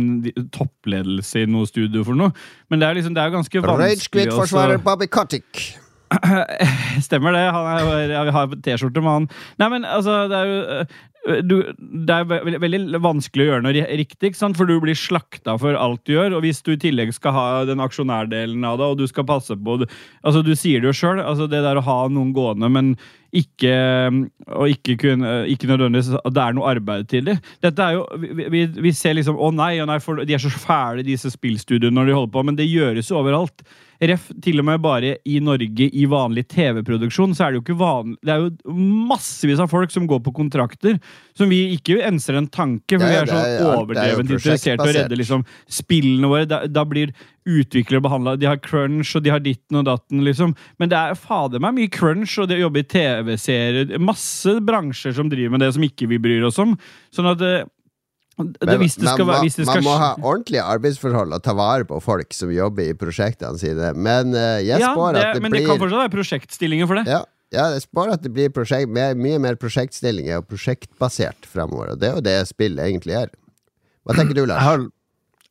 toppledelse 0.55 1.43
i 1.43 1.49
noe 1.51 1.67
studio 1.69 2.05
for 2.07 2.17
noe. 2.19 2.31
Men 2.71 2.81
det 2.81 2.89
er 2.89 3.01
liksom, 3.01 3.17
det 3.19 3.25
er 3.27 3.35
ganske 3.35 3.65
vanskelig 3.67 4.29
Ragequit-forsvarer 4.29 4.79
også- 4.79 4.87
Bobby 4.87 5.11
Kotick. 5.11 5.65
Stemmer 7.07 7.35
det. 7.35 7.45
Han 7.51 7.67
er, 7.73 8.15
vi 8.29 8.37
har 8.39 8.55
T-skjorte 8.63 9.03
med 9.03 9.11
han. 9.19 9.29
Nei, 9.59 9.69
men 9.75 9.87
altså, 9.89 10.25
det 10.31 10.39
er 10.39 10.53
jo 10.53 10.87
du, 11.25 11.73
Det 11.79 12.11
er 12.15 12.25
ve- 12.29 12.59
veldig 12.61 13.01
vanskelig 13.01 13.45
å 13.47 13.49
gjøre 13.49 13.65
noe 13.65 13.87
riktig, 13.97 14.35
for 14.37 14.67
du 14.69 14.75
blir 14.81 14.95
slakta 14.99 15.59
for 15.59 15.75
alt 15.75 16.05
du 16.05 16.13
gjør. 16.13 16.37
Og 16.37 16.43
hvis 16.45 16.63
du 16.63 16.73
i 16.73 16.77
tillegg 16.81 17.15
skal 17.17 17.33
ha 17.33 17.47
den 17.65 17.79
aksjonærdelen 17.81 18.65
av 18.69 18.79
det, 18.79 18.85
og 18.93 18.99
du 18.99 19.07
skal 19.07 19.25
passe 19.25 19.57
på 19.57 19.79
det- 19.81 19.89
altså 20.25 20.45
Du 20.45 20.55
sier 20.55 20.81
det 20.81 20.93
jo 20.93 20.99
sjøl, 21.01 21.23
altså 21.25 21.49
det 21.49 21.63
der 21.65 21.77
å 21.81 21.83
ha 21.83 22.09
noen 22.09 22.35
gående, 22.35 22.71
men 22.71 22.97
ikke 23.35 23.75
og 24.55 24.69
ikke, 24.71 24.97
kun, 25.01 25.25
ikke 25.51 25.69
nødvendigvis 25.71 26.13
at 26.21 26.35
det 26.37 26.43
er 26.45 26.57
noe 26.57 26.69
arbeid 26.75 27.09
til 27.11 27.25
dem. 27.31 27.41
Dette 27.65 27.87
er 27.87 27.97
jo, 27.97 28.05
vi, 28.21 28.49
vi, 28.53 28.67
vi 28.87 28.93
ser 28.95 29.17
liksom 29.19 29.39
Å 29.41 29.49
nei, 29.55 29.73
å 29.83 29.89
nei, 29.89 29.99
for 30.05 30.23
de 30.23 30.37
er 30.37 30.43
så 30.43 30.53
fæle, 30.53 31.05
disse 31.07 31.33
spillstudioene, 31.33 31.95
når 31.97 32.11
de 32.11 32.17
holder 32.19 32.35
på. 32.37 32.45
Men 32.47 32.59
det 32.61 32.69
gjøres 32.71 33.11
jo 33.11 33.19
overalt. 33.23 33.65
Ref, 34.05 34.27
til 34.43 34.59
og 34.61 34.67
med 34.69 34.83
bare 34.85 35.13
i 35.31 35.39
Norge 35.41 35.87
i 35.87 36.03
vanlig 36.11 36.45
TV-produksjon, 36.53 37.33
så 37.37 37.47
er 37.47 37.53
det 37.55 37.61
jo 37.61 37.63
ikke 37.63 37.77
vanlig 37.79 38.19
Det 38.27 38.33
er 38.35 38.43
jo 38.43 38.75
massevis 39.09 39.63
av 39.63 39.71
folk 39.71 39.93
som 39.95 40.09
går 40.11 40.21
på 40.27 40.35
kontrakter, 40.35 40.99
som 41.39 41.49
vi 41.49 41.63
ikke 41.77 42.01
enser 42.05 42.37
en 42.41 42.51
tanke, 42.53 42.99
for 42.99 43.07
Ja, 43.07 43.09
vi 43.09 43.15
ja, 43.15 43.23
er 43.23 43.25
er- 43.25 43.31
så 43.31 43.39
alt 43.39 43.63
jo 43.63 43.71
overdrevent 43.85 44.35
interessert 44.35 44.83
i 44.83 44.89
å 44.91 44.97
redde 44.99 45.21
liksom 45.21 45.47
spillene 45.71 46.29
våre. 46.31 46.49
Da, 46.51 46.65
da 46.67 46.85
blir 46.85 47.15
utviklere 47.45 48.01
behandler, 48.05 48.39
De 48.41 48.47
har 48.49 48.57
crunch, 48.65 49.15
og 49.19 49.23
de 49.25 49.31
har 49.35 49.43
ditten 49.45 49.77
og 49.77 49.85
datten, 49.85 50.23
liksom. 50.25 50.55
Men 50.81 50.89
det 50.89 50.97
er 50.97 51.15
fader 51.21 51.61
meg 51.61 51.75
mye 51.77 51.91
crunch, 51.93 52.39
og 52.41 52.49
det 52.49 52.57
å 52.57 52.67
jobbe 52.67 52.81
i 52.81 52.89
TV-serier 52.89 53.99
Masse 54.01 54.57
bransjer 54.65 55.13
som 55.17 55.29
driver 55.33 55.51
med 55.57 55.61
det, 55.61 55.73
som 55.77 55.85
ikke 55.85 56.09
vi 56.09 56.19
bryr 56.25 56.47
oss 56.49 56.59
om. 56.63 56.73
Sånn 57.13 57.29
at 57.33 57.39
det, 57.43 57.53
det, 58.39 58.65
Men 58.67 58.81
hvis 58.81 58.97
det 58.99 59.07
skal 59.13 59.27
man, 59.29 59.37
må- 59.37 59.43
hvis 59.45 59.59
det 59.61 59.67
skal 59.69 59.83
man 59.85 59.91
må 59.93 59.99
ha 60.01 60.09
ordentlige 60.23 60.65
arbeidsforhold 60.65 61.37
og 61.37 61.43
ta 61.45 61.53
vare 61.55 61.85
på 61.87 62.01
folk 62.03 62.33
som 62.35 62.51
jobber 62.51 62.89
i 62.91 62.97
prosjektene 62.99 63.61
sine. 63.61 63.93
Men 63.95 64.33
uh, 64.35 64.59
jeg 64.65 64.81
ja, 64.81 64.91
spår 64.97 65.13
det, 65.15 65.23
at 65.29 65.35
det 65.39 65.43
Men 65.45 65.53
blir 65.55 65.61
det 65.63 65.69
kan 65.69 65.79
fortsatt 65.85 66.03
være 66.07 66.15
prosjektstillinger 66.17 66.89
for 66.91 66.99
det. 67.03 67.07
ja, 67.13 67.21
ja, 67.55 67.69
jeg 67.77 67.85
spår 67.85 68.17
at 68.17 68.23
det 68.25 68.33
blir 68.35 68.49
prosjekt, 68.51 68.89
mer, 68.91 69.13
mye 69.15 69.39
mer 69.39 69.55
prosjektstillinger 69.61 70.41
og 70.41 70.49
prosjektbasert 70.51 71.47
fremover. 71.47 71.93
Og 71.95 72.01
det 72.01 72.09
er 72.09 72.17
jo 72.17 72.25
det 72.27 72.39
spillet 72.49 72.83
egentlig 72.89 73.15
er. 73.21 73.31
Hva 74.03 74.17
tenker 74.19 74.35
du, 74.35 74.41
Jeg 74.43 74.49
Lars? 74.51 74.65
har, 74.67 74.83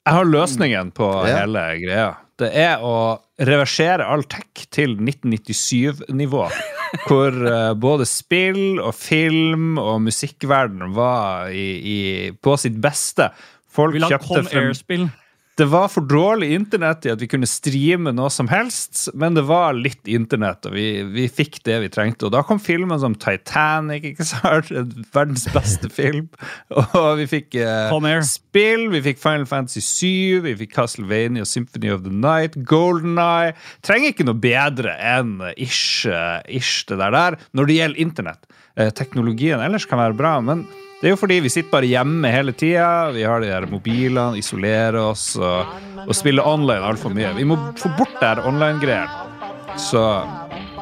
jeg 0.05 0.13
har 0.17 0.25
løsningen 0.27 0.91
på 0.95 1.07
Ja. 1.27 1.39
hele 1.43 1.63
greia. 1.83 2.09
Det 2.39 2.49
er 2.57 2.81
å 2.81 3.19
reversere 3.39 4.05
all 4.09 4.23
tech 4.23 4.65
til 4.73 4.95
1997-nivå. 4.97 6.47
Hvor 7.07 7.33
eh, 7.49 7.73
både 7.73 8.05
spill 8.09 8.79
og 8.81 8.93
film 8.97 9.77
og 9.81 10.01
musikkverden 10.05 10.93
var 10.93 11.49
i, 11.53 11.67
i, 11.79 11.99
på 12.33 12.55
sitt 12.61 12.75
beste. 12.81 13.29
Folk 13.73 13.95
Vil 13.95 14.05
ha 14.05 14.11
kjøpte 14.13 14.43
Con 14.43 14.51
Air-spill. 14.59 15.07
Det 15.55 15.65
var 15.69 15.89
for 15.93 16.01
dårlig 16.09 16.47
internett 16.55 17.05
i 17.05 17.11
at 17.13 17.21
vi 17.21 17.27
kunne 17.29 17.45
streame 17.45 18.09
noe 18.15 18.31
som 18.33 18.47
helst, 18.49 19.03
men 19.13 19.35
det 19.37 19.43
var 19.45 19.75
litt 19.77 20.09
internett, 20.09 20.65
og 20.65 20.73
vi, 20.73 21.03
vi 21.13 21.27
fikk 21.29 21.59
det 21.67 21.75
vi 21.83 21.89
trengte. 21.93 22.25
Og 22.25 22.33
da 22.33 22.41
kom 22.47 22.57
filmen 22.57 22.97
som 23.01 23.13
Titanic, 23.13 24.07
ikke 24.13 24.25
sant? 24.25 24.71
Verdens 25.15 25.45
beste 25.53 25.91
film. 25.93 26.31
Og 27.03 27.19
vi 27.19 27.27
fikk 27.29 27.59
eh, 27.61 28.15
spill, 28.25 28.87
vi 28.95 29.03
fikk 29.05 29.21
Final 29.21 29.45
Fantasy 29.49 29.83
7, 29.85 30.41
vi 30.47 30.55
fikk 30.63 30.73
Castlevania 30.73 31.45
Symphony 31.45 31.91
of 31.93 32.01
the 32.07 32.13
Night, 32.13 32.57
Golden 32.65 33.19
Eye. 33.21 33.53
Trenger 33.85 34.13
ikke 34.13 34.25
noe 34.25 34.39
bedre 34.41 34.95
enn 34.97 35.37
ish, 35.53 36.07
eh, 36.09 36.39
ish 36.49 36.87
det 36.89 36.97
der 37.03 37.13
der 37.13 37.37
når 37.53 37.69
det 37.69 37.77
gjelder 37.77 38.07
internett. 38.07 38.49
Eh, 38.73 38.89
teknologien 38.89 39.61
ellers 39.61 39.85
kan 39.85 40.01
være 40.01 40.17
bra, 40.17 40.39
men 40.41 40.65
det 41.03 41.09
er 41.09 41.17
jo 41.17 41.19
fordi 41.19 41.35
vi 41.43 41.49
sitter 41.51 41.67
bare 41.67 41.87
hjemme 41.89 42.29
hele 42.31 42.53
tida. 42.55 43.11
Vi 43.11 43.25
har 43.27 43.43
de 43.43 43.49
der 43.51 43.65
mobilene, 43.67 44.39
isolerer 44.39 44.95
oss 45.01 45.33
og, 45.35 45.73
og 46.05 46.15
spiller 46.15 46.47
online 46.47 46.79
altfor 46.79 47.11
mye. 47.11 47.33
Vi 47.35 47.43
må 47.43 47.57
få 47.75 47.91
bort 47.97 48.15
det 48.21 48.29
her 48.29 48.47
online-greiene. 48.47 49.27
Så, 49.75 50.05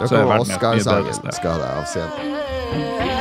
så 0.06 0.20
er 0.20 0.30
verden 0.30 0.54
et 0.54 0.62
mye 0.62 0.86
bedre 0.86 1.18
sted. 1.18 1.34
Skal 1.40 1.66
det. 1.66 1.74
Litt 2.78 3.21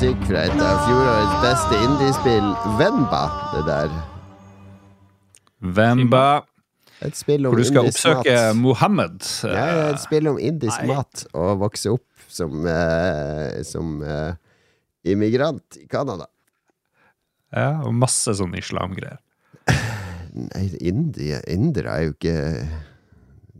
musikk 0.00 0.22
fra 0.30 0.42
et 0.48 0.60
av 0.64 0.78
fjorårets 0.86 1.32
beste 1.42 1.78
indiespill, 1.84 2.46
Venba. 2.78 3.18
Det 3.52 3.64
der. 3.66 3.90
Vemba, 5.76 6.22
Et 7.04 7.18
spill 7.18 7.44
om 7.44 7.52
hvor 7.52 7.60
du 7.60 7.66
skal 7.68 7.88
oppsøke 7.90 8.32
mat. 8.32 8.56
Mohammed. 8.56 9.18
Ja, 9.44 9.66
det 9.76 9.82
et 9.90 10.00
spill 10.00 10.30
om 10.30 10.38
indisk 10.40 10.80
Nei. 10.80 10.94
mat 10.94 11.26
og 11.36 11.60
vokse 11.60 11.92
opp 11.92 12.24
som, 12.32 12.64
eh, 12.64 13.60
som 13.68 14.00
eh, 14.00 14.40
immigrant 15.04 15.76
i 15.82 15.84
Canada. 15.84 16.30
Ja, 17.52 17.82
og 17.84 17.92
masse 17.92 18.32
sånn 18.40 18.56
islamgreier. 18.56 19.20
Nei, 20.32 20.64
indie, 20.80 21.42
indere 21.44 21.92
er 21.98 22.08
jo 22.08 22.16
ikke 22.16 22.38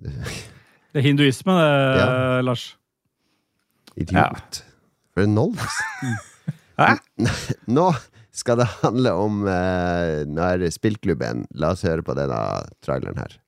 Det 0.01 1.05
er 1.05 1.09
hinduisme, 1.11 1.61
det, 1.61 2.01
Ja. 2.01 2.41
Lars. 2.49 2.71
idiot. 3.93 4.65
For 5.15 5.27
en 5.27 5.35
noldus. 5.35 5.77
Hæ? 6.81 6.95
Nå 7.79 7.91
skal 8.33 8.61
det 8.63 8.69
handle 8.81 9.13
om 9.19 9.43
eh, 9.51 10.23
Nå 10.29 10.43
er 10.47 10.63
det 10.63 10.73
spillklubben. 10.77 11.47
La 11.59 11.75
oss 11.75 11.85
høre 11.87 12.05
på 12.07 12.17
denne 12.19 12.41
traileren 12.85 13.21
her. 13.21 13.39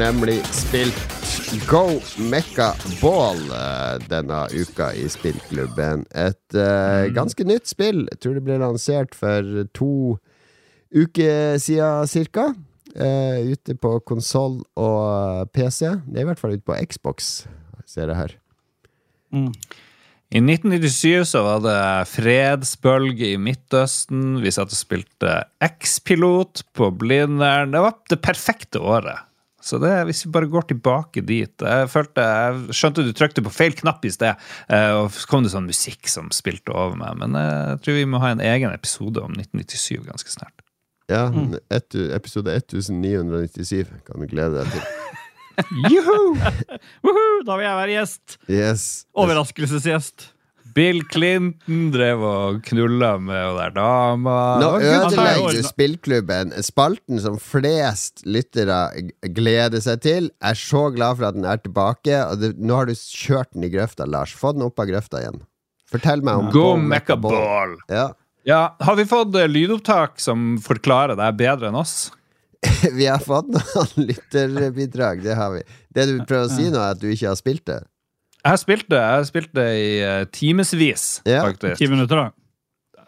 Nemlig 0.00 0.38
spilt 0.56 0.96
Go 1.68 2.00
Mekka 2.30 2.70
Ball 3.02 3.40
eh, 3.52 3.98
denne 4.08 4.46
uka 4.48 4.92
i 4.96 5.04
spillklubben. 5.12 6.06
Et 6.16 6.56
uh, 6.56 7.04
ganske 7.12 7.44
nytt 7.44 7.68
spill. 7.68 8.06
Jeg 8.08 8.20
tror 8.22 8.38
det 8.38 8.44
ble 8.46 8.56
lansert 8.62 9.12
for 9.18 9.66
to 9.76 10.16
uker 10.94 11.60
siden 11.60 12.08
ca. 12.32 12.46
ute 12.96 13.76
på 13.76 13.92
konsoll 14.08 14.62
og 14.80 15.52
PC. 15.52 15.84
Det 16.08 16.16
er 16.16 16.24
i 16.24 16.28
hvert 16.30 16.40
fall 16.40 16.56
ute 16.56 16.66
på 16.66 16.80
Xbox, 16.80 17.30
ser 17.84 18.08
jeg 18.08 18.18
her. 18.22 18.36
I 20.30 20.40
1997 20.40 21.34
så 21.34 21.44
var 21.44 21.64
det 21.66 21.80
fredsbølge 22.10 23.34
i 23.34 23.40
Midtøsten. 23.42 24.38
Vi 24.40 24.54
satt 24.54 24.72
og 24.72 24.80
spilte 24.80 25.42
X-pilot 25.60 26.64
på 26.72 26.88
Blindern. 26.94 27.74
Det 27.74 27.84
var 27.84 27.98
det 28.10 28.22
perfekte 28.24 28.80
året. 28.80 29.26
Så 29.60 29.80
det, 29.82 29.92
hvis 30.08 30.24
vi 30.24 30.32
bare 30.32 30.48
går 30.48 30.70
tilbake 30.70 31.20
dit 31.26 31.64
Jeg 31.66 31.88
følte, 31.92 32.24
jeg 32.24 32.76
skjønte 32.78 33.04
du 33.04 33.10
trykte 33.16 33.44
på 33.44 33.52
feil 33.52 33.76
knapp 33.76 34.04
i 34.08 34.12
sted, 34.14 34.40
eh, 34.72 34.92
og 34.96 35.10
så 35.12 35.28
kom 35.28 35.44
det 35.44 35.52
sånn 35.52 35.68
musikk 35.68 36.08
som 36.08 36.32
spilte 36.34 36.72
over 36.72 36.96
meg. 37.00 37.18
Men 37.20 37.36
jeg 37.36 37.84
tror 37.84 38.00
vi 38.00 38.08
må 38.08 38.22
ha 38.24 38.32
en 38.32 38.44
egen 38.44 38.72
episode 38.72 39.20
om 39.20 39.36
1997 39.36 40.08
ganske 40.08 40.32
snart. 40.32 40.64
Ja, 41.10 41.26
et, 41.74 41.94
episode 42.14 42.54
1997 42.54 43.88
kan 44.06 44.22
du 44.22 44.28
glede 44.30 44.62
deg 44.62 44.76
til. 44.76 44.84
Juhu! 45.92 46.36
Da 47.44 47.56
vil 47.56 47.66
jeg 47.66 47.78
være 47.80 47.96
gjest! 47.96 48.36
Yes. 48.48 48.84
Overraskelsesgjest. 49.18 50.30
Bill 50.80 51.02
Clinton 51.12 51.90
drev 51.92 52.22
og 52.24 52.60
knulla 52.64 53.10
med 53.20 53.42
hun 53.50 53.58
der 53.58 53.72
dama. 53.76 54.36
Nå 54.62 54.70
ødelegger 54.78 55.66
spillklubben. 55.66 56.54
Spalten 56.64 57.20
som 57.20 57.36
flest 57.42 58.22
lyttere 58.24 58.78
gleder 59.36 59.82
seg 59.84 60.00
til. 60.06 60.30
Jeg 60.30 60.54
Er 60.54 60.56
så 60.56 60.86
glad 60.94 61.18
for 61.18 61.28
at 61.28 61.36
den 61.36 61.44
er 61.44 61.60
tilbake. 61.60 62.22
Og 62.30 62.40
det, 62.40 62.54
nå 62.56 62.78
har 62.80 62.88
du 62.88 62.94
kjørt 62.96 63.52
den 63.52 63.68
i 63.68 63.72
grøfta, 63.74 64.08
Lars. 64.08 64.32
Få 64.32 64.54
den 64.56 64.64
opp 64.64 64.80
av 64.80 64.88
grøfta 64.88 65.20
igjen. 65.20 65.42
Fortell 65.90 66.24
meg 66.24 66.40
om 66.40 66.48
Go 66.54 66.64
Go 66.70 66.72
Mecca 66.78 66.88
Mecca 66.94 67.18
Ball. 67.26 67.36
Ball! 67.36 67.76
Ja. 67.92 68.08
Ja, 68.48 68.62
Har 68.80 68.96
vi 68.96 69.04
fått 69.04 69.36
eh, 69.36 69.50
lydopptak 69.50 70.16
som 70.22 70.54
forklarer 70.64 71.18
det 71.18 71.28
bedre 71.36 71.68
enn 71.68 71.76
oss? 71.76 72.08
Vi 72.96 73.04
har 73.04 73.20
fått 73.20 73.52
noen 73.52 74.08
lytterbidrag, 74.08 75.22
det 75.24 75.36
har 75.36 75.52
vi. 75.54 75.60
Det 75.96 76.04
du 76.08 76.18
prøver 76.28 76.48
å 76.48 76.52
si 76.52 76.66
nå, 76.68 76.76
er 76.76 76.92
at 76.92 77.00
du 77.00 77.06
ikke 77.08 77.30
har 77.30 77.38
spilt 77.38 77.64
det? 77.68 77.78
Jeg 78.40 78.54
har 78.54 78.60
spilt 78.60 78.86
det 78.88 79.00
jeg 79.00 79.26
spilte 79.28 79.64
i 79.76 79.88
uh, 80.00 80.26
timevis, 80.32 81.08
Ja. 81.28 81.42
faktisk. 81.44 81.76
Ti 81.78 81.88
minutter, 81.92 82.16
da. 82.16 82.30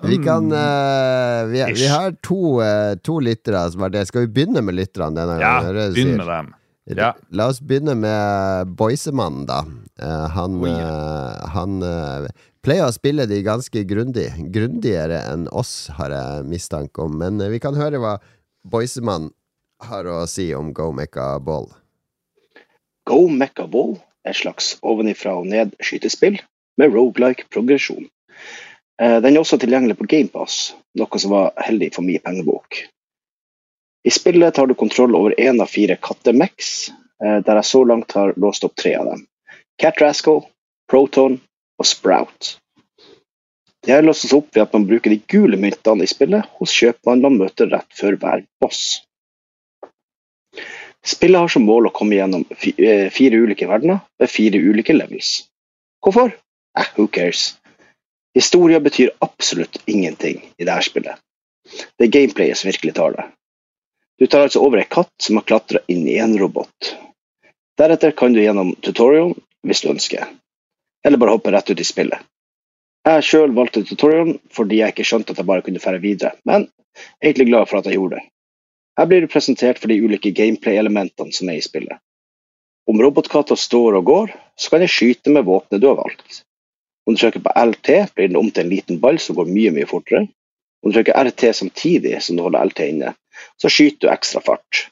Vi 0.03 0.19
kan 0.19 0.51
uh, 0.51 0.59
eh, 0.59 1.47
vi, 1.47 1.63
vi 1.79 1.87
har 1.87 2.11
to, 2.27 2.59
uh, 2.59 2.95
to 3.07 3.21
lyttere 3.23 3.63
som 3.71 3.85
har 3.87 3.93
det. 3.95 4.07
Skal 4.09 4.27
vi 4.27 4.33
begynne 4.35 4.63
med 4.65 4.75
lytterne 4.75 5.15
denne 5.15 5.39
Ja, 5.39 5.61
gangen? 5.63 5.79
Ja, 5.79 5.91
begynn 5.95 6.17
med 6.19 6.27
dem. 6.27 6.51
Ja. 6.99 7.13
La 7.31 7.47
oss 7.53 7.61
begynne 7.63 7.95
med 7.95 8.73
Boysemannen, 8.77 9.47
da. 9.47 9.63
Uh, 10.03 10.27
han 10.35 10.59
Oi, 10.65 10.73
eh, 10.75 11.45
han 11.55 11.79
pleier 12.67 12.89
å 12.89 12.95
spille 12.95 13.29
de 13.31 13.39
ganske 13.47 13.85
grundig. 13.87 14.27
Grundigere 14.53 15.23
enn 15.31 15.47
oss, 15.55 15.87
har 15.95 16.11
jeg 16.11 16.49
mistanke 16.51 17.07
om. 17.07 17.15
Men 17.23 17.39
vi 17.39 17.63
kan 17.63 17.79
høre 17.79 18.03
hva 18.03 18.17
Boysemannen 18.67 19.31
har 19.87 20.07
å 20.11 20.25
si 20.31 20.51
om 20.55 20.75
Go 20.75 20.91
Mecca 20.95 21.37
Ball. 21.43 21.71
Go 23.07 23.29
Mecca 23.31 23.71
Ball 23.71 23.97
et 24.29 24.37
slags 24.39 24.77
ovenifra 24.83 25.35
og 25.39 25.49
ned 25.51 25.75
skytespill 25.83 26.41
med 26.79 26.95
roguelike 26.95 27.49
progresjon. 27.51 28.09
Eh, 29.03 29.21
Den 29.21 29.35
er 29.37 29.41
også 29.41 29.59
tilgjengelig 29.59 29.99
på 29.99 30.09
GamePass, 30.09 30.75
noe 30.99 31.19
som 31.19 31.35
var 31.35 31.53
heldig 31.59 31.93
for 31.95 32.07
min 32.07 32.23
pengebok. 32.23 32.85
I 34.05 34.11
spillet 34.11 34.55
tar 34.55 34.67
du 34.67 34.75
kontroll 34.75 35.15
over 35.15 35.35
én 35.39 35.61
av 35.63 35.71
fire 35.71 35.97
kattemex, 35.97 36.91
eh, 37.23 37.39
der 37.47 37.61
jeg 37.61 37.71
så 37.71 37.85
langt 37.85 38.13
har 38.13 38.35
låst 38.37 38.65
opp 38.65 38.75
tre 38.77 38.95
av 38.99 39.07
dem. 39.07 39.27
Cat 39.79 40.01
Rascal, 40.01 40.43
Proton 40.91 41.41
og 41.79 41.87
Sprout. 41.87 42.57
De 43.83 43.91
her 43.91 44.03
låses 44.03 44.33
opp 44.33 44.55
ved 44.55 44.63
at 44.63 44.75
man 44.77 44.87
bruker 44.87 45.11
de 45.11 45.19
gule 45.27 45.59
myntene 45.59 46.05
i 46.05 46.11
spillet 46.11 46.47
hos 46.59 46.75
kjøpmannen 46.77 47.23
man 47.23 47.39
møter 47.41 47.71
rett 47.73 47.89
før 47.99 48.15
hver 48.21 48.45
boss. 48.63 49.01
Spillet 51.07 51.41
har 51.41 51.51
som 51.51 51.65
mål 51.67 51.89
å 51.89 51.95
komme 51.95 52.15
gjennom 52.15 52.45
eh, 52.53 53.09
fire 53.11 53.41
ulike 53.43 53.67
verdener 53.67 54.05
ved 54.23 54.31
fire 54.31 54.59
ulike 54.63 54.95
levels. 54.95 55.33
Hvorfor? 56.03 56.31
Eh, 56.79 56.91
who 56.97 57.09
cares? 57.11 57.57
Historia 58.35 58.81
betyr 58.81 59.11
absolutt 59.19 59.83
ingenting 59.87 60.41
i 60.57 60.65
dette 60.65 60.87
spillet. 60.87 61.19
Det 61.99 62.07
er 62.07 62.15
gameplayet 62.15 62.59
som 62.59 62.71
virkelig 62.71 62.95
tar 62.95 63.17
det. 63.17 63.25
Du 64.19 64.27
tar 64.27 64.47
altså 64.47 64.63
over 64.63 64.79
ei 64.79 64.89
katt 64.89 65.13
som 65.21 65.39
har 65.39 65.47
klatra 65.49 65.83
inn 65.91 66.07
i 66.09 66.19
en 66.23 66.37
robot. 66.39 66.95
Deretter 67.79 68.15
kan 68.17 68.33
du 68.33 68.43
gjennom 68.43 68.75
tutorialen 68.85 69.35
hvis 69.67 69.83
du 69.83 69.91
ønsker, 69.91 70.27
eller 71.07 71.19
bare 71.19 71.35
hoppe 71.35 71.53
rett 71.55 71.71
ut 71.71 71.81
i 71.81 71.87
spillet. 71.87 72.21
Jeg 73.03 73.27
sjøl 73.27 73.55
valgte 73.57 73.83
tutorialen 73.87 74.39
fordi 74.55 74.79
jeg 74.79 74.95
ikke 74.95 75.07
skjønte 75.09 75.35
at 75.35 75.43
jeg 75.43 75.49
bare 75.49 75.65
kunne 75.67 75.83
fære 75.83 76.03
videre, 76.03 76.37
men 76.47 76.69
jeg 76.69 77.03
er 77.19 77.31
egentlig 77.33 77.49
glad 77.51 77.71
for 77.71 77.81
at 77.81 77.89
jeg 77.91 77.99
gjorde 77.99 78.21
det. 78.21 78.27
Her 78.99 79.09
blir 79.09 79.25
du 79.25 79.31
presentert 79.33 79.81
for 79.81 79.89
de 79.89 80.01
ulike 80.05 80.31
gameplay-elementene 80.37 81.33
som 81.33 81.49
er 81.49 81.61
i 81.61 81.65
spillet. 81.65 82.01
Om 82.91 83.01
robotkatta 83.01 83.57
står 83.57 83.97
og 84.01 84.09
går, 84.09 84.33
så 84.59 84.73
kan 84.73 84.83
jeg 84.85 84.93
skyte 84.93 85.33
med 85.33 85.47
våpenet 85.49 85.81
du 85.81 85.89
har 85.89 86.01
valgt. 86.01 86.43
Om 87.07 87.15
du 87.15 87.21
trykker 87.21 87.43
på 87.43 87.53
LT, 87.57 87.91
blir 88.15 88.29
den 88.29 88.39
om 88.39 88.51
til 88.51 88.65
en 88.67 88.73
liten 88.73 88.99
ball 89.03 89.19
som 89.23 89.39
går 89.39 89.51
mye, 89.51 89.73
mye 89.75 89.89
fortere. 89.91 90.27
Om 90.83 90.91
du 90.91 90.99
trykker 90.99 91.19
RT 91.31 91.55
samtidig 91.57 92.19
som 92.23 92.37
du 92.37 92.45
holder 92.45 92.67
LT 92.69 92.89
inne, 92.91 93.15
så 93.57 93.71
skyter 93.71 94.07
du 94.07 94.13
ekstra 94.13 94.43
fart. 94.45 94.89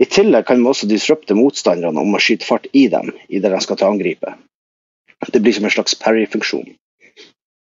I 0.00 0.06
tillegg 0.08 0.46
kan 0.48 0.60
vi 0.62 0.68
også 0.70 0.88
disrupte 0.88 1.36
motstanderne 1.36 2.00
om 2.00 2.14
å 2.16 2.20
skyte 2.22 2.46
fart 2.48 2.68
i 2.72 2.86
dem 2.92 3.10
idet 3.28 3.50
de 3.52 3.60
skal 3.60 3.76
til 3.76 3.88
å 3.88 3.96
angripe. 3.96 4.36
Det 5.28 5.42
blir 5.42 5.52
som 5.52 5.66
en 5.68 5.74
slags 5.74 5.96
parry-funksjon. 6.00 6.70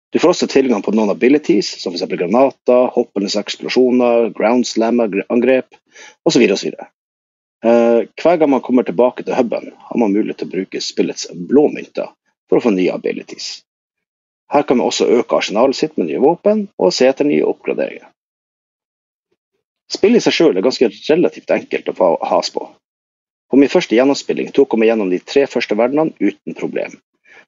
Du 0.10 0.20
får 0.20 0.34
også 0.34 0.48
tilgang 0.50 0.82
på 0.82 0.92
noen 0.96 1.12
abilities, 1.14 1.70
som 1.82 1.94
f.eks. 1.94 2.08
granater, 2.10 2.88
hoppende 2.96 3.30
eksplosjoner, 3.42 4.32
ground 4.34 4.66
slammer-angrep 4.66 5.78
osv. 6.26 6.46
osv. 6.56 6.74
Uh, 7.66 8.08
hver 8.18 8.40
gang 8.40 8.50
man 8.50 8.64
kommer 8.66 8.88
tilbake 8.88 9.24
til 9.24 9.38
huben, 9.38 9.74
har 9.78 10.00
man 10.02 10.14
mulighet 10.16 10.42
til 10.42 10.50
å 10.50 10.56
bruke 10.56 10.82
spillets 10.82 11.28
blå 11.34 11.68
mynter 11.74 12.10
for 12.50 12.58
å 12.58 12.64
få 12.64 12.74
nye 12.74 12.94
abilities. 12.96 13.60
Her 14.50 14.66
kan 14.66 14.80
man 14.80 14.90
også 14.90 15.12
øke 15.14 15.38
arsenalet 15.38 15.78
sitt 15.78 15.98
med 15.98 16.10
nye 16.10 16.22
våpen 16.24 16.66
og 16.82 16.94
se 16.96 17.06
etter 17.06 17.28
nye 17.28 17.46
oppgraderinger. 17.46 18.08
Spillet 19.90 20.22
i 20.22 20.26
seg 20.26 20.34
sjøl 20.34 20.58
er 20.58 20.66
ganske 20.66 20.90
relativt 20.90 21.54
enkelt 21.54 21.90
å 21.90 21.98
få 21.98 22.10
has 22.32 22.50
på. 22.54 22.66
På 23.50 23.58
min 23.58 23.70
første 23.70 23.98
gjennomspilling 23.98 24.52
tok 24.54 24.74
jeg 24.74 24.82
meg 24.82 24.92
gjennom 24.92 25.14
de 25.14 25.20
tre 25.22 25.46
første 25.50 25.78
verdenene 25.78 26.14
uten 26.18 26.58
problem. 26.58 26.98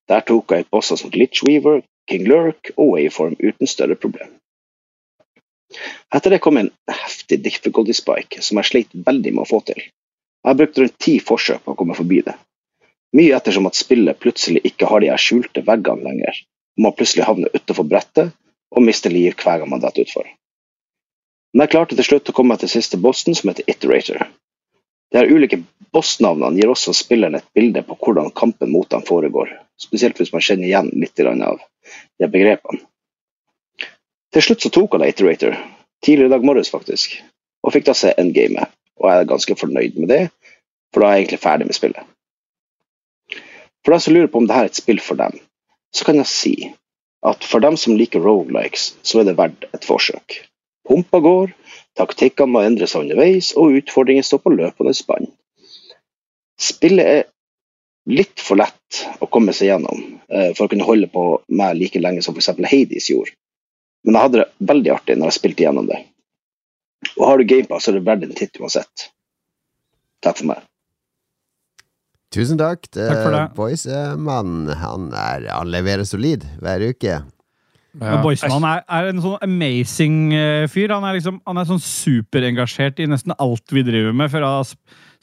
Der 0.09 0.22
tok 0.26 0.53
jeg 0.53 0.66
bosser 0.74 0.97
som 0.97 1.14
Glitchweaver, 1.14 1.82
King 2.09 2.27
Lurk 2.29 2.71
og 2.75 2.95
Waveform 2.95 3.35
uten 3.39 3.69
større 3.69 3.95
problem. 3.95 4.29
Etter 6.15 6.33
det 6.33 6.41
kom 6.43 6.57
en 6.59 6.71
heftig 6.91 7.39
difficulty 7.43 7.95
spike 7.95 8.41
som 8.43 8.59
jeg 8.59 8.69
slet 8.69 8.95
veldig 9.07 9.35
med 9.35 9.45
å 9.45 9.49
få 9.49 9.61
til. 9.69 9.79
Jeg 9.79 10.49
har 10.49 10.57
brukt 10.59 10.79
rundt 10.81 10.97
ti 10.99 11.19
forsøk 11.23 11.63
på 11.63 11.73
å 11.73 11.79
komme 11.79 11.95
forbi 11.95 12.19
det. 12.25 12.35
Mye 13.15 13.35
ettersom 13.37 13.67
at 13.69 13.77
spillet 13.77 14.19
plutselig 14.19 14.63
ikke 14.67 14.89
har 14.89 15.03
de 15.03 15.11
her 15.11 15.21
skjulte 15.21 15.63
veggene 15.67 16.07
lenger, 16.07 16.37
og 16.77 16.85
man 16.87 16.95
plutselig 16.97 17.27
havner 17.27 17.53
utenfor 17.55 17.87
brettet 17.87 18.31
og 18.71 18.85
mister 18.87 19.11
liv 19.13 19.35
hver 19.35 19.61
gang 19.61 19.71
man 19.71 19.83
detter 19.83 20.07
utfor. 20.07 20.27
Men 21.51 21.65
jeg 21.65 21.73
klarte 21.73 21.97
til 21.99 22.07
slutt 22.07 22.31
å 22.31 22.35
komme 22.35 22.55
til 22.59 22.71
siste 22.71 22.99
bossen, 22.99 23.35
som 23.35 23.51
heter 23.51 23.67
Iterator. 23.67 24.23
De 25.11 25.19
her 25.19 25.27
ulike 25.27 25.59
bossnavnene 25.91 26.55
gir 26.55 26.71
også 26.71 26.93
spilleren 26.95 27.35
et 27.35 27.49
bilde 27.55 27.83
på 27.83 27.97
hvordan 27.99 28.31
kampen 28.31 28.71
mot 28.71 28.87
dem 28.89 29.03
foregår, 29.03 29.51
spesielt 29.79 30.19
hvis 30.19 30.31
man 30.31 30.43
kjenner 30.45 30.69
igjen 30.69 30.93
litt 30.95 31.19
av 31.19 31.59
de 32.19 32.29
begrepene. 32.32 32.84
Til 34.32 34.45
slutt 34.45 34.63
så 34.63 34.71
tok 34.71 34.95
han 34.95 35.03
Iterator, 35.07 35.57
tidligere 36.05 36.32
i 36.32 36.34
dag 36.36 36.45
morges 36.47 36.71
faktisk, 36.71 37.17
og 37.63 37.73
fikk 37.75 37.89
da 37.89 37.95
se 37.97 38.13
endgamet, 38.17 38.71
og 39.01 39.09
jeg 39.09 39.21
er 39.23 39.32
ganske 39.32 39.57
fornøyd 39.59 39.97
med 39.99 40.11
det, 40.13 40.21
for 40.93 41.03
da 41.03 41.09
er 41.09 41.17
jeg 41.17 41.25
egentlig 41.25 41.41
ferdig 41.43 41.67
med 41.67 41.77
spillet. 41.77 42.11
For 43.82 43.95
deg 43.95 44.03
som 44.05 44.15
lurer 44.15 44.29
på 44.32 44.41
om 44.41 44.47
dette 44.47 44.61
er 44.61 44.71
et 44.71 44.79
spill 44.79 45.01
for 45.03 45.19
dem, 45.19 45.39
så 45.91 46.07
kan 46.07 46.21
jeg 46.21 46.32
si 46.32 46.55
at 47.27 47.43
for 47.45 47.61
dem 47.61 47.77
som 47.77 47.97
liker 47.97 48.23
roguelikes, 48.23 48.95
så 49.03 49.21
er 49.21 49.27
det 49.27 49.38
verdt 49.38 49.67
et 49.75 49.86
forsøk. 49.86 50.39
Pumpa 50.88 51.19
går, 51.21 51.51
taktikkene 51.97 52.55
må 52.55 52.63
endres 52.65 52.95
underveis, 52.97 53.51
og 53.57 53.77
utfordringer 53.77 54.25
står 54.25 54.41
på 54.45 54.53
løpende 54.55 54.93
spann. 54.97 55.29
Spillet 56.61 57.05
er 57.05 57.27
litt 58.09 58.41
for 58.41 58.57
lett 58.57 59.01
å 59.21 59.27
komme 59.29 59.53
seg 59.53 59.69
gjennom 59.69 59.99
eh, 60.31 60.51
for 60.57 60.65
å 60.65 60.71
kunne 60.71 60.87
holde 60.87 61.07
på 61.13 61.25
meg 61.53 61.77
like 61.77 61.99
lenge 62.01 62.23
som 62.25 62.33
f.eks. 62.37 62.49
Hades 62.71 63.09
gjorde. 63.11 63.35
Men 64.05 64.17
jeg 64.17 64.25
hadde 64.25 64.41
det 64.41 64.67
veldig 64.71 64.93
artig 64.95 65.17
når 65.19 65.29
jeg 65.29 65.37
spilte 65.37 65.65
gjennom 65.67 65.89
det. 65.91 65.99
Og 67.17 67.25
har 67.27 67.37
du 67.41 67.45
gamepass, 67.49 67.85
så 67.85 67.91
er 67.91 67.99
det 67.99 68.05
verdt 68.07 68.25
en 68.25 68.33
titt 68.37 68.57
uansett. 68.61 69.07
Takk 70.25 70.39
for 70.41 70.49
meg. 70.53 70.63
Tusen 72.31 72.57
takk 72.59 72.85
til 72.87 73.09
Takk 73.11 73.21
for 73.25 73.35
det. 73.35 73.43
Boysman, 73.57 74.51
Han, 74.79 75.09
er- 75.13 75.49
han 75.51 75.71
leverer 75.73 76.05
solid 76.07 76.45
hver 76.63 76.85
uke. 76.93 77.17
Ja. 77.99 78.21
Boysman 78.23 78.63
er, 78.63 78.85
er 78.87 79.09
en 79.11 79.19
sånn 79.19 79.41
amazing 79.43 80.19
eh, 80.37 80.65
fyr. 80.71 80.93
Han 80.95 81.03
er 81.09 81.17
liksom, 81.17 81.41
han 81.45 81.59
er 81.59 81.67
sånn 81.67 81.81
superengasjert 81.83 83.01
i 83.03 83.09
nesten 83.11 83.35
alt 83.35 83.73
vi 83.75 83.83
driver 83.83 84.15
med. 84.15 84.31
Før 84.31 84.47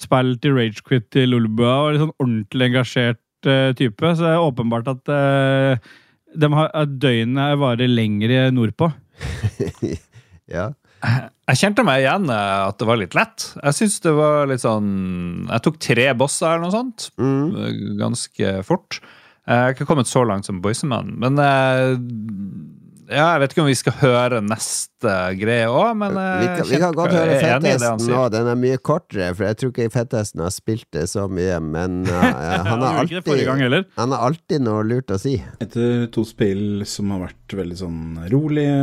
han 0.06 0.34
til 0.38 0.52
i 0.52 0.56
Ragequit 0.56 1.08
til 1.14 1.32
Lulebua 1.34 1.76
og 1.82 1.88
er 1.90 2.02
sånn 2.02 2.16
ordentlig 2.18 2.68
engasjert 2.70 3.48
uh, 3.48 3.70
type. 3.78 4.12
Så 4.14 4.24
det 4.24 4.34
er 4.34 4.44
åpenbart 4.44 4.90
at 4.92 5.10
uh, 5.10 5.88
de 6.38 6.50
har, 6.54 6.68
at 6.76 6.98
døgnet 7.02 7.58
varer 7.60 7.90
lenger 7.90 8.52
nordpå. 8.54 8.92
Ja. 10.48 10.70
Jeg 11.04 11.58
kjente 11.60 11.84
meg 11.84 12.00
igjen 12.00 12.30
eh, 12.32 12.60
at 12.64 12.78
det 12.80 12.86
var 12.88 12.96
litt 12.96 13.12
lett. 13.12 13.50
Jeg 13.60 13.76
synes 13.76 13.98
det 14.00 14.14
var 14.16 14.48
litt 14.48 14.62
sånn 14.62 14.88
Jeg 15.44 15.62
tok 15.66 15.76
tre 15.84 16.06
bosser 16.16 16.54
eller 16.54 16.64
noe 16.64 16.72
sånt. 16.72 17.10
Mm. 17.20 17.98
Ganske 18.00 18.54
fort. 18.64 18.96
Jeg 19.44 19.60
har 19.60 19.76
ikke 19.76 19.86
kommet 19.88 20.08
så 20.08 20.24
langt 20.24 20.48
som 20.48 20.62
Boyseman, 20.64 21.12
men 21.20 21.36
ja, 23.08 23.26
Jeg 23.34 23.40
vet 23.42 23.54
ikke 23.54 23.62
om 23.64 23.68
vi 23.70 23.76
skal 23.78 23.94
høre 24.02 24.38
neste 24.44 25.14
greie 25.40 25.66
òg, 25.72 25.90
men 25.96 26.16
eh, 26.20 26.42
Vi 26.42 26.48
kan, 26.52 26.68
vi 26.68 26.80
kan 26.82 26.96
godt 26.96 27.14
høre 27.16 27.38
fettesten 27.40 28.04
nå. 28.10 28.20
Den 28.34 28.50
er 28.52 28.60
mye 28.60 28.78
kortere, 28.84 29.30
for 29.36 29.48
jeg 29.48 29.58
tror 29.60 29.72
ikke 29.72 29.88
fettesten 29.94 30.44
har 30.44 30.54
spilt 30.54 30.86
det 30.94 31.06
så 31.12 31.24
mye. 31.32 31.58
Men 31.64 32.00
uh, 32.10 32.18
han, 32.68 32.84
har 32.84 33.02
alltid, 33.02 33.76
han 33.96 34.14
har 34.14 34.24
alltid 34.28 34.64
noe 34.66 34.84
lurt 34.86 35.12
å 35.14 35.20
si. 35.20 35.38
Etter 35.64 36.08
to 36.14 36.24
spill 36.28 36.84
som 36.88 37.14
har 37.14 37.26
vært 37.28 37.58
veldig 37.58 37.80
sånn 37.80 38.02
rolige, 38.32 38.78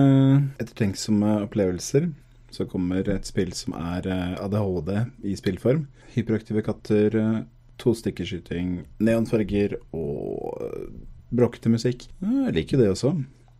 ettertenksomme 0.61 1.39
opplevelser, 1.45 2.09
så 2.55 2.67
kommer 2.69 3.07
et 3.11 3.27
spill 3.27 3.51
som 3.55 3.75
er 3.77 4.07
eh, 4.07 4.35
ADHD 4.39 4.93
i 5.27 5.35
spillform. 5.35 5.85
Hyperaktive 6.15 6.63
katter, 6.65 7.17
to 7.75 7.91
tostikkerskyting, 7.91 8.85
neonfarger 9.03 9.75
og 9.91 10.61
eh, 10.63 10.85
bråkete 11.35 11.71
musikk. 11.73 12.07
Jeg 12.23 12.55
liker 12.55 12.77
jo 12.77 12.83
det 12.83 12.91
også. 12.93 13.15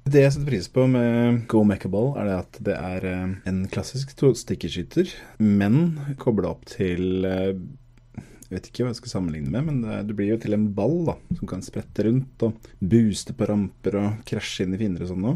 Det 0.06 0.22
jeg 0.22 0.34
setter 0.36 0.52
pris 0.52 0.68
på 0.70 0.84
med 0.86 1.40
Go 1.50 1.64
Mechaball, 1.66 2.12
er 2.22 2.28
det 2.28 2.36
at 2.38 2.58
det 2.68 2.76
er 2.78 3.08
eh, 3.10 3.32
en 3.50 3.64
klassisk 3.74 4.12
stikkerskyter, 4.14 5.10
men 5.42 5.98
kobla 6.22 6.52
opp 6.52 6.68
til 6.70 7.26
eh, 7.26 7.56
jeg 8.46 8.54
vet 8.54 8.70
ikke 8.70 8.86
hva 8.86 8.92
jeg 8.92 9.00
skal 9.00 9.16
sammenligne 9.16 9.50
med, 9.50 9.66
men 9.66 10.06
det, 10.06 10.14
blir 10.14 10.36
jo 10.36 10.38
til 10.44 10.54
en 10.54 10.68
ball 10.78 11.00
da, 11.08 11.16
som 11.40 11.50
kan 11.50 11.66
sprette 11.66 12.06
rundt 12.06 12.46
og 12.46 12.70
booste 12.78 13.34
på 13.34 13.48
ramper 13.50 13.98
og 13.98 14.22
krasje 14.30 14.68
inn 14.68 14.78
i 14.78 14.80
fiender 14.84 15.08
og 15.08 15.10
sånn. 15.10 15.26
nå. 15.26 15.34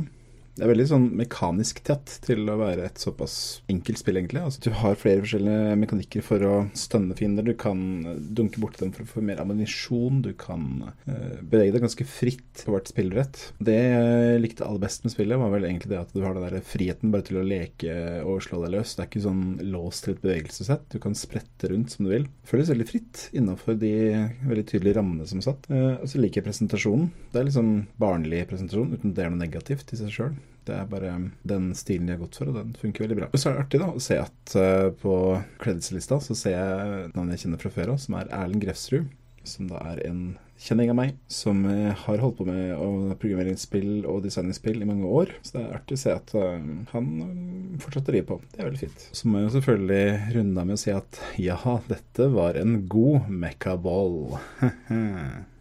Det 0.59 0.65
er 0.65 0.73
veldig 0.73 0.89
sånn 0.89 1.05
mekanisk 1.15 1.77
tett 1.87 2.17
til 2.25 2.49
å 2.51 2.57
være 2.59 2.89
et 2.89 2.99
såpass 2.99 3.33
enkelt 3.71 4.01
spill, 4.01 4.17
egentlig. 4.19 4.41
Altså, 4.43 4.59
du 4.65 4.73
har 4.75 4.97
flere 4.99 5.23
forskjellige 5.23 5.77
mekanikker 5.79 6.25
for 6.25 6.43
å 6.43 6.55
stønne 6.75 7.15
fiender. 7.15 7.45
Du 7.47 7.53
kan 7.55 7.79
eh, 8.03 8.17
dunke 8.19 8.59
borti 8.59 8.81
dem 8.81 8.91
for 8.95 9.05
å 9.05 9.11
få 9.13 9.23
mer 9.23 9.39
ammunisjon. 9.39 10.19
Du 10.25 10.33
kan 10.35 10.65
uh, 10.83 11.39
bevege 11.39 11.77
deg 11.77 11.85
ganske 11.85 12.07
fritt 12.11 12.65
på 12.65 12.75
hvert 12.75 12.91
spillbrett. 12.91 13.39
Det 13.63 13.77
jeg 13.77 14.43
likte 14.43 14.67
aller 14.67 14.83
best 14.83 15.07
med 15.07 15.15
spillet, 15.15 15.39
var 15.39 15.53
vel 15.53 15.69
egentlig 15.69 15.93
det 15.93 16.01
at 16.01 16.11
du 16.11 16.25
har 16.25 16.35
den 16.35 16.43
der 16.43 16.67
friheten 16.67 17.15
bare 17.15 17.29
til 17.29 17.39
å 17.39 17.45
leke 17.47 17.95
og 18.27 18.43
slå 18.43 18.59
deg 18.65 18.75
løs. 18.75 18.97
Det 18.97 19.05
er 19.05 19.11
ikke 19.13 19.23
sånn 19.29 19.47
låst 19.71 20.09
til 20.09 20.17
et 20.17 20.23
bevegelsessett. 20.27 20.89
Du 20.91 20.99
kan 20.99 21.15
sprette 21.15 21.71
rundt 21.71 21.95
som 21.95 22.03
du 22.03 22.11
vil. 22.17 22.27
Føles 22.49 22.73
veldig 22.75 22.89
fritt 22.89 23.29
innenfor 23.31 23.79
de 23.79 23.95
veldig 24.43 24.67
tydelige 24.73 24.99
rammene 24.99 25.29
som 25.29 25.39
er 25.39 25.47
satt. 25.47 25.71
Uh, 25.71 25.95
og 26.01 26.07
så 26.11 26.19
liker 26.19 26.43
jeg 26.43 26.51
presentasjonen. 26.51 27.07
Det 27.31 27.39
er 27.39 27.47
litt 27.47 27.55
sånn 27.61 27.75
barnlig 28.01 28.43
presentasjon, 28.51 28.91
uten 28.99 29.15
det 29.15 29.23
er 29.23 29.31
noe 29.31 29.45
negativt 29.47 29.95
i 29.95 30.03
seg 30.03 30.11
sjøl. 30.11 30.39
Det 30.67 30.75
er 30.75 30.89
bare 30.89 31.13
den 31.49 31.71
stilen 31.77 32.09
de 32.09 32.13
har 32.13 32.21
gått 32.21 32.37
for, 32.39 32.51
og 32.51 32.59
den 32.59 32.75
funker 32.77 33.05
veldig 33.05 33.17
bra. 33.21 33.29
Og 33.31 33.41
så 33.41 33.49
er 33.49 33.55
det 33.55 33.63
artig 33.63 33.79
da 33.81 33.87
å 33.89 34.03
se 34.03 34.19
at 34.21 34.53
eh, 34.59 34.89
på 35.01 35.13
credits-lista 35.61 36.19
så 36.21 36.33
ser 36.37 36.57
jeg 36.57 37.07
navnet 37.15 37.37
jeg 37.37 37.45
kjenner 37.45 37.63
fra 37.63 37.73
før 37.73 37.95
av, 37.95 38.03
som 38.03 38.19
er 38.19 38.29
Erlend 38.35 38.63
Grefsrud. 38.65 39.09
Som 39.47 39.69
da 39.71 39.79
er 39.93 40.01
en 40.05 40.23
kjenning 40.59 40.91
av 40.91 40.97
meg, 40.99 41.15
som 41.31 41.63
eh, 41.71 41.95
har 42.03 42.21
holdt 42.21 42.37
på 42.41 42.49
med 42.49 42.73
å 42.75 43.15
programmere 43.17 43.55
spill 43.57 44.03
og 44.03 44.25
designe 44.27 44.53
spill 44.53 44.83
i 44.83 44.89
mange 44.89 45.09
år. 45.09 45.31
Så 45.41 45.55
det 45.55 45.63
er 45.63 45.77
artig 45.79 45.97
å 45.97 46.03
se 46.03 46.13
at 46.13 46.35
eh, 46.37 46.59
han 46.91 47.07
fortsetter 47.23 47.85
fortsatt 47.85 48.09
driver 48.11 48.27
på. 48.33 48.41
Det 48.51 48.59
er 48.59 48.69
veldig 48.69 48.83
fint. 48.83 48.99
Så 49.15 49.31
må 49.31 49.41
jeg 49.41 49.55
selvfølgelig 49.55 50.35
runde 50.35 50.59
av 50.59 50.65
med 50.69 50.77
å 50.77 50.83
si 50.83 50.91
at 50.93 51.11
jaha, 51.39 51.79
dette 51.89 52.23
var 52.35 52.59
en 52.59 52.83
god 52.91 53.31
mekkaball. 53.31 54.19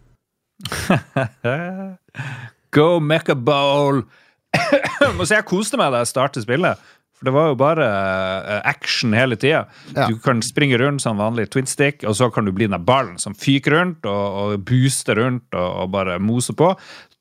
Go 2.70 3.01
Mechaball! 3.01 4.03
Si 5.29 5.35
jeg 5.35 5.47
koste 5.49 5.79
meg 5.81 5.93
da 5.93 6.05
jeg 6.05 6.13
startet 6.13 6.47
spillet. 6.47 6.81
For 7.19 7.27
det 7.27 7.35
var 7.35 7.49
jo 7.51 7.57
bare 7.59 7.87
eh, 7.89 8.61
action 8.71 9.15
hele 9.17 9.37
tida. 9.41 9.65
Ja. 9.97 10.07
Du 10.07 10.21
kan 10.23 10.43
springe 10.47 10.79
rundt 10.79 11.03
som 11.03 11.19
vanlig 11.19 11.49
twin 11.51 11.67
stick, 11.67 12.05
og 12.07 12.15
så 12.15 12.29
kan 12.31 12.47
du 12.47 12.53
bli 12.55 12.69
den 12.69 12.77
der 12.77 12.85
ballen 12.87 13.19
som 13.19 13.35
fyker 13.35 13.75
rundt 13.75 14.07
og, 14.07 14.27
og 14.39 14.67
booster 14.69 15.19
rundt 15.19 15.49
og, 15.51 15.83
og 15.83 15.91
bare 15.97 16.21
moser 16.23 16.55
på. 16.59 16.71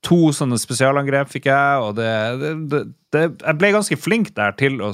To 0.05 0.29
sånne 0.35 0.59
spesialangrep 0.61 1.31
fikk 1.33 1.49
jeg, 1.49 1.81
og 1.81 1.97
det, 1.97 2.11
det, 2.43 2.53
det, 2.69 2.83
det 3.15 3.23
Jeg 3.41 3.57
ble 3.57 3.73
ganske 3.73 3.97
flink 3.97 4.35
der 4.37 4.53
til 4.59 4.77
å 4.85 4.91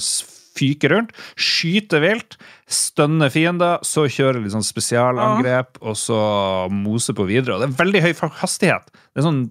s- 0.53 0.59
fyke 0.59 0.89
rundt, 0.89 1.11
skyte 1.35 1.99
vilt, 2.01 2.37
stønne 2.69 3.29
fiender, 3.33 3.79
så 3.83 4.05
kjøre 4.07 4.41
litt 4.43 4.51
sånn 4.53 4.63
spesialangrep, 4.65 5.77
og 5.81 5.95
så 5.97 6.69
mose 6.71 7.13
på 7.13 7.25
videre. 7.27 7.55
Og 7.55 7.61
det 7.61 7.69
er 7.71 7.83
veldig 7.85 8.01
høy 8.01 8.13
hastighet. 8.41 8.85
Det 9.13 9.21
er 9.21 9.27
sånn, 9.27 9.41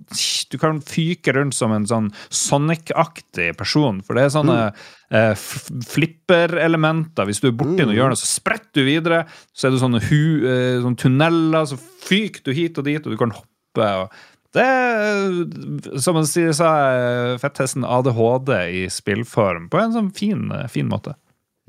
du 0.51 0.59
kan 0.59 0.81
fyke 0.81 1.35
rundt 1.35 1.55
som 1.55 1.73
en 1.73 1.85
sånn 1.87 2.13
Sonic-aktig 2.31 3.57
person, 3.59 4.01
for 4.03 4.15
det 4.15 4.25
er 4.25 4.35
sånne 4.35 4.73
eh, 5.11 5.35
flipper-elementer. 5.93 7.27
Hvis 7.29 7.41
du 7.43 7.49
er 7.51 7.57
borti 7.59 7.85
noe 7.87 7.95
hjørne, 7.97 8.17
så 8.19 8.27
spretter 8.29 8.83
du 8.83 8.89
videre. 8.89 9.25
Så 9.55 9.69
er 9.69 9.75
det 9.75 9.83
sånne, 9.83 10.01
hu, 10.09 10.47
eh, 10.47 10.81
sånne 10.83 10.99
tunneler, 10.99 11.67
så 11.69 11.79
fyker 11.79 12.43
du 12.47 12.53
hit 12.57 12.79
og 12.79 12.85
dit, 12.89 13.03
og 13.07 13.13
du 13.13 13.17
kan 13.21 13.31
hoppe. 13.35 13.49
og 13.79 14.11
det 14.53 14.63
er, 14.69 15.99
som 16.03 16.19
man 16.19 16.29
sier, 16.29 16.53
så 16.57 16.69
er 16.69 17.41
fetthesten 17.41 17.87
ADHD 17.89 18.53
i 18.69 18.87
spillform 18.93 19.71
på 19.73 19.81
en 19.81 19.95
sånn 19.97 20.11
fin, 20.17 20.49
fin 20.73 20.91
måte. 20.91 21.17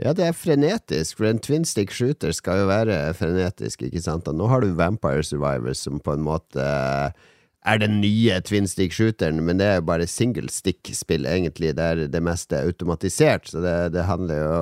Ja, 0.02 0.12
det 0.18 0.26
er 0.26 0.36
frenetisk, 0.36 1.20
for 1.20 1.30
en 1.30 1.40
twin 1.44 1.68
stick 1.70 1.94
shooter 1.94 2.34
skal 2.36 2.64
jo 2.64 2.72
være 2.72 2.98
frenetisk, 3.16 3.86
ikke 3.86 4.02
sant? 4.02 4.28
Og 4.28 4.36
nå 4.36 4.50
har 4.50 4.64
du 4.64 4.74
Vampire 4.76 5.24
Survivors 5.24 5.84
som 5.86 6.02
på 6.04 6.16
en 6.18 6.26
måte 6.26 6.66
er 7.64 7.80
den 7.80 8.00
nye 8.02 8.40
twin 8.44 8.68
stick 8.68 8.96
shooteren, 8.96 9.40
men 9.46 9.62
det 9.62 9.70
er 9.70 9.78
jo 9.80 9.88
bare 9.88 10.10
single 10.10 10.52
stick-spill, 10.52 11.28
egentlig, 11.30 11.76
der 11.78 12.08
det 12.12 12.24
meste 12.26 12.58
er 12.58 12.72
automatisert, 12.72 13.48
så 13.48 13.62
det, 13.64 13.78
det 13.96 14.08
handler 14.10 14.42
jo 14.42 14.58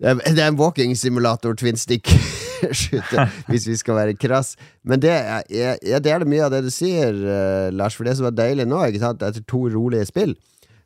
det 0.00 0.12
er, 0.12 0.42
en 0.44 0.58
walking 0.60 0.92
simulator, 0.98 1.54
twin 1.56 1.78
stick 1.80 2.10
shooter, 2.80 3.30
hvis 3.48 3.64
vi 3.68 3.76
skal 3.80 3.96
være 3.96 4.16
krass. 4.20 4.54
Men 4.84 5.00
det 5.00 5.14
er, 5.14 5.46
jeg, 5.48 6.02
deler 6.04 6.28
mye 6.28 6.44
av 6.44 6.52
det 6.52 6.66
du 6.66 6.72
sier, 6.74 7.16
eh, 7.16 7.70
Lars, 7.72 7.96
for 7.96 8.08
det 8.08 8.16
som 8.18 8.28
var 8.28 8.36
deilig 8.36 8.68
nå, 8.68 8.82
etter 8.84 9.40
to 9.48 9.66
rolige 9.72 10.08
spill, 10.10 10.36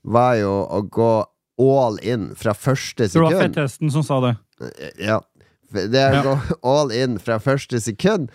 var 0.06 0.36
jo 0.38 0.52
å 0.62 0.84
gå 0.86 1.12
all 1.60 1.98
in 2.06 2.30
fra 2.38 2.54
første 2.56 3.10
sekund. 3.10 3.32
Det 3.32 3.40
var 3.40 3.48
fetthesten 3.48 3.92
som 3.92 4.06
sa 4.06 4.22
det. 4.24 4.36
Ja. 5.00 5.18
Det 5.70 6.00
er 6.00 6.20
å 6.20 6.24
gå 6.30 6.38
all 6.66 6.94
in 6.94 7.18
fra 7.22 7.38
første 7.42 7.82
sekund. 7.82 8.30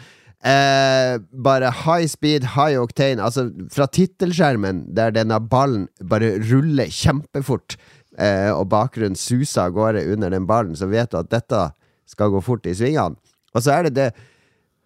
Eh, 0.46 1.16
bare 1.32 1.72
high 1.86 2.06
speed, 2.06 2.52
high 2.54 2.78
octane. 2.78 3.24
Altså 3.24 3.48
fra 3.74 3.88
tittelskjermen, 3.90 4.86
der 4.96 5.16
denne 5.16 5.40
ballen 5.42 5.88
bare 6.04 6.36
ruller 6.52 6.92
kjempefort, 6.94 7.80
eh, 8.18 8.52
og 8.54 8.70
bakgrunnen 8.72 9.18
suser 9.20 9.68
av 9.68 9.76
gårde 9.76 10.06
under 10.14 10.34
den 10.34 10.48
ballen, 10.48 10.76
så 10.78 10.88
vet 10.92 11.12
du 11.12 11.20
at 11.20 11.32
dette 11.32 11.68
skal 12.10 12.32
gå 12.34 12.42
fort 12.46 12.68
i 12.70 12.76
svingene. 12.78 13.18
Og 13.56 13.64
så 13.64 13.78
er 13.78 13.88
det 13.88 13.96
det 13.98 14.10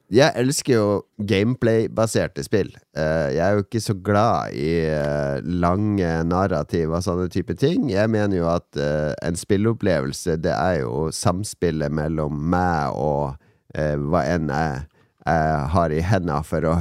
Jeg 0.10 0.34
elsker 0.42 0.74
jo 0.74 0.86
gameplay-baserte 1.22 2.42
spill. 2.42 2.72
Eh, 2.98 3.28
jeg 3.36 3.44
er 3.46 3.52
jo 3.54 3.62
ikke 3.62 3.82
så 3.86 3.94
glad 3.94 4.56
i 4.58 4.72
eh, 4.90 5.38
lange 5.46 6.10
narrativ 6.26 6.90
og 6.90 7.04
sånne 7.06 7.28
type 7.30 7.54
ting. 7.54 7.92
Jeg 7.92 8.10
mener 8.10 8.40
jo 8.40 8.48
at 8.50 8.74
eh, 8.74 9.14
en 9.22 9.38
spilleopplevelse, 9.38 10.40
det 10.42 10.56
er 10.56 10.80
jo 10.82 11.12
samspillet 11.14 11.94
mellom 11.94 12.42
meg 12.42 12.98
og 12.98 13.38
eh, 13.78 14.02
hva 14.02 14.24
enn 14.34 14.50
jeg, 14.50 14.82
jeg 15.30 15.70
har 15.76 15.94
i 15.94 16.02
hendene 16.02 16.42
for 16.42 16.66
å 16.66 16.76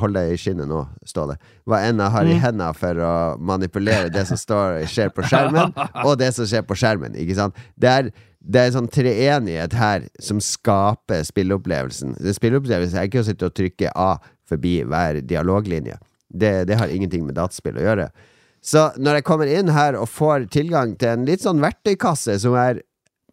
Hold 0.00 0.16
deg 0.16 0.32
i 0.32 0.38
skinnet 0.40 0.68
nå, 0.70 0.80
Ståle. 1.08 1.36
Hva 1.68 1.82
enn 1.84 2.00
jeg 2.00 2.14
har 2.14 2.28
i 2.28 2.36
hendene 2.40 2.70
for 2.78 3.00
å 3.04 3.14
manipulere 3.36 4.12
det 4.12 4.24
som 4.28 4.40
står, 4.40 4.82
skjer 4.90 5.12
på 5.14 5.26
skjermen, 5.28 5.74
og 6.06 6.16
det 6.20 6.30
som 6.36 6.48
skjer 6.48 6.64
på 6.66 6.76
skjermen. 6.80 7.16
Ikke 7.20 7.36
sant? 7.38 7.58
Det 7.76 7.90
er, 7.90 8.10
det 8.40 8.62
er 8.62 8.74
sånn 8.76 8.90
treenighet 8.92 9.76
her 9.76 10.06
som 10.22 10.40
skaper 10.42 11.26
spilleopplevelsen. 11.28 12.16
Spilleopplevelsen 12.38 13.00
er 13.00 13.10
ikke 13.10 13.24
å 13.24 13.28
sitte 13.28 13.50
og 13.50 13.56
trykke 13.58 13.92
A 13.92 14.14
forbi 14.48 14.78
hver 14.88 15.20
dialoglinje. 15.24 15.98
Det, 16.34 16.54
det 16.68 16.80
har 16.80 16.92
ingenting 16.92 17.26
med 17.26 17.36
dataspill 17.38 17.78
å 17.78 17.84
gjøre. 17.84 18.08
Så 18.64 18.88
når 18.96 19.20
jeg 19.20 19.28
kommer 19.28 19.50
inn 19.52 19.70
her 19.76 19.96
og 20.00 20.08
får 20.08 20.48
tilgang 20.54 20.96
til 20.96 21.12
en 21.12 21.26
litt 21.28 21.44
sånn 21.44 21.60
verktøykasse 21.60 22.38
som 22.40 22.56
er 22.56 22.80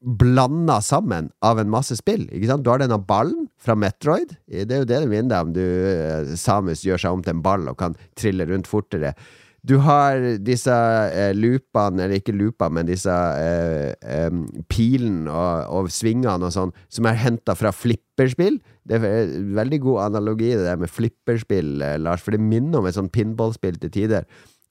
blanda 0.01 0.79
sammen 0.81 1.29
av 1.45 1.59
en 1.61 1.69
masse 1.69 1.95
spill. 1.99 2.25
Ikke 2.33 2.49
sant? 2.49 2.65
Du 2.65 2.71
har 2.73 2.81
denne 2.81 2.97
ballen 2.97 3.45
fra 3.61 3.75
Metroid. 3.77 4.33
Det 4.49 4.65
er 4.65 4.81
jo 4.81 4.89
det 4.89 5.03
det 5.03 5.11
minner 5.11 5.45
om 5.45 5.53
du 5.53 5.61
eh, 5.61 6.33
Samus 6.39 6.81
gjør 6.85 7.03
seg 7.03 7.15
om 7.15 7.21
til 7.25 7.35
en 7.35 7.45
ball 7.45 7.69
og 7.69 7.77
kan 7.81 7.95
trille 8.17 8.47
rundt 8.49 8.69
fortere. 8.69 9.13
Du 9.61 9.75
har 9.85 10.17
disse 10.41 10.73
eh, 10.73 11.35
loopene, 11.37 12.01
eller 12.01 12.17
ikke 12.17 12.33
loopene, 12.33 12.79
men 12.79 12.89
disse 12.89 13.13
eh, 13.13 13.91
eh, 14.01 14.33
pilene 14.73 15.29
og, 15.29 15.69
og 15.69 15.91
svingene 15.93 16.49
og 16.49 16.55
sånn, 16.55 16.73
som 16.89 17.05
er 17.05 17.19
henta 17.21 17.53
fra 17.57 17.69
flipperspill. 17.69 18.57
Det 18.89 18.97
er 18.97 19.05
en 19.05 19.51
veldig 19.59 19.83
god 19.83 20.07
analogi, 20.07 20.49
det 20.55 20.65
der 20.65 20.81
med 20.81 20.89
flipperspill, 20.89 21.75
eh, 21.85 21.99
Lars, 22.01 22.25
for 22.25 22.33
det 22.33 22.41
minner 22.41 22.81
om 22.81 22.89
et 22.89 22.97
sånt 22.97 23.13
pinballspill 23.13 23.77
til 23.83 23.93
tider. 23.93 24.25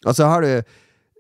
Og 0.09 0.17
så 0.19 0.27
har 0.27 0.43
du 0.43 0.51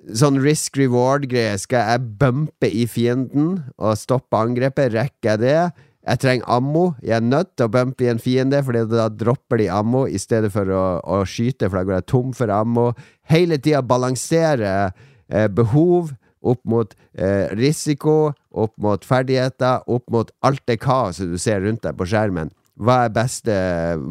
sånn 0.09 0.41
risk 0.43 0.79
reward-greie. 0.81 1.59
Skal 1.61 1.87
jeg 1.93 2.09
bumpe 2.21 2.71
i 2.71 2.87
fienden 2.91 3.61
og 3.77 3.99
stoppe 4.01 4.39
angrepet? 4.39 4.95
Rekker 4.97 5.35
jeg 5.35 5.43
det? 5.45 5.87
Jeg 6.11 6.23
trenger 6.23 6.49
ammo. 6.49 6.85
Jeg 7.05 7.19
er 7.19 7.27
nødt 7.27 7.53
til 7.57 7.69
å 7.69 7.73
bumpe 7.75 8.07
i 8.07 8.11
en 8.13 8.23
fiende, 8.23 8.63
Fordi 8.65 8.87
da 8.89 9.09
dropper 9.09 9.61
de 9.61 9.69
ammo 9.69 10.07
i 10.09 10.19
stedet 10.19 10.53
for 10.53 10.69
å, 10.69 11.01
å 11.05 11.25
skyte, 11.25 11.69
for 11.69 11.81
da 11.81 11.85
går 11.85 11.99
jeg 11.99 12.09
tom 12.09 12.33
for 12.33 12.53
ammo. 12.55 12.93
Hele 13.29 13.59
tida 13.59 13.83
balansere 13.83 14.93
eh, 15.29 15.49
behov 15.49 16.15
opp 16.41 16.63
mot 16.65 16.95
eh, 17.13 17.53
risiko, 17.53 18.33
opp 18.51 18.73
mot 18.81 19.05
ferdigheter, 19.05 19.85
opp 19.87 20.09
mot 20.11 20.31
alt 20.41 20.63
det 20.67 20.81
kaoset 20.81 21.29
du 21.29 21.37
ser 21.39 21.61
rundt 21.61 21.85
deg 21.85 21.99
på 21.99 22.09
skjermen. 22.09 22.51
Hva 22.81 23.05
er 23.05 23.13
beste 23.13 23.55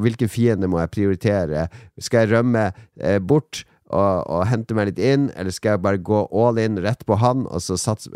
Hvilke 0.03 0.27
fiender 0.29 0.69
må 0.69 0.77
jeg 0.83 0.93
prioritere? 0.93 1.65
Skal 1.97 2.27
jeg 2.27 2.35
rømme 2.35 2.69
eh, 3.01 3.17
bort 3.17 3.63
og, 3.89 4.29
og 4.29 4.47
hente 4.49 4.77
meg 4.77 4.91
litt 4.91 5.01
inn, 5.01 5.27
eller 5.35 5.53
skal 5.53 5.75
jeg 5.75 5.83
bare 5.85 6.01
gå 6.01 6.23
all 6.29 6.61
in 6.61 6.79
rett 6.83 7.05
på 7.09 7.17
han, 7.21 7.45
og 7.49 7.63
så 7.65 7.77
satse 7.79 8.11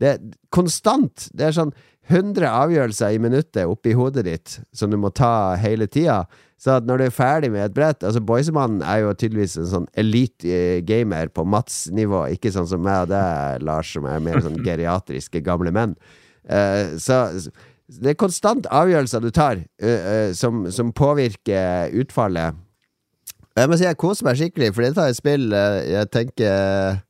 Det 0.00 0.08
er 0.14 0.20
konstant! 0.54 1.28
Det 1.36 1.48
er 1.48 1.56
sånn 1.56 1.74
100 2.10 2.48
avgjørelser 2.48 3.14
i 3.14 3.20
minuttet 3.22 3.68
oppi 3.70 3.92
hodet 3.94 4.24
ditt 4.26 4.56
som 4.74 4.90
du 4.90 4.96
må 4.98 5.12
ta 5.14 5.54
hele 5.60 5.86
tida. 5.86 6.24
Så 6.60 6.74
at 6.76 6.88
når 6.88 7.00
du 7.00 7.04
er 7.06 7.14
ferdig 7.14 7.48
med 7.54 7.62
et 7.64 7.74
brett 7.76 8.04
Altså 8.04 8.20
Boysemannen 8.20 8.82
er 8.84 9.04
jo 9.04 9.14
tydeligvis 9.16 9.56
en 9.60 9.68
sånn 9.70 9.86
elite-gamer 10.00 11.30
på 11.32 11.46
Mats-nivå, 11.48 12.26
ikke 12.34 12.52
sånn 12.52 12.68
som 12.68 12.82
meg 12.84 13.06
og 13.06 13.12
deg, 13.14 13.64
Lars, 13.64 13.94
som 13.94 14.08
er 14.10 14.24
mer 14.24 14.42
sånn 14.44 14.58
geriatriske 14.66 15.44
gamle 15.46 15.72
menn. 15.74 15.94
Uh, 16.44 16.98
så 17.00 17.22
det 18.00 18.12
er 18.12 18.18
konstant 18.18 18.68
avgjørelser 18.72 19.22
du 19.24 19.30
tar, 19.34 19.62
uh, 19.82 19.88
uh, 19.88 20.28
som, 20.36 20.66
som 20.74 20.92
påvirker 20.96 21.94
utfallet. 22.02 22.58
Jeg 23.58 23.70
må 23.70 23.76
si 23.78 23.86
jeg 23.86 23.98
koser 23.98 24.26
meg 24.26 24.38
skikkelig, 24.38 24.72
for 24.74 24.86
dette 24.86 25.04
er 25.04 25.14
et 25.14 25.18
spill 25.18 25.54
eh, 25.56 25.78
jeg 25.90 26.10
tenker 26.14 27.00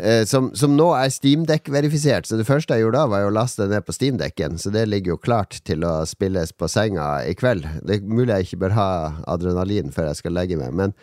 eh, 0.00 0.22
som, 0.26 0.48
som 0.56 0.72
nå 0.76 0.88
er 0.96 1.10
Steamdeck-verifisert. 1.12 2.26
Så 2.26 2.38
det 2.38 2.46
første 2.48 2.74
jeg 2.74 2.86
gjorde 2.86 3.02
da, 3.02 3.10
var 3.12 3.26
å 3.26 3.34
laste 3.34 3.64
det 3.64 3.76
ned 3.76 3.86
på 3.86 3.94
Steamdekken. 3.94 4.58
Så 4.60 4.72
det 4.74 4.86
ligger 4.88 5.14
jo 5.14 5.20
klart 5.22 5.60
til 5.68 5.84
å 5.86 5.92
spilles 6.08 6.54
på 6.56 6.70
senga 6.72 7.06
i 7.28 7.36
kveld. 7.38 7.68
Det 7.86 7.98
er 7.98 8.08
mulig 8.08 8.32
jeg 8.32 8.48
ikke 8.48 8.62
bør 8.64 8.76
ha 8.78 8.90
adrenalin 9.30 9.92
før 9.94 10.10
jeg 10.10 10.22
skal 10.22 10.36
legge 10.38 10.58
meg, 10.60 10.74
men 10.74 10.96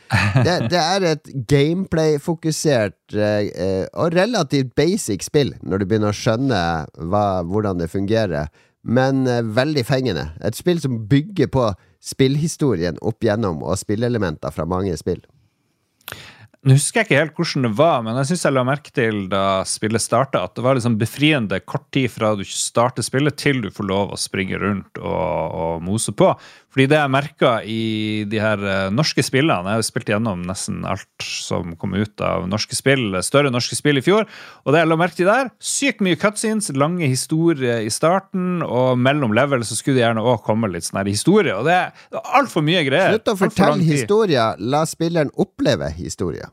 det, 0.46 0.58
det 0.74 0.82
er 0.82 1.10
et 1.14 1.34
gameplay-fokusert 1.52 3.18
eh, 3.18 3.50
eh, 3.54 3.82
og 3.94 4.16
relativt 4.18 4.76
basic 4.78 5.26
spill, 5.26 5.56
når 5.62 5.82
du 5.82 5.90
begynner 5.90 6.14
å 6.14 6.22
skjønne 6.24 6.62
hva, 7.12 7.28
hvordan 7.48 7.84
det 7.84 7.92
fungerer. 7.94 8.50
Men 8.86 9.26
eh, 9.28 9.44
veldig 9.56 9.86
fengende. 9.88 10.30
Et 10.46 10.58
spill 10.58 10.82
som 10.82 11.04
bygger 11.10 11.50
på 11.54 11.70
spillhistorien 12.06 13.00
opp 13.02 13.26
gjennom, 13.26 13.64
og 13.66 13.80
spillelementer 13.82 14.54
fra 14.54 14.68
mange 14.70 14.94
spill. 15.00 15.24
Nå 16.66 16.74
husker 16.74 17.04
jeg 17.04 17.06
ikke 17.06 17.18
helt 17.20 17.36
hvordan 17.38 17.66
det 17.68 17.70
var, 17.78 18.00
men 18.02 18.16
jeg 18.18 18.32
synes 18.32 18.44
jeg 18.48 18.54
la 18.56 18.62
merke 18.66 18.94
til 18.94 19.18
da 19.30 19.42
spillet 19.70 20.02
starta, 20.02 20.42
at 20.48 20.56
det 20.58 20.64
var 20.66 20.78
liksom 20.78 20.96
befriende 20.98 21.60
kort 21.62 21.86
tid 21.94 22.10
fra 22.10 22.32
du 22.34 22.42
starter 22.50 23.06
spillet 23.06 23.38
til 23.38 23.62
du 23.62 23.70
får 23.74 23.86
lov 23.86 24.16
å 24.16 24.18
springe 24.18 24.58
rundt 24.58 24.98
og, 24.98 25.60
og 25.62 25.84
mose 25.86 26.14
på. 26.18 26.32
Fordi 26.76 26.90
det 26.92 26.98
jeg 27.00 27.12
merka 27.14 27.52
i 27.64 28.26
de 28.28 28.40
her 28.44 28.60
eh, 28.68 28.90
norske 28.92 29.24
spillene 29.24 29.64
Jeg 29.64 29.78
har 29.78 29.80
jo 29.80 29.86
spilt 29.88 30.10
gjennom 30.12 30.42
nesten 30.44 30.82
alt 30.84 31.24
som 31.24 31.70
kom 31.80 31.94
ut 31.96 32.20
av 32.20 32.50
norske 32.52 32.76
spill, 32.76 33.16
større 33.24 33.48
norske 33.54 33.78
spill 33.80 34.02
i 34.02 34.04
fjor. 34.04 34.28
Og 34.68 34.76
det 34.76 34.82
jeg 34.82 34.90
la 34.92 34.98
merke 35.00 35.16
til 35.16 35.30
der, 35.30 35.54
sykt 35.64 36.04
mye 36.04 36.20
cutscenes, 36.20 36.68
lange 36.76 37.08
historier 37.08 37.80
i 37.86 37.94
starten, 37.96 38.60
og 38.68 39.00
mellom 39.00 39.32
level 39.38 39.64
så 39.64 39.78
skulle 39.80 40.02
det 40.02 40.04
gjerne 40.04 40.26
òg 40.28 40.44
komme 40.44 40.68
litt 40.74 40.84
sånn 40.90 41.00
her 41.00 41.08
historie. 41.14 41.56
Og 41.56 41.64
det 41.70 41.78
er 41.80 42.20
altfor 42.36 42.66
mye 42.68 42.84
greier. 42.90 43.16
Slutt 43.16 43.32
å 43.32 43.38
fortelle 43.40 43.80
historier, 43.88 44.60
la 44.60 44.84
spilleren 44.90 45.32
oppleve 45.40 45.88
historier. 45.96 46.52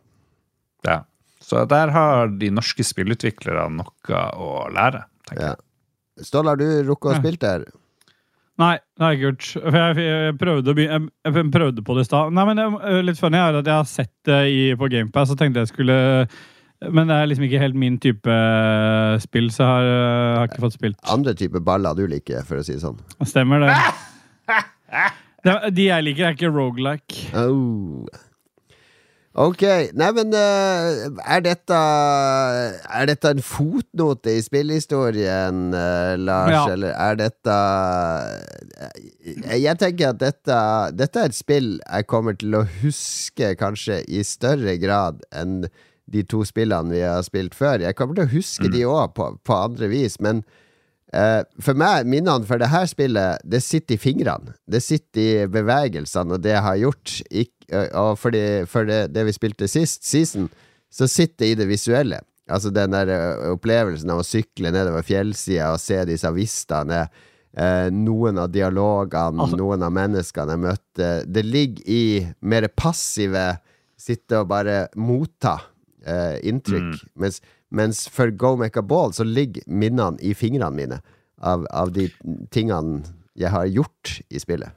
Ja. 0.87 1.01
Så 1.43 1.67
der 1.67 1.91
har 1.91 2.31
de 2.39 2.55
norske 2.55 2.87
spillutviklerne 2.87 3.83
noe 3.83 4.25
å 4.39 4.69
lære. 4.71 5.03
tenker 5.27 5.49
jeg. 5.51 5.59
Ja. 5.59 6.23
Ståle, 6.23 6.53
har 6.55 6.57
du 6.63 6.69
rukket 6.87 7.11
å 7.11 7.13
Ja. 7.17 7.19
spille 7.19 7.39
der? 7.43 7.65
Nei, 8.63 8.77
det 8.79 9.05
har 9.05 9.13
jeg 9.13 9.19
ikke 9.19 9.29
gjort. 9.29 9.51
For 9.65 9.79
jeg, 9.81 10.07
jeg, 10.07 10.39
prøvde, 10.39 10.75
jeg, 10.79 11.05
jeg 11.27 11.45
prøvde 11.55 11.85
på 11.87 11.97
det 11.97 12.05
i 12.05 12.09
stad. 12.09 12.33
Nei, 12.37 12.47
men 12.49 12.61
det, 12.61 12.97
litt 13.09 13.21
funny 13.21 13.41
er 13.41 13.61
at 13.61 13.69
jeg 13.71 13.79
har 13.81 13.89
sett 13.91 14.13
det 14.29 14.41
i, 14.53 14.65
på 14.79 14.91
GamePass 14.93 15.33
og 15.35 15.41
tenkte 15.41 15.65
jeg 15.65 15.73
skulle 15.73 15.97
Men 16.93 17.11
det 17.11 17.17
er 17.17 17.31
liksom 17.31 17.47
ikke 17.47 17.63
helt 17.63 17.79
min 17.79 17.99
type 18.03 18.37
eh, 18.37 19.17
spill, 19.23 19.51
så 19.55 19.63
jeg 19.63 19.71
har, 19.71 19.89
jeg 19.89 20.39
har 20.39 20.51
ikke 20.51 20.65
fått 20.67 20.79
spilt. 20.79 20.99
Andre 21.15 21.35
typer 21.39 21.65
baller 21.65 21.99
du 21.99 22.05
liker, 22.11 22.43
for 22.47 22.61
å 22.61 22.67
si 22.67 22.77
det 22.77 22.83
sånn. 22.85 22.99
Stemmer 23.27 23.63
det. 23.67 23.77
det. 25.47 25.57
De 25.79 25.89
jeg 25.89 26.09
liker, 26.09 26.29
er 26.29 26.39
ikke 26.39 26.51
rogelike. 26.55 27.31
Oh. 27.39 28.07
Ok, 29.33 29.63
nei, 29.97 30.09
men 30.13 30.35
eh, 30.37 31.07
er 31.25 31.41
dette 31.41 31.77
Er 31.79 33.07
dette 33.09 33.31
en 33.33 33.41
fotnote 33.41 34.35
i 34.37 34.43
spillhistorien, 34.45 35.63
eh, 35.73 36.17
Lars, 36.21 36.53
Ja. 36.53 36.65
eller 36.75 36.93
er 36.93 37.17
dette 37.17 37.55
eh, 38.85 39.57
Jeg 39.63 39.79
tenker 39.81 40.11
at 40.13 40.21
dette 40.21 40.59
Dette 40.99 41.23
er 41.23 41.31
et 41.33 41.39
spill 41.39 41.79
jeg 41.81 42.07
kommer 42.13 42.37
til 42.37 42.59
å 42.61 42.65
huske 42.83 43.55
kanskje 43.61 44.03
i 44.09 44.21
større 44.27 44.77
grad 44.83 45.25
enn 45.33 45.63
de 46.13 46.25
to 46.29 46.43
spillene 46.45 46.93
vi 46.93 47.01
har 47.01 47.23
spilt 47.25 47.55
før. 47.57 47.81
Jeg 47.81 47.95
kommer 47.97 48.19
til 48.19 48.27
å 48.27 48.33
huske 48.35 48.69
de 48.69 48.83
òg, 48.85 49.15
på, 49.17 49.31
på 49.47 49.55
andre 49.57 49.87
vis, 49.89 50.19
men 50.21 50.43
for 51.61 51.77
meg, 51.77 52.07
minnene 52.09 52.47
for 52.49 52.61
det 52.63 52.71
her 52.73 52.87
spillet, 52.89 53.43
det 53.45 53.61
sitter 53.65 53.99
i 53.99 54.01
fingrene. 54.01 54.55
Det 54.71 54.81
sitter 54.83 55.21
i 55.23 55.47
bevegelsene 55.53 56.39
og 56.39 56.43
det 56.45 56.55
jeg 56.55 56.65
har 56.65 56.79
gjort. 56.81 57.17
Eh, 57.33 57.89
og 58.01 58.15
fordi, 58.21 58.45
for 58.69 58.89
det, 58.89 59.01
det 59.13 59.27
vi 59.29 59.35
spilte 59.37 59.69
sist 59.69 60.05
season, 60.09 60.49
så 60.93 61.09
sitter 61.09 61.45
det 61.45 61.51
i 61.53 61.59
det 61.63 61.69
visuelle. 61.71 62.21
Altså 62.53 62.73
den 62.75 62.93
der 62.97 63.13
eh, 63.13 63.51
opplevelsen 63.53 64.11
av 64.13 64.23
å 64.23 64.27
sykle 64.27 64.73
nedover 64.75 65.05
fjellsida 65.07 65.71
og 65.75 65.81
se 65.81 66.01
disse 66.09 66.33
vistaene. 66.37 67.05
Eh, 67.53 67.89
noen 67.93 68.39
av 68.41 68.49
dialogene, 68.53 69.41
Altså- 69.45 69.61
noen 69.61 69.83
av 69.85 69.93
menneskene 69.93 70.57
jeg 70.57 70.65
møtte. 70.65 71.11
Det 71.29 71.45
ligger 71.45 71.85
i 71.93 72.03
mer 72.41 72.69
passive 72.69 73.59
Sitte 74.03 74.41
og 74.41 74.49
bare 74.51 74.89
motta 74.99 75.53
eh, 76.05 76.41
inntrykk. 76.51 76.97
Mens, 77.23 77.37
mens 77.73 78.05
for 78.13 78.31
Go 78.31 78.55
Make 78.61 78.81
a 78.81 78.85
Ball 78.85 79.15
så 79.17 79.25
ligger 79.27 79.65
minnene 79.67 80.21
i 80.21 80.35
fingrene 80.37 80.77
mine 80.77 81.01
av, 81.43 81.67
av 81.71 81.93
de 81.95 82.09
tingene 82.55 83.03
jeg 83.39 83.53
har 83.53 83.67
gjort 83.71 84.19
i 84.29 84.41
spillet. 84.43 84.77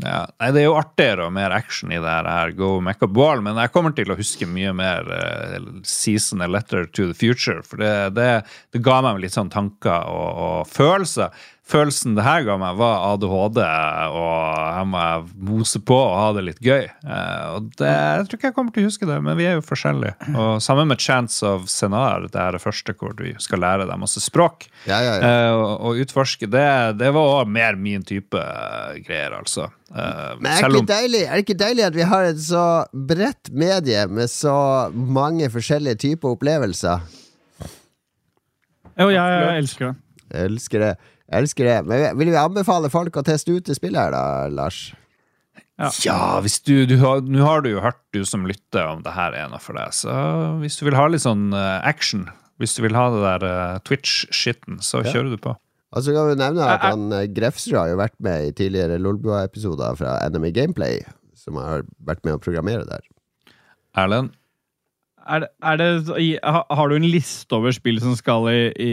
Ja, 0.00 0.22
nei, 0.40 0.48
Det 0.54 0.62
er 0.62 0.64
jo 0.70 0.76
artigere 0.80 1.26
og 1.26 1.34
mer 1.36 1.52
action 1.52 1.90
i 1.92 1.98
det 2.00 2.12
her 2.24 2.54
Go 2.56 2.78
Make 2.80 3.04
a 3.04 3.10
Ball, 3.12 3.42
men 3.44 3.58
jeg 3.60 3.72
kommer 3.74 3.92
til 3.92 4.08
å 4.08 4.16
huske 4.16 4.48
mye 4.48 4.72
mer 4.76 5.08
uh, 5.10 5.58
Season 5.84 6.40
A 6.40 6.48
Letter 6.48 6.86
to 6.86 7.10
the 7.10 7.16
Future. 7.16 7.60
For 7.66 7.82
det, 7.82 8.14
det, 8.16 8.30
det 8.72 8.80
ga 8.84 9.02
meg 9.04 9.20
litt 9.20 9.36
sånn 9.36 9.52
tanker 9.52 10.08
og, 10.08 10.40
og 10.46 10.70
følelser. 10.72 11.34
Følelsen 11.62 12.16
det 12.16 12.24
her 12.26 12.42
ga 12.42 12.56
meg, 12.58 12.74
var 12.76 13.04
ADHD, 13.12 13.60
og 13.62 14.30
her 14.74 14.86
må 14.90 14.98
jeg 14.98 15.28
mose 15.46 15.78
på 15.86 15.94
og 15.94 16.16
ha 16.18 16.24
det 16.34 16.42
litt 16.48 16.58
gøy. 16.58 16.88
Eh, 16.90 17.44
og 17.54 17.68
det, 17.78 17.86
Jeg 17.86 18.26
tror 18.26 18.38
ikke 18.40 18.48
jeg 18.50 18.56
kommer 18.56 18.74
til 18.74 18.82
å 18.82 18.88
huske 18.90 19.06
det, 19.08 19.18
men 19.22 19.38
vi 19.38 19.46
er 19.46 19.54
jo 19.56 19.62
forskjellige. 19.64 20.32
Og 20.34 20.56
Sammen 20.64 20.90
med 20.90 21.00
Chance 21.00 21.46
of 21.46 21.68
Scenar, 21.70 22.26
det 22.26 22.40
her 22.40 22.58
er 22.58 22.62
første 22.62 22.96
hvor 22.98 23.14
vi 23.20 23.30
skal 23.40 23.62
lære 23.62 23.86
deg 23.86 24.02
masse 24.02 24.20
språk. 24.24 24.66
Ja, 24.90 24.98
ja, 25.06 25.14
ja. 25.14 25.30
Eh, 25.30 25.52
og, 25.54 25.86
og 25.86 26.02
utforske 26.02 26.50
det, 26.50 26.66
det 26.98 27.12
var 27.14 27.30
også 27.38 27.54
mer 27.54 27.78
min 27.78 28.04
type 28.10 28.42
eh, 28.42 28.98
greier, 29.06 29.38
altså. 29.38 29.70
Men 29.92 30.48
er 30.48 30.66
det, 30.66 30.78
ikke 30.80 30.88
deilig, 30.88 31.22
er 31.28 31.32
det 31.36 31.42
ikke 31.44 31.58
deilig 31.60 31.82
at 31.84 31.96
vi 31.96 32.04
har 32.08 32.26
et 32.26 32.38
så 32.40 32.66
bredt 32.90 33.50
medie 33.52 34.06
med 34.08 34.30
så 34.32 34.54
mange 34.92 35.50
forskjellige 35.52 36.00
typer 36.08 36.32
opplevelser? 36.32 37.04
Jo, 38.96 39.10
jeg, 39.12 39.20
jeg 39.20 39.62
elsker 39.62 39.90
det. 39.90 39.96
Jeg 40.32 40.48
elsker 40.48 40.86
det. 40.86 40.92
Jeg 41.32 41.46
elsker 41.46 41.64
det. 41.68 41.76
Men 41.88 42.18
vil 42.20 42.28
vi 42.34 42.36
anbefale 42.36 42.90
folk 42.92 43.16
å 43.16 43.24
teste 43.24 43.54
ut 43.56 43.64
det 43.64 43.76
spillet 43.78 43.96
her, 43.96 44.12
da, 44.12 44.50
Lars? 44.52 44.82
Ja, 46.04 46.38
hvis 46.44 46.58
du, 46.62 46.84
du 46.86 46.98
har, 47.00 47.22
Nå 47.24 47.40
har 47.42 47.62
du 47.64 47.70
jo 47.72 47.80
hørt, 47.82 47.98
du 48.14 48.20
som 48.28 48.44
lytter, 48.46 48.84
om 48.90 49.00
det 49.02 49.14
her 49.16 49.34
er 49.34 49.48
noe 49.50 49.60
for 49.62 49.74
deg. 49.78 49.94
Så 49.96 50.12
hvis 50.60 50.76
du 50.78 50.84
vil 50.86 50.98
ha 50.98 51.06
litt 51.10 51.24
sånn 51.24 51.48
eh, 51.56 51.78
action, 51.88 52.26
hvis 52.62 52.76
du 52.76 52.82
vil 52.84 52.94
ha 52.94 53.06
det 53.10 53.22
der 53.24 53.46
uh, 53.48 53.80
Twitch-skitten, 53.88 54.78
så 54.84 55.00
Ja. 55.02 55.14
kjører 55.16 55.32
du 55.32 55.40
på. 55.42 55.56
Og 55.92 56.04
så 56.04 56.12
kan 56.14 56.28
vi 56.30 56.36
nevne 56.40 56.68
at 56.76 56.84
han 56.86 57.08
eh, 57.16 57.26
Grefsrud 57.34 57.74
har 57.80 57.90
jo 57.90 57.98
vært 58.00 58.14
med 58.22 58.46
i 58.46 58.52
tidligere 58.60 59.00
Lolbua-episoder 59.02 59.96
fra 59.98 60.18
Enemy 60.28 60.52
Gameplay, 60.54 61.00
som 61.36 61.58
har 61.60 61.82
vært 62.04 62.22
med 62.28 62.36
å 62.36 62.42
programmere 62.44 62.86
der. 62.88 63.02
Erlend? 63.98 64.36
Er 65.22 65.44
det, 65.44 65.48
er 65.62 65.76
det, 65.78 65.88
har 66.42 66.88
du 66.90 66.94
en 66.96 67.06
liste 67.06 67.54
over 67.54 67.70
spill 67.74 68.00
som 68.02 68.16
skal 68.18 68.48
i, 68.50 68.56
i, 68.74 68.90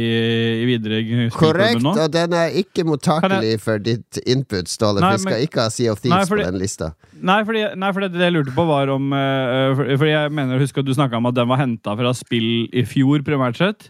i 0.61 0.65
videre 0.69 0.99
Korrekt, 1.33 1.81
nå? 1.81 1.95
og 1.97 2.11
den 2.13 2.35
er 2.37 2.53
ikke 2.61 2.85
mottakelig 2.85 3.55
for 3.63 3.81
ditt 3.81 4.19
input, 4.29 4.69
Ståle. 4.69 5.01
Nei, 5.01 5.15
vi 5.15 5.23
skal 5.23 5.37
men- 5.39 5.47
ikke 5.47 5.63
ha 5.65 5.69
Sea 5.73 5.91
of 5.95 6.03
Nei, 6.03 6.09
Thieves 6.11 6.29
fordi- 6.29 6.45
på 6.45 6.51
den 6.51 6.61
lista. 6.61 6.91
Nei, 7.19 7.39
fordi, 7.43 7.63
nei, 7.81 7.91
fordi 7.97 8.11
det 8.13 8.21
jeg 8.27 8.35
lurte 8.37 8.53
på 8.55 8.65
var 8.69 8.91
om 8.93 9.09
uh, 9.11 9.73
for- 9.75 9.89
Fordi 9.97 10.11
jeg 10.13 10.31
mener 10.37 10.61
husker 10.61 10.79
at 10.85 10.85
du 10.85 10.93
snakka 10.93 11.17
om 11.17 11.25
at 11.31 11.35
den 11.35 11.49
var 11.49 11.57
henta 11.63 11.95
fra 11.97 12.13
spill 12.13 12.69
i 12.71 12.85
fjor, 12.87 13.25
primært 13.25 13.57
sett. 13.57 13.89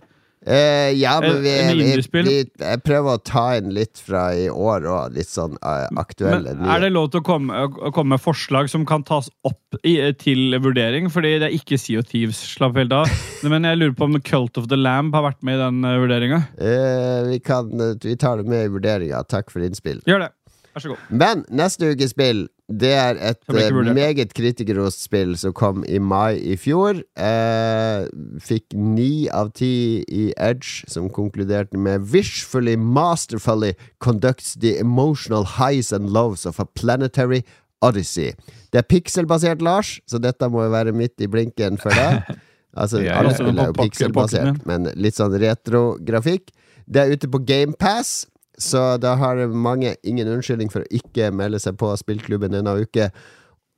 Eh, 0.49 0.91
ja, 0.97 1.19
men 1.21 1.43
vi, 1.43 1.51
vi, 1.77 2.21
vi 2.25 2.37
Jeg 2.41 2.81
prøver 2.81 3.19
å 3.19 3.21
ta 3.21 3.43
inn 3.59 3.69
litt 3.75 3.99
fra 4.01 4.31
i 4.33 4.47
år 4.49 4.87
òg. 4.89 5.13
Litt 5.13 5.29
sånn 5.29 5.53
eh, 5.61 5.85
aktuelle 6.01 6.55
Men 6.57 6.71
er 6.73 6.81
det 6.81 6.89
lov 6.95 7.11
til 7.13 7.21
å 7.21 7.27
komme, 7.27 7.59
å 7.69 7.91
komme 7.93 8.15
med 8.15 8.23
forslag 8.23 8.71
som 8.71 8.87
kan 8.89 9.05
tas 9.05 9.29
opp 9.45 9.77
i, 9.83 9.99
til 10.17 10.57
vurdering? 10.57 11.11
Fordi 11.13 11.35
det 11.43 11.51
er 11.51 11.57
ikke 11.59 11.77
Sea 11.77 12.01
of 12.01 12.09
Thieves, 12.09 12.41
slapp 12.55 12.79
helt 12.81 12.95
av. 12.95 13.13
Men 13.51 13.67
jeg 13.69 13.77
lurer 13.77 13.93
på 13.99 14.09
om 14.09 14.17
Cult 14.25 14.57
of 14.57 14.71
the 14.73 14.79
Lamb 14.79 15.13
har 15.13 15.27
vært 15.27 15.45
med 15.45 15.59
i 15.59 15.61
den 15.61 15.85
uh, 15.85 15.99
vurderinga. 16.01 16.41
Uh, 16.57 17.29
vi, 17.29 17.41
kan, 17.45 17.69
vi 18.01 18.17
tar 18.17 18.41
det 18.41 18.49
med 18.49 18.65
i 18.65 18.73
vurderinga. 18.73 19.21
Takk 19.29 19.53
for 19.53 19.61
innspill. 19.65 20.01
Gjør 20.09 20.25
det. 20.25 20.33
Vær 20.73 20.85
så 20.85 20.95
god. 20.95 21.05
Men 21.13 21.45
neste 21.53 21.93
ukes 21.93 22.17
spill 22.17 22.47
Det 22.69 22.91
er 22.93 23.17
et 23.31 23.39
eh, 23.49 23.77
meget 23.93 24.33
kritikerrost 24.37 25.01
spill 25.01 25.33
som 25.41 25.53
kom 25.57 25.81
i 25.89 25.97
mai 25.97 26.37
i 26.37 26.57
fjor. 26.59 26.99
Eh, 27.17 28.03
fikk 28.45 28.75
ni 28.77 29.25
av 29.33 29.49
ti 29.57 30.03
i 30.05 30.27
Edge, 30.37 30.85
som 30.87 31.09
konkluderte 31.09 31.77
med 31.77 32.05
'visually 32.05 32.75
masterfully 32.77 33.73
conducts 33.99 34.53
the 34.53 34.77
emotional 34.77 35.43
highs 35.57 35.91
and 35.91 36.09
lows 36.13 36.45
of 36.45 36.59
a 36.59 36.65
planetary 36.65 37.41
odyssey'. 37.81 38.35
Det 38.71 38.77
er 38.77 38.87
pikselbasert, 38.89 39.61
Lars, 39.61 39.99
så 40.07 40.21
dette 40.21 40.49
må 40.49 40.63
jo 40.63 40.69
være 40.69 40.91
midt 40.93 41.17
i 41.21 41.27
blinken 41.27 41.77
for 41.77 41.89
deg. 41.89 42.21
Altså, 42.77 42.99
Ja, 43.01 43.17
alle 43.17 43.33
spill 43.33 43.57
er 43.57 43.71
jo 43.71 43.73
pikselbasert, 43.73 44.65
men 44.69 44.83
litt 44.93 45.17
sånn 45.17 45.33
retrografikk. 45.41 46.51
Det 46.85 47.01
er 47.01 47.15
ute 47.15 47.27
på 47.27 47.41
GamePass, 47.41 48.27
så 48.59 48.97
da 48.99 49.15
har 49.19 49.39
mange 49.47 49.95
ingen 50.03 50.27
unnskyldning 50.27 50.71
for 50.73 50.83
å 50.83 50.91
ikke 50.99 51.31
melde 51.35 51.61
seg 51.63 51.77
på 51.79 51.93
spillklubben 51.99 52.51
denne 52.53 52.75
uke, 52.81 53.09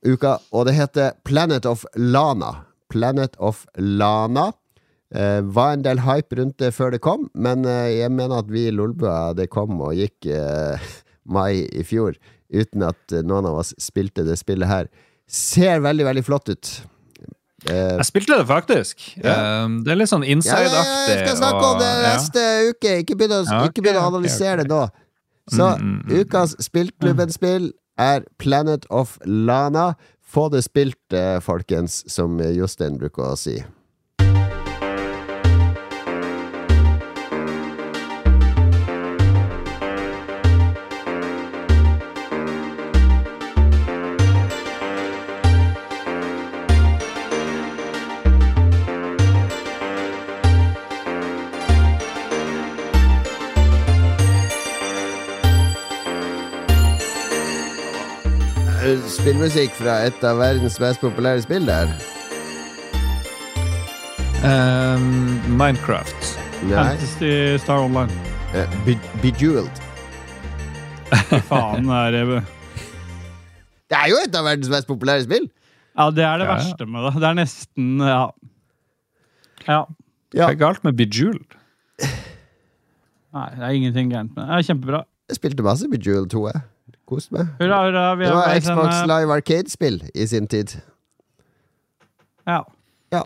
uka. 0.02 0.36
Og 0.50 0.66
det 0.66 0.74
heter 0.76 1.14
Planet 1.28 1.68
of 1.70 1.84
Lana. 1.94 2.64
Planet 2.92 3.38
of 3.38 3.64
Lana. 3.78 4.50
Eh, 5.14 5.40
var 5.44 5.74
en 5.76 5.84
del 5.84 6.00
hype 6.06 6.36
rundt 6.38 6.56
det 6.62 6.72
før 6.72 6.94
det 6.94 7.02
kom, 7.04 7.26
men 7.36 7.66
eh, 7.68 7.98
jeg 7.98 8.12
mener 8.14 8.40
at 8.40 8.48
vi 8.48 8.64
i 8.68 8.72
Lolbua, 8.72 9.34
det 9.36 9.50
kom 9.52 9.76
og 9.84 9.92
gikk 9.98 10.24
eh, 10.32 10.92
mai 11.36 11.66
i 11.68 11.84
fjor, 11.84 12.16
uten 12.48 12.86
at 12.88 13.12
eh, 13.12 13.20
noen 13.20 13.50
av 13.50 13.58
oss 13.60 13.74
spilte 13.76 14.24
det 14.24 14.38
spillet 14.40 14.70
her. 14.70 14.88
Ser 15.28 15.84
veldig, 15.84 16.06
veldig 16.08 16.24
flott 16.24 16.48
ut. 16.48 16.72
Eh, 17.70 17.96
Jeg 18.00 18.06
spilte 18.08 18.38
det 18.38 18.46
faktisk. 18.48 19.04
Yeah. 19.18 19.64
Um, 19.64 19.82
det 19.86 19.94
er 19.94 20.00
litt 20.00 20.10
sånn 20.10 20.24
ja, 20.26 20.32
ja, 20.32 20.38
inside-aktig. 20.38 21.12
jeg 21.12 21.26
skal 21.26 21.38
snakke 21.38 21.68
om 21.68 21.78
det 21.82 21.92
neste 22.06 22.46
ja. 22.46 22.72
uke. 22.72 22.96
Ikke 23.04 23.18
begynn 23.18 23.36
å, 23.36 23.42
okay, 23.68 23.94
å 23.94 24.06
analysere 24.08 24.64
okay. 24.64 24.68
det 24.68 24.74
nå. 24.74 24.82
Så 25.52 25.68
Mm, 25.74 25.82
mm, 25.82 26.02
mm. 26.06 26.18
ukas 26.22 26.56
Spillklubben-spill 26.62 27.72
er 27.98 28.24
Planet 28.38 28.86
of 28.90 29.18
Lana. 29.26 29.94
Få 30.22 30.48
det 30.48 30.62
spilt, 30.64 31.12
eh, 31.12 31.40
folkens, 31.40 32.04
som 32.08 32.38
Jostein 32.40 32.98
bruker 32.98 33.32
å 33.32 33.36
si. 33.36 33.58
Spillmusikk 59.22 59.74
fra 59.78 60.00
et 60.08 60.24
av 60.26 60.40
verdens 60.40 60.78
mest 60.82 61.02
populære 61.02 61.42
spill 61.44 61.66
der. 61.68 61.90
Um, 64.42 65.04
Minecraft. 65.54 66.32
Nei. 66.66 66.74
Fantasy 66.74 67.30
Star 67.62 67.84
Online. 67.84 68.10
Uh, 68.52 68.66
Be 68.86 68.96
Bejeweled. 69.22 69.82
Faen 71.46 71.86
er 71.92 72.10
det 72.16 72.24
Det 73.92 73.98
er 73.98 74.08
jo 74.10 74.18
et 74.24 74.34
av 74.38 74.46
verdens 74.48 74.70
mest 74.72 74.88
populære 74.90 75.26
spill! 75.28 75.46
Ja, 75.92 76.06
det 76.10 76.24
er 76.24 76.40
det 76.40 76.46
Ja, 76.48 76.54
ja. 76.54 76.58
verste 76.58 76.86
med 76.88 77.04
det. 77.06 77.14
Det 77.22 77.28
er 77.30 77.38
nesten 77.38 77.88
Ja. 78.00 78.22
Ja. 79.68 79.80
Ja, 80.32 80.46
Hva 80.48 80.50
er 80.54 80.58
galt 80.62 80.82
med 80.86 80.96
Bejeweled? 80.98 81.58
Nei, 83.32 83.48
det 83.54 83.62
er 83.68 83.74
ingenting 83.76 84.10
gærent 84.12 84.32
med 84.34 84.42
det. 84.42 84.48
Det 84.48 84.58
er 84.58 84.68
kjempebra. 84.72 85.02
jeg 85.30 85.36
spilte 85.38 85.62
masse 85.66 85.88
Bejeweled 85.92 86.30
2, 86.32 86.46
jeg. 86.48 86.62
Kost 87.12 87.32
meg. 87.34 87.50
Hurra, 87.60 87.82
hurra. 87.84 88.04
Vi 88.16 88.24
Det 88.24 88.32
var 88.34 88.56
Xbox 88.60 88.94
denne... 88.96 89.06
Live 89.12 89.36
Arcade-spill 89.36 90.00
i 90.14 90.26
sin 90.30 90.48
tid. 90.48 90.72
Ja. 92.48 92.62
Ja. 93.12 93.22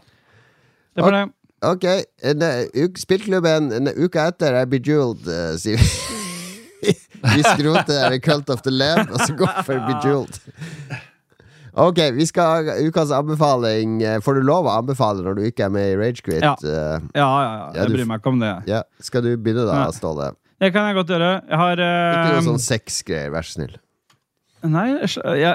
Det 0.97 1.05
var 1.07 1.15
det. 1.15 1.25
Ok, 1.67 1.85
eh, 1.87 2.89
spillklubben 3.01 3.71
en 3.73 3.89
uke 3.97 4.21
etter 4.29 4.59
er 4.59 4.67
Bejeweled, 4.69 5.25
uh, 5.31 5.55
sier 5.61 5.81
vi. 5.81 6.93
vi 7.37 7.43
skroter 7.47 8.11
der 8.11 8.19
Cult 8.23 8.51
of 8.53 8.61
the 8.67 8.75
Lamb, 8.75 9.11
og 9.11 9.23
så 9.25 9.35
går 9.39 9.63
for 9.65 9.81
Bejeweled. 9.89 10.41
Ok, 11.77 11.99
vi 12.17 12.25
skal 12.27 12.67
ha 12.67 12.77
ukas 12.81 13.11
anbefaling. 13.13 13.99
Eh, 14.03 14.21
Får 14.25 14.39
du 14.39 14.47
lov 14.49 14.65
å 14.65 14.79
anbefale 14.79 15.21
når 15.27 15.35
du 15.37 15.43
ikke 15.45 15.67
er 15.67 15.73
med 15.75 15.91
i 15.91 15.97
Ragequit? 16.01 16.41
Ja. 16.41 16.55
Eh, 16.57 17.03
Ja, 17.13 17.27
ja, 17.29 17.51
ja. 17.53 17.67
Jeg 17.83 17.93
bryr 17.93 18.09
meg 18.09 18.23
ikke 18.23 18.33
om 18.33 18.41
det. 18.41 18.53
ja. 18.71 18.83
Skal 19.01 19.25
du 19.27 19.35
begynne 19.37 19.67
da. 19.69 19.83
Ståle? 19.93 20.31
Det 20.61 20.73
kan 20.73 20.87
jeg 20.89 20.97
godt 20.97 21.11
gjøre. 21.13 21.33
Jeg 21.51 21.59
har 21.61 21.73
Ikke 21.83 22.31
eh, 22.31 22.39
noe 22.39 22.47
sånn 22.53 22.63
sexgreier, 22.65 23.33
vær 23.35 23.45
så 23.45 23.59
snill. 23.59 23.75
Nei, 24.67 24.87
jeg, 24.97 25.11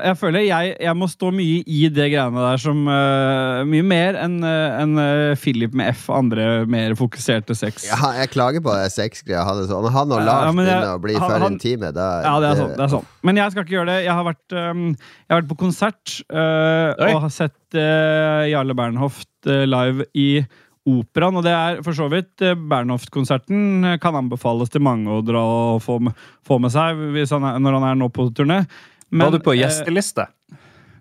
jeg 0.05 0.15
føler 0.15 0.43
jeg, 0.45 0.75
jeg 0.85 0.95
må 0.95 1.07
stå 1.09 1.31
mye 1.35 1.63
i 1.67 1.79
det 1.91 2.05
greiene 2.13 2.43
der 2.45 2.59
som 2.61 2.83
uh, 2.87 3.63
Mye 3.67 3.83
mer 3.83 4.15
enn 4.21 4.37
en, 4.45 4.45
enn, 4.45 4.93
eh, 5.01 5.33
Philip 5.41 5.73
med 5.75 5.89
F 5.97 6.05
og 6.11 6.19
andre 6.21 6.45
mer 6.69 6.93
fokuserte 6.95 7.57
sex. 7.57 7.87
Ja, 7.89 7.97
jeg 8.21 8.29
klager 8.31 8.63
på 8.63 8.71
det 8.77 8.85
sexgreia. 8.93 9.41
Han, 9.47 9.63
sånn. 9.67 9.89
han 9.91 10.13
og 10.15 10.21
Ja, 10.21 10.27
Lars 10.29 10.45
jeg- 10.45 10.55
begynner 10.61 10.93
å 10.93 11.01
bli 11.03 11.17
han- 11.17 11.25
for 11.27 11.43
han- 11.47 11.57
intime. 11.57 11.91
Da, 11.97 12.07
Ja, 12.23 12.35
det 12.39 12.51
er 12.53 12.61
sånn. 12.61 12.77
det 12.77 12.85
er 12.85 12.93
sånn 12.95 13.05
Men 13.23 13.35
jeg 13.41 13.51
skal 13.51 13.65
ikke 13.65 13.77
gjøre 13.79 13.91
det. 13.91 13.99
Jeg 14.05 14.13
har 14.13 14.23
vært, 14.29 14.47
um, 14.71 14.87
jeg 14.95 15.29
har 15.33 15.41
vært 15.41 15.51
på 15.51 15.59
konsert 15.65 16.15
uh, 16.31 16.93
og 17.09 17.21
har 17.25 17.29
sett 17.41 17.57
uh, 17.75 18.45
Jarle 18.53 18.77
Bernhoft 18.77 19.27
uh, 19.49 19.65
live 19.65 20.05
i 20.15 20.45
Operaen. 20.89 21.37
Og 21.37 21.45
det 21.45 21.53
er 21.53 21.81
for 21.85 21.97
så 21.97 22.07
vidt 22.11 22.41
uh, 22.45 22.55
Bernhoft-konserten 22.57 23.85
uh, 23.85 23.95
kan 24.01 24.17
anbefales 24.17 24.71
til 24.73 24.83
mange 24.85 25.11
å 25.13 25.21
dra 25.25 25.43
og 25.75 25.81
få, 25.85 25.99
med- 26.07 26.17
få 26.47 26.57
med 26.63 26.73
seg 26.73 27.01
han 27.35 27.47
er, 27.51 27.59
når 27.61 27.77
han 27.79 27.87
er 27.91 27.99
nå 28.01 28.09
på 28.13 28.29
turné. 28.37 28.63
Men, 29.11 29.27
Var 29.27 29.37
du 29.37 29.43
på 29.45 29.53
eh, 29.57 29.61
gjesteliste? 29.65 30.25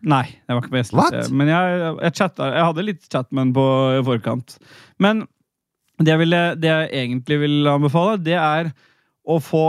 Nei, 0.00 0.24
jeg 0.32 0.56
var 0.56 0.62
ikke 0.64 0.72
på 0.72 0.80
gjesteliste. 0.80 1.20
What? 1.26 1.34
Men 1.36 1.50
jeg, 1.52 1.82
jeg, 2.04 2.14
chatta, 2.18 2.48
jeg 2.56 2.66
hadde 2.70 2.86
litt 2.86 3.04
chat 3.12 3.28
med 3.30 3.44
ham 3.44 3.52
på 3.56 3.66
i 3.98 4.00
forkant. 4.08 4.56
Men 5.00 5.26
det 6.00 6.14
jeg, 6.14 6.20
ville, 6.22 6.40
det 6.56 6.70
jeg 6.72 6.90
egentlig 7.04 7.38
vil 7.42 7.68
anbefale, 7.70 8.16
det 8.24 8.36
er 8.40 8.70
å 9.28 9.36
få 9.44 9.64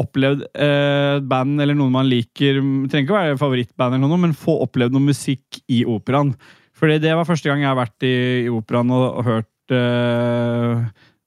opplevd 0.00 0.44
eh, 0.54 1.16
band 1.26 1.58
eller 1.64 1.74
noen 1.74 1.90
man 1.96 2.06
liker 2.06 2.60
trenger 2.60 3.02
ikke 3.02 3.14
å 3.14 3.18
være 3.18 3.38
favorittband, 3.40 3.96
eller 3.96 4.06
noe, 4.12 4.20
men 4.22 4.36
få 4.38 4.54
opplevd 4.62 4.94
noe 4.94 5.08
musikk 5.08 5.58
i 5.72 5.80
operaen. 5.88 6.30
Fordi 6.78 7.00
det 7.02 7.16
var 7.18 7.26
første 7.28 7.50
gang 7.50 7.64
jeg 7.64 7.72
har 7.72 7.80
vært 7.80 8.06
i, 8.06 8.12
i 8.44 8.52
operaen 8.54 8.92
og, 8.94 9.06
og 9.18 9.26
hørt 9.26 9.49
eh, 9.74 10.86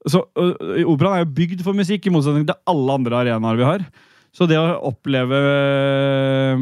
så, 0.09 0.23
og 0.23 0.63
Operaen 0.95 1.19
er 1.19 1.23
jo 1.23 1.35
bygd 1.37 1.61
for 1.65 1.77
musikk, 1.77 2.07
i 2.07 2.13
motsetning 2.13 2.47
til 2.47 2.59
alle 2.69 2.97
andre 2.99 3.21
arenaer 3.21 3.59
vi 3.59 3.67
har. 3.67 3.85
Så 4.33 4.47
det 4.49 4.57
å 4.57 4.79
oppleve 4.89 5.37
øh, 5.37 6.61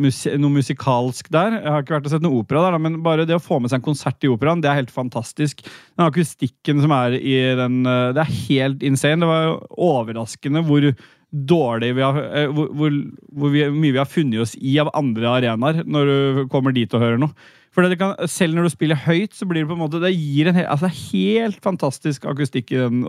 musi 0.00 0.30
noe 0.40 0.54
musikalsk 0.54 1.26
der 1.28 1.58
Jeg 1.58 1.68
har 1.68 1.82
ikke 1.82 1.92
vært 1.98 2.06
og 2.08 2.14
sett 2.14 2.24
noe 2.24 2.38
opera 2.40 2.62
der, 2.64 2.78
men 2.80 3.02
bare 3.04 3.26
det 3.28 3.36
å 3.36 3.42
få 3.42 3.58
med 3.60 3.68
seg 3.68 3.82
en 3.82 3.84
konsert 3.90 4.24
i 4.24 4.30
operaen, 4.32 4.62
det 4.64 4.70
er 4.70 4.78
helt 4.80 4.94
fantastisk. 4.94 5.60
Den 5.92 6.06
akustikken 6.06 6.80
som 6.80 6.94
er 6.96 7.18
i 7.18 7.36
den 7.58 7.82
Det 7.84 8.22
er 8.22 8.32
helt 8.48 8.86
insane. 8.86 9.20
Det 9.20 9.28
var 9.28 9.58
overraskende 9.76 10.64
hvor 10.64 10.88
dårlig 11.32 11.92
vi 11.96 12.04
har 12.04 12.16
øh, 12.22 12.50
Hvor, 12.54 12.68
hvor, 12.78 12.96
hvor 13.34 13.50
vi, 13.52 13.64
mye 13.74 13.92
vi 13.94 13.98
har 14.00 14.08
funnet 14.08 14.40
oss 14.44 14.54
i 14.56 14.76
av 14.82 14.92
andre 14.96 15.26
arenaer 15.40 15.82
når 15.84 16.10
du 16.10 16.42
kommer 16.52 16.72
dit 16.76 16.92
og 16.94 17.02
hører 17.02 17.18
noe. 17.20 17.34
For 17.76 17.84
det 17.84 17.98
kan, 18.00 18.14
Selv 18.30 18.56
når 18.56 18.68
du 18.68 18.72
spiller 18.72 18.96
høyt, 19.04 19.34
så 19.36 19.44
blir 19.44 19.64
det 19.64 19.68
på 19.68 19.76
en 19.76 19.82
måte 19.82 20.00
Det 20.00 20.14
gir 20.14 20.48
en 20.48 20.56
altså, 20.62 20.88
helt 21.12 21.58
fantastisk 21.64 22.24
akustikk 22.30 22.72
i 22.72 22.80
den. 22.80 23.02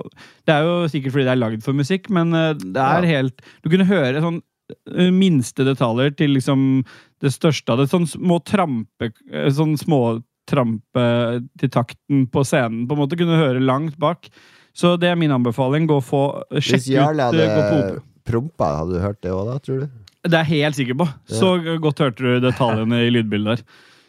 Det 0.47 0.55
er 0.55 0.67
jo 0.67 0.89
sikkert 0.91 1.15
fordi 1.15 1.27
det 1.29 1.35
er 1.37 1.43
lagd 1.43 1.63
for 1.63 1.77
musikk, 1.77 2.09
men 2.11 2.33
eh, 2.35 2.53
det 2.59 2.83
er 2.83 3.07
Ja. 3.07 3.13
helt 3.21 3.41
Du 3.63 3.69
kunne 3.71 3.87
høre 3.87 4.23
sånn 4.25 4.41
eh, 4.97 5.11
minste 5.15 5.63
detaljer 5.63 6.11
til 6.19 6.35
liksom 6.35 6.83
det 7.23 7.31
største 7.33 7.71
av 7.71 7.79
det. 7.79 7.87
Sånn 7.93 8.09
små 8.09 8.41
trampe 8.43 9.13
eh, 9.31 9.47
Sånn 9.55 9.77
små 9.79 10.19
trampe 10.47 11.07
til 11.59 11.69
takten 11.71 12.27
på 12.31 12.43
scenen. 12.47 12.85
På 12.87 12.95
en 12.95 13.01
måte 13.05 13.17
Kunne 13.19 13.39
høre 13.39 13.63
langt 13.63 13.97
bak. 13.99 14.27
Så 14.77 14.93
det 15.01 15.09
er 15.09 15.17
min 15.17 15.33
anbefaling. 15.33 15.87
Gå 15.89 15.97
og 16.01 16.05
få 16.05 16.23
Hvis 16.53 16.89
Jarl 16.91 17.17
ut 17.17 17.23
Jarle 17.23 17.43
eh, 17.43 17.55
gå 17.55 17.63
hadde 17.71 18.01
prompa, 18.27 18.73
hadde 18.81 18.97
du 18.97 19.01
hørt 19.01 19.21
det 19.23 19.33
òg 19.33 19.47
da, 19.49 19.57
tror 19.63 19.85
du? 19.85 20.03
Det 20.27 20.35
er 20.35 20.43
jeg 20.43 20.65
helt 20.65 20.77
sikker 20.77 20.97
på. 20.99 21.07
Så 21.31 21.53
godt 21.81 22.01
hørte 22.03 22.23
du 22.25 22.41
detaljene 22.43 23.05
i 23.05 23.13
lydbildet 23.13 23.57
der. 23.57 23.63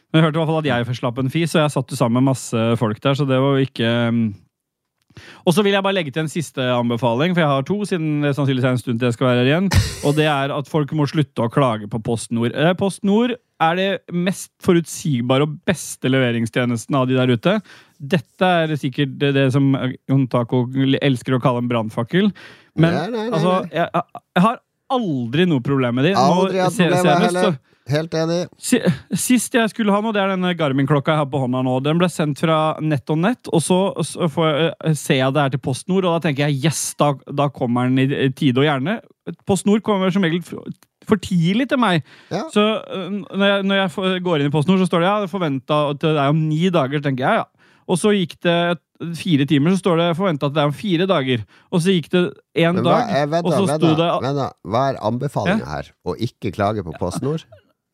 Men 0.09 0.21
jeg 0.21 0.27
hørte 0.27 0.39
i 0.39 0.41
hvert 0.41 0.51
fall 0.51 0.61
at 0.63 0.69
jeg 0.71 0.89
først 0.89 1.03
slapp 1.03 1.19
en 1.21 1.33
fis, 1.33 1.55
og 1.55 1.63
jeg 1.63 1.73
satt 1.75 1.93
jo 1.93 1.99
sammen 1.99 2.19
med 2.19 2.33
masse 2.33 2.63
folk 2.81 3.01
der, 3.05 3.17
så 3.19 3.27
det 3.29 3.39
var 3.45 3.59
jo 3.59 3.67
ikke 3.69 3.91
um, 4.09 4.23
Og 5.47 5.55
så 5.57 5.65
vil 5.67 5.73
jeg 5.77 5.83
bare 5.87 5.97
legge 5.97 6.13
til 6.15 6.25
en 6.25 6.31
siste 6.33 6.63
anbefaling, 6.75 7.35
for 7.35 7.43
jeg 7.45 7.51
har 7.53 7.67
to, 7.69 7.77
siden 7.89 8.23
det 8.25 8.35
sannsynligvis 8.37 8.69
er 8.69 8.77
en 8.77 8.83
stund 8.83 8.99
til 9.01 9.09
jeg 9.11 9.17
skal 9.19 9.31
være 9.31 9.43
her 9.45 9.51
igjen. 9.53 9.69
Og 10.09 10.17
det 10.19 10.27
er 10.31 10.55
at 10.55 10.71
folk 10.71 10.93
må 10.99 11.07
slutte 11.11 11.45
å 11.47 11.51
klage 11.53 11.89
på 11.91 12.01
Post 12.07 12.33
Nord. 12.37 12.55
Eh, 12.55 12.73
Post 12.79 13.05
Nord 13.09 13.35
er 13.59 13.75
det 13.79 13.89
mest 14.15 14.53
forutsigbare 14.63 15.43
og 15.49 15.57
beste 15.67 16.11
leveringstjenesten 16.13 16.95
av 16.95 17.09
de 17.11 17.17
der 17.19 17.33
ute. 17.35 17.57
Dette 17.99 18.53
er 18.63 18.77
sikkert 18.79 19.17
det, 19.19 19.33
det 19.35 19.49
som 19.55 19.73
Jon 20.09 20.29
Taco 20.31 20.65
elsker 21.03 21.35
å 21.35 21.43
kalle 21.43 21.65
en 21.65 21.71
brannfakkel. 21.71 22.31
Men 22.79 22.95
Nei, 22.95 23.07
nei, 23.11 23.25
nei, 23.25 23.31
altså, 23.35 23.57
jeg, 23.75 24.05
jeg 24.39 24.45
har 24.47 24.61
aldri 24.95 25.45
noe 25.51 25.61
problem 25.65 25.99
med 25.99 26.07
de. 26.09 26.13
Aldri 26.17 26.63
hatt 26.63 26.77
problemer 26.79 27.03
senest 27.03 27.03
så- 27.05 27.43
heller. 27.43 27.59
Helt 27.89 28.15
enig. 28.19 28.43
Sist 28.61 29.55
jeg 29.57 29.73
skulle 29.73 29.95
ha 29.95 30.03
noe, 30.05 30.13
det 30.13 30.21
er 30.21 30.35
denne 30.35 30.53
Garmin-klokka 30.59 31.15
jeg 31.15 31.23
har 31.23 31.29
på 31.33 31.41
hånda 31.41 31.63
nå. 31.65 31.79
Den 31.85 32.01
ble 32.01 32.09
sendt 32.13 32.43
fra 32.43 32.59
nett 32.85 33.09
og 33.13 33.21
nett, 33.23 33.49
og 33.49 33.63
så, 33.65 33.79
får 34.35 34.49
jeg, 34.49 34.73
eh, 34.85 34.99
ser 34.99 35.23
jeg 35.23 35.37
det 35.37 35.45
er 35.45 35.55
til 35.55 35.63
PostNord, 35.65 36.09
og 36.09 36.19
da 36.19 36.29
tenker 36.29 36.49
jeg 36.49 36.69
yes, 36.69 36.83
da, 37.01 37.15
da 37.41 37.49
kommer 37.55 37.89
den 37.89 38.05
i 38.05 38.29
tide 38.37 38.61
og 38.61 38.69
gjerne. 38.69 38.99
PostNord 39.49 39.85
kommer 39.87 40.13
som 40.13 40.27
regel 40.27 40.45
for, 40.45 41.21
tidlig 41.25 41.71
til 41.71 41.81
meg. 41.81 42.05
Ja. 42.33 42.45
Så 42.53 42.65
øh, 42.85 43.23
når 43.25 43.47
jeg, 43.55 43.69
når 43.71 43.81
jeg 43.81 44.25
går 44.27 44.43
inn 44.43 44.51
i 44.51 44.55
PostNord, 44.55 44.83
så 44.83 44.91
står 44.91 45.05
det 45.05 45.09
ja, 45.09 45.31
forventa 45.31 45.79
til 45.97 46.13
det 46.13 46.27
er 46.27 46.35
om 46.35 46.43
ni 46.51 46.69
dager. 46.75 47.01
Tenker 47.05 47.25
jeg 47.25 47.41
ja. 47.41 47.47
Og 47.89 47.97
så 47.97 48.13
gikk 48.13 48.35
det 48.45 48.59
fire 49.17 49.47
timer, 49.49 49.73
så 49.73 49.81
står 49.81 50.01
det 50.03 50.09
forventa 50.19 50.51
det 50.53 50.61
er 50.61 50.69
om 50.69 50.75
fire 50.77 51.07
dager. 51.09 51.47
Og 51.73 51.81
så 51.81 51.95
gikk 51.95 52.11
det 52.13 52.25
én 52.59 52.83
dag, 52.85 53.15
eh, 53.15 53.39
og 53.41 53.49
så 53.55 53.79
sto 53.79 53.95
det. 53.97 54.11
Hva 54.69 54.83
er 54.91 55.01
anbefalinga 55.09 55.71
her? 55.71 55.89
Å 56.05 56.17
ikke 56.29 56.53
klage 56.53 56.85
på 56.85 56.93
PostNord? 57.01 57.47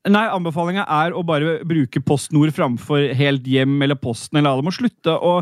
Nei, 0.05 0.25
anbefalinga 0.29 0.85
er 0.85 1.15
å 1.17 1.23
bare 1.25 1.61
bruke 1.65 2.01
PostNord 2.05 2.53
framfor 2.53 3.07
Helt 3.17 3.47
Hjem 3.49 3.79
eller 3.87 3.97
Posten. 3.97 4.37
eller 4.39 4.51
Alle 4.53 4.67
må 4.67 4.73
slutte 4.77 5.15
å, 5.17 5.39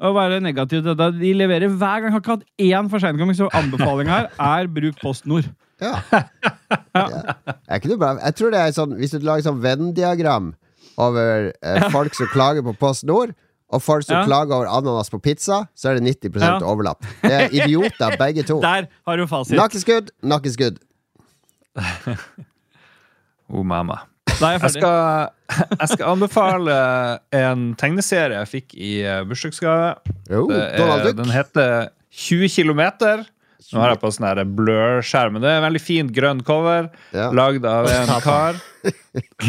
å 0.00 0.12
være 0.16 0.38
negativ 0.40 0.80
til 0.82 0.94
dette. 0.94 1.10
De 1.20 1.32
leverer 1.36 1.68
hver 1.68 2.00
gang. 2.00 2.08
Jeg 2.08 2.14
har 2.16 2.22
ikke 2.24 2.36
hatt 2.38 2.46
én 2.64 2.88
forsinkelseskomming, 2.92 3.36
så 3.36 3.50
anbefalinga 3.60 4.16
her 4.16 4.30
er 4.62 4.70
bruk 4.72 4.96
PostNord. 5.02 5.50
Ja. 5.82 5.98
ja. 6.96 7.34
Er 7.68 7.76
ikke 7.76 7.90
det 7.92 7.98
bra? 8.00 8.14
Jeg 8.24 8.38
tror 8.38 8.54
det 8.54 8.60
er 8.62 8.70
sånn 8.72 8.94
Hvis 8.96 9.12
du 9.12 9.18
lager 9.20 9.44
sånn 9.44 9.58
Venn-diagram 9.60 10.54
over 10.96 11.50
eh, 11.60 11.84
folk 11.92 12.16
som 12.16 12.30
klager 12.32 12.64
på 12.64 12.72
PostNord, 12.80 13.34
og 13.68 13.82
folk 13.84 14.06
som 14.06 14.22
Ja. 14.22 14.24
klager 14.24 14.54
over 14.56 14.70
ananas 14.72 15.10
på 15.12 15.18
pizza, 15.20 15.66
så 15.76 15.90
er 15.90 15.98
det 16.00 16.06
90 16.22 16.40
Ja. 16.40 16.56
overlapp. 16.64 17.04
Det 17.20 17.32
er 17.36 17.52
idioter, 17.52 18.16
begge 18.16 18.46
to. 18.48 18.60
Der 18.64 18.88
har 19.04 19.16
du 19.20 19.26
fasit. 19.28 19.58
Nakkeskudd, 19.60 20.08
nakkeskudd. 20.24 20.78
Oh, 23.48 23.62
mamma. 23.62 24.02
Da 24.36 24.50
er 24.50 24.56
jeg 24.58 24.62
Jeg 24.66 24.74
skal, 24.76 25.30
jeg 25.78 25.88
skal 25.92 26.10
anbefale 26.10 26.74
en 27.36 27.70
tegneserie 27.78 28.42
jeg 28.42 28.50
fikk 28.50 28.74
i 28.76 28.92
eh, 29.06 29.22
bursdagsgave. 29.28 29.94
Den 31.16 31.32
heter 31.32 31.88
20 32.10 32.52
km. 32.52 32.82
Nå 33.72 33.82
har 33.82 33.94
jeg 33.94 34.00
på 34.02 34.10
sånn 34.14 34.28
her 34.28 34.42
blur-skjerm, 34.46 35.40
det 35.42 35.48
er 35.50 35.58
en 35.58 35.66
veldig 35.66 35.82
fint 35.82 36.12
grønn 36.14 36.42
cover. 36.46 36.90
Ja. 37.16 37.30
Lagd 37.34 37.66
av 37.66 37.88
en 37.90 38.12
kar 38.26 38.60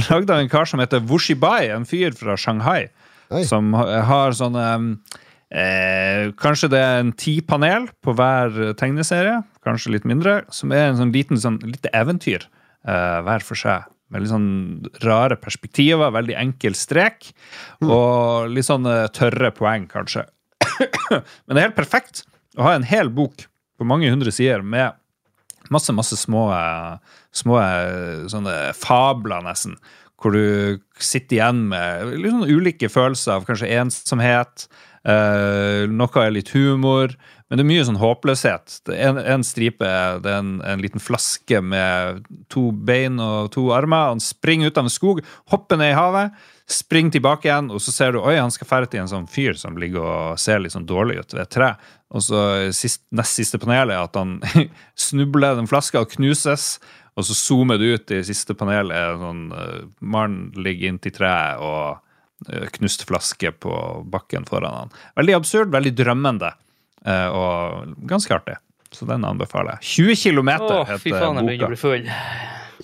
Lagd 0.08 0.32
av 0.34 0.40
en 0.42 0.50
kar 0.50 0.70
som 0.70 0.82
heter 0.82 1.04
Wushibai, 1.06 1.70
en 1.76 1.86
fyr 1.86 2.16
fra 2.18 2.38
Shanghai. 2.40 2.88
Oi. 3.30 3.44
Som 3.46 3.74
har 3.76 4.34
sånne 4.40 4.66
eh, 5.52 6.32
Kanskje 6.40 6.70
det 6.72 6.80
er 6.80 7.02
en 7.02 7.12
ti 7.20 7.36
panel 7.46 7.90
på 8.02 8.16
hver 8.18 8.72
tegneserie, 8.80 9.42
kanskje 9.68 9.98
litt 9.98 10.08
mindre, 10.08 10.40
som 10.50 10.72
er 10.72 10.88
en 10.88 11.02
sånn 11.02 11.12
liten 11.14 11.42
sånn, 11.44 11.60
lite 11.68 11.92
eventyr 11.98 12.48
eh, 12.48 12.57
hver 12.86 13.44
for 13.44 13.60
seg. 13.60 13.88
Med 14.08 14.24
litt 14.24 14.32
sånn 14.32 14.86
rare 15.04 15.36
perspektiver, 15.40 16.14
veldig 16.16 16.38
enkel 16.40 16.78
strek, 16.80 17.28
og 17.84 18.48
litt 18.54 18.68
sånn 18.68 18.88
eh, 18.88 19.10
tørre 19.12 19.52
poeng, 19.56 19.90
kanskje. 19.92 20.24
Men 21.12 21.52
det 21.52 21.60
er 21.60 21.66
helt 21.66 21.80
perfekt 21.80 22.24
å 22.56 22.64
ha 22.70 22.78
en 22.78 22.88
hel 22.88 23.12
bok 23.12 23.48
på 23.78 23.88
mange 23.88 24.10
hundre 24.10 24.32
sider 24.34 24.64
med 24.64 24.96
masse, 25.74 25.92
masse 25.92 26.16
små, 26.20 26.48
eh, 26.56 27.20
små 27.36 27.60
eh, 27.60 28.26
sånne 28.32 28.56
fabler, 28.80 29.44
nesten. 29.44 29.76
Hvor 30.18 30.34
du 30.34 30.80
sitter 31.04 31.42
igjen 31.42 31.66
med 31.74 32.16
litt 32.16 32.32
sånn 32.32 32.48
ulike 32.48 32.90
følelser 32.90 33.36
av 33.36 33.50
kanskje 33.50 33.70
ensomhet. 33.78 34.70
Uh, 35.08 35.86
noe 35.88 36.20
er 36.20 36.34
litt 36.34 36.50
humor, 36.52 37.14
men 37.48 37.60
det 37.60 37.64
er 37.64 37.70
mye 37.70 37.86
sånn 37.88 38.00
håpløshet. 38.02 38.74
En, 38.92 39.20
en 39.22 39.44
stripe 39.48 39.88
det 40.24 40.32
er 40.32 40.42
en, 40.42 40.58
en 40.68 40.82
liten 40.84 41.00
flaske 41.00 41.62
med 41.64 42.26
to 42.52 42.70
bein 42.72 43.22
og 43.24 43.54
to 43.56 43.70
armer. 43.76 44.12
Han 44.12 44.24
springer 44.24 44.68
ut 44.68 44.80
av 44.82 44.90
en 44.90 44.92
skog, 44.92 45.22
hopper 45.54 45.80
ned 45.80 45.94
i 45.94 45.96
havet, 45.96 46.36
springer 46.68 47.16
tilbake 47.16 47.48
igjen, 47.48 47.70
og 47.72 47.80
så 47.84 47.94
ser 47.96 48.12
du 48.12 48.20
oi, 48.20 48.36
han 48.36 48.52
skal 48.52 48.68
ferde 48.68 48.92
til 48.92 49.06
en 49.06 49.12
sånn 49.12 49.30
fyr 49.32 49.56
som 49.60 49.80
ligger 49.80 50.04
og 50.04 50.42
ser 50.44 50.60
litt 50.60 50.76
sånn 50.76 50.90
dårlig 50.90 51.22
ut 51.22 51.38
ved 51.38 51.46
et 51.46 51.54
tre. 51.56 51.72
Og 52.12 52.24
så 52.28 52.42
sist, 52.76 53.06
nest 53.16 53.40
siste 53.40 53.60
panel 53.64 53.96
er 53.96 54.04
at 54.04 54.20
han 54.20 54.42
snubler 55.08 55.56
den 55.56 55.72
flaska 55.72 56.04
og 56.04 56.12
knuses. 56.18 56.76
Og 57.18 57.26
så 57.26 57.34
zoomer 57.34 57.80
du 57.80 57.88
ut 57.96 58.12
i 58.14 58.22
siste 58.28 58.54
panel 58.60 58.92
er 58.94 59.16
sånn 59.18 59.48
uh, 59.56 59.88
Mannen 60.06 60.52
ligger 60.60 60.92
inntil 60.92 61.16
treet 61.16 61.64
og 61.64 61.98
uh, 62.52 62.68
knust 62.76 63.08
flaske 63.10 63.56
på 63.56 63.74
bakken 64.12 64.46
foran 64.48 64.84
han. 64.84 64.96
Veldig 65.18 65.40
absurd, 65.40 65.74
veldig 65.74 65.96
drømmende 65.98 66.52
eh, 66.52 66.62
og 67.08 67.94
ganske 68.10 68.36
artig. 68.36 68.58
Så 68.92 69.08
den 69.08 69.26
anbefaler 69.28 69.78
jeg. 69.78 70.16
20 70.16 70.22
km 70.24 70.50
heter 70.54 70.74
boka. 70.74 70.98
fy 71.04 71.12
faen, 71.12 71.40
jeg 71.40 71.50
begynner 71.50 71.68
å 71.68 71.74
bli 71.74 71.80
full. 71.82 72.10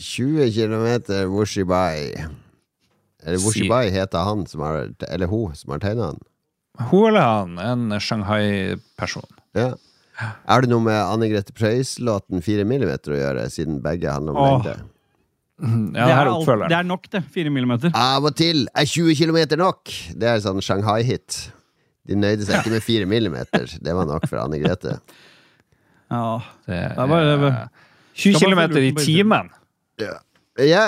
20 0.03 0.51
km 0.55 0.87
Wushibai. 1.31 2.13
Eller 3.23 3.39
Woshibai 3.39 3.87
Wushibai 3.87 3.91
heter 3.93 4.25
han 4.27 4.45
som 4.49 4.61
har 4.65 4.89
Eller 5.07 5.27
hun 5.31 5.55
som 5.55 5.71
har 5.71 5.79
tegna 5.83 6.11
han. 6.11 6.21
Hun 6.89 7.07
eller 7.07 7.21
han, 7.21 7.59
en 7.59 7.99
Shanghai-person. 8.01 9.27
Ja. 9.53 9.73
Er 10.49 10.63
det 10.63 10.69
noe 10.71 10.83
med 10.85 10.97
Anne 10.97 11.29
Grete 11.29 11.53
Preus-låten 11.55 12.41
4 12.41 12.65
mm 12.65 12.89
å 12.89 13.17
gjøre, 13.17 13.45
siden 13.53 13.79
begge 13.83 14.11
handler 14.11 14.33
om 14.33 14.47
lengde? 14.47 14.73
Ja, 14.73 14.89
det, 15.63 16.01
er 16.01 16.11
er 16.11 16.29
alt, 16.31 16.49
det 16.67 16.77
er 16.77 16.87
nok, 16.87 17.05
det. 17.13 17.21
4 17.33 17.51
millimeter. 17.53 17.93
Av 17.95 18.25
og 18.25 18.33
til 18.35 18.65
er 18.73 18.89
20 18.89 19.15
km 19.15 19.37
nok! 19.61 19.93
Det 20.17 20.27
er 20.27 20.41
sånn 20.43 20.61
Shanghai-hit. 20.65 21.37
De 22.07 22.15
nøyde 22.19 22.43
seg 22.47 22.59
ikke 22.61 22.73
med 22.75 22.84
4 22.84 23.05
millimeter. 23.07 23.65
Det 23.80 23.93
var 23.95 24.05
nok 24.09 24.27
for 24.27 24.38
Anne 24.43 24.59
Grete. 24.59 24.97
Ja. 26.11 26.39
Det 26.67 26.81
Det 26.97 27.07
bare 27.09 27.25
det 27.31 27.39
var- 27.41 27.51
er 27.63 27.67
20 28.15 28.34
Skal 28.39 28.51
km 28.51 28.77
i 28.77 28.91
timen. 28.99 29.49
Ja, 29.99 30.13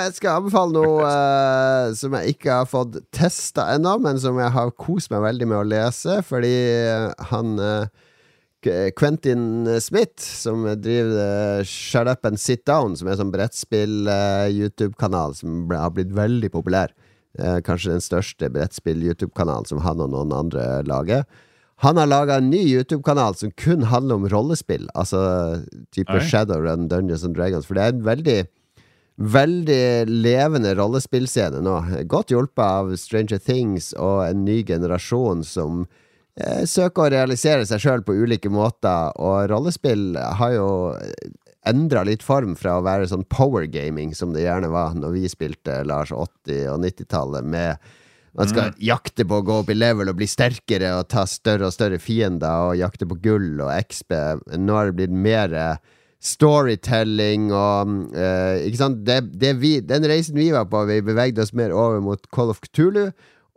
jeg 0.05 0.13
skal 0.13 0.37
anbefale 0.43 0.71
noe 0.75 1.01
uh, 1.01 1.93
som 1.97 2.13
jeg 2.13 2.35
ikke 2.35 2.51
har 2.53 2.65
fått 2.69 2.99
testa 3.11 3.65
ennå, 3.73 3.95
men 3.99 4.19
som 4.21 4.37
jeg 4.37 4.51
har 4.53 4.69
kost 4.77 5.09
meg 5.09 5.21
veldig 5.23 5.47
med 5.49 5.57
å 5.57 5.63
lese, 5.65 6.19
fordi 6.27 6.51
eh, 6.85 7.09
han 7.31 7.57
uh, 7.57 7.87
Quentin 8.93 9.65
Smith, 9.81 10.21
som 10.21 10.61
driver 10.81 11.63
Shut 11.65 12.07
Up 12.11 12.25
and 12.29 12.37
Sit 12.41 12.61
Down, 12.69 12.93
som 12.97 13.07
er 13.07 13.11
en 13.15 13.21
sånn 13.23 13.33
brettspill-YouTube-kanal 13.33 15.33
som 15.37 15.65
ble, 15.69 15.77
har 15.81 15.89
blitt 15.97 16.13
veldig 16.13 16.49
populær. 16.53 16.89
Eh, 17.39 17.59
kanskje 17.65 17.95
den 17.97 18.03
største 18.03 18.49
brettspill-YouTube-kanalen 18.53 19.67
som 19.67 19.81
han 19.83 20.03
og 20.03 20.13
noen 20.13 20.31
andre 20.35 20.83
lager. 20.87 21.25
Han 21.83 21.99
har 21.99 22.07
laga 22.07 22.37
en 22.39 22.49
ny 22.49 22.61
YouTube-kanal 22.63 23.35
som 23.35 23.51
kun 23.59 23.83
handler 23.91 24.21
om 24.21 24.29
rollespill. 24.31 24.87
Altså 24.95 25.19
type 25.91 26.13
Oi. 26.15 26.23
Shadowrun, 26.23 26.87
Dungeons 26.87 27.25
and 27.27 27.35
Dragons. 27.35 27.67
For 27.67 27.75
det 27.75 27.83
er 27.87 27.97
en 27.97 28.05
veldig 28.05 28.39
Veldig 29.15 30.09
levende 30.11 30.73
rollespillscene 30.75 31.61
nå. 31.63 31.75
Godt 32.11 32.33
hjulpet 32.33 32.59
av 32.59 32.89
Stranger 32.99 33.39
Things 33.39 33.93
og 33.95 34.25
en 34.25 34.41
ny 34.43 34.57
generasjon 34.67 35.39
som 35.47 35.85
eh, 36.35 36.65
søker 36.67 37.05
å 37.05 37.13
realisere 37.13 37.63
seg 37.63 37.79
sjøl 37.79 38.03
på 38.03 38.11
ulike 38.11 38.51
måter. 38.51 39.15
Og 39.15 39.47
rollespill 39.53 40.19
har 40.19 40.57
jo 40.57 40.67
endra 41.69 42.05
litt 42.07 42.23
form 42.23 42.55
fra 42.59 42.77
å 42.79 42.85
være 42.85 43.09
sånn 43.11 43.27
power 43.31 43.67
gaming, 43.69 44.13
som 44.15 44.33
det 44.35 44.45
gjerne 44.45 44.71
var 44.73 44.95
når 44.97 45.15
vi 45.17 45.29
spilte 45.31 45.81
Lars 45.87 46.13
80- 46.13 46.71
og 46.73 46.81
90-tallet, 46.85 47.45
med 47.45 47.93
man 48.35 48.49
skal 48.51 48.73
jakte 48.83 49.23
på 49.23 49.37
å 49.39 49.43
gå 49.47 49.59
opp 49.61 49.69
i 49.71 49.77
level 49.77 50.11
og 50.11 50.17
bli 50.19 50.27
sterkere 50.27 50.89
og 50.97 51.07
ta 51.07 51.23
større 51.29 51.69
og 51.69 51.75
større 51.75 52.01
fiender 52.03 52.67
og 52.67 52.79
jakte 52.81 53.07
på 53.07 53.15
gull 53.23 53.61
og 53.63 53.71
XB. 53.71 54.15
Nå 54.59 54.75
har 54.75 54.89
det 54.89 54.97
blitt 54.97 55.13
mer 55.15 55.55
eh, 55.55 55.77
storytelling 56.25 57.47
og 57.53 57.93
uh, 58.15 58.57
Ikke 58.65 58.81
sant? 58.81 59.05
Det, 59.07 59.21
det 59.39 59.53
vi, 59.61 59.77
den 59.85 60.07
reisen 60.09 60.39
vi 60.39 60.49
var 60.51 60.67
på, 60.71 60.83
vi 60.89 60.99
bevegde 61.05 61.45
oss 61.45 61.53
mer 61.55 61.71
over 61.75 62.03
mot 62.03 62.27
Call 62.35 62.51
of 62.53 62.59
Cthulhu. 62.65 63.09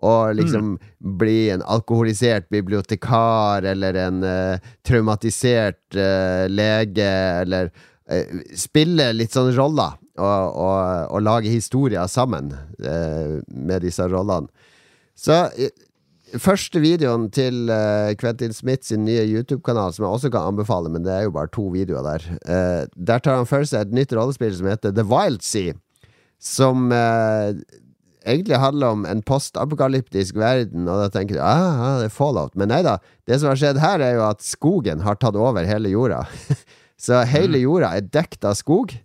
Og 0.06 0.36
liksom 0.38 0.76
bli 1.18 1.48
en 1.50 1.64
alkoholisert 1.66 2.46
bibliotekar 2.54 3.66
eller 3.66 3.96
en 3.98 4.22
uh, 4.22 4.68
traumatisert 4.86 5.98
uh, 5.98 6.46
lege, 6.46 7.08
eller 7.42 7.72
spille 8.56 9.10
litt 9.12 9.34
sånne 9.36 9.56
roller. 9.56 9.98
Og, 10.18 10.56
og, 10.58 11.12
og 11.14 11.22
lage 11.22 11.52
historier 11.52 12.08
sammen 12.10 12.50
eh, 12.82 13.38
med 13.46 13.84
disse 13.86 14.02
rollene. 14.10 14.50
Så 15.14 15.44
eh, 15.54 15.70
Første 16.36 16.80
videoen 16.82 17.30
til 17.32 17.70
eh, 17.72 18.12
Quentin 18.20 18.52
Smith 18.52 18.84
sin 18.84 19.06
nye 19.06 19.22
YouTube-kanal, 19.24 19.94
som 19.94 20.04
jeg 20.04 20.12
også 20.12 20.30
kan 20.34 20.50
anbefale, 20.50 20.90
men 20.92 21.06
det 21.06 21.14
er 21.14 21.22
jo 21.24 21.32
bare 21.32 21.48
to 21.54 21.70
videoer 21.72 22.04
der. 22.04 22.26
Eh, 22.44 22.82
der 22.92 23.22
tar 23.24 23.38
han 23.40 23.48
for 23.48 23.64
seg 23.64 23.86
et 23.86 23.94
nytt 23.96 24.12
rollespill 24.12 24.52
som 24.58 24.68
heter 24.68 24.92
The 24.92 25.06
Wild 25.08 25.40
Sea. 25.46 25.72
Som 26.36 26.92
eh, 26.92 27.56
egentlig 28.28 28.60
handler 28.60 28.98
om 28.98 29.06
en 29.08 29.22
postapokalyptisk 29.24 30.36
verden, 30.36 30.84
og 30.84 31.00
da 31.00 31.08
tenker 31.14 31.38
du 31.38 31.40
ah, 31.40 31.80
ah, 31.80 31.96
det 32.02 32.10
er 32.10 32.14
fallout. 32.18 32.52
Men 32.60 32.74
nei 32.74 32.82
da. 32.84 32.98
Det 33.24 33.40
som 33.40 33.48
har 33.54 33.62
skjedd 33.62 33.80
her, 33.80 34.04
er 34.04 34.18
jo 34.18 34.26
at 34.28 34.44
skogen 34.44 35.06
har 35.06 35.16
tatt 35.16 35.38
over 35.38 35.64
hele 35.64 35.94
jorda. 35.94 36.26
Så 36.98 37.22
hele 37.30 37.60
jorda 37.62 37.94
er 37.96 38.08
dekt 38.10 38.46
av 38.46 38.56
skog. 38.58 38.96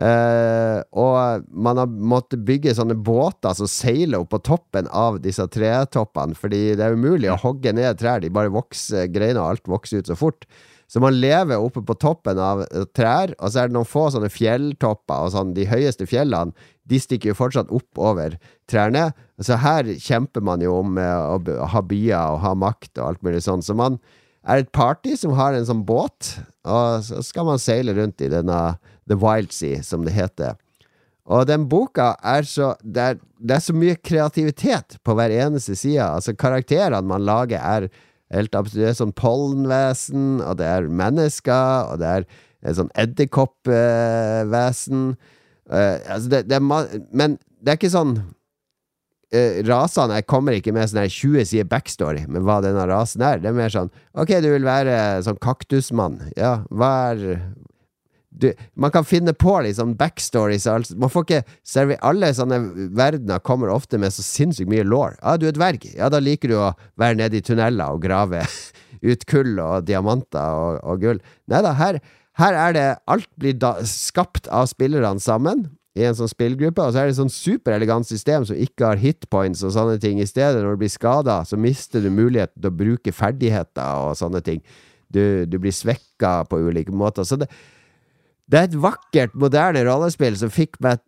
Uh, 0.00 0.80
og 0.94 1.46
man 1.50 1.78
har 1.80 1.90
måttet 1.90 2.44
bygge 2.46 2.72
sånne 2.78 2.94
båter 2.94 3.56
som 3.58 3.68
seiler 3.68 4.22
opp 4.22 4.30
på 4.32 4.40
toppen 4.46 4.86
av 4.86 5.18
disse 5.20 5.44
tretoppene, 5.50 6.36
fordi 6.38 6.76
det 6.78 6.86
er 6.86 6.94
umulig 6.94 7.28
å 7.32 7.40
hogge 7.42 7.74
ned 7.76 7.98
trær. 8.00 8.22
De 8.22 8.30
bare 8.32 8.52
vokser, 8.54 9.10
greiner 9.12 9.42
og 9.42 9.56
alt 9.56 9.70
vokser 9.70 10.00
ut 10.00 10.10
så 10.10 10.18
fort. 10.18 10.46
Så 10.90 10.98
man 11.02 11.20
lever 11.22 11.62
oppe 11.62 11.84
på 11.86 11.94
toppen 12.02 12.38
av 12.42 12.64
trær, 12.98 13.30
og 13.38 13.50
så 13.50 13.62
er 13.62 13.70
det 13.70 13.76
noen 13.76 13.86
få 13.86 14.08
sånne 14.10 14.30
fjelltopper, 14.32 15.26
og 15.26 15.34
sånn, 15.36 15.52
de 15.54 15.68
høyeste 15.70 16.08
fjellene 16.10 16.54
de 16.90 16.98
stikker 16.98 17.30
jo 17.30 17.38
fortsatt 17.38 17.70
opp 17.70 18.00
over 18.00 18.34
trærne. 18.70 19.10
Så 19.38 19.60
her 19.62 19.86
kjemper 20.02 20.42
man 20.42 20.64
jo 20.64 20.80
om 20.80 20.98
eh, 20.98 21.36
å 21.36 21.68
ha 21.70 21.82
byer 21.86 22.34
og 22.34 22.42
ha 22.42 22.56
makt 22.58 22.98
og 22.98 23.04
alt 23.06 23.22
mulig 23.26 23.44
sånn. 23.46 23.62
Så 23.62 23.76
man 23.78 24.00
er 24.48 24.62
et 24.62 24.72
party 24.72 25.16
som 25.18 25.34
har 25.36 25.52
en 25.54 25.66
sånn 25.68 25.84
båt, 25.86 26.38
og 26.64 27.04
så 27.04 27.22
skal 27.24 27.44
man 27.48 27.58
seile 27.60 27.94
rundt 27.96 28.20
i 28.24 28.28
denne 28.32 28.58
The 29.10 29.16
Wild 29.20 29.52
Sea, 29.52 29.82
som 29.84 30.04
det 30.06 30.14
heter. 30.16 30.54
Og 31.30 31.46
den 31.46 31.68
boka 31.70 32.16
er 32.26 32.42
så 32.48 32.74
Det 32.82 33.00
er, 33.00 33.18
det 33.38 33.54
er 33.54 33.60
så 33.62 33.72
mye 33.76 33.96
kreativitet 33.96 34.98
på 35.04 35.14
hver 35.14 35.30
eneste 35.30 35.76
side. 35.78 36.02
Altså, 36.02 36.34
karakterene 36.34 37.06
man 37.06 37.24
lager, 37.24 37.58
er 37.60 37.88
helt 38.34 38.54
er 38.54 38.94
sånn 38.94 39.12
pollenvesen, 39.16 40.40
og 40.42 40.56
det 40.58 40.66
er 40.66 40.88
mennesker, 40.88 41.84
og 41.92 41.98
det 42.02 42.08
er 42.08 42.24
et 42.62 42.76
sånn 42.78 42.90
edderkoppvesen. 42.98 45.16
Uh, 45.70 45.96
altså, 46.10 46.28
det, 46.32 46.48
det 46.50 46.56
er 46.58 46.62
Men 47.12 47.38
det 47.60 47.70
er 47.70 47.76
ikke 47.78 47.92
sånn 47.92 48.14
eh, 49.34 49.62
rasene 49.66 50.20
Jeg 50.20 50.28
kommer 50.30 50.56
ikke 50.56 50.74
med 50.74 50.90
sånn 50.90 51.06
20 51.06 51.48
sider 51.48 51.68
backstory 51.70 52.26
med 52.28 52.44
hva 52.46 52.60
denne 52.64 52.86
rasen 52.90 53.24
er. 53.26 53.40
Det 53.42 53.50
er 53.50 53.56
mer 53.56 53.72
sånn 53.72 53.90
Ok, 54.18 54.34
du 54.42 54.50
vil 54.52 54.66
være 54.66 55.22
sånn 55.26 55.40
kaktusmann. 55.42 56.20
Ja, 56.38 56.60
hva 56.70 56.92
er 57.12 57.40
du, 58.30 58.52
Man 58.74 58.92
kan 58.94 59.04
finne 59.04 59.34
på 59.34 59.56
liksom 59.66 59.96
backstories. 59.98 60.66
Altså. 60.70 60.96
Man 60.98 61.12
får 61.12 61.26
ikke 61.26 61.56
serve 61.66 61.98
Alle 62.06 62.32
sånne 62.36 62.60
verdener 62.96 63.42
kommer 63.44 63.72
ofte 63.74 63.98
med 64.00 64.14
så 64.14 64.24
sinnssykt 64.24 64.70
mye 64.70 64.86
law. 64.86 65.16
Ja, 65.18 65.36
du 65.36 65.48
er 65.50 65.56
dverg. 65.56 65.88
Ja, 65.96 66.10
da 66.12 66.22
liker 66.22 66.52
du 66.52 66.56
å 66.60 66.70
være 67.00 67.18
nede 67.20 67.40
i 67.40 67.44
tunneler 67.44 67.96
og 67.96 68.04
grave 68.06 68.44
ut 69.10 69.26
kull 69.30 69.58
og 69.58 69.88
diamanter 69.88 70.62
og, 70.62 70.80
og 70.84 71.04
gull. 71.04 71.20
Nei 71.50 71.62
da, 71.66 71.74
her, 71.80 72.00
her 72.40 72.62
er 72.68 72.76
det 72.76 72.88
Alt 73.10 73.30
blir 73.40 73.58
da, 73.58 73.76
skapt 73.86 74.48
av 74.48 74.70
spillerne 74.70 75.22
sammen 75.22 75.68
i 75.98 76.04
en 76.06 76.14
sånn 76.14 76.30
spillgruppe, 76.30 76.84
og 76.84 76.94
så 76.94 77.02
er 77.02 77.08
det 77.08 77.16
et 77.16 77.18
sånn 77.18 77.32
superelegant 77.34 78.06
system 78.06 78.44
som 78.46 78.58
ikke 78.58 78.92
har 78.92 79.00
hitpoints 79.00 79.64
og 79.66 79.74
sånne 79.74 79.98
ting. 80.02 80.20
I 80.22 80.28
stedet, 80.28 80.62
når 80.62 80.76
du 80.76 80.84
blir 80.84 80.92
skada, 80.92 81.40
så 81.46 81.58
mister 81.58 82.04
du 82.04 82.12
muligheten 82.14 82.60
til 82.60 82.70
å 82.70 82.78
bruke 82.82 83.14
ferdigheter 83.14 84.06
og 84.06 84.14
sånne 84.20 84.42
ting. 84.46 84.62
Du, 85.10 85.44
du 85.50 85.58
blir 85.58 85.74
svekka 85.74 86.44
på 86.46 86.60
ulike 86.62 86.94
måter. 86.94 87.26
Så 87.26 87.40
det, 87.40 87.50
det 88.46 88.60
er 88.60 88.68
et 88.68 88.78
vakkert, 88.78 89.34
moderne 89.34 89.82
rollespill 89.86 90.38
som 90.38 90.52
fikk 90.54 90.78
meg 90.84 91.02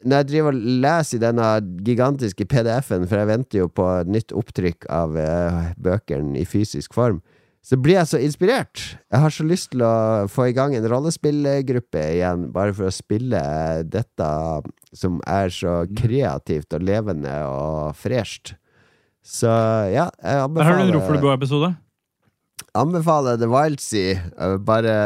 Når 0.00 0.22
jeg 0.22 0.26
driver 0.30 0.56
og 0.56 0.66
leser 0.80 1.18
i 1.18 1.20
denne 1.20 1.48
gigantiske 1.84 2.46
PDF-en, 2.48 3.04
for 3.04 3.20
jeg 3.20 3.28
venter 3.28 3.58
jo 3.58 3.66
på 3.68 3.84
et 4.00 4.08
nytt 4.08 4.32
opptrykk 4.32 4.86
av 4.88 5.12
uh, 5.12 5.58
bøkene 5.76 6.38
i 6.40 6.46
fysisk 6.48 6.96
form, 6.96 7.18
så 7.64 7.78
blir 7.80 7.96
jeg 7.96 8.10
så 8.10 8.20
inspirert. 8.20 8.82
Jeg 9.08 9.22
har 9.22 9.32
så 9.32 9.46
lyst 9.48 9.70
til 9.72 9.84
å 9.86 9.94
få 10.28 10.50
i 10.50 10.56
gang 10.56 10.74
en 10.76 10.88
rollespillgruppe 10.90 12.02
igjen, 12.18 12.50
bare 12.52 12.74
for 12.76 12.90
å 12.90 12.92
spille 12.94 13.40
dette 13.88 14.28
som 14.92 15.16
er 15.24 15.48
så 15.54 15.80
kreativt 15.96 16.76
og 16.76 16.84
levende 16.84 17.32
og 17.48 17.96
fresht. 17.96 18.52
Så 19.24 19.48
ja, 19.88 20.10
jeg 20.20 20.44
anbefaler 20.44 20.68
har 20.68 20.76
du 20.76 20.82
en 20.82 20.90
anbefaler 20.90 20.98
Roffelbo-episode. 20.98 21.74
anbefaler 22.76 23.40
The 23.40 23.48
Wild 23.48 23.80
Sea. 23.80 24.18
Bare 24.36 24.58
Bare 24.60 24.96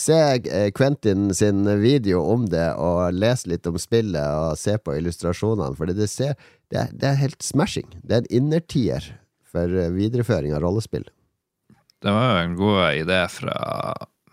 se 0.00 0.16
eh, 0.36 0.70
Quentin 0.70 1.34
sin 1.34 1.64
video 1.80 2.22
om 2.22 2.46
det, 2.48 2.68
og 2.80 3.12
les 3.16 3.46
litt 3.46 3.66
om 3.68 3.78
spillet, 3.80 4.22
og 4.22 4.58
se 4.58 4.76
på 4.78 4.96
illustrasjonene, 4.96 5.76
for 5.76 5.90
det, 5.90 6.08
ser, 6.12 6.36
det, 6.70 6.84
er, 6.84 6.92
det 6.92 7.08
er 7.10 7.22
helt 7.24 7.42
smashing. 7.44 7.88
Det 8.02 8.16
er 8.16 8.22
en 8.22 8.30
innertier 8.42 9.10
for 9.50 9.68
eh, 9.68 9.90
videreføring 9.94 10.54
av 10.56 10.64
rollespill. 10.64 11.08
Det 12.00 12.12
var 12.14 12.30
jo 12.30 12.44
en 12.44 12.56
god 12.56 12.80
idé 12.96 13.20
fra, 13.28 13.56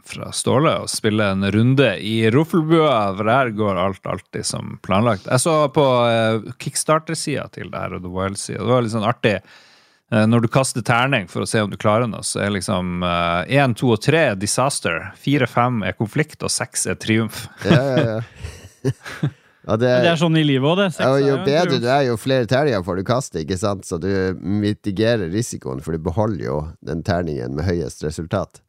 fra 0.08 0.32
Ståle 0.36 0.74
å 0.84 0.90
spille 0.92 1.26
en 1.34 1.44
runde 1.52 1.90
i 2.00 2.30
Roffelbua, 2.32 3.14
for 3.18 3.32
her 3.32 3.52
går 3.56 3.80
alt 3.84 4.08
alltid 4.08 4.48
som 4.48 4.78
planlagt. 4.86 5.28
Jeg 5.28 5.44
så 5.44 5.56
på 5.76 5.86
uh, 5.86 6.52
Kickstarter-sida 6.64 7.50
til 7.56 7.74
det 7.74 7.82
her, 7.82 7.98
og 7.98 8.06
The 8.06 8.12
Wild-sida. 8.14 8.62
Det 8.64 8.72
var 8.72 8.86
litt 8.86 8.96
sånn 8.96 9.08
artig. 9.08 9.40
Eh, 10.08 10.24
når 10.24 10.46
du 10.46 10.48
kaster 10.48 10.86
terning 10.88 11.28
for 11.28 11.44
å 11.44 11.50
se 11.50 11.60
om 11.60 11.72
du 11.72 11.76
klarer 11.76 12.08
noe, 12.08 12.24
så 12.24 12.46
er 12.46 12.54
liksom 12.56 13.04
én, 13.04 13.76
to 13.76 13.92
og 13.92 14.00
tre 14.06 14.22
er 14.30 14.40
disaster. 14.40 15.10
Fire, 15.20 15.50
fem 15.52 15.82
er 15.84 15.98
konflikt, 16.00 16.40
og 16.48 16.54
seks 16.54 16.88
er 16.88 16.96
triumf. 16.96 17.44
Ja, 17.68 17.82
ja, 17.84 18.16
ja. 18.16 19.32
Ja, 19.68 19.76
det, 19.76 19.88
Det 20.06 20.12
er 20.14 20.20
sånn 20.20 20.38
i 20.40 20.46
livet 20.48 20.64
òg, 20.70 20.78
det. 20.80 20.92
Sex 20.96 21.04
og 21.04 21.18
jo 21.20 21.38
bedre 21.44 21.80
du 21.84 21.88
er, 21.92 22.04
jo 22.08 22.14
flere 22.20 22.48
terninger 22.48 22.84
får 22.88 23.02
du 23.02 23.08
kaste, 23.08 23.42
ikke 23.44 23.58
sant? 23.60 23.84
Så 23.88 24.00
du 24.00 24.10
mitigerer 24.40 25.28
risikoen, 25.34 25.82
for 25.84 25.98
du 25.98 26.04
beholder 26.06 26.46
jo 26.46 26.60
den 26.88 27.04
terningen 27.04 27.58
med 27.58 27.68
høyest 27.68 28.06
resultat. 28.08 28.62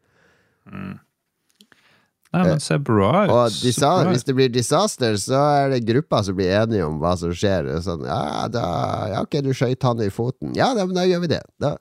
Nei, 2.28 2.42
men 2.44 2.58
se 2.60 2.76
bra 2.82 3.24
ut. 3.24 3.30
Og 3.32 4.10
hvis 4.10 4.26
det 4.26 4.34
blir 4.36 4.50
disaster, 4.52 5.14
så 5.22 5.38
er 5.62 5.70
det 5.72 5.84
gruppa 5.88 6.20
som 6.26 6.36
blir 6.36 6.50
enige 6.58 6.84
om 6.84 6.98
hva 7.00 7.14
som 7.16 7.32
skjer. 7.32 7.70
Er 7.78 7.80
Sånn, 7.84 8.02
ja, 8.04 8.48
da, 8.52 8.66
ja, 9.14 9.22
ok, 9.22 9.38
du 9.46 9.54
skøyt 9.56 9.86
han 9.86 10.02
i 10.04 10.10
foten. 10.12 10.52
Ja, 10.58 10.74
da, 10.76 10.84
men 10.84 10.98
da 10.98 11.06
gjør 11.08 11.22
vi 11.24 11.30
det. 11.32 11.40
Da. 11.62 11.76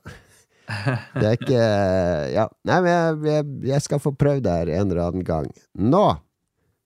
Det 1.17 1.25
er 1.25 1.35
ikke 1.35 1.65
Ja. 2.37 2.47
Nei, 2.67 2.79
men 2.85 2.91
jeg, 2.93 3.19
jeg, 3.27 3.51
jeg 3.73 3.83
skal 3.89 4.03
få 4.03 4.13
prøvd 4.19 4.45
det 4.45 4.55
her 4.61 4.71
en 4.77 4.91
eller 4.91 5.03
annen 5.09 5.25
gang. 5.27 5.49
Nå 5.73 6.05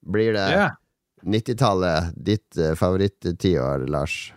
blir 0.02 0.32
det 0.34 0.48
Ja. 0.56 0.70
90-tallet, 1.24 2.12
ditt 2.16 2.58
uh, 2.58 2.74
favoritt-tiår, 2.78 3.86
Lars. 3.90 4.32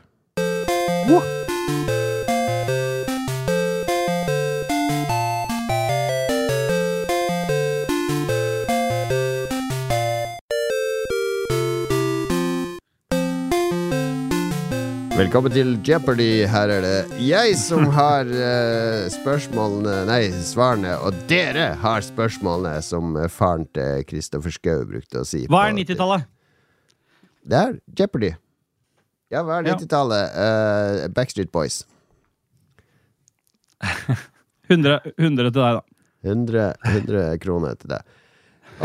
Velkommen 15.16 15.54
til 15.56 15.78
Jeopardy. 15.88 16.44
Her 16.52 16.72
er 16.76 16.84
det 16.84 17.20
jeg 17.24 17.56
som 17.60 17.88
har 17.98 18.28
uh, 18.28 19.06
spørsmålene 19.14 20.02
Nei, 20.10 20.22
svarene, 20.44 20.98
og 21.08 21.16
dere 21.30 21.70
har 21.82 22.04
spørsmålene, 22.04 22.82
som 22.84 23.16
eh, 23.20 23.30
faren 23.32 23.64
til 23.76 24.04
Kristoffer 24.10 24.54
Schou 24.54 24.84
brukte 24.90 25.24
å 25.24 25.28
si. 25.28 25.46
Hva 25.48 25.68
er 25.70 25.76
på- 25.76 25.80
90-tallet? 25.86 26.28
Det 27.46 27.58
er 27.60 27.76
Jeopardy. 28.00 28.32
Ja, 29.34 29.42
hva 29.46 29.60
er 29.60 29.68
Ja. 29.70 29.76
90-tallet? 29.76 30.36
Uh, 30.36 31.08
Backstreet 31.14 31.52
Boys. 31.54 31.84
100, 34.70 35.00
100 35.18 35.52
til 35.54 35.62
deg, 35.62 35.80
da. 35.80 35.82
100, 36.26 36.68
100 36.90 37.40
kroner 37.44 37.76
til 37.78 37.92
deg. 37.94 38.14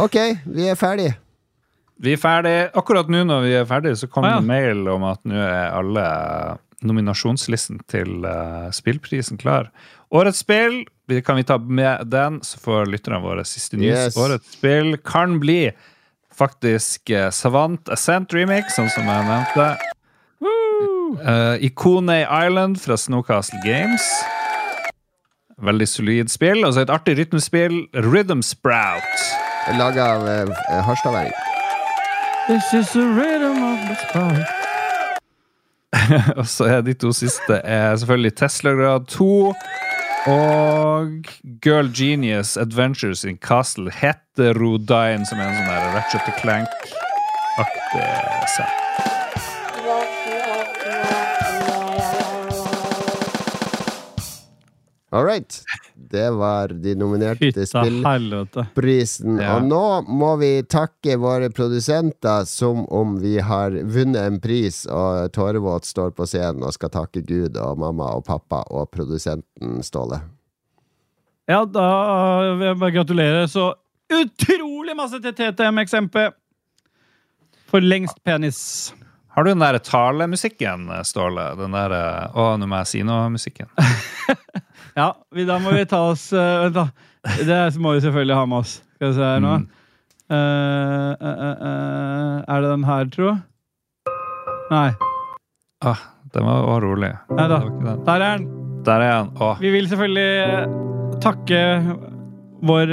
Ok, 0.01 0.17
vi 0.53 0.67
er 0.71 0.77
ferdig. 0.79 1.11
Vi 2.01 2.15
er 2.15 2.21
ferdig. 2.21 2.55
Akkurat 2.77 3.09
nå 3.13 3.23
når 3.29 3.47
vi 3.47 3.55
er 3.61 3.69
ferdig, 3.69 3.95
så 4.01 4.09
kom 4.13 4.25
Ah, 4.29 4.35
ja. 4.37 4.41
det 4.41 4.49
mail 4.49 4.89
om 4.93 5.05
at 5.09 5.21
nå 5.29 5.37
er 5.41 5.73
alle 5.77 6.05
nominasjonslisten 6.85 7.81
til 7.93 8.25
uh, 8.25 8.69
spillprisen 8.73 9.37
klar. 9.41 9.69
Årets 10.17 10.41
spill, 10.45 10.83
vi- 11.09 11.21
kan 11.25 11.37
vi 11.37 11.45
ta 11.45 11.59
med 11.59 12.07
den, 12.09 12.41
så 12.45 12.57
får 12.61 12.89
lytterne 12.89 13.21
våre 13.25 13.45
siste 13.45 13.77
news. 13.77 13.97
Yes. 14.09 14.17
Årets 14.21 14.53
spill 14.57 14.97
kan 15.05 15.39
bli 15.43 15.71
faktisk 16.41 17.11
eh, 17.13 17.29
Savant 17.35 17.93
Ascent 17.93 18.33
Remix, 18.35 18.75
sånn 18.77 18.91
som 18.93 19.09
jeg 19.09 19.29
nevnte. 19.29 19.71
Uh, 21.21 21.59
Ikone 21.67 22.23
Island 22.23 22.79
fra 22.81 22.97
Snowcastle 22.97 23.61
Games. 23.65 24.05
Veldig 25.61 25.89
solid 25.89 26.33
spill. 26.33 26.65
Og 26.65 26.75
så 26.75 26.87
et 26.87 26.93
artig 26.93 27.19
rytmespill, 27.19 27.83
Rhythm 28.07 28.41
Sprout. 28.47 29.27
Laga 29.77 30.07
av 30.17 30.25
uh, 30.25 30.81
harstadværing. 30.87 31.37
This 32.49 32.73
is 32.75 32.93
the 32.93 33.05
rhythm 33.05 33.63
of 33.63 33.79
the 33.89 33.97
sprout. 34.09 34.47
Og 36.41 36.47
så 36.47 36.65
er 36.65 36.81
de 36.81 36.95
to 36.95 37.13
siste 37.13 37.61
er 37.65 37.97
selvfølgelig 37.97 38.35
Tesla 38.37 38.71
Grad 38.71 39.07
2 39.07 39.55
og 40.29 41.27
Girl 41.63 41.89
Genius 41.95 42.57
Adventures 42.57 43.25
in 43.25 43.39
Castle 43.39 43.93
Heterodyne, 43.95 45.25
som 45.27 45.41
er 45.41 45.49
en 45.49 45.57
sånn 45.57 45.95
Ratchet 45.95 46.29
Clank-aktig 46.43 48.05
set. 48.57 48.90
All 55.13 55.25
right. 55.27 55.57
Det 55.95 56.29
var 56.39 56.69
de 56.69 56.93
nominerte 56.95 57.49
til 57.51 57.65
Fytta 57.67 57.83
spill. 57.83 57.97
helvete. 58.07 58.65
prisen. 58.77 59.41
Ja. 59.43 59.57
Og 59.57 59.65
nå 59.67 59.81
må 60.07 60.37
vi 60.39 60.51
takke 60.71 61.17
våre 61.19 61.49
produsenter 61.51 62.45
som 62.47 62.85
om 62.95 63.17
vi 63.19 63.41
har 63.43 63.75
vunnet 63.91 64.23
en 64.23 64.39
pris, 64.41 64.85
og 64.87 65.33
Tårevåt 65.35 65.89
står 65.89 66.15
på 66.15 66.29
scenen 66.31 66.63
og 66.63 66.77
skal 66.79 66.93
takke 66.95 67.25
Gud 67.27 67.59
og 67.59 67.79
mamma 67.83 68.13
og 68.21 68.25
pappa 68.29 68.63
og 68.71 68.91
produsenten 68.95 69.83
Ståle. 69.83 70.21
Ja, 71.51 71.65
da 71.67 71.89
vil 72.55 72.69
jeg 72.69 72.79
bare 72.79 72.95
gratulere 72.95 73.49
så 73.51 73.73
utrolig 74.15 74.95
masse 74.99 75.19
til 75.23 75.35
TTMXMP. 75.35 76.17
For 77.71 77.83
lengst 77.83 78.23
penis. 78.27 78.93
Har 79.35 79.45
du 79.47 79.51
den 79.53 79.63
der 79.63 79.79
talemusikken, 79.79 80.87
Ståle? 81.07 81.51
Den 81.59 81.75
der 81.75 81.93
eh, 81.95 82.35
Å, 82.39 82.53
nå 82.59 82.67
må 82.71 82.81
jeg 82.83 82.91
si 82.95 83.03
noe-musikken. 83.07 83.71
Ja, 85.01 85.15
vi, 85.33 85.47
da 85.49 85.57
må 85.63 85.73
vi 85.73 85.87
ta 85.89 86.03
oss 86.11 86.27
uh, 86.35 86.67
Vent, 86.67 86.77
da. 86.77 86.91
Det 87.47 87.59
må 87.81 87.95
vi 87.97 88.03
selvfølgelig 88.05 88.37
ha 88.37 88.47
med 88.49 88.61
oss. 88.61 88.73
Skal 88.97 89.13
vi 89.13 89.17
se 89.17 89.29
her 89.29 89.41
nå. 89.45 89.53
Uh, 90.31 91.13
uh, 91.17 92.35
er 92.45 92.61
det 92.61 92.73
den 92.75 92.85
her, 92.85 93.09
tro? 93.15 93.33
Nei. 94.71 94.91
Ah, 95.81 96.03
den 96.35 96.47
var 96.47 96.67
også 96.67 96.83
rolig. 96.85 97.11
Nei 97.33 97.47
da. 97.51 97.61
Der 98.07 98.27
er 98.27 98.27
den. 98.27 98.47
Der 98.85 99.05
er 99.07 99.25
den. 99.25 99.33
Vi 99.61 99.73
vil 99.73 99.89
selvfølgelig 99.89 101.21
takke 101.25 101.61
vår 102.69 102.93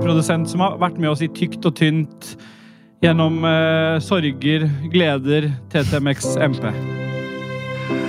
produsent 0.00 0.48
som 0.48 0.64
har 0.64 0.78
vært 0.80 0.96
med 1.00 1.12
oss 1.12 1.24
i 1.24 1.28
tykt 1.36 1.68
og 1.68 1.76
tynt 1.76 2.32
gjennom 3.04 3.42
sorger, 4.04 4.64
gleder, 4.92 5.50
TTMX 5.72 6.32
MP. 6.48 6.70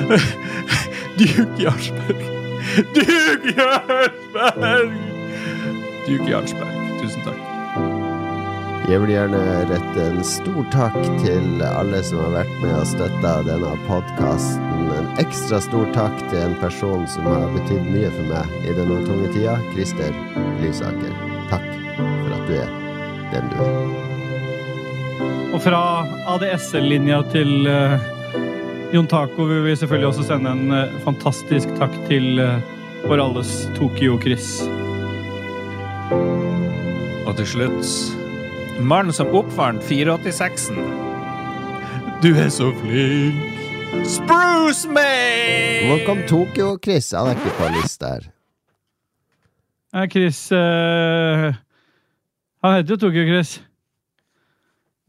Duke 1.19 1.49
Jarlsberg. 1.59 2.32
Duke 2.93 3.53
Jarlsberg! 3.57 4.93
Duk 6.07 6.29
Jarlsberg. 6.29 6.99
Tusen 7.01 7.21
takk. 7.25 7.41
Jeg 8.91 8.99
vil 8.99 9.13
gjerne 9.13 9.39
rette 9.69 10.03
en 10.03 10.23
stor 10.27 10.65
takk 10.73 10.97
til 11.23 11.63
alle 11.63 12.01
som 12.03 12.19
har 12.25 12.33
vært 12.37 12.55
med 12.61 12.73
og 12.75 12.87
støtta 12.87 13.33
denne 13.47 13.71
podkasten. 13.87 14.91
En 14.97 15.07
ekstra 15.23 15.59
stor 15.63 15.91
takk 15.95 16.15
til 16.29 16.39
en 16.41 16.55
person 16.59 17.05
som 17.11 17.27
har 17.31 17.47
betydd 17.55 17.87
mye 17.87 18.11
for 18.15 18.31
meg 18.31 18.55
i 18.67 18.75
denne 18.75 18.99
tunge 19.07 19.31
tida. 19.35 19.55
Christer 19.71 20.15
Lysaker. 20.63 21.13
Takk 21.51 21.67
for 21.97 22.35
at 22.37 22.47
du 22.49 22.57
er 22.59 22.73
den 23.33 23.51
du 23.51 23.61
er. 23.67 23.71
Og 25.53 25.59
fra 25.63 25.83
ADSL-linja 26.33 27.23
til 27.31 27.67
eh, 27.69 28.12
Jon 28.93 29.07
Taco 29.07 29.47
vil 29.49 29.63
vi 29.65 29.75
selvfølgelig 29.75 30.07
også 30.07 30.23
sende 30.27 30.51
en 30.53 30.71
eh, 30.71 30.91
fantastisk 31.01 31.71
takk 31.79 31.95
til 32.05 32.37
uh, 32.37 32.59
vår 33.09 33.23
alles 33.23 33.53
Tokyo-Chris. 33.73 34.49
Og 37.25 37.31
til 37.39 37.47
slutt 37.49 37.89
Mannen 38.77 39.15
som 39.17 39.33
oppfant 39.33 39.81
486-en. 39.89 40.77
Du 42.21 42.29
er 42.37 42.53
så 42.53 42.69
flink. 42.83 43.41
Spruce 44.05 44.85
me! 44.85 45.09
Hvor 45.89 46.05
kom 46.05 46.21
Tokyo-Chris? 46.29 47.15
Han 47.17 47.31
er 47.31 47.41
ikke 47.41 47.55
på 47.57 47.71
lista 47.79 48.13
her. 48.13 48.29
Nei, 49.97 50.05
Chris 50.13 50.43
eh, 50.53 51.49
Han 52.61 52.77
heter 52.77 52.93
jo 52.93 53.01
Tokyo-Chris. 53.07 53.57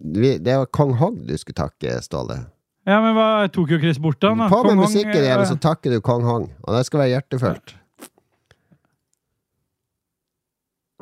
Det 0.00 0.40
var 0.56 0.72
Kong 0.72 0.96
Hogg 0.96 1.20
du 1.28 1.36
skulle 1.36 1.60
takke, 1.66 2.00
Ståle. 2.00 2.46
Ja, 2.84 2.98
men 3.00 3.14
hva 3.16 3.48
tok 3.52 3.70
jo 3.72 3.78
Chris 3.80 3.96
bort, 4.02 4.20
han, 4.26 4.38
da? 4.42 4.48
På 4.52 4.58
med 4.66 4.76
musikken 4.82 5.16
eh, 5.16 5.24
igjen, 5.24 5.40
og 5.40 5.46
så 5.48 5.56
takker 5.60 5.90
du 5.94 6.00
Kong 6.04 6.24
Hong. 6.28 6.50
Og 6.66 6.70
det 6.76 6.82
skal 6.88 7.00
være 7.00 7.12
hjertefullt. 7.14 7.68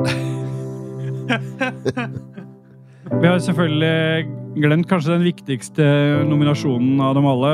Vi 3.22 3.28
har 3.28 3.38
selvfølgelig 3.42 4.26
glemt 4.62 4.86
kanskje 4.90 5.16
den 5.16 5.26
viktigste 5.26 5.84
nominasjonen 6.28 7.00
av 7.02 7.14
dem 7.18 7.26
alle. 7.28 7.50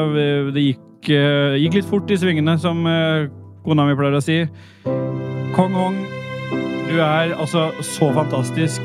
Det 0.52 0.62
gikk, 0.66 1.08
eh, 1.08 1.56
gikk 1.64 1.74
litt 1.80 1.88
fort 1.88 2.08
i 2.12 2.20
svingene, 2.20 2.54
som 2.60 2.76
eh, 2.86 3.28
kona 3.64 3.82
mi 3.88 3.96
pleier 3.96 4.20
å 4.20 4.24
si. 4.24 4.44
Kong 5.56 5.72
Hong, 5.72 5.96
du 6.88 6.96
er 7.00 7.32
altså 7.32 7.72
så 7.80 8.12
fantastisk. 8.16 8.82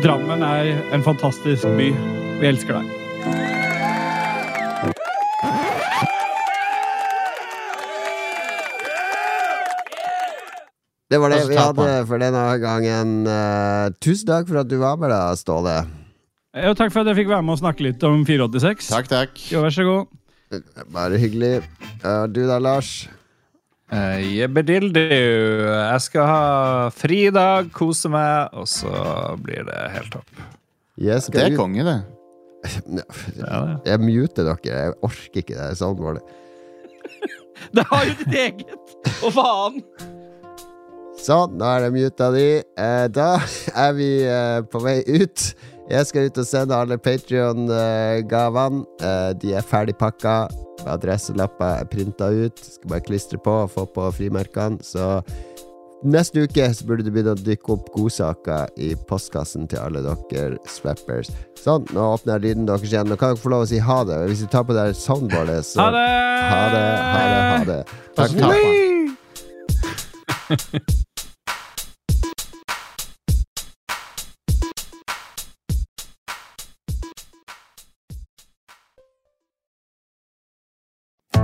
Drammen 0.00 0.40
er 0.44 0.72
en 0.96 1.04
fantastisk 1.04 1.64
by. 1.76 1.92
Vi 2.40 2.46
elsker 2.48 2.80
deg. 2.80 3.53
Det 11.14 11.20
var 11.22 11.30
det 11.30 11.44
Og 11.44 11.50
vi 11.52 11.58
hadde 11.58 11.90
for 12.08 12.18
denne 12.18 12.42
gangen. 12.58 13.10
Uh, 13.22 13.92
tusen 14.02 14.26
takk 14.26 14.48
for 14.48 14.64
at 14.64 14.70
du 14.70 14.80
var 14.80 14.96
med, 14.98 15.12
da, 15.14 15.30
Ståle. 15.38 15.74
Ja, 16.54 16.72
takk 16.74 16.90
for 16.90 17.04
at 17.04 17.10
jeg 17.12 17.20
fikk 17.20 17.28
være 17.30 17.44
med 17.46 17.54
og 17.54 17.60
snakke 17.60 17.84
litt 17.86 18.02
om 18.06 18.24
486. 18.26 18.88
Takk, 18.90 19.10
takk. 19.12 19.38
Jo, 19.52 19.62
vær 19.62 19.74
så 19.74 19.84
god. 19.86 20.08
Bare 20.94 21.20
hyggelig. 21.22 21.60
Uh, 22.02 22.24
du 22.26 22.40
da, 22.48 22.58
Lars? 22.58 23.06
Uh, 23.94 24.18
Jebbedildu. 24.26 25.04
Jeg 25.04 26.02
skal 26.02 26.26
ha 26.26 26.42
fri 26.94 27.20
i 27.28 27.34
dag, 27.34 27.70
kose 27.74 28.10
meg, 28.10 28.50
og 28.58 28.66
så 28.70 28.90
blir 29.38 29.62
det 29.70 29.78
helt 29.94 30.10
topp. 30.16 30.42
Yes, 30.98 31.30
Det 31.30 31.44
er 31.44 31.54
konge, 31.58 31.86
det. 31.86 32.00
Jeg 33.86 34.02
muter 34.02 34.50
dere. 34.50 34.58
Jeg 34.66 34.98
orker 34.98 35.44
ikke 35.44 35.60
det 35.60 35.78
soundboardet. 35.78 36.26
Det 37.74 37.86
har 37.86 38.10
jo 38.10 38.18
ditt 38.24 38.36
eget! 38.40 38.98
Å, 39.22 39.30
faen? 39.30 39.78
Sånn, 41.24 41.54
nå 41.56 41.64
er 41.64 41.86
det 41.86 41.94
muta 41.94 42.26
di. 42.34 42.48
Eh, 42.60 43.06
da 43.08 43.38
er 43.86 43.94
vi 43.96 44.08
eh, 44.28 44.60
på 44.68 44.82
vei 44.84 44.98
ut. 45.08 45.54
Jeg 45.88 46.08
skal 46.08 46.28
ut 46.28 46.38
og 46.40 46.46
sende 46.48 46.76
alle 46.76 46.98
Patrion-gavene. 47.00 48.84
Eh, 49.00 49.30
de 49.40 49.54
er 49.56 49.64
ferdig 49.64 49.96
pakka. 50.00 50.48
Adresselapper 50.84 51.80
er 51.80 51.88
printa 51.88 52.28
ut. 52.28 52.60
Skal 52.60 52.90
bare 52.92 53.04
klistre 53.06 53.40
på 53.40 53.54
og 53.64 53.72
få 53.72 53.86
på 53.94 54.10
frimerkene. 54.18 54.84
Så 54.84 55.22
neste 56.04 56.44
uke 56.44 56.66
så 56.76 56.84
burde 56.84 57.06
det 57.06 57.14
begynne 57.14 57.32
å 57.32 57.40
dykke 57.40 57.72
opp 57.72 57.88
godsaker 57.94 58.68
i 58.76 58.92
postkassen 59.08 59.64
til 59.70 59.80
alle 59.80 60.04
dere 60.04 60.60
swappers. 60.68 61.32
Sånn, 61.56 61.88
nå 61.96 62.10
åpner 62.18 62.36
jeg 62.36 62.50
lyden 62.50 62.68
deres 62.68 62.84
igjen. 62.90 63.08
Nå 63.08 63.16
kan 63.16 63.32
dere 63.32 63.40
få 63.40 63.54
lov 63.54 63.64
å 63.64 63.70
si 63.72 63.80
ha 63.80 64.02
det. 64.08 64.20
Hvis 64.28 64.44
vi 64.44 64.50
tar 64.52 64.68
på 64.68 64.76
det 64.76 64.90
her 64.90 65.00
soundboardet, 65.00 65.64
så 65.70 65.80
Ha 65.80 65.88
det! 65.96 66.04
Ha 66.44 66.62
det, 66.76 66.84
ha 67.00 67.24
det, 67.32 67.40
ha 67.48 67.64
det. 67.72 67.80
Takk. 68.20 68.30
Takk 70.44 71.04